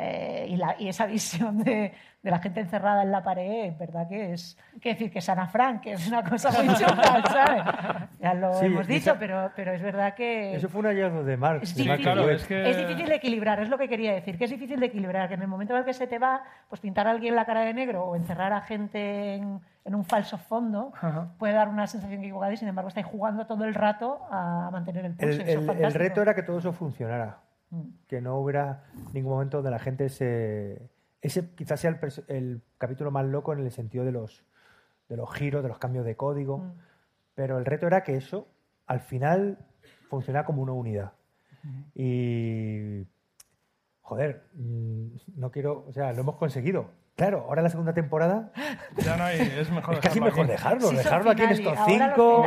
Eh, 0.00 0.46
y, 0.50 0.56
la- 0.56 0.76
y 0.78 0.88
esa 0.88 1.06
visión 1.16 1.58
de, 1.64 1.92
de 2.22 2.30
la 2.30 2.38
gente 2.38 2.60
encerrada 2.60 3.02
en 3.02 3.10
la 3.10 3.24
pared, 3.24 3.64
es 3.64 3.76
verdad 3.78 4.08
que 4.08 4.32
es, 4.32 4.56
que 4.80 4.90
decir 4.90 5.10
que 5.10 5.18
es 5.18 5.28
Ana 5.28 5.48
Frank, 5.48 5.80
que 5.80 5.94
es 5.94 6.06
una 6.06 6.22
cosa 6.22 6.50
muy 6.62 6.72
chocante, 6.76 7.28
¿sabes? 7.28 7.62
Ya 8.20 8.34
lo 8.34 8.54
Sí, 8.54 8.66
hemos 8.66 8.86
dicho, 8.86 9.10
esa- 9.10 9.18
pero, 9.18 9.50
pero 9.56 9.72
es 9.72 9.82
verdad 9.82 10.14
que... 10.14 10.54
Eso 10.54 10.68
fue 10.68 10.82
un 10.82 10.86
hallazgo 10.86 11.24
de 11.24 11.36
Marx. 11.36 11.62
Es 11.64 11.74
de 11.74 11.82
difícil, 11.82 11.88
Marx 11.88 12.02
claro, 12.04 12.30
es 12.30 12.46
que- 12.46 12.70
es 12.70 12.76
difícil 12.78 13.08
de 13.08 13.14
equilibrar, 13.16 13.60
es 13.60 13.68
lo 13.68 13.76
que 13.76 13.88
quería 13.88 14.12
decir, 14.12 14.38
que 14.38 14.44
es 14.44 14.50
difícil 14.50 14.78
de 14.78 14.86
equilibrar, 14.86 15.26
que 15.26 15.34
en 15.34 15.42
el 15.42 15.48
momento 15.48 15.72
en 15.74 15.80
el 15.80 15.84
que 15.84 15.94
se 15.94 16.06
te 16.06 16.20
va, 16.20 16.42
pues 16.68 16.80
pintar 16.80 17.08
a 17.08 17.10
alguien 17.10 17.34
la 17.34 17.44
cara 17.44 17.62
de 17.62 17.74
negro 17.74 18.04
o 18.04 18.14
encerrar 18.14 18.52
a 18.52 18.60
gente 18.60 19.34
en, 19.34 19.58
en 19.84 19.94
un 19.96 20.04
falso 20.04 20.38
fondo 20.38 20.92
Ajá. 20.94 21.26
puede 21.40 21.54
dar 21.54 21.68
una 21.68 21.88
sensación 21.88 22.20
equivocada 22.20 22.52
y 22.52 22.56
sin 22.56 22.68
embargo 22.68 22.86
estáis 22.86 23.06
jugando 23.06 23.46
todo 23.46 23.64
el 23.64 23.74
rato 23.74 24.20
a 24.30 24.68
mantener 24.70 25.06
el 25.06 25.14
pulso. 25.14 25.42
El, 25.42 25.68
el- 25.70 25.84
el 25.86 25.92
reto 25.94 26.22
era 26.22 26.34
que 26.36 26.44
todo 26.44 26.60
eso 26.60 26.72
funcionara. 26.72 27.38
Mm. 27.70 27.88
Que 28.06 28.20
no 28.20 28.38
hubiera 28.38 28.84
ningún 29.12 29.32
momento 29.32 29.58
donde 29.58 29.70
la 29.70 29.78
gente 29.78 30.08
se. 30.08 30.90
Ese 31.20 31.50
quizás 31.54 31.80
sea 31.80 31.98
el, 32.28 32.62
capítulo 32.78 33.10
más 33.10 33.26
loco 33.26 33.52
en 33.52 33.60
el 33.60 33.70
sentido 33.70 34.04
de 34.04 34.12
los, 34.12 34.44
de 35.08 35.16
los 35.16 35.32
giros, 35.34 35.62
de 35.62 35.68
los 35.68 35.78
cambios 35.78 36.04
de 36.04 36.16
código. 36.16 36.58
Mm. 36.58 36.72
Pero 37.34 37.58
el 37.58 37.64
reto 37.64 37.86
era 37.86 38.02
que 38.02 38.16
eso, 38.16 38.48
al 38.86 39.00
final, 39.00 39.58
funcionara 40.08 40.44
como 40.44 40.62
una 40.62 40.72
unidad. 40.72 41.12
Y. 41.94 43.06
Joder, 44.00 44.44
mm, 44.54 45.06
no 45.36 45.50
quiero. 45.50 45.84
O 45.86 45.92
sea, 45.92 46.12
lo 46.12 46.20
hemos 46.20 46.36
conseguido. 46.36 46.90
Claro, 47.16 47.46
ahora 47.48 47.62
la 47.62 47.68
segunda 47.68 47.92
temporada 47.92 48.52
Ya 49.04 49.16
no 49.16 49.24
hay, 49.24 49.40
es 49.40 49.72
mejor 49.72 49.96
es 49.96 50.00
casi 50.00 50.20
mejor 50.20 50.44
aquí. 50.44 50.52
dejarlo, 50.52 50.88
Sí, 50.88 50.96
dejarlo 50.96 51.30
aquí 51.32 51.42
en 51.42 51.50
estos 51.50 51.76
cinco. 51.84 52.44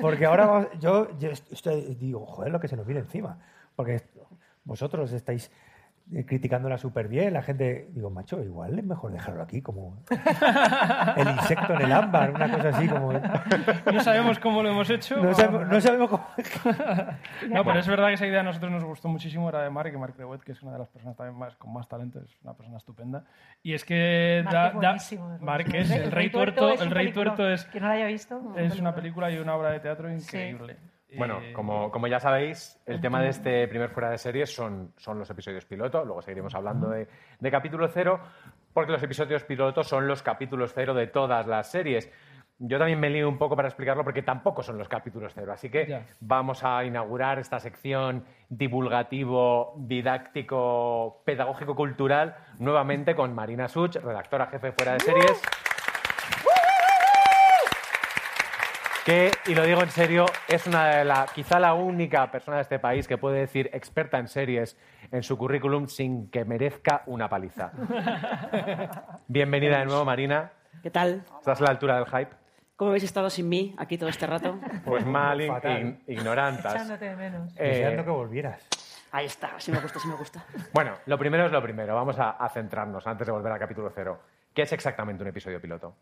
Porque 0.00 0.24
ahora 0.24 0.46
vamos- 0.48 0.68
yo, 0.80 1.16
yo 1.18 1.28
estoy- 1.30 1.94
digo, 1.94 2.24
joder, 2.24 2.50
lo 2.50 2.58
que 2.58 2.66
se 2.66 2.74
nos 2.74 2.86
viene 2.86 3.02
encima. 3.02 3.38
Porque 3.76 4.00
vosotros 4.64 5.12
estáis 5.12 5.50
eh, 6.12 6.26
criticándola 6.26 6.76
súper 6.76 7.08
bien, 7.08 7.32
la 7.32 7.40
gente, 7.40 7.88
digo, 7.92 8.10
macho, 8.10 8.42
igual 8.42 8.78
es 8.78 8.84
mejor 8.84 9.10
dejarlo 9.12 9.42
aquí, 9.42 9.62
como 9.62 9.96
el 11.16 11.28
insecto 11.28 11.72
en 11.74 11.80
el 11.82 11.92
ámbar, 11.92 12.30
una 12.32 12.50
cosa 12.52 12.68
así 12.70 12.86
como. 12.88 13.12
No 13.12 14.00
sabemos 14.02 14.38
cómo 14.38 14.62
lo 14.62 14.68
hemos 14.70 14.90
hecho. 14.90 15.16
No 15.16 15.32
sabemos, 15.32 15.66
no 15.66 15.80
sabemos 15.80 16.10
cómo. 16.10 16.26
No, 17.48 17.64
pero 17.64 17.78
es 17.78 17.86
verdad 17.88 18.08
que 18.08 18.14
esa 18.14 18.26
idea 18.26 18.40
a 18.40 18.42
nosotros 18.42 18.70
nos 18.70 18.84
gustó 18.84 19.08
muchísimo, 19.08 19.48
era 19.48 19.62
de 19.62 19.70
Mark, 19.70 19.90
y 19.94 19.96
Mark 19.96 20.14
Rewet, 20.18 20.42
que 20.42 20.52
es 20.52 20.62
una 20.62 20.72
de 20.72 20.78
las 20.80 20.88
personas 20.88 21.16
también 21.16 21.38
más, 21.38 21.56
con 21.56 21.72
más 21.72 21.88
talento, 21.88 22.20
es 22.20 22.36
una 22.42 22.52
persona 22.54 22.76
estupenda. 22.76 23.24
Y 23.62 23.72
es 23.74 23.84
que 23.84 24.42
Mark 24.44 24.54
da, 24.54 24.66
es 24.68 24.72
da- 24.74 24.80
buenísimo, 24.80 25.34
es 25.34 25.40
Mark 25.42 25.64
buenísimo. 25.70 25.96
es 25.96 26.02
el 26.04 26.12
Rey 26.12 26.30
Tuerto, 26.30 26.72
el 26.72 26.90
Rey. 26.90 27.12
Tuerto 27.12 27.48
es, 27.48 27.64
Quien 27.66 27.82
no 27.82 27.88
la 27.88 27.94
haya 27.96 28.06
visto, 28.06 28.54
es 28.58 28.78
una 28.78 28.94
película 28.94 29.30
y 29.30 29.38
una 29.38 29.54
obra 29.56 29.70
de 29.70 29.80
teatro 29.80 30.10
increíble. 30.12 30.76
Bueno, 31.16 31.40
Y- 31.42 31.52
como, 31.52 31.90
como 31.90 32.06
ya 32.06 32.20
sabéis, 32.20 32.80
el 32.86 33.00
tema 33.00 33.20
de 33.20 33.28
este 33.28 33.68
primer 33.68 33.90
fuera 33.90 34.10
de 34.10 34.18
series 34.18 34.54
son, 34.54 34.92
son 34.96 35.18
los 35.18 35.28
episodios 35.30 35.64
piloto, 35.64 36.04
luego 36.04 36.22
seguiremos 36.22 36.54
hablando 36.54 36.88
de, 36.90 37.08
de 37.40 37.50
capítulo 37.50 37.88
cero, 37.88 38.20
porque 38.72 38.92
los 38.92 39.02
episodios 39.02 39.44
piloto 39.44 39.82
son 39.84 40.06
los 40.08 40.22
capítulos 40.22 40.72
cero 40.74 40.94
de 40.94 41.06
todas 41.06 41.46
las 41.46 41.70
series. 41.70 42.10
Yo 42.58 42.78
también 42.78 43.00
me 43.00 43.10
lío 43.10 43.28
un 43.28 43.36
poco 43.36 43.56
para 43.56 43.66
explicarlo 43.66 44.04
porque 44.04 44.22
tampoco 44.22 44.62
son 44.62 44.78
los 44.78 44.88
capítulos 44.88 45.32
cero, 45.34 45.52
así 45.52 45.68
que 45.70 45.86
Ya. 45.86 46.06
vamos 46.20 46.62
a 46.62 46.84
inaugurar 46.84 47.40
esta 47.40 47.58
sección 47.58 48.24
divulgativo, 48.48 49.74
didáctico, 49.76 51.22
pedagógico, 51.24 51.74
cultural, 51.74 52.36
nuevamente 52.58 53.14
con 53.14 53.34
Marina 53.34 53.68
Such, 53.68 53.96
redactora 53.96 54.46
jefe 54.46 54.72
fuera 54.72 54.92
de 54.94 55.00
series. 55.00 55.42
Que, 59.04 59.30
y 59.46 59.54
lo 59.54 59.64
digo 59.64 59.82
en 59.82 59.90
serio, 59.90 60.26
es 60.48 60.66
una 60.66 60.86
de 60.96 61.04
la, 61.04 61.26
quizá 61.34 61.60
la 61.60 61.74
única 61.74 62.30
persona 62.30 62.56
de 62.58 62.62
este 62.62 62.78
país 62.78 63.06
que 63.06 63.18
puede 63.18 63.40
decir 63.40 63.68
experta 63.72 64.18
en 64.18 64.28
series 64.28 64.76
en 65.12 65.22
su 65.22 65.36
currículum 65.36 65.86
sin 65.88 66.30
que 66.30 66.44
merezca 66.44 67.02
una 67.06 67.28
paliza. 67.28 67.70
Bienvenida 69.28 69.78
de 69.78 69.84
nuevo, 69.86 70.04
Marina. 70.04 70.50
¿Qué 70.82 70.90
tal? 70.90 71.22
¿Estás 71.38 71.60
a 71.60 71.64
la 71.64 71.70
altura 71.70 71.96
del 71.96 72.06
hype? 72.06 72.34
¿Cómo 72.76 72.90
habéis 72.90 73.04
estado 73.04 73.30
sin 73.30 73.48
mí 73.48 73.74
aquí 73.78 73.98
todo 73.98 74.08
este 74.08 74.26
rato? 74.26 74.58
Pues 74.84 75.04
mal, 75.06 75.38
ig- 75.40 75.48
Fatal. 75.48 75.82
ig- 75.82 75.98
ignorantas. 76.08 76.74
Echándote 76.74 77.04
de 77.04 77.16
menos. 77.16 77.52
Eh, 77.56 77.68
Deseando 77.68 78.04
que 78.04 78.10
volvieras. 78.10 78.66
Ahí 79.12 79.26
está, 79.26 79.52
sí 79.58 79.70
me 79.70 79.78
gusta, 79.78 80.00
sí 80.00 80.08
me 80.08 80.16
gusta. 80.16 80.44
Bueno, 80.72 80.92
lo 81.06 81.16
primero 81.16 81.46
es 81.46 81.52
lo 81.52 81.62
primero. 81.62 81.94
Vamos 81.94 82.18
a, 82.18 82.30
a 82.30 82.48
centrarnos 82.48 83.06
antes 83.06 83.26
de 83.26 83.32
volver 83.32 83.52
al 83.52 83.58
capítulo 83.60 83.92
cero. 83.94 84.18
¿Qué 84.52 84.62
es 84.62 84.72
exactamente 84.72 85.22
un 85.22 85.28
episodio 85.28 85.60
piloto? 85.60 85.94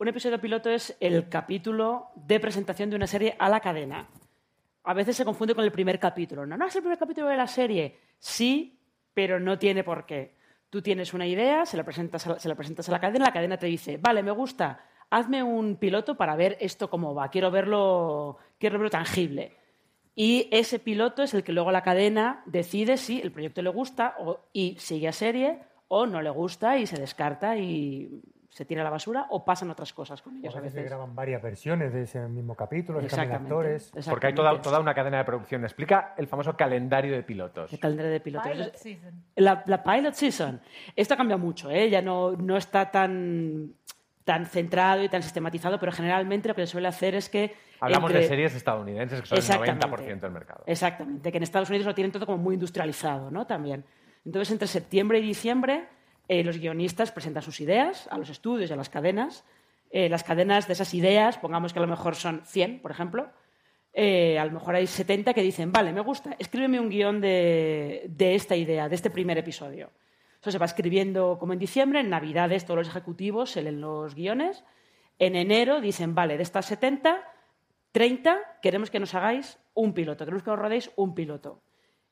Un 0.00 0.08
episodio 0.08 0.40
piloto 0.40 0.70
es 0.70 0.96
el 0.98 1.28
capítulo 1.28 2.08
de 2.14 2.40
presentación 2.40 2.88
de 2.88 2.96
una 2.96 3.06
serie 3.06 3.36
a 3.38 3.50
la 3.50 3.60
cadena. 3.60 4.08
A 4.84 4.94
veces 4.94 5.14
se 5.14 5.26
confunde 5.26 5.54
con 5.54 5.62
el 5.62 5.72
primer 5.72 5.98
capítulo. 5.98 6.46
No, 6.46 6.56
no 6.56 6.66
es 6.66 6.74
el 6.74 6.80
primer 6.80 6.96
capítulo 6.96 7.28
de 7.28 7.36
la 7.36 7.46
serie. 7.46 7.98
Sí, 8.18 8.80
pero 9.12 9.38
no 9.38 9.58
tiene 9.58 9.84
por 9.84 10.06
qué. 10.06 10.36
Tú 10.70 10.80
tienes 10.80 11.12
una 11.12 11.26
idea, 11.26 11.66
se 11.66 11.76
la 11.76 11.84
presentas 11.84 12.26
a 12.26 12.30
la, 12.30 12.38
se 12.38 12.48
la, 12.48 12.54
presentas 12.54 12.88
a 12.88 12.92
la 12.92 12.98
cadena, 12.98 13.26
la 13.26 13.32
cadena 13.34 13.58
te 13.58 13.66
dice, 13.66 13.98
vale, 13.98 14.22
me 14.22 14.30
gusta, 14.30 14.82
hazme 15.10 15.42
un 15.42 15.76
piloto 15.76 16.16
para 16.16 16.34
ver 16.34 16.56
esto 16.60 16.88
cómo 16.88 17.14
va, 17.14 17.28
quiero 17.28 17.50
verlo, 17.50 18.38
quiero 18.58 18.78
verlo 18.78 18.88
tangible. 18.88 19.52
Y 20.14 20.48
ese 20.50 20.78
piloto 20.78 21.22
es 21.22 21.34
el 21.34 21.44
que 21.44 21.52
luego 21.52 21.72
la 21.72 21.82
cadena 21.82 22.42
decide 22.46 22.96
si 22.96 23.20
el 23.20 23.32
proyecto 23.32 23.60
le 23.60 23.68
gusta 23.68 24.16
y 24.54 24.76
sigue 24.78 25.08
a 25.08 25.12
serie 25.12 25.58
o 25.88 26.06
no 26.06 26.22
le 26.22 26.30
gusta 26.30 26.78
y 26.78 26.86
se 26.86 26.98
descarta 26.98 27.58
y 27.58 28.22
se 28.50 28.64
tira 28.64 28.80
a 28.80 28.84
la 28.84 28.90
basura 28.90 29.26
o 29.30 29.44
pasan 29.44 29.70
otras 29.70 29.92
cosas 29.92 30.20
con 30.22 30.36
ellos 30.36 30.52
O 30.54 30.58
a 30.58 30.60
veces 30.60 30.82
se 30.82 30.88
graban 30.88 31.14
varias 31.14 31.40
versiones 31.40 31.92
de 31.92 32.02
ese 32.02 32.18
mismo 32.28 32.54
capítulo, 32.56 33.00
se 33.00 33.06
cambian 33.06 33.42
Exactamente. 33.44 33.74
actores. 33.76 34.06
Porque 34.10 34.26
hay 34.26 34.34
toda, 34.34 34.60
toda 34.60 34.80
una 34.80 34.92
cadena 34.92 35.18
de 35.18 35.24
producción. 35.24 35.62
Explica 35.64 36.14
el 36.18 36.26
famoso 36.26 36.56
calendario 36.56 37.12
de 37.14 37.22
pilotos. 37.22 37.72
El 37.72 37.78
calendario 37.78 38.10
de 38.10 38.20
pilotos. 38.20 38.50
Pilot 38.50 38.74
season. 38.74 39.24
La, 39.36 39.62
la 39.66 39.82
pilot 39.82 40.14
season. 40.14 40.60
Esto 40.96 41.16
cambia 41.16 41.36
mucho, 41.36 41.70
¿eh? 41.70 41.88
ya 41.88 42.02
no, 42.02 42.32
no 42.32 42.56
está 42.56 42.90
tan, 42.90 43.72
tan 44.24 44.46
centrado 44.46 45.02
y 45.04 45.08
tan 45.08 45.22
sistematizado, 45.22 45.78
pero 45.78 45.92
generalmente 45.92 46.48
lo 46.48 46.54
que 46.56 46.62
se 46.66 46.72
suele 46.72 46.88
hacer 46.88 47.14
es 47.14 47.28
que. 47.28 47.54
Hablamos 47.78 48.10
entre- 48.10 48.22
de 48.22 48.28
series 48.28 48.54
estadounidenses, 48.56 49.20
que 49.22 49.26
son 49.28 49.38
el 49.38 49.44
Exactamente. 49.44 49.86
90% 49.86 50.20
del 50.20 50.32
mercado. 50.32 50.64
Exactamente, 50.66 51.30
que 51.30 51.36
en 51.38 51.44
Estados 51.44 51.70
Unidos 51.70 51.86
lo 51.86 51.94
tienen 51.94 52.10
todo 52.10 52.26
como 52.26 52.38
muy 52.38 52.54
industrializado, 52.54 53.30
¿no? 53.30 53.46
También. 53.46 53.84
Entonces, 54.26 54.50
entre 54.50 54.66
septiembre 54.68 55.18
y 55.20 55.22
diciembre, 55.22 55.86
eh, 56.30 56.44
los 56.44 56.58
guionistas 56.58 57.10
presentan 57.10 57.42
sus 57.42 57.60
ideas 57.60 58.06
a 58.08 58.16
los 58.16 58.30
estudios 58.30 58.70
y 58.70 58.72
a 58.72 58.76
las 58.76 58.88
cadenas. 58.88 59.44
Eh, 59.90 60.08
las 60.08 60.22
cadenas 60.22 60.68
de 60.68 60.74
esas 60.74 60.94
ideas, 60.94 61.38
pongamos 61.38 61.72
que 61.72 61.80
a 61.80 61.82
lo 61.82 61.88
mejor 61.88 62.14
son 62.14 62.42
100, 62.46 62.82
por 62.82 62.92
ejemplo, 62.92 63.32
eh, 63.92 64.38
a 64.38 64.44
lo 64.44 64.52
mejor 64.52 64.76
hay 64.76 64.86
70 64.86 65.34
que 65.34 65.42
dicen, 65.42 65.72
vale, 65.72 65.92
me 65.92 66.02
gusta, 66.02 66.36
escríbeme 66.38 66.78
un 66.78 66.88
guion 66.88 67.20
de, 67.20 68.04
de 68.08 68.36
esta 68.36 68.54
idea, 68.54 68.88
de 68.88 68.94
este 68.94 69.10
primer 69.10 69.38
episodio. 69.38 69.90
Eso 70.40 70.52
se 70.52 70.58
va 70.58 70.66
escribiendo 70.66 71.36
como 71.36 71.52
en 71.52 71.58
diciembre, 71.58 71.98
en 71.98 72.10
Navidades 72.10 72.64
todos 72.64 72.78
los 72.78 72.88
ejecutivos 72.88 73.50
se 73.50 73.62
leen 73.62 73.80
los 73.80 74.14
guiones. 74.14 74.62
En 75.18 75.34
enero 75.34 75.80
dicen, 75.80 76.14
vale, 76.14 76.36
de 76.36 76.44
estas 76.44 76.64
70, 76.66 77.24
30 77.90 78.38
queremos 78.62 78.92
que 78.92 79.00
nos 79.00 79.16
hagáis 79.16 79.58
un 79.74 79.94
piloto, 79.94 80.24
queremos 80.24 80.44
que 80.44 80.50
os 80.50 80.58
rodéis 80.60 80.92
un 80.94 81.12
piloto. 81.12 81.60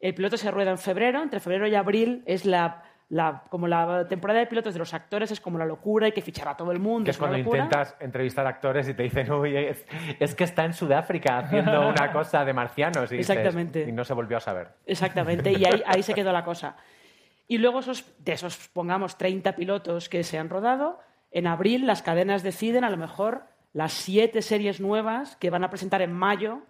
El 0.00 0.14
piloto 0.14 0.36
se 0.36 0.50
rueda 0.50 0.72
en 0.72 0.78
febrero, 0.78 1.22
entre 1.22 1.38
febrero 1.38 1.68
y 1.68 1.76
abril 1.76 2.24
es 2.26 2.44
la, 2.44 2.82
la- 3.10 3.42
como 3.48 3.66
la 3.66 4.06
temporada 4.06 4.40
de 4.40 4.46
pilotos 4.46 4.74
de 4.74 4.78
los 4.78 4.92
actores, 4.92 5.30
es 5.30 5.40
como 5.40 5.56
la 5.58 5.64
locura, 5.64 6.06
hay 6.06 6.12
que 6.12 6.20
fichar 6.22 6.48
a 6.48 6.56
todo 6.56 6.72
el 6.72 6.78
mundo. 6.78 7.04
Que 7.04 7.12
es 7.12 7.18
cuando 7.18 7.38
locura. 7.38 7.64
intentas 7.64 7.96
entrevistar 8.00 8.46
actores 8.46 8.88
y 8.88 8.94
te 8.94 9.02
dicen, 9.02 9.30
uy, 9.32 9.56
es, 9.56 9.86
es 10.20 10.34
que 10.34 10.44
está 10.44 10.64
en 10.64 10.74
Sudáfrica 10.74 11.38
haciendo 11.38 11.88
una 11.88 12.12
cosa 12.12 12.44
de 12.44 12.52
marcianos. 12.52 13.10
Y 13.12 13.16
dices, 13.18 13.30
Exactamente. 13.36 13.86
y 13.88 13.92
no 13.92 14.04
se 14.04 14.12
volvió 14.14 14.36
a 14.36 14.40
saber. 14.40 14.68
Exactamente, 14.84 15.52
y 15.52 15.64
ahí, 15.64 15.82
ahí 15.86 16.02
se 16.02 16.12
quedó 16.14 16.32
la 16.32 16.44
cosa. 16.44 16.76
Y 17.46 17.56
luego 17.58 17.78
esos, 17.80 18.04
de 18.22 18.32
esos, 18.32 18.68
pongamos, 18.68 19.16
30 19.16 19.56
pilotos 19.56 20.10
que 20.10 20.22
se 20.22 20.38
han 20.38 20.50
rodado, 20.50 20.98
en 21.30 21.46
abril 21.46 21.86
las 21.86 22.02
cadenas 22.02 22.42
deciden 22.42 22.84
a 22.84 22.90
lo 22.90 22.98
mejor 22.98 23.44
las 23.72 23.92
siete 23.94 24.42
series 24.42 24.80
nuevas 24.80 25.36
que 25.36 25.48
van 25.48 25.64
a 25.64 25.70
presentar 25.70 26.02
en 26.02 26.12
mayo 26.12 26.60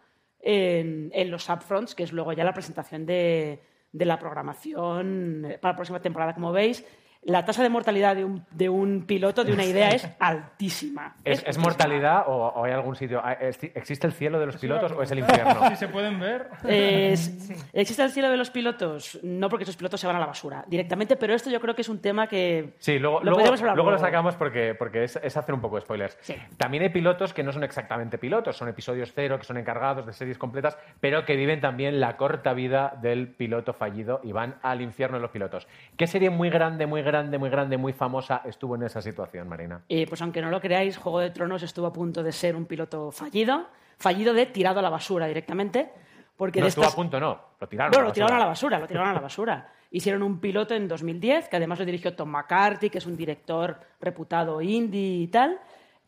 en, 0.40 1.10
en 1.14 1.30
los 1.32 1.48
upfronts, 1.48 1.96
que 1.96 2.04
es 2.04 2.12
luego 2.12 2.32
ya 2.32 2.44
la 2.44 2.52
presentación 2.54 3.06
de, 3.06 3.60
de 3.92 4.04
la 4.04 4.18
programación 4.18 5.44
eh, 5.44 5.58
para 5.58 5.72
la 5.72 5.76
próxima 5.76 6.00
temporada. 6.00 6.34
Como 6.34 6.52
veis, 6.52 6.84
la 7.22 7.44
tasa 7.44 7.62
de 7.62 7.68
mortalidad 7.68 8.16
de 8.16 8.24
un, 8.24 8.44
de 8.52 8.68
un 8.68 9.04
piloto, 9.06 9.44
de 9.44 9.52
una 9.52 9.64
idea, 9.64 9.88
es 9.94 10.08
altísima. 10.18 11.14
¿Es, 11.24 11.38
es 11.38 11.44
altísima. 11.44 11.64
mortalidad 11.64 12.24
o, 12.26 12.32
o 12.32 12.64
hay 12.64 12.72
algún 12.72 12.96
sitio? 12.96 13.20
ah, 13.22 13.32
¿Existe 13.32 14.06
el 14.06 14.12
cielo 14.12 14.38
de 14.40 14.46
los 14.46 14.56
pilotos 14.56 14.92
o 14.92 15.02
es 15.02 15.10
el 15.10 15.18
infierno? 15.20 15.68
Si 15.68 15.76
se 15.76 15.88
pueden 15.88 16.18
ver. 16.20 16.48
Es- 16.66 17.50
¿Existe 17.72 18.02
el 18.02 18.10
cielo 18.10 18.30
de 18.30 18.36
los 18.36 18.50
pilotos? 18.50 19.18
No, 19.22 19.48
porque 19.48 19.64
esos 19.64 19.76
pilotos 19.76 20.00
se 20.00 20.06
van 20.06 20.16
a 20.16 20.20
la 20.20 20.26
basura 20.26 20.64
directamente, 20.68 21.16
pero 21.16 21.34
esto 21.34 21.50
yo 21.50 21.60
creo 21.60 21.74
que 21.74 21.82
es 21.82 21.88
un 21.88 22.00
tema 22.00 22.26
que. 22.28 22.74
Sí, 22.78 22.98
luego, 22.98 23.18
Lo 23.18 23.24
luego, 23.24 23.36
podríamos 23.38 23.60
hablar 23.60 23.74
luego 23.76 23.90
lo 23.90 23.98
sacamos 23.98 24.34
porque, 24.36 24.74
porque 24.74 25.04
es, 25.04 25.16
es 25.16 25.36
hacer 25.36 25.54
un 25.54 25.60
poco 25.60 25.76
de 25.76 25.82
spoilers. 25.82 26.16
Sí. 26.20 26.34
También 26.56 26.82
hay 26.84 26.88
pilotos 26.90 27.34
que 27.34 27.42
no 27.42 27.52
son 27.52 27.64
exactamente 27.64 28.16
pilotos, 28.18 28.56
son 28.56 28.68
episodios 28.68 29.12
cero, 29.14 29.38
que 29.38 29.44
son 29.44 29.56
encargados 29.58 30.06
de 30.06 30.12
series 30.12 30.38
completas, 30.38 30.78
pero 31.00 31.24
que 31.24 31.36
viven 31.36 31.60
también 31.60 32.00
la 32.00 32.16
corta 32.16 32.52
vida 32.54 32.94
del 33.02 33.28
piloto 33.28 33.72
fallido 33.72 34.20
y 34.22 34.32
van 34.32 34.56
al 34.62 34.80
infierno 34.80 35.16
de 35.18 35.22
los 35.22 35.30
pilotos. 35.30 35.66
¿Qué 35.96 36.06
serie 36.06 36.30
muy 36.30 36.48
grande, 36.50 36.86
muy 36.86 37.02
grande, 37.02 37.07
muy 37.38 37.50
grande, 37.50 37.76
muy 37.76 37.92
famosa 37.92 38.42
estuvo 38.44 38.74
en 38.76 38.82
esa 38.84 39.00
situación, 39.02 39.48
Marina? 39.48 39.82
Pues 40.08 40.20
aunque 40.22 40.40
no 40.42 40.50
lo 40.50 40.60
creáis, 40.60 40.96
Juego 40.96 41.20
de 41.20 41.30
Tronos 41.30 41.62
estuvo 41.62 41.86
a 41.86 41.92
punto 41.92 42.22
de 42.22 42.32
ser 42.32 42.54
un 42.56 42.66
piloto 42.66 43.10
fallido, 43.10 43.66
fallido 43.98 44.32
de 44.34 44.46
tirado 44.46 44.78
a 44.80 44.82
la 44.82 44.90
basura 44.90 45.26
directamente. 45.26 45.90
Porque 46.36 46.60
no 46.60 46.64
de 46.66 46.68
estuvo 46.68 46.84
estas- 46.84 46.94
a 46.94 46.96
punto, 46.96 47.18
no, 47.18 47.40
lo 47.60 47.68
tiraron. 47.68 47.90
No, 47.90 47.98
a 47.98 48.02
la 48.02 48.06
lo 48.08 48.12
tiraron 48.12 48.36
a 48.36 48.38
la 48.40 48.46
basura. 48.46 48.78
lo 48.78 48.86
tiraron 48.86 49.08
a 49.10 49.14
la 49.14 49.20
basura. 49.20 49.72
Hicieron 49.90 50.22
un 50.22 50.38
piloto 50.38 50.74
en 50.74 50.86
2010, 50.86 51.48
que 51.48 51.56
además 51.56 51.78
lo 51.80 51.84
dirigió 51.84 52.14
Tom 52.14 52.28
McCarthy, 52.28 52.90
que 52.90 52.98
es 52.98 53.06
un 53.06 53.16
director 53.16 53.80
reputado 54.00 54.60
indie 54.62 55.22
y 55.22 55.26
tal. 55.28 55.58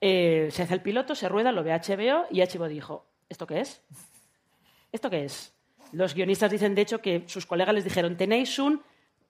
Eh, 0.00 0.48
se 0.52 0.62
hace 0.62 0.74
el 0.74 0.82
piloto, 0.82 1.14
se 1.16 1.28
rueda, 1.28 1.50
lo 1.50 1.64
ve 1.64 1.72
HBO 1.72 2.26
y 2.30 2.42
HBO 2.42 2.68
dijo, 2.68 3.06
¿esto 3.28 3.46
qué 3.46 3.60
es? 3.60 3.82
¿Esto 4.92 5.10
qué 5.10 5.24
es? 5.24 5.54
Los 5.92 6.14
guionistas 6.14 6.50
dicen, 6.50 6.74
de 6.74 6.82
hecho, 6.82 7.00
que 7.00 7.24
sus 7.26 7.46
colegas 7.46 7.74
les 7.74 7.84
dijeron, 7.84 8.16
tenéis 8.16 8.58
un 8.58 8.82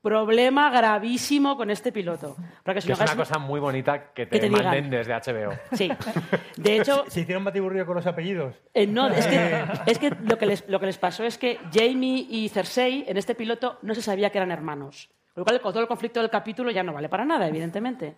problema 0.03 0.71
gravísimo 0.71 1.57
con 1.57 1.71
este 1.71 1.93
piloto. 1.93 2.37
Que 2.65 2.79
es 2.79 2.87
una 2.87 3.17
cosa 3.17 3.39
muy 3.39 3.61
bonita 3.61 4.13
que 4.13 4.27
te, 4.27 4.31
Que 4.31 4.41
te 4.41 4.49
digan. 4.49 4.65
manden 4.65 4.91
desde 4.91 5.13
HBO. 5.15 5.53
Sí. 5.73 5.91
De 6.57 6.77
hecho, 6.77 7.05
¿Se 7.09 7.21
hicieron 7.21 7.45
batiburrillo 7.45 7.87
con 7.87 7.97
los 7.97 8.07
apellidos? 8.07 8.55
eh, 8.75 8.87
no, 8.87 9.09
es 9.09 9.27
que, 9.27 9.65
es 9.87 9.99
que 9.99 10.11
lo, 10.23 10.39
que 10.39 10.47
les, 10.47 10.69
lo 10.69 10.81
que 10.81 10.87
les 10.87 10.99
pasó 10.99 11.25
es 11.25 11.39
que 11.39 11.59
Jamie 11.73 12.27
y 12.29 12.49
Cersei 12.49 13.05
en 13.07 13.17
este 13.17 13.35
piloto 13.35 13.79
no 13.83 13.95
se 13.95 14.03
sabía 14.03 14.31
que 14.31 14.39
eran 14.39 14.51
hermanos. 14.51 15.11
Con 15.35 15.43
lo 15.43 15.45
cual, 15.45 15.61
con 15.61 15.73
todo 15.73 15.83
el 15.83 15.89
conflicto 15.89 16.21
del 16.21 16.31
capítulo 16.31 16.71
ya 16.71 16.83
no 16.83 16.93
vale 16.93 17.09
para 17.09 17.25
nada, 17.25 17.47
evidentemente. 17.47 18.17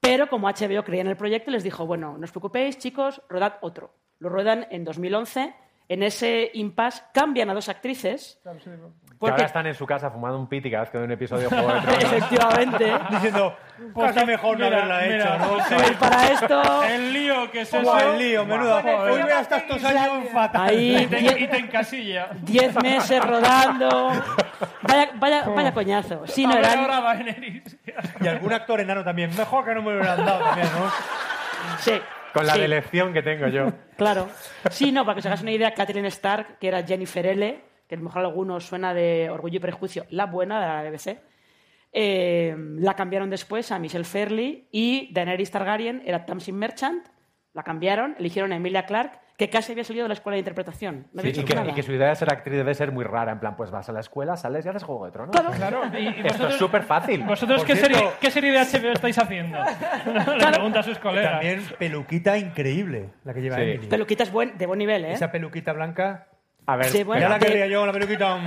Pero 0.00 0.28
como 0.28 0.48
HBO 0.48 0.82
creía 0.84 1.00
en 1.02 1.08
el 1.08 1.16
proyecto, 1.16 1.50
les 1.50 1.64
dijo, 1.64 1.86
bueno, 1.86 2.16
no 2.18 2.24
os 2.24 2.30
preocupéis, 2.30 2.78
chicos, 2.78 3.22
rodad 3.28 3.54
otro. 3.60 3.92
Lo 4.18 4.28
ruedan 4.28 4.66
en 4.70 4.84
2011. 4.84 5.54
En 5.88 6.02
ese 6.02 6.50
impasse 6.54 7.02
cambian 7.14 7.48
a 7.50 7.54
dos 7.54 7.68
actrices. 7.68 8.40
Que 9.18 9.30
ahora 9.30 9.46
están 9.46 9.66
en 9.66 9.74
su 9.74 9.86
casa 9.86 10.10
fumando 10.10 10.38
un 10.38 10.46
piti 10.48 10.70
cada 10.70 10.82
vez 10.82 10.90
que 10.90 10.98
ve 10.98 11.04
un 11.04 11.12
episodio 11.12 11.48
de 11.48 11.56
Juego 11.56 11.72
de 11.74 11.80
Tronos. 11.80 12.02
Efectivamente. 12.02 12.92
Diciendo, 13.10 13.56
Pues 13.94 14.12
casi 14.12 14.26
mejor 14.26 14.58
no 14.58 14.66
haberla 14.66 15.00
mira, 15.00 15.16
hecho, 15.16 15.38
¿no? 15.38 15.48
Pues 15.76 15.92
para 15.96 16.26
esto, 16.32 16.82
El 16.84 17.12
lío 17.14 17.50
que 17.50 17.60
es 17.62 17.72
eso. 17.72 17.98
el 17.98 18.18
lío, 18.18 18.44
menuda. 18.44 18.76
Hoy 19.04 19.22
voy 19.22 19.30
a 19.30 19.40
estar 19.40 19.60
estos 19.60 19.84
años 19.84 20.28
fatal. 20.32 20.68
ahí 20.68 20.96
Y 20.96 21.06
te, 21.06 21.16
die- 21.16 21.40
y 21.40 21.46
te 21.46 21.56
encasilla. 21.56 22.28
diez 22.42 22.74
meses 22.82 23.24
rodando. 23.24 24.12
Vaya, 24.82 25.10
vaya, 25.14 25.48
vaya 25.48 25.72
coñazo. 25.72 26.26
Sí, 26.26 26.46
no 26.46 26.52
a 26.54 26.58
eran, 26.58 26.78
ahora. 26.90 27.16
Y 28.20 28.26
algún 28.28 28.52
actor 28.52 28.80
enano 28.80 29.02
también. 29.04 29.30
Mejor 29.36 29.64
que 29.64 29.74
no 29.74 29.82
me 29.82 29.92
hubieran 29.96 30.26
dado 30.26 30.40
también, 30.44 30.68
¿no? 30.78 30.90
sí, 31.78 31.92
Con 32.36 32.46
la 32.46 32.54
sí. 32.54 32.60
delección 32.60 33.12
que 33.12 33.22
tengo 33.22 33.48
yo. 33.48 33.72
Claro. 33.96 34.28
Sí, 34.70 34.92
no, 34.92 35.06
para 35.06 35.14
que 35.14 35.20
os 35.20 35.26
hagáis 35.26 35.40
una 35.40 35.52
idea, 35.52 35.72
Catherine 35.72 36.08
Stark, 36.08 36.58
que 36.58 36.68
era 36.68 36.82
Jennifer 36.82 37.24
L., 37.26 37.64
que 37.88 37.94
a 37.94 37.98
lo 37.98 38.04
mejor 38.04 38.22
a 38.22 38.26
algunos 38.26 38.66
suena 38.66 38.92
de 38.92 39.30
Orgullo 39.30 39.56
y 39.56 39.60
Prejuicio, 39.60 40.04
la 40.10 40.26
buena 40.26 40.60
de 40.60 40.66
la 40.66 40.90
BBC, 40.90 41.18
eh, 41.92 42.54
la 42.78 42.94
cambiaron 42.94 43.30
después 43.30 43.72
a 43.72 43.78
Michelle 43.78 44.04
Fairley 44.04 44.68
y 44.70 45.10
Daenerys 45.14 45.50
Targaryen 45.50 46.02
era 46.04 46.26
Tamsin 46.26 46.56
Merchant, 46.56 47.06
la 47.54 47.62
cambiaron, 47.62 48.16
eligieron 48.18 48.52
a 48.52 48.56
Emilia 48.56 48.84
Clarke, 48.84 49.18
que 49.36 49.50
casi 49.50 49.72
había 49.72 49.84
salido 49.84 50.04
de 50.04 50.08
la 50.08 50.14
escuela 50.14 50.34
de 50.36 50.38
interpretación. 50.40 51.08
No 51.12 51.20
Sí, 51.22 51.28
y, 51.28 51.44
que, 51.44 51.54
nada. 51.54 51.70
y 51.70 51.74
que 51.74 51.82
su 51.82 51.92
idea 51.92 52.08
de 52.08 52.16
ser 52.16 52.32
actriz 52.32 52.56
debe 52.56 52.74
ser 52.74 52.90
muy 52.90 53.04
rara. 53.04 53.32
En 53.32 53.38
plan, 53.40 53.54
pues 53.56 53.70
vas 53.70 53.88
a 53.88 53.92
la 53.92 54.00
escuela, 54.00 54.36
sales 54.36 54.64
y 54.64 54.68
haces 54.70 54.82
Juego 54.82 55.04
de 55.06 55.12
Tronos. 55.12 55.30
Claro. 55.36 55.52
Claro. 55.54 55.82
Y, 55.98 56.04
y 56.08 56.22
Esto 56.26 56.48
es 56.48 56.54
súper 56.54 56.82
fácil. 56.84 57.22
¿Vosotros 57.24 57.62
qué 57.64 57.76
cierto- 57.76 57.96
serie, 57.98 58.10
qué 58.20 58.30
serie 58.30 58.52
de 58.52 58.58
HBO 58.60 58.92
estáis 58.92 59.18
haciendo? 59.18 59.58
Le 60.38 60.46
pregunta 60.46 60.80
a 60.80 60.82
sus 60.82 60.98
colegas. 60.98 61.32
También 61.32 61.62
peluquita 61.78 62.38
increíble, 62.38 63.10
la 63.24 63.34
que 63.34 63.42
lleva 63.42 63.56
Sí. 63.56 63.62
Emily. 63.62 63.86
Peluquita 63.88 64.22
es 64.22 64.32
buen, 64.32 64.56
de 64.56 64.66
buen 64.66 64.78
nivel, 64.78 65.04
¿eh? 65.04 65.12
Esa 65.12 65.30
peluquita 65.30 65.72
blanca. 65.74 66.28
A 66.68 66.74
ver, 66.76 66.86
Sí, 66.86 67.04
bueno. 67.04 67.20
Ya 67.20 67.28
la 67.28 67.38
de- 67.38 67.46
querría 67.46 67.66
yo, 67.68 67.86
la 67.86 67.92
peluquita. 67.92 68.38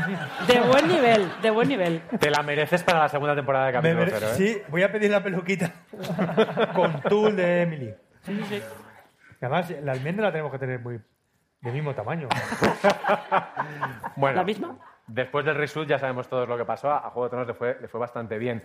De 0.48 0.60
buen 0.60 0.88
nivel, 0.90 1.30
de 1.41 1.49
buen 1.52 1.70
nivel. 1.70 2.02
te 2.20 2.30
la 2.30 2.41
mereces 2.44 2.84
para 2.84 2.99
la 2.99 3.07
segunda 3.10 3.34
temporada 3.36 3.68
de 3.68 3.72
Capítulo 3.74 4.03
¿eh? 4.03 4.11
Sí, 4.36 4.57
voy 4.68 4.84
a 4.84 4.91
pedir 4.91 5.10
la 5.11 5.24
peluquita 5.24 5.72
con 6.76 6.99
tul 7.03 7.36
de 7.36 7.61
Emily. 7.61 7.94
Y 8.28 8.61
además, 9.45 9.72
la 9.84 9.91
almendra 9.94 10.26
la 10.28 10.32
tenemos 10.32 10.52
que 10.52 10.60
tener 10.60 10.80
muy 10.80 10.99
del 11.61 11.74
mismo 11.74 11.94
tamaño. 11.94 12.28
Bueno, 14.16 14.38
¿La 14.38 14.44
misma? 14.44 14.78
Después 15.07 15.44
del 15.44 15.56
reshoot 15.56 15.88
ya 15.88 15.98
sabemos 15.98 16.28
todos 16.30 16.48
lo 16.48 16.56
que 16.57 16.66
pasó. 16.66 16.91
A 16.91 17.10
Juego 17.10 17.24
de 17.24 17.30
Tronos 17.32 17.48
le 17.48 17.53
fue, 17.56 17.78
le 17.82 17.88
fue 17.88 17.99
bastante 17.99 18.38
bien. 18.38 18.61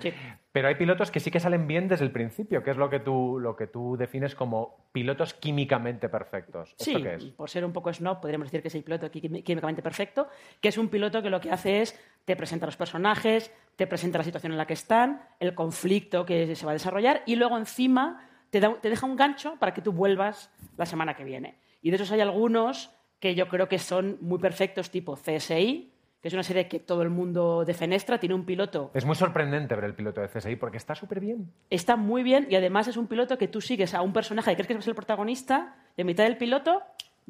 Pero 0.53 0.69
hay 0.69 0.75
pilotos 0.75 1.11
que 1.11 1.19
sí 1.19 1.31
que 1.31 1.41
salen 1.41 1.67
bien 1.67 1.89
desde 1.89 2.05
el 2.05 2.11
principio, 2.11 2.63
que 2.63 2.71
es 2.71 2.77
lo 2.77 2.91
que 2.91 3.01
tú, 3.01 3.39
lo 3.41 3.57
que 3.57 3.67
tú 3.67 3.97
defines 3.97 4.35
como 4.35 4.89
pilotos 4.93 5.33
químicamente 5.33 6.09
perfectos. 6.11 6.71
¿Esto 6.73 6.85
Sí, 6.85 7.03
qué 7.03 7.15
es? 7.15 7.25
por 7.25 7.49
ser 7.49 7.65
un 7.65 7.73
poco 7.73 7.91
snob, 7.93 8.21
podríamos 8.21 8.49
decir 8.49 8.61
que 8.61 8.69
es 8.69 8.75
el 8.75 8.85
piloto 8.85 9.11
quí- 9.11 9.43
químicamente 9.43 9.81
perfecto, 9.83 10.29
que 10.61 10.69
es 10.69 10.77
un 10.77 10.89
piloto 10.89 11.23
que 11.23 11.31
lo 11.31 11.41
que 11.41 11.51
hace 11.51 11.81
es 11.81 11.99
te 12.27 12.37
presenta 12.37 12.67
los 12.67 12.77
personajes, 12.77 13.51
te 13.77 13.87
presenta 13.87 14.19
la 14.19 14.25
situación 14.25 14.53
en 14.53 14.59
la 14.59 14.67
que 14.67 14.75
están, 14.75 15.23
el 15.41 15.55
conflicto 15.55 16.27
que 16.27 16.55
se 16.55 16.67
va 16.67 16.73
a 16.73 16.75
desarrollar 16.75 17.23
y 17.27 17.37
luego 17.37 17.57
encima 17.57 18.29
te, 18.55 18.61
da- 18.61 18.81
te 18.81 18.89
deja 18.89 19.05
un 19.05 19.17
gancho 19.17 19.57
para 19.59 19.75
que 19.75 19.83
tú 19.83 19.93
vuelvas 19.93 20.51
la 20.77 20.87
semana 20.87 21.15
que 21.15 21.25
viene. 21.25 21.57
Y 21.83 21.91
de 21.91 21.97
esos 21.97 22.13
hay 22.13 22.21
algunos 22.21 22.91
que 23.19 23.35
yo 23.35 23.49
creo 23.49 23.69
que 23.69 23.79
son 23.81 24.17
muy 24.21 24.39
perfectos, 24.39 24.91
tipo 24.91 25.17
CSI, 25.17 25.91
que 26.21 26.29
es 26.29 26.35
una 26.35 26.43
serie 26.45 26.69
que 26.69 26.79
todo 26.79 27.03
el 27.03 27.11
mundo 27.11 27.65
defenestra, 27.67 28.19
tiene 28.19 28.35
un 28.35 28.45
piloto 28.47 28.91
Es 28.95 29.05
muy 29.05 29.15
sorprendente 29.17 29.75
ver 29.75 29.85
el 29.85 29.95
piloto 29.95 30.21
de 30.21 30.29
CSI 30.29 30.57
porque 30.57 30.77
está 30.79 30.95
súper 30.95 31.19
bien. 31.21 31.53
Está 31.69 31.97
muy 31.97 32.23
bien 32.23 32.47
y 32.49 32.55
además 32.55 32.87
es 32.89 32.97
un 32.97 33.09
piloto 33.09 33.37
que 33.39 33.49
tú 33.49 33.61
sigues 33.61 33.93
a 33.93 34.03
un 34.03 34.13
personaje 34.13 34.51
que 34.53 34.57
crees 34.57 34.69
que 34.69 34.75
es 34.79 34.87
el 34.89 34.95
protagonista 34.95 35.75
y 35.97 36.01
en 36.03 36.07
mitad 36.07 36.25
del 36.25 36.37
piloto, 36.37 36.81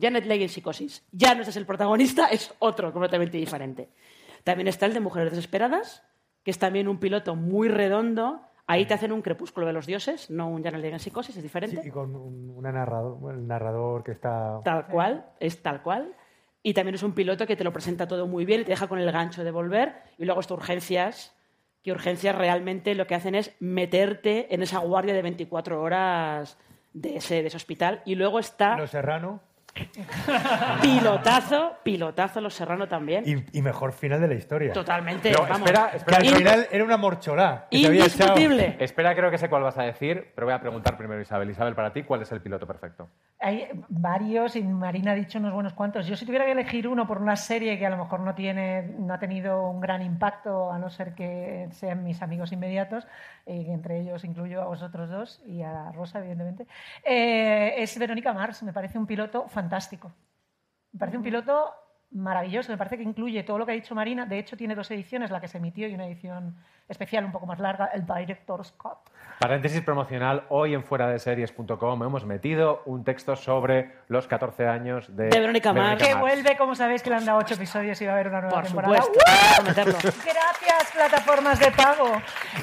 Janet 0.00 0.26
Leigh 0.26 0.42
en 0.42 0.48
psicosis. 0.50 1.04
Ya 1.10 1.34
no 1.34 1.42
es 1.42 1.56
el 1.56 1.64
protagonista, 1.66 2.26
es 2.30 2.52
otro 2.58 2.92
completamente 2.92 3.38
diferente. 3.38 3.88
También 4.44 4.68
está 4.68 4.86
el 4.86 4.92
de 4.94 5.00
Mujeres 5.00 5.30
Desesperadas, 5.32 6.02
que 6.44 6.50
es 6.50 6.58
también 6.58 6.86
un 6.86 6.98
piloto 6.98 7.34
muy 7.34 7.68
redondo. 7.68 8.42
Ahí 8.66 8.86
te 8.86 8.94
hacen 8.94 9.12
un 9.12 9.20
crepúsculo 9.20 9.66
de 9.66 9.74
los 9.74 9.86
dioses, 9.86 10.30
no 10.30 10.48
un 10.48 10.62
Janet 10.62 10.80
Leigh 10.80 10.94
en 10.94 10.98
psicosis, 10.98 11.36
es 11.36 11.42
diferente. 11.42 11.82
Sí, 11.82 11.88
y 11.88 11.90
con 11.90 12.14
un, 12.16 12.50
una 12.50 12.72
narrador, 12.72 13.18
bueno, 13.18 13.38
el 13.38 13.46
narrador 13.46 14.02
que 14.02 14.12
está... 14.12 14.60
Tal 14.64 14.86
cual, 14.86 15.26
es 15.38 15.62
tal 15.62 15.82
cual. 15.82 16.14
Y 16.62 16.72
también 16.72 16.94
es 16.94 17.02
un 17.02 17.12
piloto 17.12 17.46
que 17.46 17.56
te 17.56 17.64
lo 17.64 17.74
presenta 17.74 18.08
todo 18.08 18.26
muy 18.26 18.46
bien 18.46 18.62
y 18.62 18.64
te 18.64 18.70
deja 18.70 18.88
con 18.88 18.98
el 18.98 19.12
gancho 19.12 19.44
de 19.44 19.50
volver. 19.50 19.94
Y 20.16 20.24
luego 20.24 20.40
estas 20.40 20.56
urgencias, 20.56 21.36
que 21.82 21.92
urgencias 21.92 22.34
realmente 22.34 22.94
lo 22.94 23.06
que 23.06 23.14
hacen 23.14 23.34
es 23.34 23.54
meterte 23.60 24.54
en 24.54 24.62
esa 24.62 24.78
guardia 24.78 25.12
de 25.12 25.20
24 25.20 25.82
horas 25.82 26.56
de 26.94 27.16
ese, 27.16 27.42
de 27.42 27.48
ese 27.48 27.58
hospital. 27.58 28.00
Y 28.06 28.14
luego 28.14 28.38
está 28.38 28.78
Los 28.78 28.90
Serrano 28.90 29.42
pilotazo, 30.82 31.74
pilotazo 31.82 32.40
Los 32.40 32.54
Serrano 32.54 32.88
también. 32.88 33.24
y, 33.26 33.58
y 33.58 33.62
mejor 33.62 33.92
final 33.92 34.20
de 34.20 34.28
la 34.28 34.34
historia. 34.34 34.72
Totalmente, 34.72 35.30
No, 35.32 35.40
vamos. 35.42 35.58
espera, 35.58 35.90
Que 35.90 35.96
espera. 35.98 36.16
al 36.18 36.24
In- 36.26 36.34
final 36.36 36.66
era 36.70 36.84
una 36.84 36.96
echado. 38.06 38.32
Indiscutible. 38.38 38.76
Espera, 38.78 39.14
creo 39.14 39.30
que 39.30 39.38
sé 39.38 39.48
cuál 39.48 39.62
vas 39.62 39.78
a 39.78 39.82
decir, 39.82 40.32
pero 40.34 40.46
voy 40.46 40.54
a 40.54 40.60
preguntar 40.60 40.96
primero 40.96 41.20
Isabel. 41.20 41.50
Isabel, 41.50 41.74
para 41.74 41.92
ti, 41.92 42.02
¿cuál 42.02 42.22
es 42.22 42.32
el 42.32 42.40
piloto 42.40 42.66
perfecto? 42.66 43.08
Hay 43.40 43.68
varios 43.88 44.56
y 44.56 44.62
Marina 44.62 45.12
ha 45.12 45.14
dicho 45.14 45.38
unos 45.38 45.52
buenos 45.52 45.74
cuantos. 45.74 46.06
Yo 46.06 46.16
si 46.16 46.24
tuviera 46.24 46.44
que 46.46 46.52
elegir 46.52 46.88
uno 46.88 47.06
por 47.06 47.18
una 47.20 47.36
serie 47.36 47.78
que 47.78 47.86
a 47.86 47.90
lo 47.90 47.96
mejor 47.98 48.20
no, 48.20 48.34
tiene, 48.34 48.82
no 48.98 49.12
ha 49.14 49.18
tenido 49.18 49.68
un 49.68 49.80
gran 49.80 50.02
impacto, 50.02 50.72
a 50.72 50.78
no 50.78 50.88
ser 50.90 51.14
que 51.14 51.68
sean 51.72 52.04
mis 52.04 52.22
amigos 52.22 52.52
inmediatos, 52.52 53.06
eh, 53.46 53.64
que 53.64 53.72
entre 53.72 54.00
ellos 54.00 54.24
incluyo 54.24 54.62
a 54.62 54.66
vosotros 54.66 55.10
dos 55.10 55.42
y 55.46 55.62
a 55.62 55.90
Rosa, 55.92 56.20
evidentemente, 56.20 56.66
eh, 57.04 57.74
es 57.78 57.98
Verónica 57.98 58.32
Mars. 58.32 58.62
Me 58.62 58.72
parece 58.72 58.98
un 58.98 59.06
piloto 59.06 59.42
fantástico. 59.48 59.63
Me 60.92 60.98
parece 60.98 61.16
un 61.16 61.22
piloto 61.22 61.74
maravilloso. 62.10 62.70
Me 62.70 62.78
parece 62.78 62.96
que 62.96 63.02
incluye 63.02 63.42
todo 63.42 63.58
lo 63.58 63.66
que 63.66 63.72
ha 63.72 63.74
dicho 63.74 63.94
Marina. 63.94 64.26
De 64.26 64.38
hecho, 64.38 64.56
tiene 64.56 64.74
dos 64.74 64.90
ediciones, 64.90 65.30
la 65.30 65.40
que 65.40 65.48
se 65.48 65.58
emitió 65.58 65.88
y 65.88 65.94
una 65.94 66.06
edición 66.06 66.56
especial 66.88 67.24
un 67.24 67.32
poco 67.32 67.46
más 67.46 67.58
larga, 67.58 67.86
el 67.94 68.04
Director's 68.06 68.72
Cut. 68.72 68.98
Paréntesis 69.40 69.80
promocional, 69.82 70.44
hoy 70.48 70.74
en 70.74 70.84
fuera 70.84 71.08
de 71.08 71.18
series.com 71.18 72.02
hemos 72.04 72.24
metido 72.24 72.82
un 72.86 73.02
texto 73.04 73.34
sobre 73.36 73.90
los 74.08 74.28
14 74.28 74.68
años 74.68 75.14
de, 75.16 75.28
De 75.28 75.40
Verónica 75.40 75.72
Mars. 75.72 76.02
Que 76.02 76.14
vuelve, 76.14 76.56
como 76.56 76.74
sabéis, 76.74 77.02
que 77.02 77.10
le 77.10 77.16
han 77.16 77.24
dado 77.24 77.38
ocho 77.40 77.54
episodios 77.54 78.00
y 78.00 78.06
va 78.06 78.12
a 78.12 78.14
haber 78.14 78.28
una 78.28 78.40
nueva 78.42 78.54
Por 78.62 78.64
temporada. 78.66 79.02
Gracias, 79.94 80.92
plataformas 80.94 81.58
de 81.58 81.70
pago. 81.72 82.06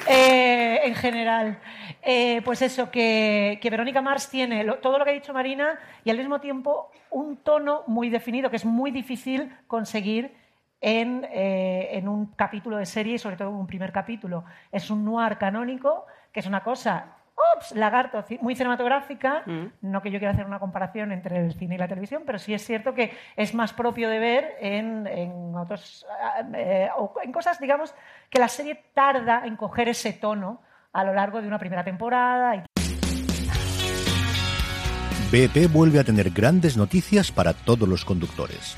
Eh, 0.07 0.79
en 0.85 0.95
general. 0.95 1.59
Eh, 2.03 2.41
pues 2.43 2.61
eso, 2.61 2.89
que, 2.89 3.59
que 3.61 3.69
Verónica 3.69 4.01
Mars 4.01 4.27
tiene 4.29 4.63
lo- 4.63 4.77
todo 4.79 4.97
lo 4.97 5.03
que 5.05 5.11
ha 5.11 5.13
dicho 5.13 5.33
Marina 5.33 5.77
y 6.03 6.09
al 6.09 6.17
mismo 6.17 6.39
tiempo 6.39 6.89
un 7.11 7.37
tono 7.37 7.83
muy 7.87 8.09
definido 8.09 8.49
que 8.49 8.55
es 8.55 8.65
muy 8.65 8.89
difícil 8.91 9.55
conseguir 9.67 10.33
en, 10.81 11.25
eh, 11.31 11.89
en 11.91 12.07
un 12.09 12.25
capítulo 12.27 12.77
de 12.77 12.85
serie 12.85 13.15
y 13.15 13.19
sobre 13.19 13.37
todo 13.37 13.49
en 13.49 13.55
un 13.55 13.67
primer 13.67 13.91
capítulo. 13.91 14.43
Es 14.71 14.89
un 14.89 15.05
noir 15.05 15.37
canónico, 15.37 16.07
que 16.33 16.39
es 16.39 16.47
una 16.47 16.63
cosa, 16.63 17.15
ups, 17.55 17.71
lagarto, 17.73 18.23
muy 18.41 18.55
cinematográfica, 18.55 19.43
no 19.81 20.01
que 20.01 20.11
yo 20.11 20.19
quiera 20.19 20.33
hacer 20.33 20.45
una 20.45 20.59
comparación 20.59 21.11
entre 21.11 21.37
el 21.37 21.53
cine 21.53 21.75
y 21.75 21.77
la 21.77 21.87
televisión, 21.87 22.23
pero 22.25 22.39
sí 22.39 22.53
es 22.53 22.65
cierto 22.65 22.93
que 22.93 23.13
es 23.35 23.53
más 23.53 23.73
propio 23.73 24.09
de 24.09 24.19
ver 24.19 24.55
en, 24.59 25.07
en 25.07 25.55
otros, 25.55 26.05
eh, 26.55 26.89
o 26.97 27.13
en 27.23 27.31
cosas, 27.31 27.59
digamos, 27.59 27.93
que 28.29 28.39
la 28.39 28.47
serie 28.47 28.83
tarda 28.93 29.43
en 29.45 29.55
coger 29.55 29.89
ese 29.89 30.13
tono 30.13 30.61
a 30.93 31.03
lo 31.03 31.13
largo 31.13 31.41
de 31.41 31.47
una 31.47 31.59
primera 31.59 31.83
temporada. 31.83 32.55
Y 32.55 32.63
BP 35.31 35.71
vuelve 35.71 35.99
a 35.99 36.03
tener 36.03 36.29
grandes 36.31 36.75
noticias 36.75 37.31
para 37.31 37.53
todos 37.53 37.87
los 37.87 38.03
conductores. 38.03 38.77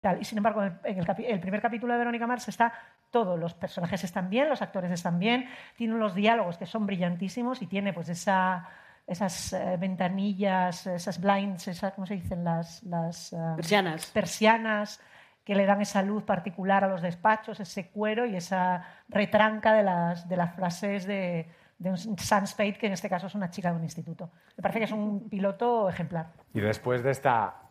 Tal. 0.00 0.20
Y 0.20 0.24
sin 0.24 0.38
embargo, 0.38 0.62
en 0.62 0.78
el, 0.84 1.06
el 1.26 1.40
primer 1.40 1.60
capítulo 1.60 1.92
de 1.92 1.98
Verónica 1.98 2.26
Mars 2.26 2.48
está 2.48 2.72
todo, 3.10 3.36
los 3.36 3.54
personajes 3.54 4.02
están 4.04 4.30
bien, 4.30 4.48
los 4.48 4.62
actores 4.62 4.90
están 4.90 5.18
bien, 5.18 5.48
tiene 5.76 5.94
unos 5.94 6.14
diálogos 6.14 6.56
que 6.58 6.66
son 6.66 6.86
brillantísimos 6.86 7.62
y 7.62 7.66
tiene 7.66 7.92
pues 7.92 8.08
esa, 8.08 8.68
esas 9.06 9.52
eh, 9.52 9.76
ventanillas, 9.78 10.86
esas 10.86 11.20
blinds, 11.20 11.68
esa, 11.68 11.90
¿cómo 11.92 12.06
se 12.06 12.14
dicen? 12.14 12.44
Las, 12.44 12.82
las 12.84 13.32
ah, 13.32 13.54
Persianas. 13.56 14.06
persianas 14.06 15.00
que 15.44 15.54
le 15.54 15.66
dan 15.66 15.80
esa 15.80 16.02
luz 16.02 16.22
particular 16.22 16.84
a 16.84 16.88
los 16.88 17.02
despachos, 17.02 17.58
ese 17.60 17.88
cuero 17.88 18.26
y 18.26 18.36
esa 18.36 18.84
retranca 19.08 19.72
de 19.72 19.82
las, 19.82 20.28
de 20.28 20.36
las 20.36 20.54
frases 20.54 21.06
de, 21.06 21.48
de 21.78 21.90
un 21.90 21.96
Sam 22.18 22.46
Spade, 22.46 22.74
que 22.74 22.86
en 22.86 22.92
este 22.92 23.08
caso 23.08 23.26
es 23.26 23.34
una 23.34 23.50
chica 23.50 23.70
de 23.70 23.76
un 23.76 23.82
instituto. 23.82 24.30
Me 24.56 24.62
parece 24.62 24.78
que 24.78 24.84
es 24.84 24.92
un 24.92 25.28
piloto 25.28 25.88
ejemplar. 25.88 26.28
Y 26.54 26.60
después 26.60 27.02
de 27.02 27.10
esta 27.10 27.69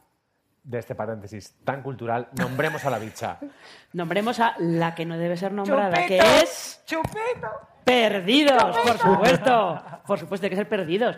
de 0.69 0.77
este 0.77 0.93
paréntesis 0.93 1.55
tan 1.63 1.81
cultural, 1.81 2.29
nombremos 2.37 2.85
a 2.85 2.91
la 2.91 2.99
bicha. 2.99 3.39
Nombremos 3.93 4.39
a 4.39 4.53
la 4.59 4.93
que 4.93 5.03
no 5.03 5.17
debe 5.17 5.35
ser 5.35 5.51
nombrada, 5.51 5.95
¡Chupito! 5.95 6.07
que 6.07 6.39
es 6.43 6.83
¡Chupito! 6.85 7.49
Perdidos, 7.83 8.77
por 8.77 8.97
supuesto. 8.99 9.83
Por 10.05 10.19
supuesto, 10.19 10.45
hay 10.45 10.49
que 10.51 10.55
ser 10.55 10.69
perdidos. 10.69 11.15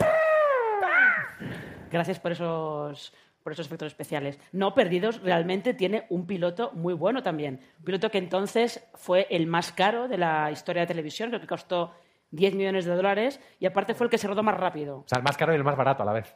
Gracias 1.92 2.18
por 2.22 2.32
esos, 2.32 3.14
por 3.44 3.52
esos 3.52 3.66
efectos 3.66 3.88
especiales. 3.88 4.40
No, 4.54 4.74
Perdidos 4.74 5.22
realmente 5.22 5.74
tiene 5.74 6.06
un 6.10 6.26
piloto 6.26 6.72
muy 6.74 6.94
bueno 6.94 7.22
también. 7.22 7.60
Un 7.80 7.84
piloto 7.84 8.10
que 8.10 8.20
entonces 8.20 8.88
fue 8.94 9.28
el 9.30 9.48
más 9.48 9.74
caro 9.74 10.08
de 10.08 10.18
la 10.18 10.50
historia 10.50 10.84
de 10.84 10.88
televisión, 10.88 11.28
creo 11.28 11.42
que 11.42 11.48
costó 11.48 11.94
10 12.30 12.56
millones 12.56 12.86
de 12.86 12.96
dólares 12.96 13.42
y 13.60 13.66
aparte 13.66 13.96
fue 13.96 14.06
el 14.06 14.12
que 14.12 14.18
se 14.18 14.30
rodó 14.30 14.44
más 14.44 14.56
rápido. 14.56 15.00
O 15.00 15.08
sea, 15.08 15.18
el 15.18 15.26
más 15.26 15.36
caro 15.36 15.52
y 15.52 15.58
el 15.58 15.66
más 15.66 15.76
barato 15.76 16.04
a 16.04 16.06
la 16.06 16.14
vez. 16.14 16.34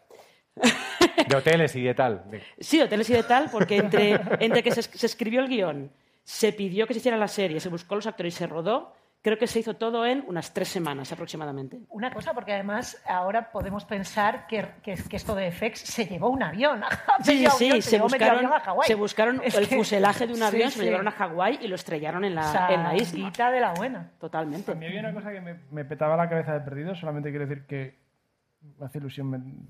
De 1.30 1.36
hoteles 1.36 1.76
y 1.76 1.84
de 1.84 1.94
tal. 1.94 2.24
Sí, 2.60 2.82
hoteles 2.82 3.10
y 3.10 3.14
de 3.14 3.24
tal, 3.24 3.50
porque 3.52 3.78
entre, 3.78 4.20
entre 4.40 4.64
que 4.64 4.72
se, 4.72 4.82
se 4.84 5.06
escribió 5.06 5.42
el 5.42 5.48
guion, 5.48 5.92
se 6.24 6.54
pidió 6.54 6.88
que 6.88 6.94
se 6.94 7.00
hiciera 7.00 7.18
la 7.18 7.28
serie, 7.28 7.60
se 7.60 7.70
buscó 7.70 7.96
los 7.96 8.08
actores 8.08 8.34
y 8.34 8.38
se 8.38 8.48
rodó. 8.48 8.94
Creo 9.22 9.40
que 9.40 9.48
se 9.48 9.58
hizo 9.60 9.76
todo 9.76 10.06
en 10.06 10.24
unas 10.28 10.54
tres 10.54 10.68
semanas 10.68 11.12
aproximadamente. 11.12 11.80
Una 11.90 12.12
cosa, 12.14 12.36
porque 12.36 12.54
además 12.54 13.02
ahora 13.08 13.52
podemos 13.52 13.84
pensar 13.84 14.46
que, 14.46 14.68
que, 14.84 14.94
que 15.10 15.16
esto 15.16 15.34
de 15.34 15.52
FX 15.52 15.80
se 15.80 16.06
llevó 16.06 16.30
un 16.30 16.44
avión. 16.44 16.84
Sí, 17.24 17.40
sí, 17.58 17.66
avión, 17.70 17.82
se 17.82 17.92
medio 17.98 18.04
buscaron, 18.04 18.36
avión 18.38 18.54
a 18.54 18.60
Hawái. 18.60 18.88
se 18.88 18.94
buscaron 18.94 19.42
Es 19.44 19.56
el 19.56 19.68
que- 19.68 19.78
fuselaje 19.78 20.28
de 20.28 20.34
un 20.34 20.38
sí, 20.40 20.44
avión, 20.46 20.70
se 20.70 20.78
lo 20.78 20.82
sí. 20.84 20.86
llevaron 20.90 21.08
a 21.08 21.12
Hawái 21.12 21.58
y 21.60 21.68
lo 21.68 21.74
estrellaron 21.74 22.24
en 22.24 22.36
la, 22.36 22.48
O 22.48 22.52
sea, 22.52 22.70
en 22.72 22.84
la 22.84 22.96
isla. 22.96 23.52
de 23.52 23.60
la 23.62 23.74
buena. 23.74 24.12
Totalmente. 24.20 24.72
A 24.72 24.76
mí 24.76 24.86
había 24.86 25.00
una 25.00 25.14
cosa 25.16 25.32
que 25.32 25.42
me, 25.42 25.56
me 25.72 25.86
petaba 25.86 26.16
la 26.16 26.30
cabeza 26.30 26.54
de 26.54 26.60
perdido, 26.60 26.94
solamente 26.94 27.32
quiero 27.32 27.48
decir 27.48 27.66
que 27.66 27.98
me 28.78 28.86
hace 28.86 29.00
ilusión. 29.00 29.68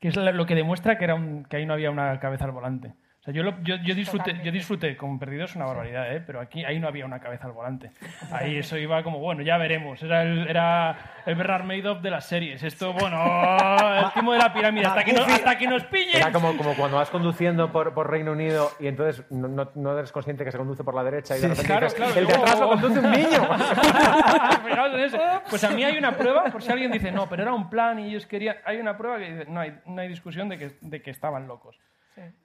Que 0.00 0.08
es 0.08 0.16
lo 0.16 0.46
que 0.46 0.54
demuestra 0.54 0.98
que, 0.98 1.04
era 1.04 1.14
un- 1.14 1.44
que 1.44 1.56
ahí 1.56 1.66
no 1.66 1.74
había 1.74 1.90
una 1.90 2.18
cabeza 2.20 2.44
al 2.44 2.52
volante. 2.52 2.94
Sea, 3.26 3.34
yo, 3.34 3.42
lo- 3.42 3.60
yo, 3.62 3.74
yo 3.84 3.94
disfruté, 3.94 4.40
yo 4.44 4.52
disfruté 4.52 4.96
con 4.96 5.18
Perdidos 5.18 5.56
una 5.56 5.66
barbaridad, 5.66 6.14
¿eh? 6.14 6.22
pero 6.24 6.40
aquí 6.40 6.64
ahí 6.64 6.78
no 6.78 6.86
había 6.86 7.04
una 7.04 7.18
cabeza 7.18 7.46
al 7.48 7.52
volante. 7.52 7.90
Ahí 8.30 8.56
eso 8.56 8.76
iba 8.78 9.02
como, 9.02 9.18
bueno, 9.18 9.42
ya 9.42 9.58
veremos. 9.58 10.00
Era 10.02 10.22
el, 10.22 10.46
era 10.48 10.96
el 11.26 11.34
Bernard 11.34 11.64
Madoff 11.64 12.00
de 12.02 12.10
las 12.10 12.24
series. 12.26 12.62
Esto, 12.62 12.92
bueno, 12.92 13.18
el 13.98 14.12
timo 14.14 14.32
de 14.32 14.38
la 14.38 14.52
pirámide, 14.54 14.86
hasta 14.86 15.02
que, 15.04 15.12
no- 15.12 15.22
hasta 15.24 15.58
que 15.58 15.66
nos 15.66 15.82
pillen. 15.86 16.16
Era 16.18 16.30
como, 16.30 16.56
como 16.56 16.74
cuando 16.76 16.98
vas 16.98 17.10
conduciendo 17.10 17.72
por, 17.72 17.92
por 17.94 18.08
Reino 18.08 18.30
Unido 18.32 18.70
y 18.78 18.86
entonces 18.86 19.24
no, 19.30 19.48
no- 19.48 19.72
no 19.74 19.98
eres 19.98 20.12
consciente 20.12 20.44
que 20.44 20.52
se 20.52 20.58
conduce 20.58 20.84
por 20.84 20.94
la 20.94 21.02
derecha 21.02 21.36
y 21.36 21.40
de 21.40 21.42
Sí, 21.42 21.48
repente 21.48 21.66
claro, 21.66 21.86
dices, 21.86 21.98
claro. 21.98 22.20
el 22.20 22.26
de 22.28 22.32
atrás 22.32 22.60
lo 22.60 22.68
conduce 22.68 22.98
un 23.00 23.10
niño. 23.10 23.48
Fijaos 24.66 24.94
en 24.94 25.00
eso. 25.00 25.18
Pues 25.50 25.64
a 25.64 25.70
mí 25.70 25.82
hay 25.84 25.98
una 25.98 26.16
prueba, 26.16 26.44
por 26.44 26.62
si 26.62 26.70
alguien 26.70 26.92
dice, 26.92 27.10
no, 27.12 27.28
pero 27.28 27.42
era 27.42 27.52
un 27.52 27.68
plan 27.70 27.98
y 27.98 28.06
ellos 28.08 28.26
querían... 28.26 28.56
Hay 28.64 28.78
una 28.78 28.96
prueba 28.96 29.18
que 29.18 29.32
dice, 29.32 29.50
no 29.50 29.60
hay, 29.60 29.74
no 29.86 30.00
hay 30.00 30.08
discusión 30.08 30.48
de 30.48 30.58
que, 30.58 30.70
de 30.80 31.02
que 31.02 31.10
estaban 31.10 31.46
locos. 31.48 31.76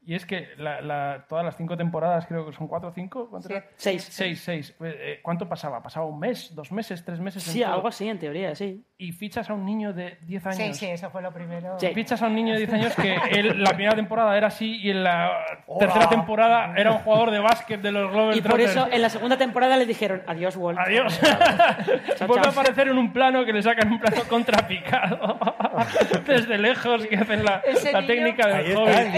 Y 0.06 0.16
es 0.16 0.26
que 0.26 0.50
la- 0.58 0.82
la- 0.82 1.26
todas 1.30 1.46
las 1.46 1.56
cinco 1.56 1.78
temporadas, 1.78 2.26
creo 2.28 2.46
que 2.46 2.54
son 2.54 2.68
cuatro 2.68 2.90
o 2.90 2.92
cinco. 2.92 3.30
¿cuánto 3.30 3.50
era? 3.50 3.66
Seis. 3.76 4.04
Seis, 4.10 4.42
seis. 4.44 4.76
Pues, 4.78 4.96
eh, 4.98 5.20
¿Cuánto 5.22 5.48
pasaba? 5.48 5.82
¿Pasaba 5.82 6.06
un 6.06 6.20
mes, 6.20 6.54
dos 6.56 6.72
meses, 6.72 7.04
tres 7.06 7.20
meses? 7.20 7.46
en 7.48 7.54
Sí, 7.54 7.62
todo? 7.62 7.74
algo 7.74 7.88
así, 7.88 8.10
en 8.10 8.20
teoría, 8.20 8.56
sí. 8.56 8.84
Y 8.98 9.12
fichas 9.14 9.50
a 9.50 9.54
un 9.54 9.66
niño 9.66 9.94
de 9.94 10.18
10 10.22 10.46
años. 10.46 10.58
Sí, 10.58 10.74
sí, 10.74 10.86
eso 10.88 11.10
fue 11.10 11.22
lo 11.22 11.32
primero. 11.32 11.78
Fichas 11.80 12.22
a 12.22 12.28
un 12.28 12.36
niño 12.36 12.54
de 12.54 12.60
10 12.60 12.74
años 12.74 12.96
que 12.96 13.16
él, 13.32 13.64
la 13.64 13.72
primera 13.72 13.96
temporada 13.96 14.38
era 14.38 14.48
así 14.48 14.78
y 14.82 14.92
en 14.92 15.04
la 15.04 15.32
tercera 15.80 16.08
temporada 16.10 16.74
era 16.78 16.92
un 16.92 17.00
jugador 17.00 17.32
de 17.32 17.40
básquet 17.40 17.82
de 17.82 17.92
los 17.92 18.12
Global 18.12 18.38
Y 18.38 18.42
por 18.42 18.60
eso 18.62 18.88
en 18.92 19.02
la 19.02 19.10
segunda 19.10 19.38
temporada 19.38 19.78
le 19.78 19.86
dijeron 19.86 20.22
adiós, 20.28 20.56
Walt. 20.56 20.78
Adiós. 20.80 21.20
Vuelve 22.28 22.48
a 22.48 22.52
aparecer 22.52 22.88
en 22.90 22.98
un 22.98 23.12
plano 23.14 23.44
que 23.46 23.54
le 23.54 23.62
sacan 23.64 23.92
un 23.92 24.00
plano 24.00 24.24
contrapicado. 24.30 25.40
Desde 26.28 26.58
lejos 26.58 27.06
que 27.08 27.16
hacen 27.18 27.44
la, 27.44 27.62
la 27.94 28.06
técnica 28.06 28.48
del 28.48 28.56
Ahí 28.56 28.66
está 28.68 28.80
hobby. 28.80 28.92
el 28.92 29.12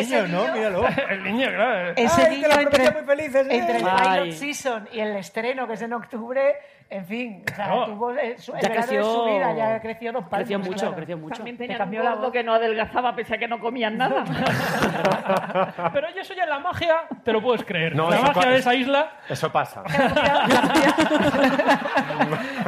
niño. 0.43 0.53
Míralo. 0.53 0.87
el 1.09 1.23
niño, 1.23 1.47
claro. 1.49 1.93
Ese 1.95 2.21
Ay, 2.21 2.35
niño 2.35 2.49
que 2.49 2.55
la 2.55 2.61
entre, 2.61 2.91
muy 2.91 3.03
felices, 3.03 3.47
¿eh? 3.47 3.55
entre 3.55 3.77
el 3.77 3.85
Ay. 3.87 4.21
pilot 4.21 4.37
season 4.37 4.89
y 4.91 4.99
el 4.99 5.15
estreno, 5.15 5.67
que 5.67 5.73
es 5.73 5.81
en 5.81 5.93
octubre, 5.93 6.55
en 6.89 7.05
fin, 7.05 7.43
o 7.51 7.55
sea, 7.55 7.65
Claro. 7.65 7.85
tuvo 7.85 8.11
su- 8.37 8.53
el 8.55 8.61
Ya 8.61 8.69
de 8.69 8.75
creció- 8.75 9.03
su 9.03 9.25
vida, 9.25 9.53
ya 9.55 9.81
creció 9.81 10.11
dos 10.11 10.23
palmos. 10.25 10.37
creció 10.47 10.59
mucho, 10.59 10.79
claro. 10.79 10.95
creció 10.95 11.17
mucho. 11.17 11.35
También 11.37 11.57
Te 11.57 11.63
tenían 11.63 11.77
cambió 11.79 11.99
un 12.01 12.05
la 12.05 12.11
gordo 12.11 12.23
voz. 12.25 12.33
que 12.33 12.43
no 12.43 12.53
adelgazaba 12.53 13.15
pese 13.15 13.35
a 13.35 13.37
que 13.37 13.47
no 13.47 13.59
comían 13.59 13.97
nada. 13.97 14.23
Pero 15.93 16.07
yo 16.13 16.21
eso 16.21 16.33
ya 16.35 16.43
en 16.43 16.49
la 16.49 16.59
magia 16.59 16.95
te 17.23 17.31
lo 17.33 17.41
puedes 17.41 17.63
creer. 17.65 17.95
No, 17.95 18.09
la 18.09 18.21
magia 18.21 18.51
de 18.51 18.57
esa 18.59 18.75
isla. 18.75 19.11
Eso 19.29 19.51
pasa. 19.51 19.83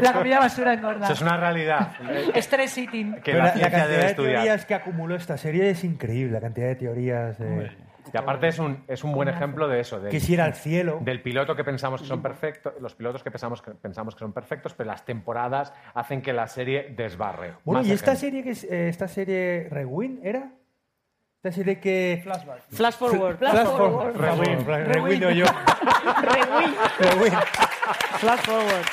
La 0.01 0.13
comida 0.13 0.39
basura 0.39 0.73
engorda. 0.73 1.05
Eso 1.05 1.13
es 1.13 1.21
una 1.21 1.37
realidad 1.37 1.89
Stress 2.35 2.77
eating. 2.77 3.15
que 3.23 3.33
la 3.33 3.45
la, 3.45 3.55
la 3.55 3.69
cantidad 3.71 3.87
de 4.07 4.13
teorías 4.13 4.65
que 4.65 4.73
acumuló 4.75 5.15
esta 5.15 5.37
serie 5.37 5.69
es 5.69 5.83
increíble, 5.83 6.33
la 6.33 6.41
cantidad 6.41 6.67
de 6.67 6.75
teorías. 6.75 7.37
de 7.37 7.71
Y 8.13 8.17
aparte 8.17 8.47
es 8.47 8.59
un, 8.59 8.83
es 8.87 9.03
un 9.03 9.11
buen 9.13 9.27
ejemplo 9.27 9.67
de 9.67 9.79
eso. 9.79 9.99
del- 9.99 10.11
Quisiera 10.11 10.45
al 10.45 10.53
cielo. 10.55 10.99
Del 11.01 11.21
piloto 11.21 11.55
que 11.55 11.63
pensamos 11.63 12.01
que 12.01 12.07
son 12.07 12.21
perfectos, 12.21 12.73
los 12.79 12.93
pilotos 12.95 13.23
que 13.23 13.31
pensamos 13.31 13.61
que, 13.61 13.71
pensamos 13.71 14.15
que 14.15 14.19
son 14.19 14.31
perfectos, 14.33 14.73
pero 14.73 14.87
las 14.89 15.03
temporadas 15.05 15.73
hacen 15.93 16.21
que 16.21 16.33
la 16.33 16.47
serie 16.47 16.93
desbarre. 16.95 17.53
Bueno, 17.63 17.79
Más 17.81 17.87
y 17.87 17.93
esta 17.93 18.15
serie 18.15 18.43
que 18.43 18.51
es, 18.51 18.63
eh, 18.63 18.89
esta 18.89 19.07
serie 19.07 19.67
Rewind 19.69 20.25
era 20.25 20.51
esta 21.37 21.51
serie 21.51 21.79
que 21.79 22.19
Flashback. 22.23 22.61
Flash 22.69 22.93
forward. 22.95 23.37
Flash 23.37 23.65
forward. 23.67 24.15
Rewind, 24.17 24.67
Rewind 24.67 25.21
no 25.23 25.31
yo. 25.31 25.45
Rewind. 26.21 27.35
Flash 28.19 28.39
forward. 28.41 28.85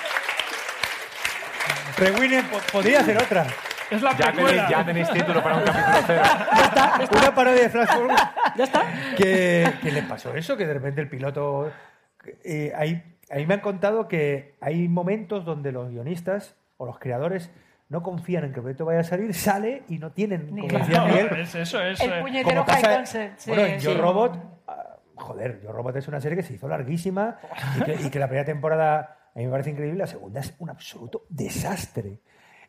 Rewind 1.99 2.45
po- 2.51 2.59
podría 2.73 3.01
hacer 3.01 3.17
otra. 3.19 3.47
Es 3.93 4.03
la 4.03 4.17
Ya 4.17 4.33
tenéis, 4.33 4.63
ya 4.69 4.85
tenéis 4.85 5.11
título 5.11 5.43
para 5.43 5.57
un 5.57 5.63
capítulo 5.65 5.97
cero. 6.07 6.23
Una 7.19 7.35
parodia 7.35 7.63
de 7.63 7.69
Flash 7.69 7.89
forward. 7.89 8.17
¿Ya 8.57 8.65
está? 8.65 8.83
que, 9.17 9.71
que 9.83 9.91
le 9.93 10.03
pasó 10.03 10.35
eso, 10.35 10.57
que 10.57 10.67
de 10.67 10.75
repente 10.75 11.01
el 11.01 11.09
piloto... 11.09 11.71
eh, 12.45 12.73
ahí, 12.77 13.03
ahí 13.31 13.47
me 13.47 13.55
han 13.55 13.61
contado 13.61 14.09
que 14.09 14.55
hay 14.61 14.89
momentos 14.89 15.45
donde 15.45 15.73
los 15.73 15.91
guionistas 15.91 16.57
o 16.77 16.87
los 16.87 16.99
creadores 16.99 17.51
no 17.89 18.03
confían 18.03 18.45
en 18.45 18.53
que 18.53 18.57
el 18.61 18.63
proyecto 18.63 18.85
vaya 18.87 19.01
a 19.01 19.05
salir, 19.05 19.35
sale 19.35 19.83
y 19.89 19.99
no 19.99 20.13
tienen, 20.13 20.55
Ni 20.55 20.63
como 20.63 20.69
claro. 20.69 20.85
decía 20.87 20.99
No, 21.01 21.07
Miguel, 21.09 21.41
es 21.41 21.55
eso, 21.55 21.83
es. 21.83 22.01
El 22.01 22.21
puñetero 22.21 22.65
como 22.65 22.73
high 22.75 22.83
pasa- 22.83 22.97
concept. 22.97 23.39
sí, 23.39 23.51
bueno, 23.51 23.67
en 23.67 23.79
Yo 23.81 23.93
sí. 23.93 23.99
Robot, 23.99 24.63
ah, 24.69 24.97
joder, 25.15 25.61
Yo 25.63 25.73
Robot 25.73 25.97
es 25.97 26.09
una 26.09 26.19
serie 26.21 26.37
que 26.37 26.43
se 26.43 26.55
hizo 26.55 26.67
larguísima 26.69 27.37
y 27.79 27.83
que, 27.83 27.95
y 28.07 28.11
que 28.11 28.19
la 28.19 28.29
primera 28.29 28.47
temporada 28.47 29.19
a 29.35 29.39
mí 29.39 29.45
me 29.45 29.51
parece 29.51 29.71
increíble, 29.71 29.99
la 29.99 30.07
segunda 30.07 30.41
es 30.41 30.55
un 30.59 30.71
absoluto 30.71 31.25
desastre. 31.29 32.21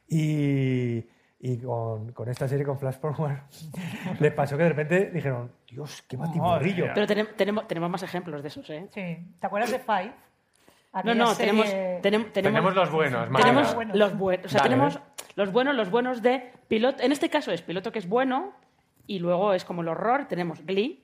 Y, 0.09 1.05
y 1.45 1.57
con, 1.57 2.13
con 2.13 2.29
esta 2.29 2.47
serie, 2.47 2.65
con 2.65 2.79
Flash 2.79 2.99
Forward, 2.99 3.37
les 4.21 4.31
pasó 4.33 4.55
que 4.55 4.63
de 4.63 4.69
repente 4.69 5.11
dijeron, 5.11 5.51
Dios, 5.69 6.01
qué 6.07 6.15
batiburrillo. 6.15 6.85
Pero 6.95 7.05
tenem- 7.05 7.35
tenemos, 7.35 7.67
tenemos 7.67 7.89
más 7.89 8.01
ejemplos 8.01 8.41
de 8.41 8.47
esos, 8.47 8.69
¿eh? 8.69 8.87
Sí. 8.93 9.17
¿Te 9.41 9.47
acuerdas 9.47 9.69
de 9.71 9.79
Five? 9.79 10.13
No, 11.03 11.13
no, 11.15 11.27
serie- 11.33 11.51
tenemos, 11.51 11.67
tenem- 11.67 12.01
tenemos, 12.01 12.31
Tenemos 12.31 12.75
los 12.75 12.91
buenos, 12.91 13.29
Marina. 13.29 13.39
tenemos 13.49 13.75
Buenos. 13.75 13.97
los 13.97 14.17
buenos. 14.17 14.45
O 14.45 14.49
sea, 14.49 14.59
Dale. 14.59 14.69
tenemos 14.69 14.99
los 15.35 15.51
buenos, 15.51 15.75
los 15.75 15.89
buenos 15.91 16.21
de 16.21 16.53
piloto. 16.69 17.03
En 17.03 17.11
este 17.11 17.29
caso 17.29 17.51
es 17.51 17.61
piloto 17.61 17.91
que 17.91 17.99
es 17.99 18.07
bueno 18.07 18.53
y 19.05 19.19
luego 19.19 19.53
es 19.53 19.65
como 19.65 19.81
el 19.81 19.89
horror. 19.89 20.27
Tenemos 20.29 20.65
Glee. 20.65 21.03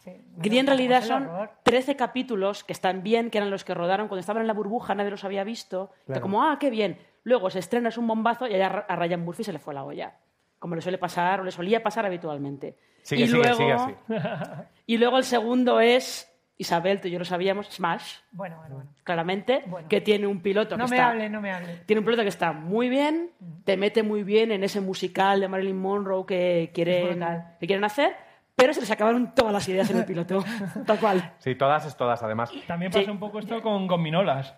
Sí. 0.00 0.10
Glee 0.36 0.58
en 0.58 0.66
realidad 0.66 1.02
son 1.02 1.28
horror. 1.28 1.50
13 1.62 1.96
capítulos 1.96 2.62
que 2.64 2.72
están 2.74 3.02
bien, 3.02 3.30
que 3.30 3.38
eran 3.38 3.50
los 3.50 3.64
que 3.64 3.72
rodaron 3.72 4.08
cuando 4.08 4.20
estaban 4.20 4.42
en 4.42 4.48
la 4.48 4.52
burbuja, 4.52 4.94
nadie 4.96 5.10
los 5.12 5.24
había 5.24 5.44
visto. 5.44 5.92
Y 6.02 6.06
Claro. 6.08 6.20
como, 6.20 6.42
ah, 6.42 6.58
qué 6.60 6.68
bien. 6.68 6.98
Luego 7.24 7.50
se 7.50 7.58
estrena, 7.60 7.88
es 7.88 7.98
un 7.98 8.06
bombazo 8.06 8.46
y 8.48 8.54
allá 8.54 8.84
a 8.88 8.96
Ryan 8.96 9.20
Murphy 9.24 9.44
se 9.44 9.52
le 9.52 9.58
fue 9.58 9.74
la 9.74 9.84
olla. 9.84 10.14
Como 10.58 10.74
le 10.74 10.80
suele 10.80 10.98
pasar, 10.98 11.40
o 11.40 11.44
le 11.44 11.50
solía 11.50 11.82
pasar 11.82 12.06
habitualmente. 12.06 12.76
Sigue, 13.02 13.24
y 13.24 13.26
sigue, 13.28 13.38
luego, 13.42 13.56
sigue 13.56 13.72
así. 13.72 13.94
Y 14.86 14.96
luego 14.98 15.18
el 15.18 15.24
segundo 15.24 15.80
es, 15.80 16.28
Isabel, 16.56 17.00
tú 17.00 17.08
y 17.08 17.10
yo 17.12 17.18
lo 17.18 17.24
sabíamos, 17.24 17.66
Smash, 17.68 18.18
Bueno, 18.30 18.58
bueno, 18.58 18.74
bueno. 18.76 18.90
claramente, 19.02 19.64
Bueno. 19.66 19.88
que 19.88 20.00
tiene 20.00 20.26
un 20.28 20.40
piloto 20.40 20.76
No 20.76 20.84
que 20.84 20.90
me 20.90 20.96
está... 20.96 21.10
hable, 21.10 21.28
no 21.28 21.40
me 21.40 21.50
hable. 21.52 21.78
Tiene 21.86 21.98
un 22.00 22.04
piloto 22.04 22.22
que 22.22 22.28
está 22.28 22.52
muy 22.52 22.88
bien, 22.88 23.30
te 23.64 23.76
mete 23.76 24.02
muy 24.04 24.22
bien 24.22 24.52
en 24.52 24.62
ese 24.62 24.80
musical 24.80 25.40
de 25.40 25.48
Marilyn 25.48 25.80
Monroe 25.80 26.24
que 26.26 26.70
quieren, 26.72 27.24
que 27.58 27.66
quieren 27.66 27.84
hacer, 27.84 28.14
pero 28.54 28.72
se 28.74 28.80
les 28.80 28.90
acabaron 28.92 29.34
todas 29.34 29.52
las 29.52 29.68
ideas 29.68 29.90
en 29.90 29.98
el 29.98 30.04
piloto, 30.04 30.44
tal 30.86 30.98
cual. 31.00 31.32
Sí, 31.38 31.54
todas 31.56 31.84
es 31.86 31.96
todas, 31.96 32.22
además. 32.22 32.52
También 32.68 32.92
pasa 32.92 33.04
Sí. 33.04 33.10
un 33.10 33.18
poco 33.18 33.40
esto 33.40 33.60
con 33.62 33.86
gominolas. 33.88 34.54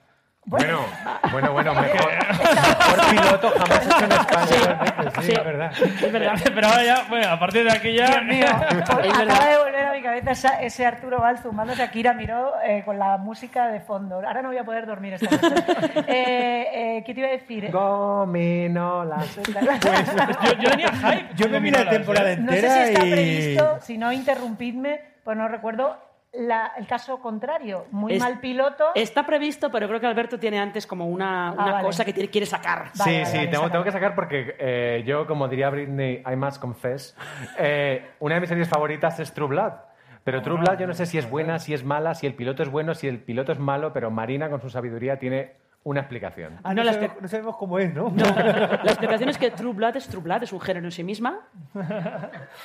Bueno, 0.46 0.80
bueno, 1.32 1.52
bueno, 1.54 1.74
mejor. 1.74 2.10
Mejor 2.12 3.10
piloto 3.10 3.50
jamás 3.58 3.86
hecho 3.86 4.04
en 4.04 4.12
España. 4.12 4.46
Sí, 4.46 5.22
Sí. 5.22 5.32
es 5.32 5.44
verdad. 5.44 5.72
Es 5.80 6.12
verdad. 6.12 6.34
Pero 6.54 6.66
ahora 6.66 6.84
ya, 6.84 7.04
bueno, 7.08 7.28
a 7.30 7.38
partir 7.38 7.64
de 7.64 7.72
aquí 7.72 7.94
ya... 7.94 8.06
Dios 8.08 8.24
mío, 8.24 8.44
Es 8.70 8.76
acaba 8.82 9.00
verdad. 9.00 9.50
de 9.50 9.58
volver 9.58 9.86
a 9.86 9.92
mi 9.92 10.02
cabeza 10.02 10.30
esa- 10.32 10.60
ese 10.60 10.84
Arturo 10.84 11.18
Val 11.20 11.38
zumbándose 11.38 11.82
a 11.82 11.90
Kira 11.90 12.12
Miró 12.12 12.52
eh, 12.62 12.82
con 12.84 12.98
la 12.98 13.16
música 13.16 13.68
de 13.68 13.80
fondo. 13.80 14.16
Ahora 14.16 14.42
no 14.42 14.48
voy 14.48 14.58
a 14.58 14.64
poder 14.64 14.84
dormir 14.86 15.14
esta 15.14 15.30
noche. 15.30 15.64
Eh, 16.06 16.96
eh, 16.98 17.02
¿Qué 17.06 17.14
te 17.14 17.20
iba 17.20 17.28
a 17.28 17.32
decir? 17.32 17.70
Gominolas. 17.72 19.36
yo, 19.36 19.42
yo 20.60 20.70
tenía 20.70 20.90
hype. 20.92 21.28
Yo 21.36 21.48
me 21.48 21.60
vi 21.60 21.70
la 21.70 21.88
temporada 21.88 22.32
¿eh? 22.32 22.36
No 22.36 22.52
sé 22.52 22.58
entera 22.58 22.74
si 22.86 22.92
está 22.92 23.06
y... 23.06 23.10
previsto, 23.12 23.78
si 23.80 23.98
no, 23.98 24.12
interrumpidme, 24.12 25.00
pues 25.24 25.36
no 25.36 25.48
recuerdo 25.48 25.96
la- 26.38 26.72
el 26.76 26.86
caso 26.86 27.18
contrario. 27.20 27.86
Muy 27.90 28.14
Es- 28.14 28.20
mal 28.22 28.40
piloto. 28.40 28.86
Está 28.94 29.24
previsto, 29.26 29.70
pero 29.70 29.86
creo 29.88 30.00
que 30.00 30.06
Alberto 30.06 30.38
tiene 30.38 30.58
antes 30.58 30.86
como 30.86 31.06
una, 31.06 31.52
una 31.52 31.64
Ah, 31.66 31.72
vale. 31.72 31.84
cosa 31.86 32.04
que 32.04 32.12
tiene- 32.12 32.30
quiere 32.30 32.46
sacar. 32.46 32.84
Vale, 32.84 32.92
Sí, 32.94 33.10
vale, 33.12 33.26
sí, 33.26 33.36
vale, 33.36 33.48
tengo, 33.48 33.70
tengo 33.70 33.84
que 33.84 33.92
sacar 33.92 34.14
porque 34.14 34.56
eh, 34.58 35.02
yo, 35.06 35.26
como 35.26 35.48
diría 35.48 35.70
Britney, 35.70 36.22
I 36.30 36.36
must 36.36 36.60
confess, 36.60 37.16
eh, 37.58 38.10
una 38.20 38.34
de 38.36 38.40
mis 38.40 38.48
series 38.48 38.68
favoritas 38.68 39.18
es 39.20 39.32
True 39.32 39.48
Blood. 39.48 39.72
Pero 40.24 40.40
True 40.40 40.58
Blood 40.58 40.78
yo 40.78 40.86
no 40.86 40.94
sé 40.94 41.04
si 41.04 41.18
es 41.18 41.28
buena, 41.28 41.58
si 41.58 41.74
es 41.74 41.84
mala, 41.84 42.14
si 42.14 42.26
el 42.26 42.34
piloto 42.34 42.62
es 42.62 42.70
bueno, 42.70 42.94
si 42.94 43.06
el 43.08 43.18
piloto 43.18 43.52
es 43.52 43.58
malo, 43.58 43.92
pero 43.92 44.10
Marina 44.10 44.48
con 44.48 44.60
su 44.60 44.70
sabiduría 44.70 45.18
tiene 45.18 45.52
una 45.84 46.00
explicación. 46.00 46.58
Ah, 46.64 46.74
No, 46.74 46.82
no, 46.82 46.92
sabemos, 46.92 47.52
no 47.54 47.58
cómo 47.58 47.78
es, 47.78 47.94
¿no? 47.94 48.12
La 48.16 48.82
explicación 48.84 49.28
es 49.28 49.38
que 49.38 49.50
True 49.50 49.72
Blood 49.74 49.96
es 49.96 50.08
True 50.08 50.22
Blood, 50.22 50.42
es 50.42 50.52
un 50.52 50.60
género 50.60 50.86
en 50.86 50.92
sí 50.92 51.04
misma. 51.04 51.40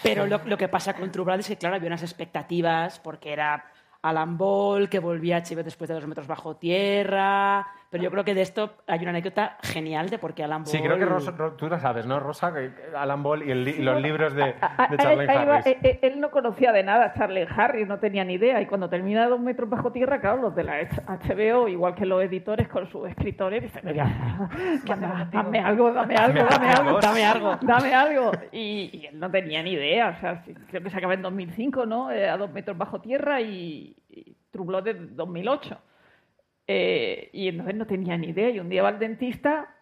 Pero 0.02 0.26
lo, 0.26 0.40
lo 0.46 0.58
que 0.58 0.68
pasa 0.68 0.94
con 0.94 1.12
True 1.12 1.26
Blood 1.26 1.40
es 1.40 1.48
que, 1.48 1.58
claro, 1.58 1.76
había 1.76 1.88
unas 1.88 2.02
expectativas 2.04 3.00
porque 3.00 3.34
era 3.34 3.66
Alan 4.02 4.38
Ball, 4.38 4.90
que 4.90 5.00
volvía 5.00 5.38
a 5.38 5.42
HBO 5.42 5.64
después 5.64 5.88
de 5.90 5.94
dos 5.96 6.08
metros 6.08 6.28
bajo 6.28 6.56
tierra, 6.56 7.68
pero 7.90 8.04
yo 8.04 8.12
creo 8.12 8.24
que 8.24 8.34
de 8.36 8.42
esto 8.42 8.76
hay 8.88 9.00
una 9.00 9.10
anécdota 9.10 9.58
genial 9.64 10.10
de 10.10 10.20
por 10.20 10.34
qué 10.34 10.44
Alan 10.44 10.64
Ball... 10.64 10.72
Sí, 10.72 10.80
creo 10.82 10.98
que 10.98 11.06
Rosa- 11.06 11.32
Ro- 11.32 11.54
tú 11.54 11.68
lo 11.68 11.80
sabes, 11.80 12.06
¿no, 12.06 12.20
Rosa? 12.20 12.54
Alan 12.96 13.24
Ball 13.24 13.42
y, 13.48 13.52
el 13.52 13.68
y 13.68 13.82
los 13.82 14.02
libros 14.02 14.34
de, 14.36 14.44
de 14.46 14.54
va, 14.56 15.56
Harris. 15.56 15.68
eh, 15.68 15.80
eh, 15.82 16.00
él 16.04 16.20
no 16.20 16.30
conocía 16.32 16.72
de 16.72 16.84
nada 16.84 17.06
a 17.06 17.14
Charlie 17.14 17.48
Harris, 17.50 17.88
no 17.88 17.98
tenía 18.00 18.24
ni 18.24 18.34
idea. 18.34 18.62
Y 18.62 18.66
cuando 18.68 18.90
termina 18.90 19.28
Dos 19.28 19.40
metros 19.40 19.70
bajo 19.70 19.92
tierra, 19.92 20.20
claro, 20.22 20.42
los 20.42 20.56
de 20.56 20.64
la 20.64 20.82
HBO, 20.82 21.68
igual 21.68 21.96
que 21.96 22.06
los 22.06 22.22
editores 22.24 22.68
con 22.68 22.88
sus 22.90 23.08
escritores, 23.10 23.64
dicen, 23.64 23.82
mira, 23.86 24.50
dame 25.32 25.60
algo, 25.60 25.92
dame 25.94 26.16
algo, 26.16 26.44
dame 26.50 26.70
algo, 26.70 27.00
Dame 27.00 27.26
algo. 27.26 27.58
dame 27.62 27.94
algo. 27.94 28.32
Y, 28.52 28.90
y 28.94 29.06
él 29.08 29.20
no 29.20 29.30
tenía 29.32 29.64
ni 29.64 29.72
idea. 29.72 30.10
O 30.10 30.20
sea, 30.20 30.44
sí, 30.46 30.54
creo 30.70 30.82
que 30.84 30.90
se 30.90 30.98
acaba 30.98 31.14
en 31.14 31.22
2005, 31.22 31.86
¿no? 31.86 32.12
Eh, 32.12 32.30
a 32.30 32.38
Dos 32.38 32.52
metros 32.52 32.78
bajo 32.78 33.00
tierra 33.02 33.42
y, 33.42 33.96
y 34.10 34.36
de 34.84 34.94
2008. 34.94 35.78
Eh, 36.72 37.32
y 37.34 37.48
entonces 37.48 37.74
no 37.76 37.88
tenía 37.88 38.16
ni 38.16 38.28
idea. 38.28 38.50
Y 38.52 38.60
un 38.60 38.70
día 38.70 38.84
va 38.84 38.90
al 38.90 39.00
dentista 39.00 39.76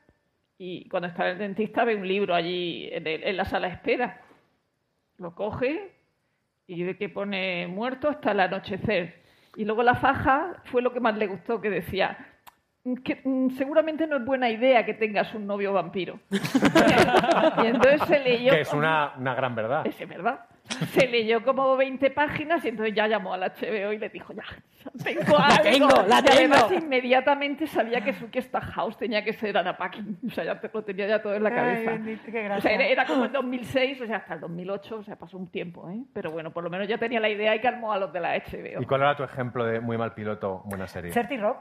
y 0.57 0.87
cuando 0.87 1.09
está 1.09 1.25
en 1.25 1.31
el 1.33 1.37
dentista 1.39 1.83
ve 1.83 1.95
un 1.97 2.07
libro 2.07 2.33
allí 2.33 2.87
en, 2.93 3.05
el- 3.05 3.23
en 3.25 3.35
la 3.35 3.43
sala 3.43 3.67
de 3.67 3.73
espera. 3.73 4.21
Lo 5.17 5.35
coge 5.35 5.91
y 6.65 6.83
ve 6.83 6.95
que 6.97 7.09
pone 7.09 7.67
muerto 7.67 8.07
hasta 8.07 8.31
el 8.31 8.39
anochecer. 8.39 9.21
Y 9.57 9.65
luego 9.65 9.83
la 9.83 9.95
faja 9.95 10.61
fue 10.65 10.81
lo 10.81 10.93
que 10.93 10.99
más 11.01 11.17
le 11.17 11.27
gustó, 11.27 11.59
que 11.59 11.69
decía 11.69 12.17
que 13.03 13.19
mm, 13.21 13.49
seguramente 13.57 14.07
no 14.07 14.15
es 14.15 14.23
buena 14.23 14.49
idea 14.49 14.85
que 14.85 14.93
tengas 14.93 15.33
un 15.33 15.45
novio 15.45 15.73
vampiro. 15.73 16.21
y 16.31 17.67
entonces 17.67 18.01
se 18.07 18.19
leyó... 18.21 18.53
Que 18.53 18.61
es 18.61 18.71
una, 18.71 19.13
una 19.17 19.35
gran 19.35 19.55
verdad. 19.55 19.85
Es 19.85 20.07
verdad. 20.07 20.45
Se 20.91 21.07
leyó 21.07 21.43
como 21.43 21.75
20 21.77 22.09
páginas 22.11 22.63
y 22.65 22.69
entonces 22.69 22.93
ya 22.93 23.07
llamó 23.07 23.33
al 23.33 23.41
HBO 23.41 23.93
y 23.93 23.97
le 23.97 24.09
dijo, 24.09 24.33
ya, 24.33 24.43
tengo 25.03 25.37
La 25.37 25.45
algo. 25.47 25.63
tengo, 25.63 25.87
la 26.07 26.19
y 26.25 26.27
además 26.37 26.67
tengo. 26.67 26.83
inmediatamente 26.85 27.67
sabía 27.67 28.01
que 28.01 28.13
Suki 28.13 28.41
Stackhouse 28.41 28.97
tenía 28.97 29.23
que 29.23 29.33
ser 29.33 29.57
Anna 29.57 29.77
Paquin. 29.77 30.17
O 30.27 30.29
sea, 30.31 30.43
ya 30.43 30.59
te- 30.59 30.69
lo 30.73 30.83
tenía 30.83 31.07
ya 31.07 31.21
todo 31.21 31.35
en 31.35 31.43
la 31.43 31.49
Ay, 31.49 31.55
cabeza. 31.55 31.91
bendito, 31.91 32.23
qué 32.31 32.49
o 32.51 32.61
sea, 32.61 32.71
era, 32.73 32.85
era 32.85 33.05
como 33.05 33.25
en 33.25 33.31
2006, 33.31 34.01
o 34.01 34.05
sea, 34.07 34.17
hasta 34.17 34.33
el 34.33 34.39
2008, 34.41 34.95
o 34.97 35.03
sea, 35.03 35.15
pasó 35.15 35.37
un 35.37 35.49
tiempo, 35.49 35.89
¿eh? 35.89 36.03
Pero 36.13 36.31
bueno, 36.31 36.51
por 36.51 36.63
lo 36.63 36.69
menos 36.69 36.87
ya 36.87 36.97
tenía 36.97 37.19
la 37.19 37.29
idea 37.29 37.55
y 37.55 37.61
calmó 37.61 37.93
a 37.93 37.97
los 37.99 38.11
de 38.11 38.19
la 38.19 38.35
HBO. 38.35 38.81
¿Y 38.81 38.85
cuál 38.85 39.01
era 39.01 39.15
tu 39.15 39.23
ejemplo 39.23 39.65
de 39.65 39.79
muy 39.79 39.97
mal 39.97 40.13
piloto, 40.13 40.61
buena 40.65 40.87
serie? 40.87 41.11
30 41.11 41.37
Rock. 41.37 41.57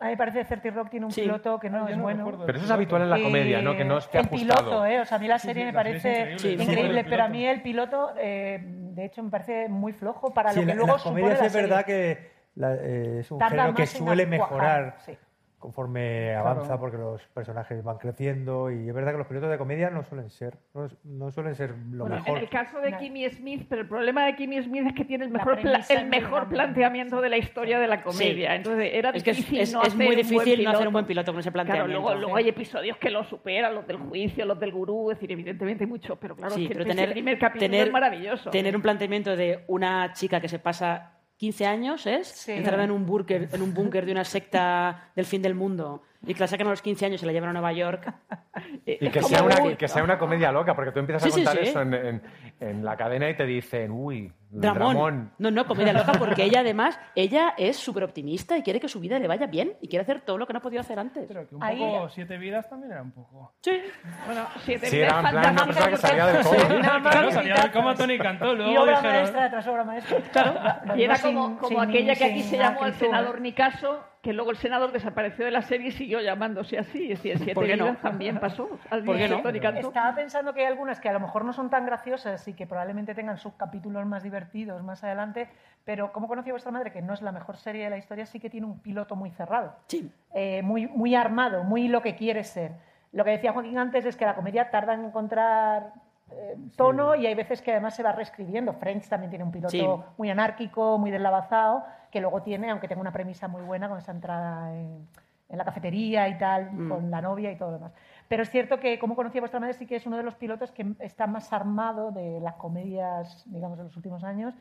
A 0.00 0.04
mí 0.06 0.10
me 0.12 0.16
parece 0.16 0.38
que 0.38 0.44
30 0.46 0.70
Rock 0.70 0.88
tiene 0.90 1.04
un 1.06 1.12
piloto 1.12 1.60
que 1.60 1.68
no 1.68 1.86
es 1.86 1.98
bueno. 1.98 2.24
Pero 2.46 2.56
eso 2.56 2.64
es 2.64 2.70
habitual 2.70 3.02
en 3.02 3.10
la 3.10 3.20
comedia, 3.22 3.60
¿no? 3.60 3.76
Que 3.76 3.84
no 3.84 3.98
esté 3.98 4.18
el 4.18 4.24
ajustado. 4.26 4.60
piloto, 4.64 4.86
¿eh? 4.86 5.00
O 5.00 5.04
sea, 5.04 5.18
a 5.18 5.20
mí 5.20 5.28
la 5.28 5.38
serie 5.38 5.66
me 5.66 5.72
la 5.72 5.78
parece 5.78 6.08
increíble. 6.08 6.38
Sí, 6.38 6.48
increíble, 6.62 7.02
sí. 7.02 7.06
pero 7.10 7.24
a 7.24 7.28
mí 7.28 7.44
el 7.46 7.60
piloto, 7.60 8.14
eh, 8.16 8.60
de 8.62 9.04
hecho, 9.04 9.22
me 9.22 9.30
parece 9.30 9.68
muy 9.68 9.92
flojo 9.92 10.32
para 10.32 10.52
Sí, 10.52 10.60
lo 10.60 10.62
que 10.62 10.66
la- 10.66 10.72
en 10.72 10.78
luego 10.78 10.92
las 10.94 11.02
supone 11.02 11.20
comedias 11.20 11.40
la 11.40 11.46
es 11.46 11.52
verdad 11.52 11.84
que 11.84 12.30
la- 12.54 12.74
eh, 12.76 13.18
es 13.20 13.30
un 13.30 13.40
género 13.42 13.74
que 13.74 13.86
suele 13.86 14.26
cuajar, 14.26 14.50
mejorar 14.50 14.96
sí. 15.04 15.18
Conforme 15.60 16.34
avanza 16.34 16.80
porque 16.80 16.96
los 16.96 17.22
personajes 17.34 17.84
van 17.84 17.98
creciendo 17.98 18.70
y 18.70 18.88
es 18.88 18.94
verdad 18.94 19.12
que 19.12 19.18
los 19.18 19.26
pilotos 19.26 19.50
de 19.50 19.58
comedia 19.58 19.90
no 19.90 20.02
suelen 20.04 20.30
ser 20.30 20.54
no, 20.74 20.88
no 21.04 21.30
suelen 21.30 21.54
ser 21.54 21.74
lo 21.92 22.04
Bueno, 22.04 22.16
mejor. 22.16 22.38
En 22.38 22.42
el 22.44 22.48
caso 22.48 22.80
de 22.80 22.96
Kimmy 22.96 23.28
Smith, 23.28 23.66
pero 23.68 23.82
el 23.82 23.88
problema 23.88 24.24
de 24.24 24.34
Kimmy 24.36 24.62
Smith 24.62 24.86
es 24.86 24.94
que 24.94 25.04
tiene 25.04 25.26
el 25.26 25.30
mejor, 25.30 25.60
pla- 25.60 25.84
el 25.88 25.98
es 25.98 26.06
mejor 26.06 26.48
planteamiento 26.48 27.20
de 27.20 27.28
la 27.28 27.36
historia 27.36 27.78
de 27.78 27.86
la 27.86 28.02
comedia. 28.02 28.50
Sí. 28.50 28.56
Entonces 28.56 28.90
era 28.94 29.10
Es 29.10 29.22
que 29.22 29.30
es- 29.32 29.36
difícil 29.36 29.60
es- 29.60 29.72
no 29.72 29.82
es 29.82 29.88
hacer 29.94 30.06
muy 30.06 30.16
difícil 30.16 30.64
no 30.64 30.70
hacer 30.70 30.86
un 30.86 30.92
buen 30.94 31.04
piloto 31.06 31.30
con 31.32 31.40
ese 31.40 31.52
Claro, 31.52 31.66
planteamiento. 31.66 32.00
luego, 32.02 32.18
luego 32.20 32.36
Sí. 32.38 32.42
hay 32.42 32.48
episodios 32.48 32.96
que 32.96 33.10
lo 33.10 33.22
superan, 33.24 33.74
los 33.74 33.86
del 33.86 33.98
juicio, 33.98 34.46
los 34.46 34.58
del 34.58 34.72
gurú, 34.72 35.10
es 35.10 35.18
decir, 35.18 35.30
evidentemente 35.30 35.84
hay 35.84 35.90
muchos, 35.90 36.18
pero 36.18 36.34
claro, 36.34 36.54
Sí, 36.54 36.62
es 36.64 36.68
que 36.68 36.74
pero 36.74 36.86
tener, 36.86 37.12
primer 37.12 37.38
capítulo 37.38 37.70
tener- 37.70 37.86
es 37.88 37.92
maravilloso. 37.92 38.50
Tener 38.50 38.74
un 38.74 38.82
planteamiento 38.82 39.36
de 39.36 39.64
una 39.68 40.12
chica 40.14 40.40
que 40.40 40.48
se 40.48 40.58
pasa 40.58 41.19
15 41.40 41.64
años, 41.64 42.06
¿es? 42.06 42.46
Encerrada 42.50 42.84
en 42.84 42.90
un 42.90 43.06
búnker, 43.06 43.48
en 43.50 43.62
un 43.62 43.72
búnker 43.72 44.04
de 44.04 44.12
una 44.12 44.26
secta 44.26 45.10
del 45.16 45.24
fin 45.24 45.40
del 45.40 45.54
mundo 45.54 46.02
y 46.26 46.34
que 46.34 46.40
la 46.40 46.46
sacan 46.46 46.66
a 46.66 46.70
los 46.70 46.82
15 46.82 47.06
años 47.06 47.22
y 47.22 47.26
la 47.26 47.32
llevan 47.32 47.50
a 47.50 47.52
Nueva 47.52 47.72
York. 47.72 48.12
Y 48.84 49.08
que 49.10 49.22
sea, 49.22 49.42
una, 49.42 49.76
que 49.76 49.88
sea 49.88 50.02
una 50.02 50.18
comedia 50.18 50.50
loca, 50.52 50.74
porque 50.74 50.90
tú 50.90 50.98
empiezas 50.98 51.22
a 51.22 51.26
Sí, 51.26 51.32
sí, 51.32 51.44
contar 51.44 51.62
sí. 51.64 51.70
eso 51.70 51.80
en, 51.82 51.94
en- 51.94 52.22
en 52.58 52.84
la 52.84 52.96
cadena 52.96 53.30
y 53.30 53.34
te 53.36 53.46
dicen, 53.46 53.90
uy, 53.92 54.30
Dramón. 54.50 54.94
Dramón. 54.94 55.32
No, 55.38 55.50
no, 55.50 55.66
comedia 55.66 55.92
loca, 55.92 56.12
porque 56.18 56.42
ella 56.44 56.60
además, 56.60 56.98
ella 57.14 57.54
es 57.56 57.76
súper 57.76 58.02
optimista 58.04 58.58
y 58.58 58.62
quiere 58.62 58.80
que 58.80 58.88
su 58.88 58.98
vida 59.00 59.18
le 59.18 59.28
vaya 59.28 59.46
bien 59.46 59.74
y 59.80 59.88
quiere 59.88 60.02
hacer 60.02 60.20
todo 60.22 60.36
lo 60.36 60.46
que 60.46 60.52
no 60.52 60.58
ha 60.58 60.62
podido 60.62 60.80
hacer 60.80 60.98
antes. 60.98 61.24
Pero 61.28 61.48
que 61.48 61.54
un 61.54 61.62
Ahí- 61.62 61.78
poco 61.78 62.08
Siete 62.10 62.36
Vidas 62.36 62.68
también 62.68 62.92
era 62.92 63.02
un 63.02 63.12
poco. 63.12 63.54
Sí. 63.62 63.80
Bueno, 64.26 64.46
siete 64.64 64.86
Sí, 64.88 64.98
era 65.00 65.20
en 65.20 65.30
plan 65.30 65.52
una 65.52 65.64
persona 65.66 65.90
que 65.90 65.96
salía 65.96 66.26
del 66.26 66.44
Sí, 66.44 66.56
coma. 66.68 67.00
claro, 67.10 67.30
salía 67.30 67.54
del 67.54 67.70
coma 67.70 67.94
Tony 67.94 68.18
Cantó. 68.18 68.54
Luego 68.54 68.72
Y 68.72 68.76
obra 68.76 68.96
dijeron, 68.96 69.12
maestra 69.16 69.50
tras 69.50 69.66
obra 69.68 69.84
maestra. 69.84 70.18
Claro, 70.32 70.96
y 70.98 71.02
era 71.04 71.18
como, 71.18 71.56
como 71.56 71.80
sin- 71.80 71.88
aquella 71.88 72.14
que 72.16 72.24
aquí 72.24 72.42
se 72.42 72.58
llamó 72.58 72.84
el 72.84 72.94
senador 72.94 73.40
Nicaso, 73.40 74.04
que 74.22 74.34
luego 74.34 74.50
el 74.50 74.58
senador 74.58 74.92
desapareció 74.92 75.46
de 75.46 75.50
la 75.50 75.62
serie 75.62 75.88
y 75.88 75.92
siguió 75.92 76.20
llamándose 76.20 76.78
así. 76.78 77.10
Es 77.10 77.18
decir, 77.18 77.32
en 77.32 77.38
Siete 77.38 77.54
¿Por 77.54 77.66
qué 77.66 77.76
no? 77.76 77.96
También 77.96 78.38
pasó. 78.38 78.68
Al 78.90 79.02
¿Por 79.04 79.16
qué 79.16 79.28
no? 79.28 79.38
Estaba 79.78 80.14
pensando 80.14 80.52
que 80.52 80.60
hay 80.60 80.66
algunas 80.66 81.00
que 81.00 81.08
a 81.08 81.12
lo 81.12 81.20
mejor 81.20 81.44
no 81.44 81.52
son 81.54 81.70
tan 81.70 81.86
graciosas 81.86 82.46
y 82.46 82.52
que 82.52 82.66
probablemente 82.66 83.14
tengan 83.14 83.38
subcapítulos 83.38 84.04
más 84.04 84.22
divertidos 84.22 84.82
más 84.82 85.02
adelante, 85.04 85.48
pero 85.84 86.12
como 86.12 86.28
conocía 86.28 86.52
vuestra 86.52 86.70
madre, 86.70 86.92
que 86.92 87.00
no 87.00 87.14
es 87.14 87.22
la 87.22 87.32
mejor 87.32 87.56
serie 87.56 87.84
de 87.84 87.90
la 87.90 87.96
historia, 87.96 88.26
sí 88.26 88.40
que 88.40 88.50
tiene 88.50 88.66
un 88.66 88.80
piloto 88.80 89.16
muy 89.16 89.30
cerrado, 89.30 89.74
Sí. 89.86 90.12
eh, 90.34 90.60
muy, 90.62 90.86
muy 90.86 91.14
armado, 91.14 91.64
muy 91.64 91.88
lo 91.88 92.02
que 92.02 92.14
quiere 92.14 92.44
ser. 92.44 92.72
Lo 93.12 93.24
que 93.24 93.30
decía 93.30 93.52
Joaquín 93.52 93.78
antes 93.78 94.04
es 94.04 94.16
que 94.16 94.24
la 94.26 94.34
comedia 94.34 94.70
tarda 94.70 94.94
en 94.94 95.04
encontrar 95.06 95.92
eh, 96.32 96.56
tono 96.76 97.14
y 97.14 97.26
hay 97.26 97.34
veces 97.34 97.62
que 97.62 97.72
además 97.72 97.94
se 97.94 98.02
va 98.02 98.12
reescribiendo. 98.12 98.72
Friends 98.74 99.08
también 99.08 99.30
tiene 99.30 99.44
un 99.44 99.50
piloto 99.52 99.70
Sí. 99.70 100.12
muy 100.18 100.30
anárquico, 100.30 100.98
muy 100.98 101.10
deslavazado, 101.10 101.84
que 102.10 102.20
luego 102.20 102.42
tiene, 102.42 102.70
aunque 102.70 102.88
tenga 102.88 103.00
una 103.00 103.12
premisa 103.12 103.48
muy 103.48 103.62
buena 103.62 103.88
con 103.88 103.98
esa 103.98 104.12
entrada 104.12 104.74
en, 104.74 105.06
en 105.48 105.58
la 105.58 105.64
cafetería 105.64 106.28
y 106.28 106.38
tal, 106.38 106.72
Mm. 106.72 106.88
con 106.88 107.10
la 107.10 107.20
novia 107.20 107.50
y 107.52 107.56
todo 107.56 107.70
lo 107.72 107.78
demás. 107.78 107.92
Pero 108.28 108.42
es 108.44 108.50
cierto 108.50 108.78
que, 108.78 108.98
como 109.00 109.16
conocía 109.16 109.40
vuestra 109.40 109.58
madre, 109.60 109.74
sí 109.74 109.86
que 109.86 109.96
es 109.96 110.06
uno 110.06 110.16
de 110.16 110.22
los 110.22 110.36
pilotos 110.36 110.70
que 110.70 110.94
está 111.00 111.26
más 111.26 111.52
armado 111.52 112.12
de 112.12 112.38
las 112.40 112.54
comedias, 112.54 113.42
digamos, 113.46 113.76
de 113.78 113.84
los 113.84 113.96
últimos 113.96 114.22
años, 114.22 114.54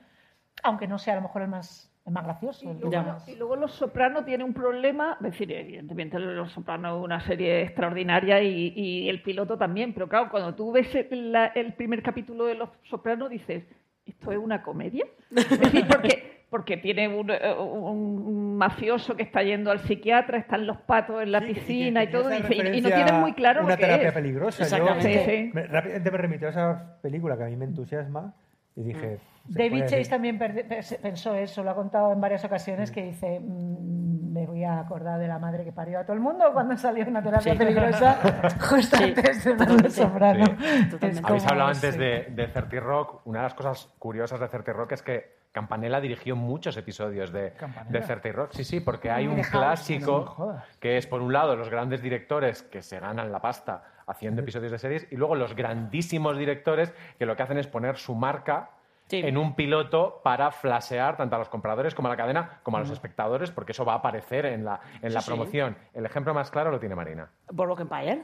aunque 0.63 0.87
no 0.87 0.97
sea 0.97 1.13
a 1.13 1.17
lo 1.17 1.21
mejor 1.21 1.43
el 1.43 1.47
más, 1.49 1.88
más 2.11 2.23
gracioso. 2.25 2.69
el 2.71 2.79
Luego, 2.79 3.03
más- 3.03 3.27
y 3.29 3.35
luego 3.35 3.55
Los 3.55 3.71
Soprano 3.73 4.23
tiene 4.23 4.43
un 4.43 4.53
problema, 4.53 5.17
es 5.19 5.31
decir, 5.31 5.51
evidentemente 5.51 6.17
Los 6.19 6.51
Soprano 6.51 6.97
es 6.97 7.03
una 7.03 7.19
serie 7.21 7.61
extraordinaria 7.63 8.41
y, 8.41 8.73
y 8.75 9.09
el 9.09 9.21
piloto 9.21 9.57
también, 9.57 9.93
pero 9.93 10.07
claro, 10.07 10.29
cuando 10.29 10.55
tú 10.55 10.71
ves 10.71 10.93
el, 10.95 11.31
la- 11.31 11.47
el 11.47 11.73
primer 11.73 12.01
capítulo 12.03 12.45
de 12.45 12.55
Los 12.55 12.69
Soprano 12.83 13.29
dices, 13.29 13.63
¿esto 14.05 14.31
es 14.31 14.37
una 14.37 14.61
comedia? 14.63 15.05
Es 15.35 15.59
decir, 15.59 15.85
porque, 15.87 16.43
porque 16.49 16.77
tiene 16.77 17.07
un, 17.07 17.29
un 17.29 18.57
mafioso 18.57 19.15
que 19.15 19.23
está 19.23 19.43
yendo 19.43 19.69
al 19.71 19.79
psiquiatra, 19.79 20.37
están 20.39 20.65
los 20.65 20.77
patos 20.77 21.21
en 21.21 21.31
la 21.31 21.41
piscina 21.41 22.03
y, 22.03 22.07
tenía 22.07 22.21
todo, 22.21 22.33
y, 22.33 22.77
y 22.77 22.81
no 22.81 22.89
tienen 22.89 23.15
muy 23.21 23.33
claro 23.33 23.61
una 23.61 23.71
lo 23.71 23.77
que 23.77 23.83
terapia 23.83 24.07
es. 24.09 24.13
peligrosa. 24.13 24.57
Yo 24.57 24.63
Exactamente. 24.75 25.25
Sí, 25.25 25.31
sí. 25.31 25.51
me- 25.53 25.67
rápidamente 25.67 26.11
me 26.11 26.17
remitió 26.17 26.47
a 26.47 26.51
esa 26.51 26.97
película 27.01 27.37
que 27.37 27.43
a 27.43 27.47
mí 27.47 27.55
me 27.55 27.65
entusiasma 27.65 28.33
y 28.75 28.83
dije... 28.83 29.19
David 29.49 29.69
puede 29.79 29.85
Chase 29.89 30.09
también 30.09 30.37
pensó 30.39 31.35
eso, 31.35 31.63
lo 31.63 31.71
ha 31.71 31.75
contado 31.75 32.11
en 32.13 32.21
varias 32.21 32.43
ocasiones, 32.45 32.91
que 32.91 33.03
dice, 33.03 33.39
"Mm, 33.39 34.31
me 34.31 34.45
voy 34.45 34.63
a 34.63 34.79
acordar 34.79 35.19
de 35.19 35.27
la 35.27 35.39
madre 35.39 35.63
que 35.63 35.71
parió 35.71 35.99
a 35.99 36.03
todo 36.03 36.13
el 36.13 36.19
mundo 36.21 36.45
cuando 36.53 36.77
salió 36.77 37.05
una 37.07 37.21
terapia 37.21 37.51
Sí. 37.53 37.57
peligrosa 37.57 38.13
justo 38.69 38.97
Sí, 38.97 39.03
antes 39.05 39.43
de 39.43 39.51
totalmente. 39.51 39.89
Soprano. 39.89 40.45
Sí. 40.45 41.19
Habéis 41.23 41.47
hablado 41.47 41.69
antes 41.69 41.97
de, 41.97 42.27
de 42.31 42.47
30 42.47 42.79
Rock. 42.79 43.21
Una 43.25 43.39
de 43.39 43.43
las 43.43 43.53
cosas 43.55 43.93
curiosas 43.97 44.39
de 44.39 44.47
30 44.47 44.71
Rock 44.73 44.91
es 44.93 45.01
que 45.03 45.39
Campanella 45.51 45.99
dirigió 45.99 46.35
muchos 46.35 46.77
episodios 46.77 47.31
de, 47.31 47.53
de 47.89 48.01
30 48.01 48.31
Rock. 48.31 48.51
Sí, 48.53 48.63
sí, 48.63 48.79
porque 48.81 49.09
hay 49.09 49.27
un 49.27 49.41
clásico 49.41 50.53
que 50.79 50.97
es, 50.97 51.07
por 51.07 51.21
un 51.21 51.33
lado, 51.33 51.55
los 51.55 51.69
grandes 51.69 52.01
directores 52.03 52.61
que 52.61 52.81
se 52.83 52.99
ganan 52.99 53.31
la 53.31 53.39
pasta 53.41 53.83
haciendo 54.05 54.41
episodios 54.41 54.71
de 54.71 54.77
series 54.79 55.07
y 55.11 55.15
luego 55.15 55.35
los 55.35 55.55
grandísimos 55.55 56.37
directores 56.37 56.93
que 57.17 57.25
lo 57.25 57.35
que 57.35 57.43
hacen 57.43 57.57
es 57.57 57.67
poner 57.67 57.97
su 57.97 58.13
marca 58.15 58.69
Sí. 59.09 59.17
en 59.19 59.37
un 59.37 59.55
piloto 59.55 60.21
para 60.23 60.51
flashear 60.51 61.17
tanto 61.17 61.35
a 61.35 61.39
los 61.39 61.49
compradores 61.49 61.95
como 61.95 62.07
a 62.07 62.11
la 62.11 62.17
cadena 62.17 62.59
como 62.63 62.77
a 62.77 62.79
los 62.81 62.91
espectadores 62.91 63.51
porque 63.51 63.71
eso 63.71 63.83
va 63.83 63.93
a 63.93 63.97
aparecer 63.97 64.45
en 64.45 64.63
la, 64.63 64.79
en 65.01 65.13
la 65.13 65.19
Sí, 65.21 65.25
sí. 65.25 65.31
promoción. 65.31 65.77
El 65.93 66.05
ejemplo 66.05 66.33
más 66.33 66.51
claro 66.51 66.69
lo 66.71 66.79
tiene 66.79 66.95
Marina. 66.95 67.29
Boardwalk 67.51 67.81
Empire. 67.81 68.23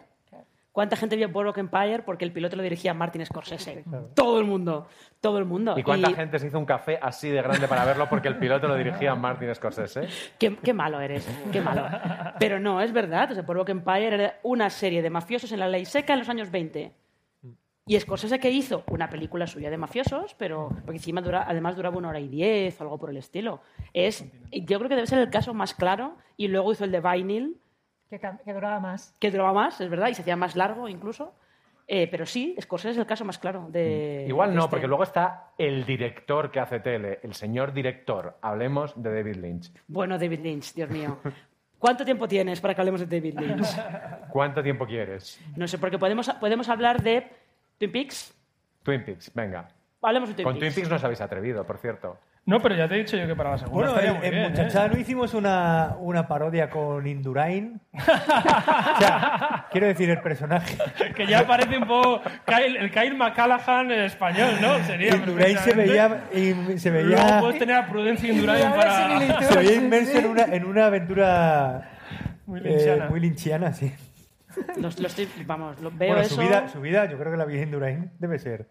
¿Cuánta 0.71 0.97
gente 0.97 1.15
vio 1.15 1.29
Boardwalk 1.29 1.57
Empire 1.57 2.03
porque 2.03 2.25
el 2.25 2.33
piloto 2.33 2.57
lo 2.57 2.61
dirigía 2.61 2.93
Martin 2.93 3.25
Scorsese? 3.25 3.85
Todo 4.13 4.39
el 4.39 4.45
mundo, 4.45 4.87
todo 5.21 5.37
el 5.39 5.45
mundo. 5.45 5.73
¿Y 5.79 5.83
cuánta 5.83 6.11
gente 6.11 6.37
se 6.37 6.47
hizo 6.47 6.59
un 6.59 6.65
café 6.65 6.99
así 7.01 7.29
de 7.29 7.41
grande 7.41 7.65
para 7.69 7.85
verlo 7.85 8.07
porque 8.09 8.27
el 8.27 8.37
piloto 8.37 8.67
lo 8.67 8.75
dirigía 8.75 9.15
Martin 9.15 9.55
Scorsese? 9.55 10.07
Qué, 10.37 10.57
qué 10.57 10.73
malo 10.73 10.99
eres, 10.99 11.25
qué 11.53 11.61
malo. 11.61 11.87
Pero 12.39 12.59
no, 12.59 12.81
es 12.81 12.91
verdad. 12.91 13.31
O 13.31 13.33
sea, 13.33 13.43
Boardwalk 13.43 13.69
Empire 13.69 14.13
era 14.13 14.39
una 14.43 14.69
serie 14.69 15.01
de 15.01 15.09
mafiosos 15.09 15.49
en 15.53 15.61
la 15.61 15.69
ley 15.69 15.85
seca 15.85 16.11
en 16.11 16.19
los 16.19 16.27
años 16.29 16.51
20. 16.51 16.91
Y 17.87 17.99
Scorsese 17.99 18.39
que 18.39 18.49
hizo 18.49 18.83
una 18.87 19.09
película 19.09 19.45
suya 19.45 19.69
de 19.69 19.77
mafiosos, 19.77 20.33
pero 20.39 20.69
porque 20.85 20.97
encima 20.97 21.21
dura, 21.21 21.45
además 21.47 21.75
duraba 21.75 21.97
una 21.97 22.09
hora 22.09 22.19
y 22.19 22.27
diez 22.27 22.79
o 22.81 22.83
algo 22.83 22.97
por 22.97 23.11
el 23.11 23.17
estilo. 23.17 23.61
Es, 23.93 24.25
yo 24.51 24.79
creo 24.79 24.89
que 24.89 24.95
debe 24.95 25.05
ser 25.05 25.19
el 25.19 25.29
caso 25.29 25.53
más 25.53 25.75
claro. 25.75 26.17
Y 26.35 26.47
luego 26.47 26.71
hizo 26.71 26.83
el 26.83 26.91
de 26.91 26.99
Vinyl, 26.99 27.57
Que, 28.09 28.19
que 28.19 28.53
duraba 28.53 28.79
más. 28.79 29.15
que 29.19 29.29
duraba 29.29 29.53
más, 29.53 29.79
es 29.81 29.89
verdad, 29.89 30.07
y 30.09 30.15
se 30.15 30.23
hacía 30.23 30.35
más 30.35 30.55
largo 30.55 30.89
incluso. 30.89 31.35
Eh, 31.87 32.07
pero 32.09 32.25
sí, 32.25 32.55
Scorsese 32.59 32.93
es 32.93 32.97
el 32.97 33.05
caso 33.05 33.23
más 33.23 33.37
claro 33.37 33.67
de. 33.69 34.25
Igual 34.27 34.49
de 34.49 34.55
no, 34.55 34.61
este. 34.63 34.71
porque 34.71 34.87
luego 34.87 35.03
está 35.03 35.51
el 35.55 35.85
director 35.85 36.49
que 36.49 36.59
hace 36.59 36.79
tele, 36.79 37.19
el 37.21 37.35
señor 37.35 37.71
director. 37.71 38.39
Hablemos 38.41 38.99
de 38.99 39.13
David 39.13 39.35
Lynch. 39.35 39.71
Bueno, 39.87 40.17
David 40.17 40.39
Lynch, 40.39 40.73
Dios 40.73 40.89
mío. 40.89 41.19
¿Cuánto 41.77 42.03
tiempo 42.03 42.27
tienes 42.27 42.59
para 42.61 42.73
que 42.73 42.81
hablemos 42.81 43.07
de 43.07 43.19
David 43.19 43.39
Lynch? 43.39 43.67
¿Cuánto 44.31 44.63
tiempo 44.63 44.87
quieres? 44.87 45.39
No 45.55 45.67
sé, 45.67 45.77
porque 45.77 45.99
podemos, 45.99 46.27
podemos 46.39 46.67
hablar 46.69 47.03
de 47.03 47.27
Twin 47.77 47.91
Peaks. 47.91 48.33
Twin 48.83 49.03
Peaks, 49.03 49.31
venga. 49.33 49.67
Hablemos 50.01 50.29
de 50.29 50.35
Twin 50.35 50.43
Con 50.43 50.53
Peaks. 50.59 50.75
Twin 50.75 50.83
Peaks 50.83 50.89
no 50.89 50.95
os 50.97 51.03
habéis 51.03 51.21
atrevido, 51.21 51.65
por 51.65 51.77
cierto. 51.79 52.19
No, 52.47 52.59
pero 52.61 52.75
ya 52.75 52.87
te 52.87 52.93
he 52.93 52.97
dicho 52.99 53.17
yo 53.17 53.25
que 53.25 53.35
para 53.35 53.49
la 53.51 53.57
segunda 53.57 53.91
Bueno, 53.91 54.19
en, 54.21 54.35
en 54.35 54.55
¿eh? 54.55 54.89
No 54.91 54.99
hicimos 54.99 55.33
una, 55.33 55.95
una 55.99 56.27
parodia 56.27 56.69
con 56.69 57.07
Indurain. 57.07 57.81
o 57.93 58.99
sea, 58.99 59.65
quiero 59.71 59.87
decir, 59.87 60.11
el 60.11 60.21
personaje. 60.21 60.77
que 61.15 61.25
ya 61.25 61.47
parece 61.47 61.75
un 61.79 61.87
poco 61.87 62.21
Kyle- 62.45 62.77
el 62.77 62.91
Kyle 62.91 63.15
McCallaghan 63.15 63.89
en 63.91 64.01
español, 64.01 64.51
¿no? 64.61 64.77
Sería 64.83 65.15
Indurain 65.15 65.57
se 65.57 65.73
veía, 65.73 66.25
y 66.31 66.77
se 66.77 66.91
Luego 66.91 67.09
veía, 67.23 67.39
puedes 67.39 67.57
tener 67.57 67.75
a 67.77 67.87
Prudencia 67.87 68.31
Indurain 68.31 68.69
para... 68.73 69.41
se 69.41 69.55
veía 69.57 69.73
inmerso 69.73 70.19
en 70.19 70.25
una, 70.27 70.43
en 70.43 70.65
una 70.65 70.85
aventura 70.85 71.89
Muy 72.45 72.59
eh, 72.59 72.63
lynchiana. 72.63 73.09
muy 73.09 73.19
lynchiana, 73.21 73.73
sí. 73.73 73.91
Los- 74.77 74.99
los 74.99 75.15
vamos, 75.45 75.79
lo- 75.81 75.91
veo 75.91 76.09
bueno, 76.09 76.21
eso. 76.23 76.35
su 76.35 76.41
vida, 76.41 76.67
su 76.69 76.81
vida, 76.81 77.05
yo 77.09 77.17
creo 77.17 77.31
que 77.31 77.37
la 77.37 77.45
vida 77.45 77.57
de 77.59 77.63
Indurain 77.63 78.11
debe 78.19 78.39
ser 78.39 78.67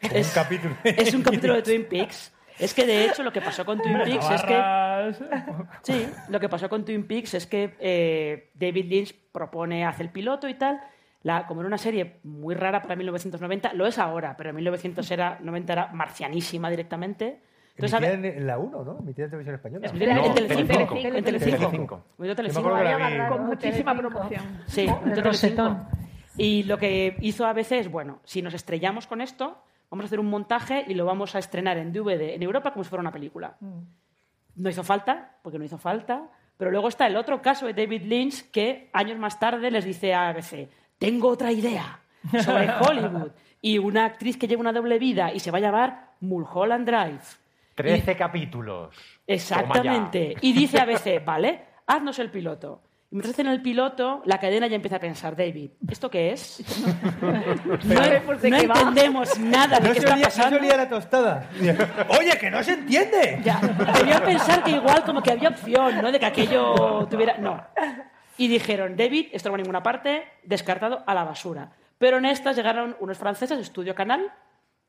Es- 0.00 0.28
un 0.28 0.34
capítulo. 0.34 0.74
Es 0.84 1.14
un 1.14 1.22
capítulo 1.22 1.54
de 1.54 1.62
Twin 1.62 1.86
Peaks. 1.88 2.32
Es 2.58 2.74
que 2.74 2.84
de 2.86 3.04
hecho 3.04 3.22
lo 3.22 3.32
que 3.32 3.40
pasó 3.40 3.64
con 3.64 3.80
Twin 3.80 3.98
Peaks 4.04 4.30
es 4.30 4.42
que. 4.42 4.54
Sí, 5.82 6.08
lo 6.28 6.40
que 6.40 6.48
pasó 6.48 6.68
con 6.68 6.84
Twin 6.84 7.06
Peaks 7.06 7.34
es 7.34 7.46
que 7.46 7.76
eh, 7.78 8.50
David 8.54 8.86
Lynch 8.86 9.14
propone, 9.32 9.84
hace 9.84 10.02
el 10.02 10.10
piloto 10.10 10.48
y 10.48 10.54
tal. 10.54 10.80
La, 11.22 11.46
como 11.46 11.60
era 11.60 11.66
una 11.68 11.78
serie 11.78 12.16
muy 12.22 12.54
rara 12.54 12.80
para 12.80 12.94
1990, 12.96 13.72
lo 13.74 13.86
es 13.86 13.98
ahora, 13.98 14.36
pero 14.36 14.50
en 14.50 14.56
1990 14.56 15.72
era 15.72 15.86
marcianísima 15.92 16.70
directamente. 16.70 17.40
Entonces, 17.78 17.94
a 17.94 17.98
Emitida 17.98 18.16
ver, 18.20 18.32
en, 18.34 18.38
en 18.42 18.46
la 18.46 18.58
1, 18.58 18.84
¿no? 18.84 18.98
Emitida 18.98 19.24
en 19.24 19.30
televisión 19.30 19.54
española. 19.54 19.86
es- 19.86 19.92
en, 19.92 19.98
No, 20.16 20.24
en 20.24 20.34
Telecinco. 20.34 20.94
En 20.96 21.24
Telecinco. 21.24 22.04
Con 23.28 23.46
muchísima 23.46 23.96
promoción. 23.96 24.42
Sí, 24.66 24.80
emitió 24.82 25.22
Telecinco. 25.22 25.62
Y 26.36 26.62
lo 26.64 26.78
que 26.78 27.16
hizo 27.20 27.46
a 27.46 27.52
veces, 27.52 27.90
bueno, 27.90 28.20
si 28.24 28.42
nos 28.42 28.54
estrellamos 28.54 29.06
con 29.06 29.20
esto, 29.20 29.58
vamos 29.90 30.04
a 30.04 30.06
hacer 30.06 30.20
un 30.20 30.26
montaje 30.30 30.84
y 30.86 30.94
lo 30.94 31.04
vamos 31.04 31.34
a 31.34 31.38
estrenar 31.38 31.78
en 31.78 31.92
DVD 31.92 32.34
en 32.34 32.42
Europa 32.42 32.72
como 32.72 32.84
si 32.84 32.90
fuera 32.90 33.00
una 33.00 33.12
película. 33.12 33.56
No 34.56 34.68
hizo 34.70 34.82
falta, 34.84 35.36
porque 35.42 35.58
no 35.58 35.64
hizo 35.64 35.78
falta. 35.78 36.22
Pero 36.56 36.72
luego 36.72 36.88
está 36.88 37.06
el 37.06 37.16
otro 37.16 37.40
caso 37.40 37.66
de 37.66 37.74
David 37.74 38.02
Lynch 38.02 38.50
que 38.50 38.90
años 38.92 39.16
más 39.18 39.38
tarde 39.38 39.70
les 39.70 39.84
dice 39.84 40.12
a 40.14 40.28
ABC, 40.30 40.68
tengo 40.98 41.28
otra 41.28 41.52
idea 41.52 42.00
sobre 42.44 42.68
Hollywood 42.80 43.30
y 43.62 43.78
una 43.78 44.04
actriz 44.04 44.36
que 44.36 44.48
lleva 44.48 44.60
una 44.62 44.72
doble 44.72 44.98
vida 44.98 45.32
y 45.32 45.38
se 45.38 45.52
va 45.52 45.58
a 45.58 45.60
llamar 45.60 46.08
Mulholland 46.20 46.84
Drive. 46.88 47.22
Trece 47.82 48.16
capítulos. 48.16 48.94
Exactamente. 49.26 50.34
Y 50.40 50.52
dice 50.52 50.78
a 50.78 50.82
ABC, 50.82 51.24
vale, 51.24 51.64
haznos 51.86 52.18
el 52.18 52.30
piloto. 52.30 52.82
Y 53.10 53.14
mientras 53.14 53.34
hacen 53.34 53.46
el 53.46 53.62
piloto, 53.62 54.20
la 54.26 54.38
cadena 54.38 54.66
ya 54.66 54.76
empieza 54.76 54.96
a 54.96 55.00
pensar, 55.00 55.34
David, 55.34 55.70
¿esto 55.90 56.10
qué 56.10 56.32
es? 56.32 56.62
No, 57.22 58.04
entendemos 58.04 59.38
nada 59.38 59.78
de 59.78 59.88
No 59.88 59.94
qué 59.94 60.00
se, 60.00 60.06
está 60.06 60.14
olía, 60.14 60.24
no 60.26 60.30
se 60.30 60.36
pasando. 60.36 60.58
olía 60.58 60.76
la 60.76 60.88
tostada. 60.88 61.50
Oye, 62.20 62.38
que 62.38 62.50
no 62.50 62.62
se 62.62 62.72
entiende. 62.72 63.40
Ya, 63.42 63.60
pensar 64.24 64.62
que 64.62 64.72
igual 64.72 65.02
como 65.04 65.22
que 65.22 65.32
había 65.32 65.48
opción, 65.48 66.02
¿no? 66.02 66.12
De 66.12 66.20
que 66.20 66.26
aquello 66.26 67.06
tuviera... 67.10 67.38
No. 67.38 67.64
Y 68.36 68.48
dijeron, 68.48 68.96
David, 68.96 69.28
esto 69.32 69.48
no 69.48 69.52
va 69.52 69.56
a 69.56 69.62
ninguna 69.62 69.82
parte, 69.82 70.24
descartado 70.42 71.02
a 71.06 71.14
la 71.14 71.24
basura. 71.24 71.72
Pero 71.98 72.18
en 72.18 72.26
estas 72.26 72.56
llegaron 72.56 72.96
unos 73.00 73.18
franceses, 73.18 73.58
Estudio 73.58 73.94
Canal, 73.94 74.30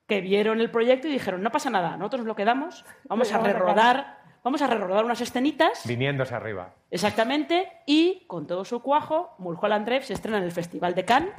que 0.10 0.20
vieron 0.20 0.60
el 0.60 0.70
proyecto 0.70 1.08
y 1.08 1.12
dijeron, 1.12 1.42
no 1.42 1.52
pasa 1.52 1.70
nada, 1.70 1.96
nosotros 1.96 2.20
nos 2.22 2.28
lo 2.28 2.36
quedamos, 2.36 2.84
vamos 3.06 3.32
a 3.32 3.38
rerodar, 3.38 4.18
vamos 4.44 4.62
a 4.62 4.68
rerodar 4.68 5.06
unas 5.06 5.22
escenitas, 5.22 5.84
Viniéndose 5.88 6.36
arriba. 6.36 6.74
exactamente, 6.92 7.72
y 7.86 8.26
con 8.28 8.46
todo 8.48 8.66
su 8.66 8.82
cuajo, 8.82 9.36
Mulholland 9.38 9.86
Drive 9.86 10.02
se 10.04 10.14
estrena 10.14 10.40
en 10.40 10.44
el 10.44 10.52
Festival 10.52 10.96
de 10.96 11.06
Cannes 11.06 11.32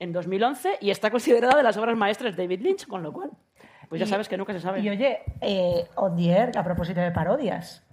en 0.00 0.12
2011 0.12 0.78
y 0.80 0.90
está 0.90 1.10
considerada 1.10 1.56
de 1.56 1.62
las 1.62 1.76
obras 1.78 1.96
maestras 1.96 2.36
de 2.36 2.42
David 2.42 2.60
Lynch, 2.62 2.86
con 2.86 3.02
lo 3.02 3.12
cual, 3.12 3.30
pues 3.88 4.00
ya 4.00 4.06
Y- 4.06 4.10
sabes 4.10 4.28
que 4.28 4.36
nunca 4.36 4.52
se 4.52 4.60
sabe. 4.60 4.80
Y 4.80 4.90
oye, 4.90 5.20
eh, 5.40 5.88
Air, 6.18 6.58
a 6.58 6.64
propósito 6.64 7.00
de 7.00 7.12
parodias. 7.12 7.85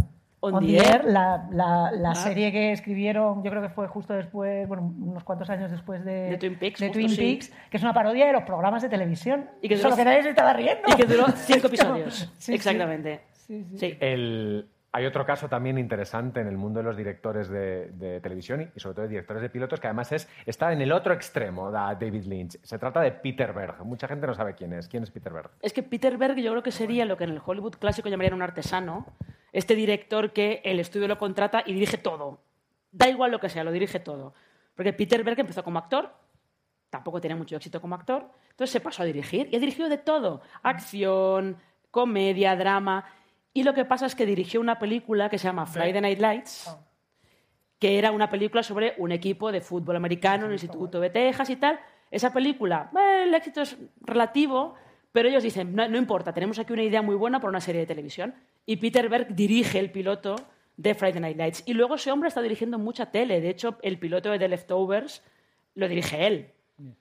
On 0.45 0.55
On 0.55 0.59
the 0.65 0.73
the 0.73 0.77
Air. 0.77 0.95
Air, 0.95 1.05
la, 1.05 1.47
la- 1.51 1.91
la 1.91 2.11
Ah. 2.11 2.15
serie 2.15 2.51
que 2.51 2.73
escribieron, 2.73 3.43
yo 3.43 3.49
creo 3.49 3.61
que 3.61 3.69
fue 3.69 3.87
justo 3.87 4.13
después, 4.13 4.67
bueno, 4.67 4.93
unos 4.99 5.23
cuantos 5.23 5.49
años 5.49 5.71
después 5.71 6.03
de, 6.03 6.31
De 6.31 6.37
Twin 6.37 6.59
Peaks, 6.59 6.79
de 6.81 6.89
Twin 6.89 7.07
sí. 7.09 7.15
Peaks, 7.17 7.51
que 7.69 7.77
es 7.77 7.83
una 7.83 7.93
parodia 7.93 8.25
de 8.27 8.33
los 8.33 8.43
programas 8.43 8.81
de 8.81 8.89
televisión. 8.89 9.49
Y 9.61 9.69
que 9.69 9.77
Solo 9.77 9.91
duró- 9.91 9.97
que 9.97 10.05
nadie 10.05 10.23
se 10.23 10.29
estaba 10.29 10.51
riendo. 10.53 10.81
Y 10.87 10.95
que 10.95 11.05
duró 11.05 11.25
cinco 11.35 11.67
episodios. 11.67 12.13
Sí, 12.15 12.29
sí. 12.37 12.53
Exactamente. 12.55 13.21
Sí, 13.31 13.63
sí. 13.71 13.77
Sí. 13.77 13.97
El- 14.01 14.67
hay 14.95 15.07
otro 15.07 15.25
caso 15.25 15.49
también 15.49 15.79
interesante 15.79 16.39
en 16.39 16.47
el 16.47 16.55
mundo 16.55 16.79
de 16.79 16.83
los 16.83 16.95
directores 16.95 17.49
de, 17.49 18.19
televisión 18.21 18.61
y, 18.61 18.69
y 18.75 18.79
sobre 18.79 18.93
todo 18.93 19.03
de 19.03 19.09
directores 19.09 19.41
de 19.41 19.49
pilotos 19.49 19.79
que 19.79 19.87
además 19.87 20.11
es, 20.11 20.29
está 20.45 20.71
en 20.71 20.81
el 20.83 20.91
otro 20.91 21.13
extremo 21.13 21.71
de 21.71 21.79
David 21.99 22.25
Lynch. 22.25 22.59
Se 22.61 22.77
trata 22.77 23.01
de 23.01 23.11
Peter 23.11 23.53
Berg. 23.53 23.83
Mucha 23.83 24.07
gente 24.07 24.27
no 24.27 24.35
sabe 24.35 24.53
quién 24.53 24.71
es. 24.71 24.87
¿Quién 24.87 25.01
es 25.01 25.09
Peter 25.09 25.33
Berg? 25.33 25.49
Es 25.61 25.73
que 25.73 25.81
Peter 25.81 26.15
Berg 26.15 26.37
yo 26.37 26.51
creo 26.51 26.61
que 26.61 26.71
sería 26.71 27.05
lo 27.05 27.17
que 27.17 27.23
en 27.23 27.31
el 27.31 27.41
Hollywood 27.43 27.77
clásico 27.77 28.07
llamarían 28.07 28.35
un 28.35 28.43
artesano. 28.43 29.07
Este 29.51 29.73
director 29.75 30.31
que 30.31 30.61
el 30.63 30.79
estudio 30.79 31.07
lo 31.07 31.17
contrata 31.17 31.63
y 31.65 31.73
dirige 31.73 31.97
todo. 31.97 32.43
Da 32.91 33.09
igual 33.09 33.31
lo 33.31 33.39
que 33.39 33.49
sea, 33.49 33.63
lo 33.63 33.71
dirige 33.71 33.99
todo. 33.99 34.35
Porque 34.75 34.93
Peter 34.93 35.23
Berg 35.23 35.39
empezó 35.39 35.63
como 35.63 35.79
actor, 35.79 36.11
tampoco 36.91 37.19
tenía 37.19 37.35
mucho 37.35 37.55
éxito 37.55 37.81
como 37.81 37.95
actor, 37.95 38.29
entonces 38.51 38.71
se 38.71 38.79
pasó 38.79 39.01
a 39.01 39.05
dirigir 39.05 39.49
y 39.51 39.55
ha 39.55 39.59
dirigido 39.59 39.89
de 39.89 39.97
todo. 39.97 40.41
Acción, 40.61 41.57
comedia, 41.89 42.55
drama. 42.55 43.05
Y 43.53 43.63
lo 43.63 43.73
que 43.73 43.85
pasa 43.85 44.07
es 44.07 44.15
que 44.15 44.25
dirigió 44.25 44.59
una 44.59 44.79
película 44.79 45.29
que 45.29 45.37
se 45.37 45.45
llama 45.45 45.65
Friday 45.65 46.01
Night 46.01 46.19
Lights, 46.19 46.75
que 47.79 47.99
era 47.99 48.11
una 48.11 48.29
película 48.29 48.63
sobre 48.63 48.95
un 48.97 49.11
equipo 49.11 49.51
de 49.51 49.61
fútbol 49.61 49.95
americano 49.95 50.45
en 50.45 50.51
el 50.51 50.55
Instituto 50.55 50.99
de 50.99 51.09
Texas 51.09 51.49
y 51.49 51.57
tal. 51.57 51.79
Esa 52.09 52.33
película, 52.33 52.89
eh, 52.97 53.23
el 53.23 53.33
éxito 53.33 53.61
es 53.61 53.77
relativo, 54.01 54.75
pero 55.11 55.29
ellos 55.29 55.43
dicen, 55.43 55.75
no, 55.75 55.87
no 55.87 55.97
importa, 55.97 56.33
tenemos 56.33 56.57
aquí 56.57 56.73
una 56.73 56.83
idea 56.83 57.01
muy 57.01 57.15
buena 57.15 57.39
para 57.39 57.49
una 57.49 57.61
serie 57.61 57.81
de 57.81 57.87
televisión. 57.87 58.33
Y 58.65 58.77
Peter 58.77 59.07
Berg 59.09 59.35
dirige 59.35 59.79
el 59.79 59.91
piloto 59.91 60.35
de 60.77 60.95
Friday 60.95 61.21
Night 61.21 61.37
Lights. 61.37 61.63
Y 61.67 61.73
luego 61.73 61.95
ese 61.95 62.11
hombre 62.11 62.29
está 62.29 62.41
dirigiendo 62.41 62.79
mucha 62.79 63.11
tele. 63.11 63.41
De 63.41 63.49
hecho, 63.49 63.77
el 63.81 63.99
piloto 63.99 64.31
de 64.31 64.39
The 64.39 64.47
Leftovers 64.47 65.23
lo 65.75 65.87
dirige 65.87 66.25
él. 66.25 66.51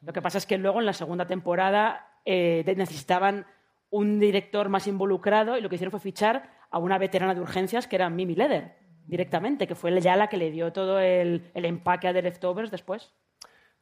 Lo 0.02 0.12
que 0.12 0.20
pasa 0.20 0.38
es 0.38 0.46
que 0.46 0.58
luego 0.58 0.80
en 0.80 0.86
la 0.86 0.92
segunda 0.92 1.26
temporada 1.26 2.18
eh, 2.24 2.62
necesitaban 2.76 3.46
un 3.92 4.18
director 4.18 4.70
más 4.70 4.86
involucrado 4.86 5.56
y 5.56 5.60
lo 5.60 5.68
que 5.68 5.76
hicieron 5.76 5.90
fue 5.90 6.00
fichar 6.00 6.50
a 6.70 6.78
una 6.78 6.96
veterana 6.96 7.34
de 7.34 7.42
urgencias 7.42 7.86
que 7.86 7.96
era 7.96 8.08
Mimi 8.08 8.34
Leder, 8.34 8.74
directamente, 9.06 9.66
que 9.66 9.74
fue 9.74 10.00
ya 10.00 10.16
la 10.16 10.28
que 10.28 10.38
le 10.38 10.50
dio 10.50 10.72
todo 10.72 10.98
el, 10.98 11.50
el 11.52 11.64
empaque 11.66 12.08
a 12.08 12.14
The 12.14 12.22
Leftovers 12.22 12.70
después. 12.70 13.12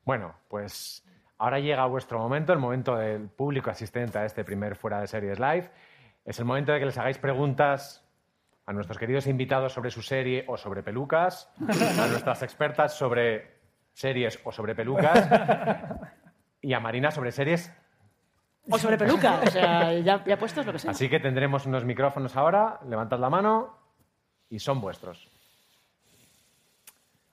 Bueno, 0.05 0.35
pues 0.49 1.07
ahora 1.39 1.61
llega 1.61 1.87
vuestro 1.87 2.19
momento, 2.19 2.53
el 2.53 2.59
momento 2.59 2.97
del 2.97 3.29
público 3.29 3.71
asistente 3.71 4.19
a 4.19 4.25
este 4.25 4.45
primer 4.45 4.75
Fuera 4.75 5.01
de 5.01 5.07
Series 5.07 5.39
Live. 5.39 5.71
Es 6.25 6.41
el 6.41 6.45
momento 6.45 6.73
de 6.73 6.81
que 6.81 6.87
les 6.87 6.99
hagáis 6.99 7.19
preguntas 7.19 8.05
a 8.67 8.73
nuestros 8.73 8.99
queridos 8.99 9.29
invitados 9.29 9.73
sobre 9.73 9.93
su 9.93 10.03
serie 10.03 10.45
o 10.49 10.57
sobre 10.57 10.83
pelucas, 10.83 11.53
a 11.61 12.09
nuestras 12.09 12.43
expertas 12.43 12.95
sobre 12.95 13.61
series 13.93 14.41
o 14.43 14.51
sobre 14.51 14.75
pelucas 14.75 15.29
y 16.61 16.73
a 16.73 16.81
Marina 16.81 17.13
sobre 17.13 17.31
series. 17.31 17.73
O 18.71 18.79
sobre 18.79 18.97
peluca, 18.99 19.41
o 19.47 19.51
sea, 19.51 19.93
ya, 19.99 20.25
ya 20.25 20.39
puestos 20.39 20.65
lo 20.67 20.73
que 20.73 20.79
sea. 20.79 20.91
Así 20.93 21.09
que 21.09 21.21
tendremos 21.21 21.67
unos 21.67 21.85
micrófonos 21.85 22.37
ahora, 22.37 22.81
levantad 22.89 23.19
la 23.19 23.31
mano 23.31 23.77
y 24.49 24.59
son 24.59 24.81
vuestros. 24.81 25.29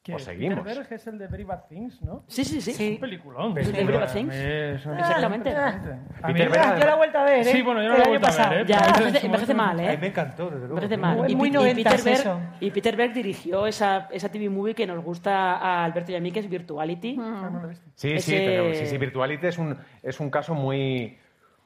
Pues 0.09 0.23
seguimos. 0.23 0.59
Peter 0.59 0.77
Berg 0.77 0.93
es 0.93 1.07
el 1.07 1.17
de 1.17 1.27
Very 1.27 1.43
Bad 1.43 1.65
Things, 1.67 2.01
¿no? 2.01 2.23
Sí, 2.27 2.45
sí, 2.45 2.61
sí. 2.61 2.71
Es 2.71 2.79
un 2.79 2.99
peliculón. 3.01 3.57
¿El 3.57 3.71
de 3.73 3.83
Very 3.83 3.97
Bad 3.97 4.13
Things? 4.13 4.33
Exactamente. 4.33 5.53
A 5.53 6.27
mí- 6.27 6.33
Peter 6.33 6.49
Berg, 6.49 6.79
Yo 6.79 6.85
la 6.85 6.93
he 6.93 6.95
vuelto 6.95 7.17
a 7.17 7.23
ver, 7.25 7.39
¿eh? 7.39 7.51
Sí, 7.51 7.61
bueno, 7.61 7.83
yo 7.83 7.89
la 7.89 8.05
vuelto 8.05 8.27
a 8.27 8.49
ver, 8.49 8.61
¿eh? 8.61 8.65
Ya, 8.67 8.77
envejece 8.87 9.27
momento- 9.27 9.53
mal, 9.55 9.79
¿eh? 9.81 9.97
me 9.99 10.07
encantó, 10.07 10.45
desde 10.45 10.59
luego. 10.59 10.75
Envejece 10.75 10.97
mal. 10.97 11.17
Muy- 11.17 11.31
y, 11.31 11.35
muy 11.35 11.51
Peter 11.51 12.01
Berg, 12.01 12.19
eso. 12.19 12.39
y 12.61 12.71
Peter 12.71 12.95
Berg 12.95 13.13
dirigió 13.13 13.67
esa, 13.67 14.07
esa 14.11 14.29
TV 14.29 14.49
movie 14.49 14.73
que 14.73 14.87
nos 14.87 15.03
gusta 15.03 15.57
a 15.57 15.83
Alberto 15.83 16.13
y 16.13 16.15
a 16.15 16.21
mí, 16.21 16.31
que 16.31 16.39
es 16.39 16.49
Virtuality. 16.49 17.17
Ah. 17.19 17.69
Sí, 17.95 18.17
sí, 18.19 18.37
sí, 18.75 18.85
sí, 18.85 18.97
Virtuality 18.97 19.47
es 19.47 19.57
un, 19.57 19.77
es 20.01 20.19
un 20.21 20.29
caso 20.29 20.53
muy... 20.55 21.17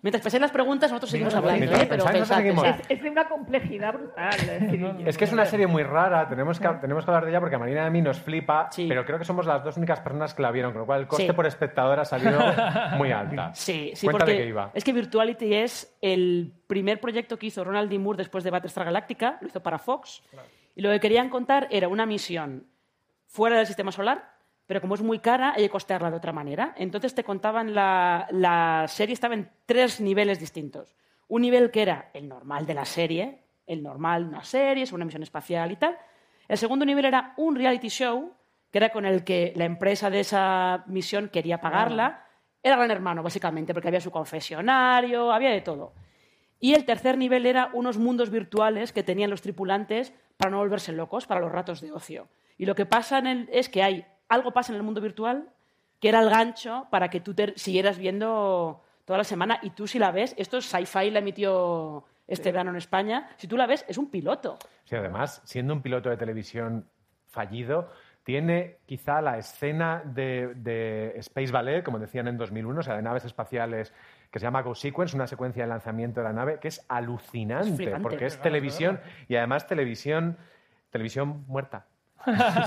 Mientras 0.04 0.24
pensáis 0.24 0.42
las 0.42 0.52
preguntas, 0.52 0.90
nosotros 0.90 1.12
seguimos 1.12 1.36
hablando, 1.36 1.66
¿eh? 1.66 1.70
Pero 1.70 1.78
pensáis, 1.78 1.90
nosotros 2.00 2.20
pensad, 2.20 2.38
seguimos. 2.38 2.64
pensad. 2.64 2.82
Es, 2.90 2.98
es 2.98 3.04
de 3.04 3.10
una 3.12 3.28
complejidad 3.30 3.94
brutal. 3.94 4.34
es 4.40 4.48
decir, 4.62 4.96
Es 5.06 5.18
que 5.18 5.26
es 5.26 5.32
una 5.32 5.46
serie 5.46 5.68
muy 5.68 5.84
rara, 5.84 6.28
tenemos 6.28 6.60
que, 6.60 6.68
tenemos 6.82 7.06
que 7.06 7.12
hablar 7.12 7.26
de 7.26 7.30
ella 7.32 7.40
porque 7.40 7.56
a 7.56 7.60
Marina 7.60 7.84
y 7.84 7.86
a 7.86 7.90
mí 7.92 8.02
nos 8.02 8.20
flipa, 8.20 8.70
pero 8.76 9.06
creo 9.06 9.20
que 9.20 9.26
somos 9.26 9.46
las 9.46 9.64
dos 9.64 9.78
únicas 9.78 10.00
personas 10.00 10.34
que 10.34 10.42
la 10.42 10.50
vieron, 10.52 10.72
con 10.72 10.82
lo 10.82 10.86
cual 10.88 11.02
el 11.02 11.08
coste 11.08 11.28
Sí. 11.28 11.34
por 11.34 11.46
espectador 11.46 12.00
ha 12.00 12.06
salido 12.06 12.40
muy 12.98 13.12
alta. 13.12 13.54
Sí, 13.54 13.92
sí, 13.94 14.08
Cuéntale 14.08 14.32
porque 14.32 14.44
qué 14.44 14.50
iba. 14.50 14.72
es 14.74 14.84
que 14.84 14.92
Virtuality 14.94 15.54
es 15.54 15.96
el 16.02 16.52
primer 16.66 17.00
proyecto 17.00 17.38
que 17.38 17.46
hizo 17.48 17.64
Ronald 17.64 17.90
D. 17.92 18.00
Moore 18.00 18.18
después 18.18 18.44
de 18.44 18.50
Battlestar 18.50 18.86
Galactica, 18.86 19.38
lo 19.40 19.48
hizo 19.50 19.62
para 19.62 19.78
Fox, 19.78 20.24
y 20.76 20.82
lo 20.82 20.90
que 20.90 21.00
querían 21.00 21.30
contar 21.30 21.68
era 21.70 21.88
una 21.88 22.08
misión 22.08 22.66
fuera 23.28 23.58
del 23.58 23.68
sistema 23.68 23.92
solar, 23.92 24.32
pero 24.72 24.80
como 24.80 24.96
es 24.96 25.02
muy 25.02 25.20
cara, 25.20 25.52
hay 25.54 25.64
que 25.64 25.70
costearla 25.70 26.10
de 26.10 26.16
otra 26.16 26.32
manera. 26.32 26.74
Entonces 26.78 27.14
te 27.14 27.26
contaban, 27.26 27.76
la, 27.76 28.26
la 28.32 28.86
serie 28.88 29.12
estaba 29.12 29.34
en 29.34 29.50
tres 29.66 30.00
niveles 30.00 30.40
distintos. 30.40 30.96
Un 31.28 31.42
nivel 31.42 31.72
que 31.72 31.82
era 31.82 32.10
el 32.14 32.30
normal 32.30 32.66
de 32.66 32.74
la 32.74 32.86
serie, 32.86 33.40
el 33.68 33.84
normal, 33.84 34.24
una 34.30 34.46
serie, 34.46 34.84
es 34.84 34.94
una 34.94 35.04
misión 35.04 35.24
espacial 35.24 35.74
y 35.74 35.76
tal. 35.76 35.98
El 36.48 36.58
segundo 36.58 36.86
nivel 36.86 37.04
era 37.04 37.34
un 37.36 37.58
reality 37.58 37.90
show, 37.90 38.32
que 38.72 38.78
era 38.78 38.92
con 38.92 39.06
el 39.06 39.26
que 39.26 39.52
la 39.58 39.66
empresa 39.66 40.10
de 40.10 40.22
esa 40.22 40.86
misión 40.88 41.28
quería 41.28 41.60
pagarla. 41.60 42.26
Era 42.64 42.78
Gran 42.78 42.92
Hermano, 42.92 43.24
básicamente, 43.24 43.74
porque 43.74 43.90
había 43.90 44.00
su 44.00 44.12
confesionario, 44.12 45.34
había 45.34 45.50
de 45.50 45.60
todo. 45.60 45.92
Y 46.62 46.76
el 46.76 46.86
tercer 46.86 47.18
nivel 47.18 47.46
era 47.46 47.72
unos 47.74 47.98
mundos 47.98 48.30
virtuales 48.30 48.94
que 48.94 49.04
tenían 49.04 49.32
los 49.32 49.42
tripulantes 49.42 50.14
para 50.38 50.52
no 50.52 50.60
volverse 50.60 50.94
locos, 50.94 51.28
para 51.28 51.42
los 51.42 51.52
ratos 51.52 51.82
de 51.82 51.92
ocio. 51.92 52.30
Y 52.58 52.66
lo 52.66 52.74
que 52.74 52.86
pasa 52.86 53.18
en 53.20 53.28
el- 53.28 53.50
es 53.52 53.68
que 53.68 53.84
hay 53.84 54.06
algo 54.32 54.52
pasa 54.52 54.72
en 54.72 54.78
el 54.78 54.84
mundo 54.84 55.02
virtual 55.02 55.50
que 56.00 56.10
era 56.10 56.20
el 56.20 56.30
gancho 56.30 56.88
para 56.90 57.10
que 57.10 57.22
tú 57.22 57.34
te 57.34 57.54
siguieras 57.58 57.98
viendo 58.00 58.82
toda 59.06 59.20
la 59.20 59.24
semana 59.24 59.60
y 59.62 59.70
tú 59.70 59.88
si 59.88 60.00
la 60.00 60.12
ves, 60.12 60.34
esto 60.38 60.58
es 60.58 60.66
Sci-Fi 60.66 61.12
la 61.12 61.20
emitió 61.20 62.04
este 62.28 62.52
verano 62.52 62.72
en 62.72 62.78
España, 62.78 63.30
si 63.38 63.48
tú 63.48 63.56
la 63.56 63.68
ves 63.68 63.86
es 63.88 63.98
un 63.98 64.10
piloto. 64.10 64.58
Sí, 64.86 64.96
además, 64.96 65.42
siendo 65.46 65.74
un 65.74 65.82
piloto 65.82 66.10
de 66.10 66.18
televisión 66.18 66.88
fallido, 67.28 67.90
tiene 68.24 68.78
quizá 68.86 69.22
la 69.22 69.38
escena 69.38 70.02
de, 70.04 70.54
de 70.56 71.14
Space 71.18 71.52
Ballet, 71.52 71.84
como 71.84 72.00
decían 72.00 72.28
en 72.28 72.38
2001, 72.38 72.80
o 72.80 72.84
sea, 72.84 72.96
de 72.96 73.02
naves 73.02 73.26
espaciales, 73.26 73.94
que 74.32 74.40
se 74.40 74.46
llama 74.46 74.62
Go 74.62 74.74
Sequence, 74.74 75.16
una 75.16 75.28
secuencia 75.28 75.64
de 75.64 75.70
lanzamiento 75.70 76.22
de 76.22 76.26
la 76.26 76.34
nave, 76.34 76.60
que 76.60 76.70
es 76.70 76.86
alucinante, 76.88 77.92
Es 77.92 78.00
porque 78.00 78.26
es 78.26 78.40
televisión 78.40 79.00
y 79.28 79.36
además 79.36 79.68
televisión, 79.68 80.38
televisión 80.90 81.44
muerta. 81.48 81.88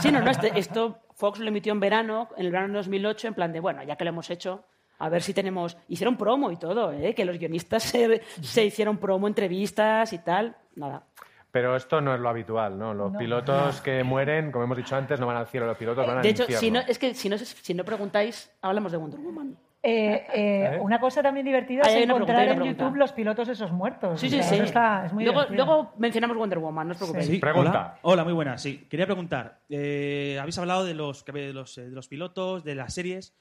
Sí, 0.01 0.10
no, 0.12 0.20
no, 0.20 0.31
este- 0.31 0.59
esto 0.59 0.98
Fox 1.14 1.39
lo 1.39 1.48
emitió 1.48 1.72
en 1.72 1.81
verano, 1.81 2.28
en 2.36 2.47
el 2.47 2.52
verano 2.52 2.72
de 2.74 2.78
2008, 2.78 3.28
en 3.28 3.35
plan 3.35 3.52
de, 3.52 3.60
bueno, 3.60 3.82
ya 3.85 3.97
que 3.97 4.05
lo 4.05 4.10
hemos 4.10 4.28
hecho, 4.31 4.64
a 4.98 5.09
ver 5.09 5.22
si 5.22 5.32
tenemos... 5.35 5.76
Hicieron 5.89 6.16
promo 6.16 6.51
y 6.51 6.56
todo, 6.56 6.93
¿eh? 6.93 7.14
que 7.14 7.24
los 7.24 7.39
guionistas 7.39 7.82
se, 7.82 8.22
se 8.43 8.64
hicieron 8.64 8.98
promo, 8.98 9.26
entrevistas 9.28 10.12
y 10.12 10.18
tal. 10.18 10.56
Nada. 10.76 11.05
Pero 11.52 11.76
esto 11.76 12.01
no 12.01 12.12
es 12.14 12.20
lo 12.20 12.28
habitual, 12.28 12.76
¿no? 12.78 12.93
Los 12.94 13.12
No. 13.12 13.18
pilotos 13.18 13.81
que 13.81 14.02
mueren, 14.02 14.51
como 14.51 14.64
hemos 14.64 14.76
dicho 14.76 14.97
antes, 14.97 15.20
no 15.20 15.26
van 15.28 15.36
al 15.36 15.47
cielo, 15.47 15.66
los 15.66 15.76
pilotos 15.76 16.05
van 16.05 16.16
al 16.16 16.22
De 16.22 16.31
hecho, 16.31 16.43
infierno. 16.43 16.60
si 16.60 16.70
no, 16.72 16.81
es 16.81 16.98
que 16.98 17.14
si 17.14 17.28
no, 17.28 17.39
si 17.39 17.74
no 17.74 17.85
preguntáis, 17.85 18.51
hablamos 18.60 18.90
de 18.90 18.98
Wonder 18.98 19.20
Woman. 19.20 19.56
Eh, 19.86 20.27
eh, 20.35 20.70
¿Eh? 20.77 20.78
Una 20.81 20.98
cosa 20.98 21.23
también 21.23 21.44
divertida 21.44 21.82
Ahí 21.85 21.98
es 21.98 22.09
encontrar 22.09 22.48
en. 22.48 22.62
YouTube 22.65 22.97
los 22.97 23.12
pilotos 23.12 23.48
esos 23.48 23.70
muertos. 23.70 24.19
Sí, 24.19 24.28
O 24.28 24.31
sí, 24.31 24.36
sea, 24.36 24.48
sí. 24.48 24.55
eso 24.55 24.65
está- 24.65 25.05
es 25.06 25.12
muy 25.12 25.24
luego, 25.24 25.93
mencionamos 25.98 26.39
Wonder 26.39 26.59
Woman, 26.59 26.86
no 26.89 26.93
os 26.93 26.97
preocupéis. 26.97 27.27
Sí, 27.27 27.39
Pregunta. 27.39 27.70
Hola, 27.70 27.98
Hola, 28.02 28.24
muy 28.24 28.32
buenas. 28.32 28.62
Sí, 28.62 28.86
quería 28.89 29.05
preguntar. 29.05 29.61
eh, 29.69 30.39
habéis 30.40 30.56
hablado 30.56 30.85
de 30.86 30.94
los, 30.94 31.23
de, 31.27 31.52
los, 31.52 31.77
de 31.77 31.90
los 31.90 32.09
pilotos, 32.09 32.65
de 32.65 32.74
las 32.74 32.94
series, 32.94 33.35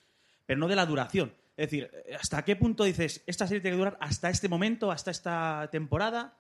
pero 0.45 0.59
no 0.59 0.67
de 0.67 0.75
la 0.75 0.85
duración. 0.85 1.33
Es 1.55 1.69
decir, 1.69 1.89
¿hasta 2.19 2.43
qué 2.43 2.57
punto 2.57 2.83
dices, 2.83 3.23
esta 3.25 3.47
serie 3.47 3.61
tiene 3.61 3.75
que 3.75 3.79
durar 3.79 3.97
hasta 4.01 4.29
este 4.29 4.49
momento, 4.49 4.91
hasta 4.91 5.11
esta 5.11 5.69
temporada? 5.71 6.33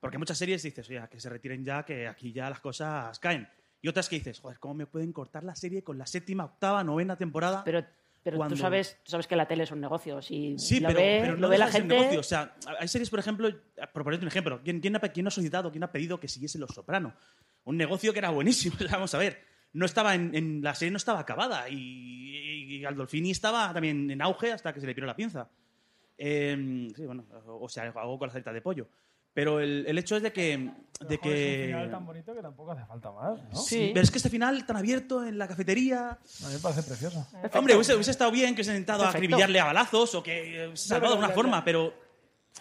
Porque 0.00 0.18
muchas 0.18 0.36
series 0.36 0.64
dices, 0.64 0.88
oye, 0.90 1.00
que 1.08 1.20
se 1.20 1.28
retiren 1.30 1.64
ya, 1.64 1.84
que 1.84 2.08
aquí 2.08 2.32
ya 2.32 2.50
las 2.50 2.58
cosas 2.60 3.18
caen. 3.20 3.48
Y 3.80 3.88
otras 3.88 4.08
que 4.08 4.16
dices, 4.16 4.40
joder, 4.40 4.58
¿cómo 4.58 4.74
me 4.74 4.86
pueden 4.86 5.12
cortar 5.12 5.44
la 5.44 5.54
serie 5.54 5.84
con 5.84 5.96
la 5.96 6.06
séptima, 6.06 6.44
octava, 6.44 6.82
novena 6.82 7.16
temporada? 7.16 7.62
Pero, 7.64 7.84
pero 8.24 8.38
cuando- 8.38 8.56
tú, 8.56 8.60
sabes, 8.60 8.98
tú 9.04 9.10
sabes 9.12 9.26
que 9.28 9.36
la 9.36 9.46
tele 9.46 9.62
es 9.62 9.70
un 9.70 9.80
negocio. 9.80 10.20
Si 10.22 10.58
Sí, 10.58 10.80
lo 10.80 10.88
pero, 10.88 10.98
ve, 11.00 11.18
pero 11.20 11.34
lo 11.34 11.40
no 11.42 11.48
ve 11.50 11.58
la 11.58 11.68
gente... 11.68 11.94
negocio. 11.96 12.18
O 12.20 12.22
sea, 12.24 12.56
hay 12.80 12.88
series, 12.88 13.10
por 13.10 13.18
ejemplo, 13.20 13.48
por 13.92 14.02
ponerte 14.02 14.24
un 14.24 14.28
ejemplo, 14.28 14.60
¿quién, 14.64 14.80
quién 14.80 14.96
ha, 14.96 15.00
quién 15.00 15.26
ha 15.28 15.30
solicitado, 15.30 15.70
quién 15.70 15.84
ha 15.84 15.92
pedido 15.92 16.18
que 16.18 16.26
siguiese 16.26 16.58
Los 16.58 16.70
Soprano? 16.70 17.14
Un 17.64 17.76
negocio 17.76 18.12
que 18.12 18.18
era 18.18 18.30
buenísimo, 18.30 18.74
vamos 18.90 19.14
a 19.14 19.18
ver. 19.18 19.38
No 19.74 19.86
estaba 19.86 20.14
en, 20.14 20.34
en- 20.34 20.62
la 20.62 20.74
serie 20.74 20.90
no 20.90 20.96
estaba 20.96 21.20
acabada 21.20 21.68
y, 21.68 21.76
y 22.76 22.80
Gandolfini 22.80 23.30
estaba 23.30 23.72
también 23.72 24.10
en 24.10 24.22
auge 24.22 24.52
hasta 24.52 24.72
que 24.72 24.80
se 24.80 24.86
le 24.86 24.94
piró 24.94 25.06
la 25.06 25.14
pinza. 25.16 25.48
Eh, 26.16 26.88
sí, 26.94 27.06
bueno, 27.06 27.26
o 27.46 27.68
sea, 27.68 27.82
algo 27.94 28.18
con 28.18 28.28
la 28.28 28.32
salita 28.32 28.52
de 28.52 28.60
pollo. 28.62 28.88
Pero 29.34 29.60
el, 29.60 29.84
el 29.86 29.98
hecho 29.98 30.16
es 30.16 30.22
de 30.22 30.32
que... 30.32 30.70
De 31.00 31.18
Joder, 31.18 31.18
es 31.18 31.20
un 31.20 31.20
que 31.20 31.66
final 31.66 31.90
tan 31.90 32.06
bonito 32.06 32.34
que 32.34 32.40
tampoco 32.40 32.70
hace 32.70 32.86
falta 32.86 33.10
más, 33.10 33.42
¿no? 33.42 33.56
Sí, 33.56 33.90
pero 33.92 34.04
es 34.04 34.10
que 34.12 34.18
este 34.18 34.30
final 34.30 34.64
tan 34.64 34.76
abierto 34.76 35.24
en 35.24 35.36
la 35.36 35.48
cafetería... 35.48 36.10
A 36.10 36.46
mí 36.46 36.54
me 36.54 36.60
parece 36.60 36.84
precioso. 36.84 37.26
Hombre, 37.52 37.74
hubiese, 37.74 37.94
hubiese 37.94 38.12
estado 38.12 38.30
bien 38.30 38.54
que 38.54 38.62
se 38.62 38.70
haya 38.70 38.78
intentado 38.78 39.00
Perfecto. 39.00 39.18
acribillarle 39.18 39.58
a 39.58 39.64
balazos 39.64 40.14
o 40.14 40.22
que 40.22 40.64
eh, 40.66 40.70
se 40.76 40.88
salvado 40.88 41.14
de 41.14 41.18
alguna 41.18 41.34
forma, 41.34 41.64
pero 41.64 41.92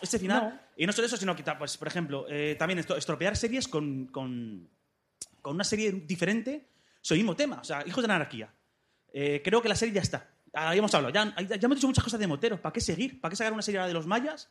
este 0.02 0.18
final. 0.18 0.62
Y 0.76 0.88
no 0.88 0.92
solo 0.94 1.06
eso, 1.06 1.16
sino 1.16 1.36
que, 1.36 1.44
pues, 1.44 1.78
por 1.78 1.88
ejemplo, 1.88 2.26
eh, 2.28 2.56
también 2.58 2.80
estropear 2.80 3.38
series 3.38 3.68
con, 3.68 4.08
con, 4.08 4.68
con 5.42 5.54
una 5.54 5.64
serie 5.64 5.92
diferente 5.92 6.70
sobre 7.02 7.20
el 7.20 7.26
mismo 7.26 7.36
tema. 7.36 7.60
O 7.62 7.64
sea, 7.64 7.84
Hijos 7.86 8.02
de 8.02 8.08
la 8.08 8.16
Anarquía. 8.16 8.52
Eh, 9.14 9.42
creo 9.46 9.62
que 9.62 9.70
la 9.70 9.76
serie 9.76 9.94
ya 9.94 10.02
está. 10.02 10.28
Ah, 10.54 10.74
ya 10.74 10.80
hemos 10.80 10.94
hablado, 10.96 11.14
ya, 11.14 11.36
ya 11.40 11.66
hemos 11.66 11.78
dicho 11.78 11.88
muchas 11.88 12.04
cosas 12.04 12.20
de 12.20 12.26
moteros. 12.26 12.60
¿Para 12.60 12.74
qué 12.74 12.82
seguir? 12.82 13.22
¿Para 13.22 13.30
qué 13.30 13.36
sacar 13.36 13.54
una 13.54 13.62
serie 13.62 13.80
ahora 13.80 13.88
de 13.90 13.94
los 13.94 14.08
mayas? 14.08 14.50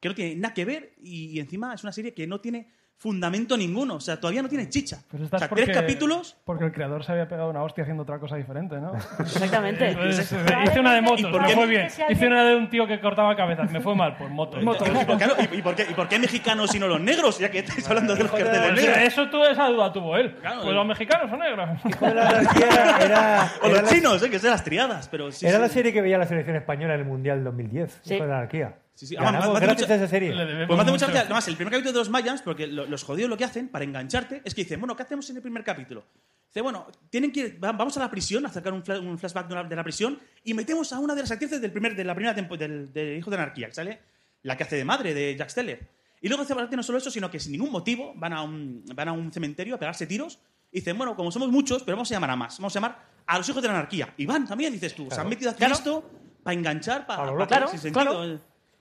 Que 0.00 0.08
no 0.08 0.14
tiene 0.14 0.36
nada 0.36 0.54
que 0.54 0.64
ver 0.64 0.92
y, 1.02 1.26
y 1.36 1.40
encima 1.40 1.74
es 1.74 1.82
una 1.84 1.92
serie 1.92 2.14
que 2.14 2.26
no 2.26 2.40
tiene 2.40 2.68
fundamento 2.96 3.56
ninguno. 3.56 3.94
O 3.94 4.00
sea, 4.00 4.20
todavía 4.20 4.42
no 4.42 4.48
tiene 4.48 4.68
chicha. 4.68 5.02
Pero 5.10 5.22
O 5.22 5.24
estás 5.24 5.40
sea, 5.40 5.48
porque, 5.48 5.64
tres 5.64 5.74
capítulos 5.76 6.36
Porque 6.44 6.64
el 6.66 6.72
creador 6.72 7.02
se 7.02 7.12
había 7.12 7.26
pegado 7.28 7.48
una 7.48 7.62
hostia 7.62 7.82
haciendo 7.82 8.02
otra 8.02 8.18
cosa 8.18 8.36
diferente, 8.36 8.76
¿no? 8.78 8.92
Exactamente. 9.18 9.88
Entonces, 9.92 10.30
hice 10.66 10.80
una 10.80 10.94
de 10.94 11.00
motos, 11.00 11.20
¿Y 11.20 11.24
por 11.24 11.40
me 11.40 11.48
qué- 11.48 11.54
fue 11.54 11.66
bien. 11.66 11.86
Hice 12.10 12.26
una 12.26 12.44
de 12.44 12.56
un 12.56 12.68
tío 12.68 12.86
que 12.86 13.00
cortaba 13.00 13.34
cabezas, 13.36 13.70
me 13.70 13.80
fue 13.80 13.94
mal, 13.94 14.16
pues 14.18 14.30
motos. 14.30 14.62
¿Y 14.62 14.64
por, 14.66 14.76
qué, 15.18 15.56
y- 15.56 15.62
por 15.62 15.74
qué, 15.74 15.86
y 15.90 15.94
por 15.94 16.08
qué 16.08 16.18
mexicanos 16.18 16.74
y 16.74 16.78
no 16.78 16.88
los 16.88 17.00
negros? 17.00 17.38
Ya 17.38 17.50
que 17.50 17.60
estáis 17.60 17.88
hablando 17.88 18.14
de 18.14 18.22
los 18.22 18.32
carteles 18.32 18.72
negros. 18.74 18.98
eso 18.98 19.28
tú 19.30 19.42
esa 19.44 19.66
duda 19.68 19.90
tuvo 19.92 20.16
él. 20.18 20.34
pues 20.62 20.74
los 20.74 20.86
mexicanos 20.86 21.30
son 21.30 21.38
negros. 21.38 21.68
Era, 22.02 23.50
O 23.62 23.66
era 23.66 23.74
los 23.80 23.82
la- 23.82 23.88
chinos, 23.88 24.22
eh, 24.22 24.30
que 24.30 24.38
sean 24.38 24.52
las 24.52 24.64
triadas. 24.64 25.08
Pero 25.08 25.30
sí, 25.32 25.46
era 25.46 25.56
sí. 25.56 25.62
la 25.62 25.68
serie 25.68 25.92
que 25.92 26.02
veía 26.02 26.18
la 26.18 26.26
selección 26.26 26.56
española 26.56 26.94
en 26.94 27.00
el 27.00 27.06
Mundial 27.06 27.38
del 27.38 27.44
2010, 27.44 28.00
Sí. 28.02 28.14
Hijo 28.14 28.24
de 28.24 28.30
la 28.30 28.36
anarquía. 28.38 28.74
Sí, 29.00 29.06
sí. 29.06 29.16
Ah, 29.18 29.32
me 29.32 29.38
gracias 29.38 29.80
mucha- 29.80 29.92
a 29.94 29.96
esa 29.96 30.08
serie. 30.08 30.30
Pues 30.66 30.76
me 30.76 30.82
hace 30.82 30.90
mucha 30.90 31.06
gracia. 31.06 31.20
Además, 31.22 31.48
el 31.48 31.56
primer 31.56 31.72
capítulo 31.72 31.92
de 31.94 31.98
los 32.00 32.10
Mayans, 32.10 32.42
porque 32.42 32.66
lo- 32.66 32.84
los 32.84 33.02
jodidos 33.02 33.30
lo 33.30 33.36
que 33.38 33.44
hacen 33.44 33.68
para 33.68 33.82
engancharte 33.82 34.42
es 34.44 34.54
que 34.54 34.62
dicen, 34.64 34.78
bueno, 34.78 34.94
¿qué 34.94 35.04
hacemos 35.04 35.28
en 35.30 35.36
el 35.36 35.42
primer 35.42 35.64
capítulo? 35.64 36.04
Dice, 36.48 36.60
bueno, 36.60 36.86
tienen 37.08 37.32
que 37.32 37.40
ir- 37.40 37.64
va- 37.64 37.72
vamos 37.72 37.96
a 37.96 38.00
la 38.00 38.10
prisión, 38.10 38.44
a 38.44 38.50
sacar 38.50 38.74
un, 38.74 38.82
fla- 38.84 39.00
un 39.00 39.18
flashback 39.18 39.48
de 39.48 39.54
la, 39.54 39.64
de 39.64 39.74
la 39.76 39.82
prisión 39.82 40.18
y 40.44 40.52
metemos 40.52 40.92
a 40.92 40.98
una 40.98 41.14
de 41.14 41.22
las 41.22 41.30
actrices 41.30 41.62
del 41.62 41.72
primer, 41.72 41.96
de 41.96 42.04
la 42.04 42.14
primera 42.14 42.34
temporada 42.34 42.68
del, 42.68 42.92
de 42.92 43.16
Hijo 43.16 43.30
de 43.30 43.36
Anarquía, 43.38 43.72
sale 43.72 44.00
la 44.42 44.54
que 44.58 44.64
hace 44.64 44.76
de 44.76 44.84
madre 44.84 45.14
de 45.14 45.34
Jack 45.34 45.48
Steller. 45.48 45.88
Y 46.20 46.28
luego 46.28 46.42
hace 46.42 46.76
no 46.76 46.82
solo 46.82 46.98
eso, 46.98 47.10
sino 47.10 47.30
que 47.30 47.40
sin 47.40 47.52
ningún 47.52 47.72
motivo 47.72 48.12
van 48.16 48.34
a 48.34 48.42
un, 48.42 48.84
van 48.94 49.08
a 49.08 49.12
un 49.12 49.32
cementerio 49.32 49.76
a 49.76 49.78
pegarse 49.78 50.06
tiros 50.06 50.38
y 50.70 50.80
dicen, 50.80 50.98
bueno, 50.98 51.16
como 51.16 51.32
somos 51.32 51.48
muchos, 51.48 51.82
pero 51.84 51.96
vamos 51.96 52.10
a 52.10 52.14
llamar 52.16 52.28
a 52.30 52.36
más. 52.36 52.58
Vamos 52.58 52.76
a 52.76 52.80
llamar 52.80 52.98
a 53.26 53.38
los 53.38 53.48
hijos 53.48 53.62
de 53.62 53.68
la 53.68 53.74
anarquía. 53.76 54.12
Y 54.18 54.26
van 54.26 54.46
también, 54.46 54.74
dices 54.74 54.94
tú. 54.94 55.08
Se 55.10 55.18
han 55.18 55.28
metido 55.30 55.50
aquí 55.52 55.60
esto 55.72 56.10
para 56.42 56.54
enganchar, 56.54 57.06
para, 57.06 57.22
Claro, 57.22 57.38
para 57.38 57.46
claro, 57.46 57.68
sin 57.68 57.78
sentido. 57.80 58.40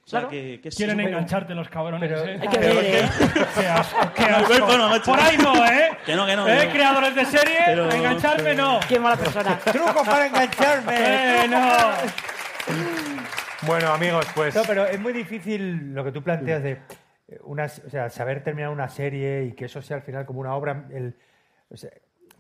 Claro. 0.10 0.28
O 0.28 0.30
sea, 0.30 0.30
Claro. 0.30 0.30
que, 0.30 0.62
que 0.62 0.70
es- 0.70 0.76
Quieren 0.76 1.00
engancharte 1.00 1.54
los 1.56 1.70
cabrones. 1.70 2.10
Pero- 2.10 2.26
¿eh? 2.26 2.40
Hay 2.42 2.48
que 2.48 2.58
ver, 2.58 2.86
¿eh? 2.86 3.10
Qué 3.60 3.68
asco, 3.68 3.98
qué 4.16 4.24
asco. 4.24 4.66
bueno, 4.66 4.90
macho. 4.90 5.12
Por 5.12 5.20
ahí 5.20 5.38
no, 5.38 5.66
¿eh? 5.66 5.90
Que 6.06 6.16
no, 6.16 6.26
que 6.26 6.36
no, 6.36 6.48
¿Eh? 6.48 6.58
que 6.60 6.66
no. 6.66 6.72
Creadores 6.74 7.16
de 7.16 7.26
serie, 7.26 7.58
Pero- 7.66 7.92
engancharme 7.92 8.56
no. 8.56 8.80
Qué 8.88 9.00
mala 9.00 9.16
persona. 9.18 9.58
Truco 9.72 10.04
para 10.04 10.28
engancharme. 10.28 10.94
Eh, 11.00 11.48
no. 11.50 11.60
Bueno, 13.68 13.90
amigos, 13.90 14.26
pues... 14.36 14.56
No, 14.56 14.62
pero 14.68 14.86
es 14.86 15.00
muy 15.00 15.12
difícil 15.14 15.94
lo 15.94 16.04
que 16.04 16.12
tú 16.12 16.24
planteas 16.24 16.64
de 16.64 16.72
eh, 17.28 17.40
una, 17.44 17.66
o 17.66 17.90
sea, 17.90 18.10
saber 18.10 18.44
terminar 18.44 18.70
una 18.70 18.88
serie 18.90 19.46
y 19.46 19.52
que 19.54 19.66
eso 19.66 19.82
sea 19.82 19.98
al 19.98 20.04
final 20.04 20.26
como 20.26 20.40
una 20.40 20.56
obra. 20.56 20.86
el- 20.92 21.16
o 21.70 21.78
sea, 21.78 21.90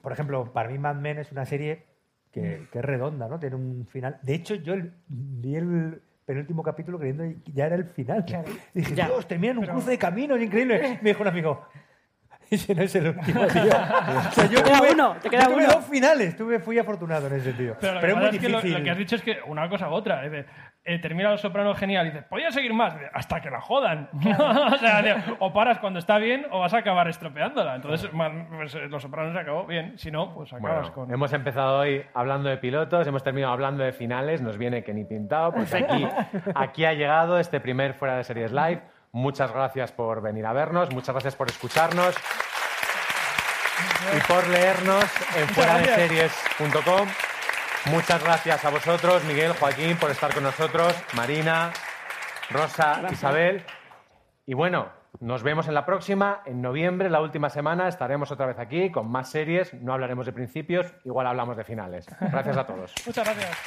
por 0.02 0.12
ejemplo, 0.14 0.52
para 0.54 0.70
mí 0.70 0.78
Mad 0.78 0.96
Men 0.96 1.20
es 1.20 1.32
una 1.32 1.46
serie 1.46 1.86
que, 2.32 2.68
que 2.72 2.80
es 2.80 2.86
redonda, 2.86 3.28
¿no? 3.28 3.38
Tiene 3.40 3.56
un 3.58 3.86
final. 3.88 4.18
De 4.22 4.34
hecho, 4.36 4.56
yo 4.56 4.74
el- 4.74 4.94
vi 5.08 5.56
el 5.56 6.02
penúltimo 6.30 6.61
capítulo 6.61 6.99
creyendo 6.99 7.23
que 7.43 7.51
ya 7.51 7.65
era 7.65 7.76
el 7.76 7.85
final. 7.85 8.23
Dije, 8.72 8.93
Ya. 8.93 9.07
Dios, 9.07 9.27
termina 9.27 9.53
en 9.53 9.57
un 9.57 9.65
cruce 9.65 9.89
de 9.89 9.97
caminos 9.97 10.39
increíble. 10.39 10.99
Me 11.01 11.10
dijo 11.10 11.23
un 11.23 11.27
amigo, 11.27 11.65
ese 12.51 12.76
no 12.76 12.84
es 12.84 12.93
el 12.93 13.07
último, 13.10 13.47
tío. 13.47 13.64
O 14.30 14.31
sea, 14.31 14.45
yo 14.45 14.57
Te 14.60 14.64
queda 14.64 14.77
tuve- 14.80 14.93
uno, 14.93 15.15
te 15.23 15.30
queda 15.31 15.45
yo 15.45 15.53
tuve 15.53 15.64
uno. 15.65 15.73
dos 15.73 15.85
finales, 15.85 16.35
tuve, 16.38 16.60
fui 16.60 16.77
afortunado 16.77 17.26
en 17.27 17.34
ese 17.34 17.45
sentido. 17.45 17.76
Pero, 17.81 17.99
Pero, 17.99 18.14
es 18.14 18.19
muy 18.19 18.26
es 18.35 18.41
que 18.41 18.49
lo, 18.49 18.57
difícil. 18.57 18.77
lo 18.77 18.84
que 18.84 18.89
has 18.91 18.97
dicho 18.99 19.15
es 19.15 19.22
que 19.23 19.38
una 19.47 19.68
cosa 19.69 19.89
u 19.89 19.93
otra. 19.93 20.23
es 20.23 20.31
de, 20.31 20.45
eh, 20.85 20.97
termina 20.99 21.30
Los 21.30 21.41
Sopranos 21.41 21.77
genial 21.77 22.07
y 22.07 22.10
dices, 22.11 22.26
podía 22.26 22.51
seguir 22.51 22.73
más 22.73 22.93
Dice, 22.93 23.10
hasta 23.14 23.41
que 23.41 23.49
la 23.49 23.61
jodan. 23.61 24.10
o 24.73 24.77
sea, 24.77 25.35
o 25.39 25.53
paras 25.53 25.80
cuando 25.80 25.99
está 25.99 26.18
bien 26.18 26.47
o 26.51 26.60
vas 26.60 26.73
a 26.73 26.77
acabar 26.80 27.07
estropeándola. 27.07 27.76
Entonces, 27.76 28.10
pues, 28.11 28.76
eh, 28.76 28.88
Los 28.88 29.03
Sopranos 29.03 29.34
se 29.34 29.39
acabó 29.39 29.65
bien. 29.65 29.97
Si 29.97 30.10
no, 30.10 30.34
pues 30.34 30.51
acabas 30.53 30.88
Bueno, 30.89 30.93
con. 30.93 31.14
hemos 31.14 31.34
empezado 31.34 31.80
hoy 31.80 32.03
hablando 32.14 32.49
de 32.49 32.57
pilotos, 32.57 33.06
hemos 33.07 33.23
terminado 33.23 33.53
hablando 33.53 33.84
de 33.84 33.91
finales, 33.91 34.41
nos 34.41 34.57
viene 34.57 34.84
que 34.84 34.93
ni 34.93 35.03
pintado, 35.03 35.53
pues 35.53 35.73
aquí, 35.73 36.07
aquí 36.56 36.85
ha 36.85 36.93
llegado 36.93 37.39
este 37.39 37.60
primer 37.60 37.93
Fuera 37.93 38.15
de 38.18 38.23
Series 38.23 38.51
Live. 38.51 38.81
Muchas 39.11 39.51
gracias 39.51 39.91
por 39.91 40.22
venir 40.22 40.45
a 40.45 40.53
vernos, 40.53 40.93
muchas 40.93 41.14
gracias 41.14 41.35
por 41.35 41.47
escucharnos 41.47 42.15
y 44.15 44.31
por 44.31 44.47
leernos 44.47 45.06
en 45.35 45.47
fuera 45.49 45.77
de 45.77 45.85
series.com. 45.85 47.07
Muchas 47.85 48.23
gracias 48.23 48.65
a 48.65 48.69
vosotros, 48.69 49.23
Miguel, 49.23 49.53
Joaquín, 49.53 49.97
por 49.97 50.11
estar 50.11 50.34
con 50.34 50.43
nosotros, 50.43 50.93
Marina, 51.15 51.72
Rosa, 52.49 53.01
Isabel. 53.11 53.64
Y 54.45 54.53
bueno, 54.53 54.89
nos 55.22 55.43
vemos 55.43 55.68
en 55.68 55.73
la 55.73 55.85
próxima. 55.85 56.41
En 56.45 56.61
noviembre, 56.61 57.10
la 57.10 57.22
última 57.22 57.49
semana, 57.49 57.88
estaremos 57.88 58.31
otra 58.31 58.45
vez 58.45 58.60
aquí 58.60 58.91
con 58.91 59.10
más 59.10 59.30
series. 59.30 59.73
No 59.73 59.93
hablaremos 59.93 60.26
de 60.26 60.34
principios, 60.34 60.93
igual 61.06 61.27
hablamos 61.27 61.56
de 61.57 61.64
finales. 61.64 62.06
Gracias 62.19 62.57
a 62.57 62.65
todos. 62.65 62.93
Muchas 63.06 63.26
gracias. 63.26 63.57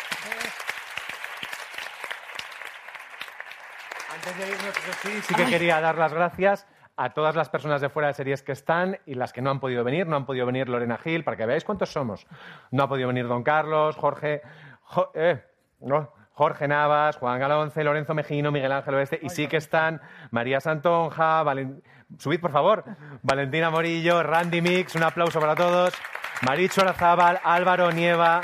Antes 4.14 4.39
de 4.39 4.48
irnos, 4.48 5.26
sí 5.26 5.34
que 5.34 5.47
quería 5.47 5.80
dar 5.80 5.97
las 5.97 6.12
gracias 6.12 6.66
a 6.97 7.10
todas 7.10 7.35
las 7.35 7.48
personas 7.48 7.81
de 7.81 7.89
fuera 7.89 8.09
de 8.09 8.14
series 8.14 8.43
que 8.43 8.52
están 8.52 8.98
y 9.06 9.14
las 9.14 9.32
que 9.32 9.40
no 9.43 9.51
han 9.51 9.60
podido 9.60 9.82
venir. 9.85 10.06
No 10.06 10.16
han 10.16 10.27
podido 10.27 10.47
venir 10.47 10.69
Lorena 10.69 10.98
Gil, 10.98 11.24
para 11.24 11.36
que 11.36 11.47
veáis 11.47 11.64
cuántos 11.64 11.90
somos. 11.93 12.27
No 12.70 12.82
ha 12.85 12.89
podido 12.89 13.09
venir 13.09 13.27
Don 13.28 13.43
Carlos, 13.43 13.97
Jorge, 13.97 14.43
Jo- 14.82 15.10
eh, 15.14 15.43
no, 15.81 16.12
Jorge 16.32 16.69
Navas, 16.69 17.16
Juan 17.16 17.39
Galonce, 17.40 17.82
Lorenzo 17.85 18.14
Mejino, 18.14 18.51
Miguel 18.52 18.73
Ángel 18.73 18.94
Oeste. 18.94 19.19
Y 19.23 19.28
sí 19.31 19.47
que 19.48 19.56
están 19.59 20.01
María 20.31 20.60
Santonja, 20.60 21.43
Valen- 21.43 21.82
subid 22.19 22.40
por 22.40 22.52
favor, 22.52 22.85
Valentina 23.23 23.70
Morillo, 23.70 24.23
Randy 24.23 24.60
Mix, 24.60 24.94
un 24.94 25.02
aplauso 25.02 25.40
para 25.40 25.55
todos. 25.55 25.94
Maricho 26.43 26.82
Arazábal, 26.82 27.40
Álvaro 27.44 27.90
Nieva, 27.93 28.40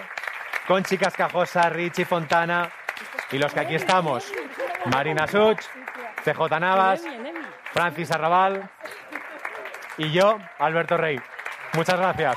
Conchi 0.67 0.97
Cascajosa, 0.97 1.69
Richie 1.69 2.05
Fontana 2.05 2.71
y 3.33 3.39
los 3.39 3.53
que 3.53 3.61
aquí 3.61 3.75
estamos. 3.75 4.31
Marina 4.93 5.27
Such, 5.27 5.61
CJ 6.25 6.61
Navas, 6.61 7.03
Francis 7.79 8.11
Arrabal 8.11 8.69
y 9.99 10.11
yo, 10.11 10.37
Alberto 10.59 10.97
Rey. 10.97 11.17
Muchas 11.75 11.97
gracias. 11.97 12.37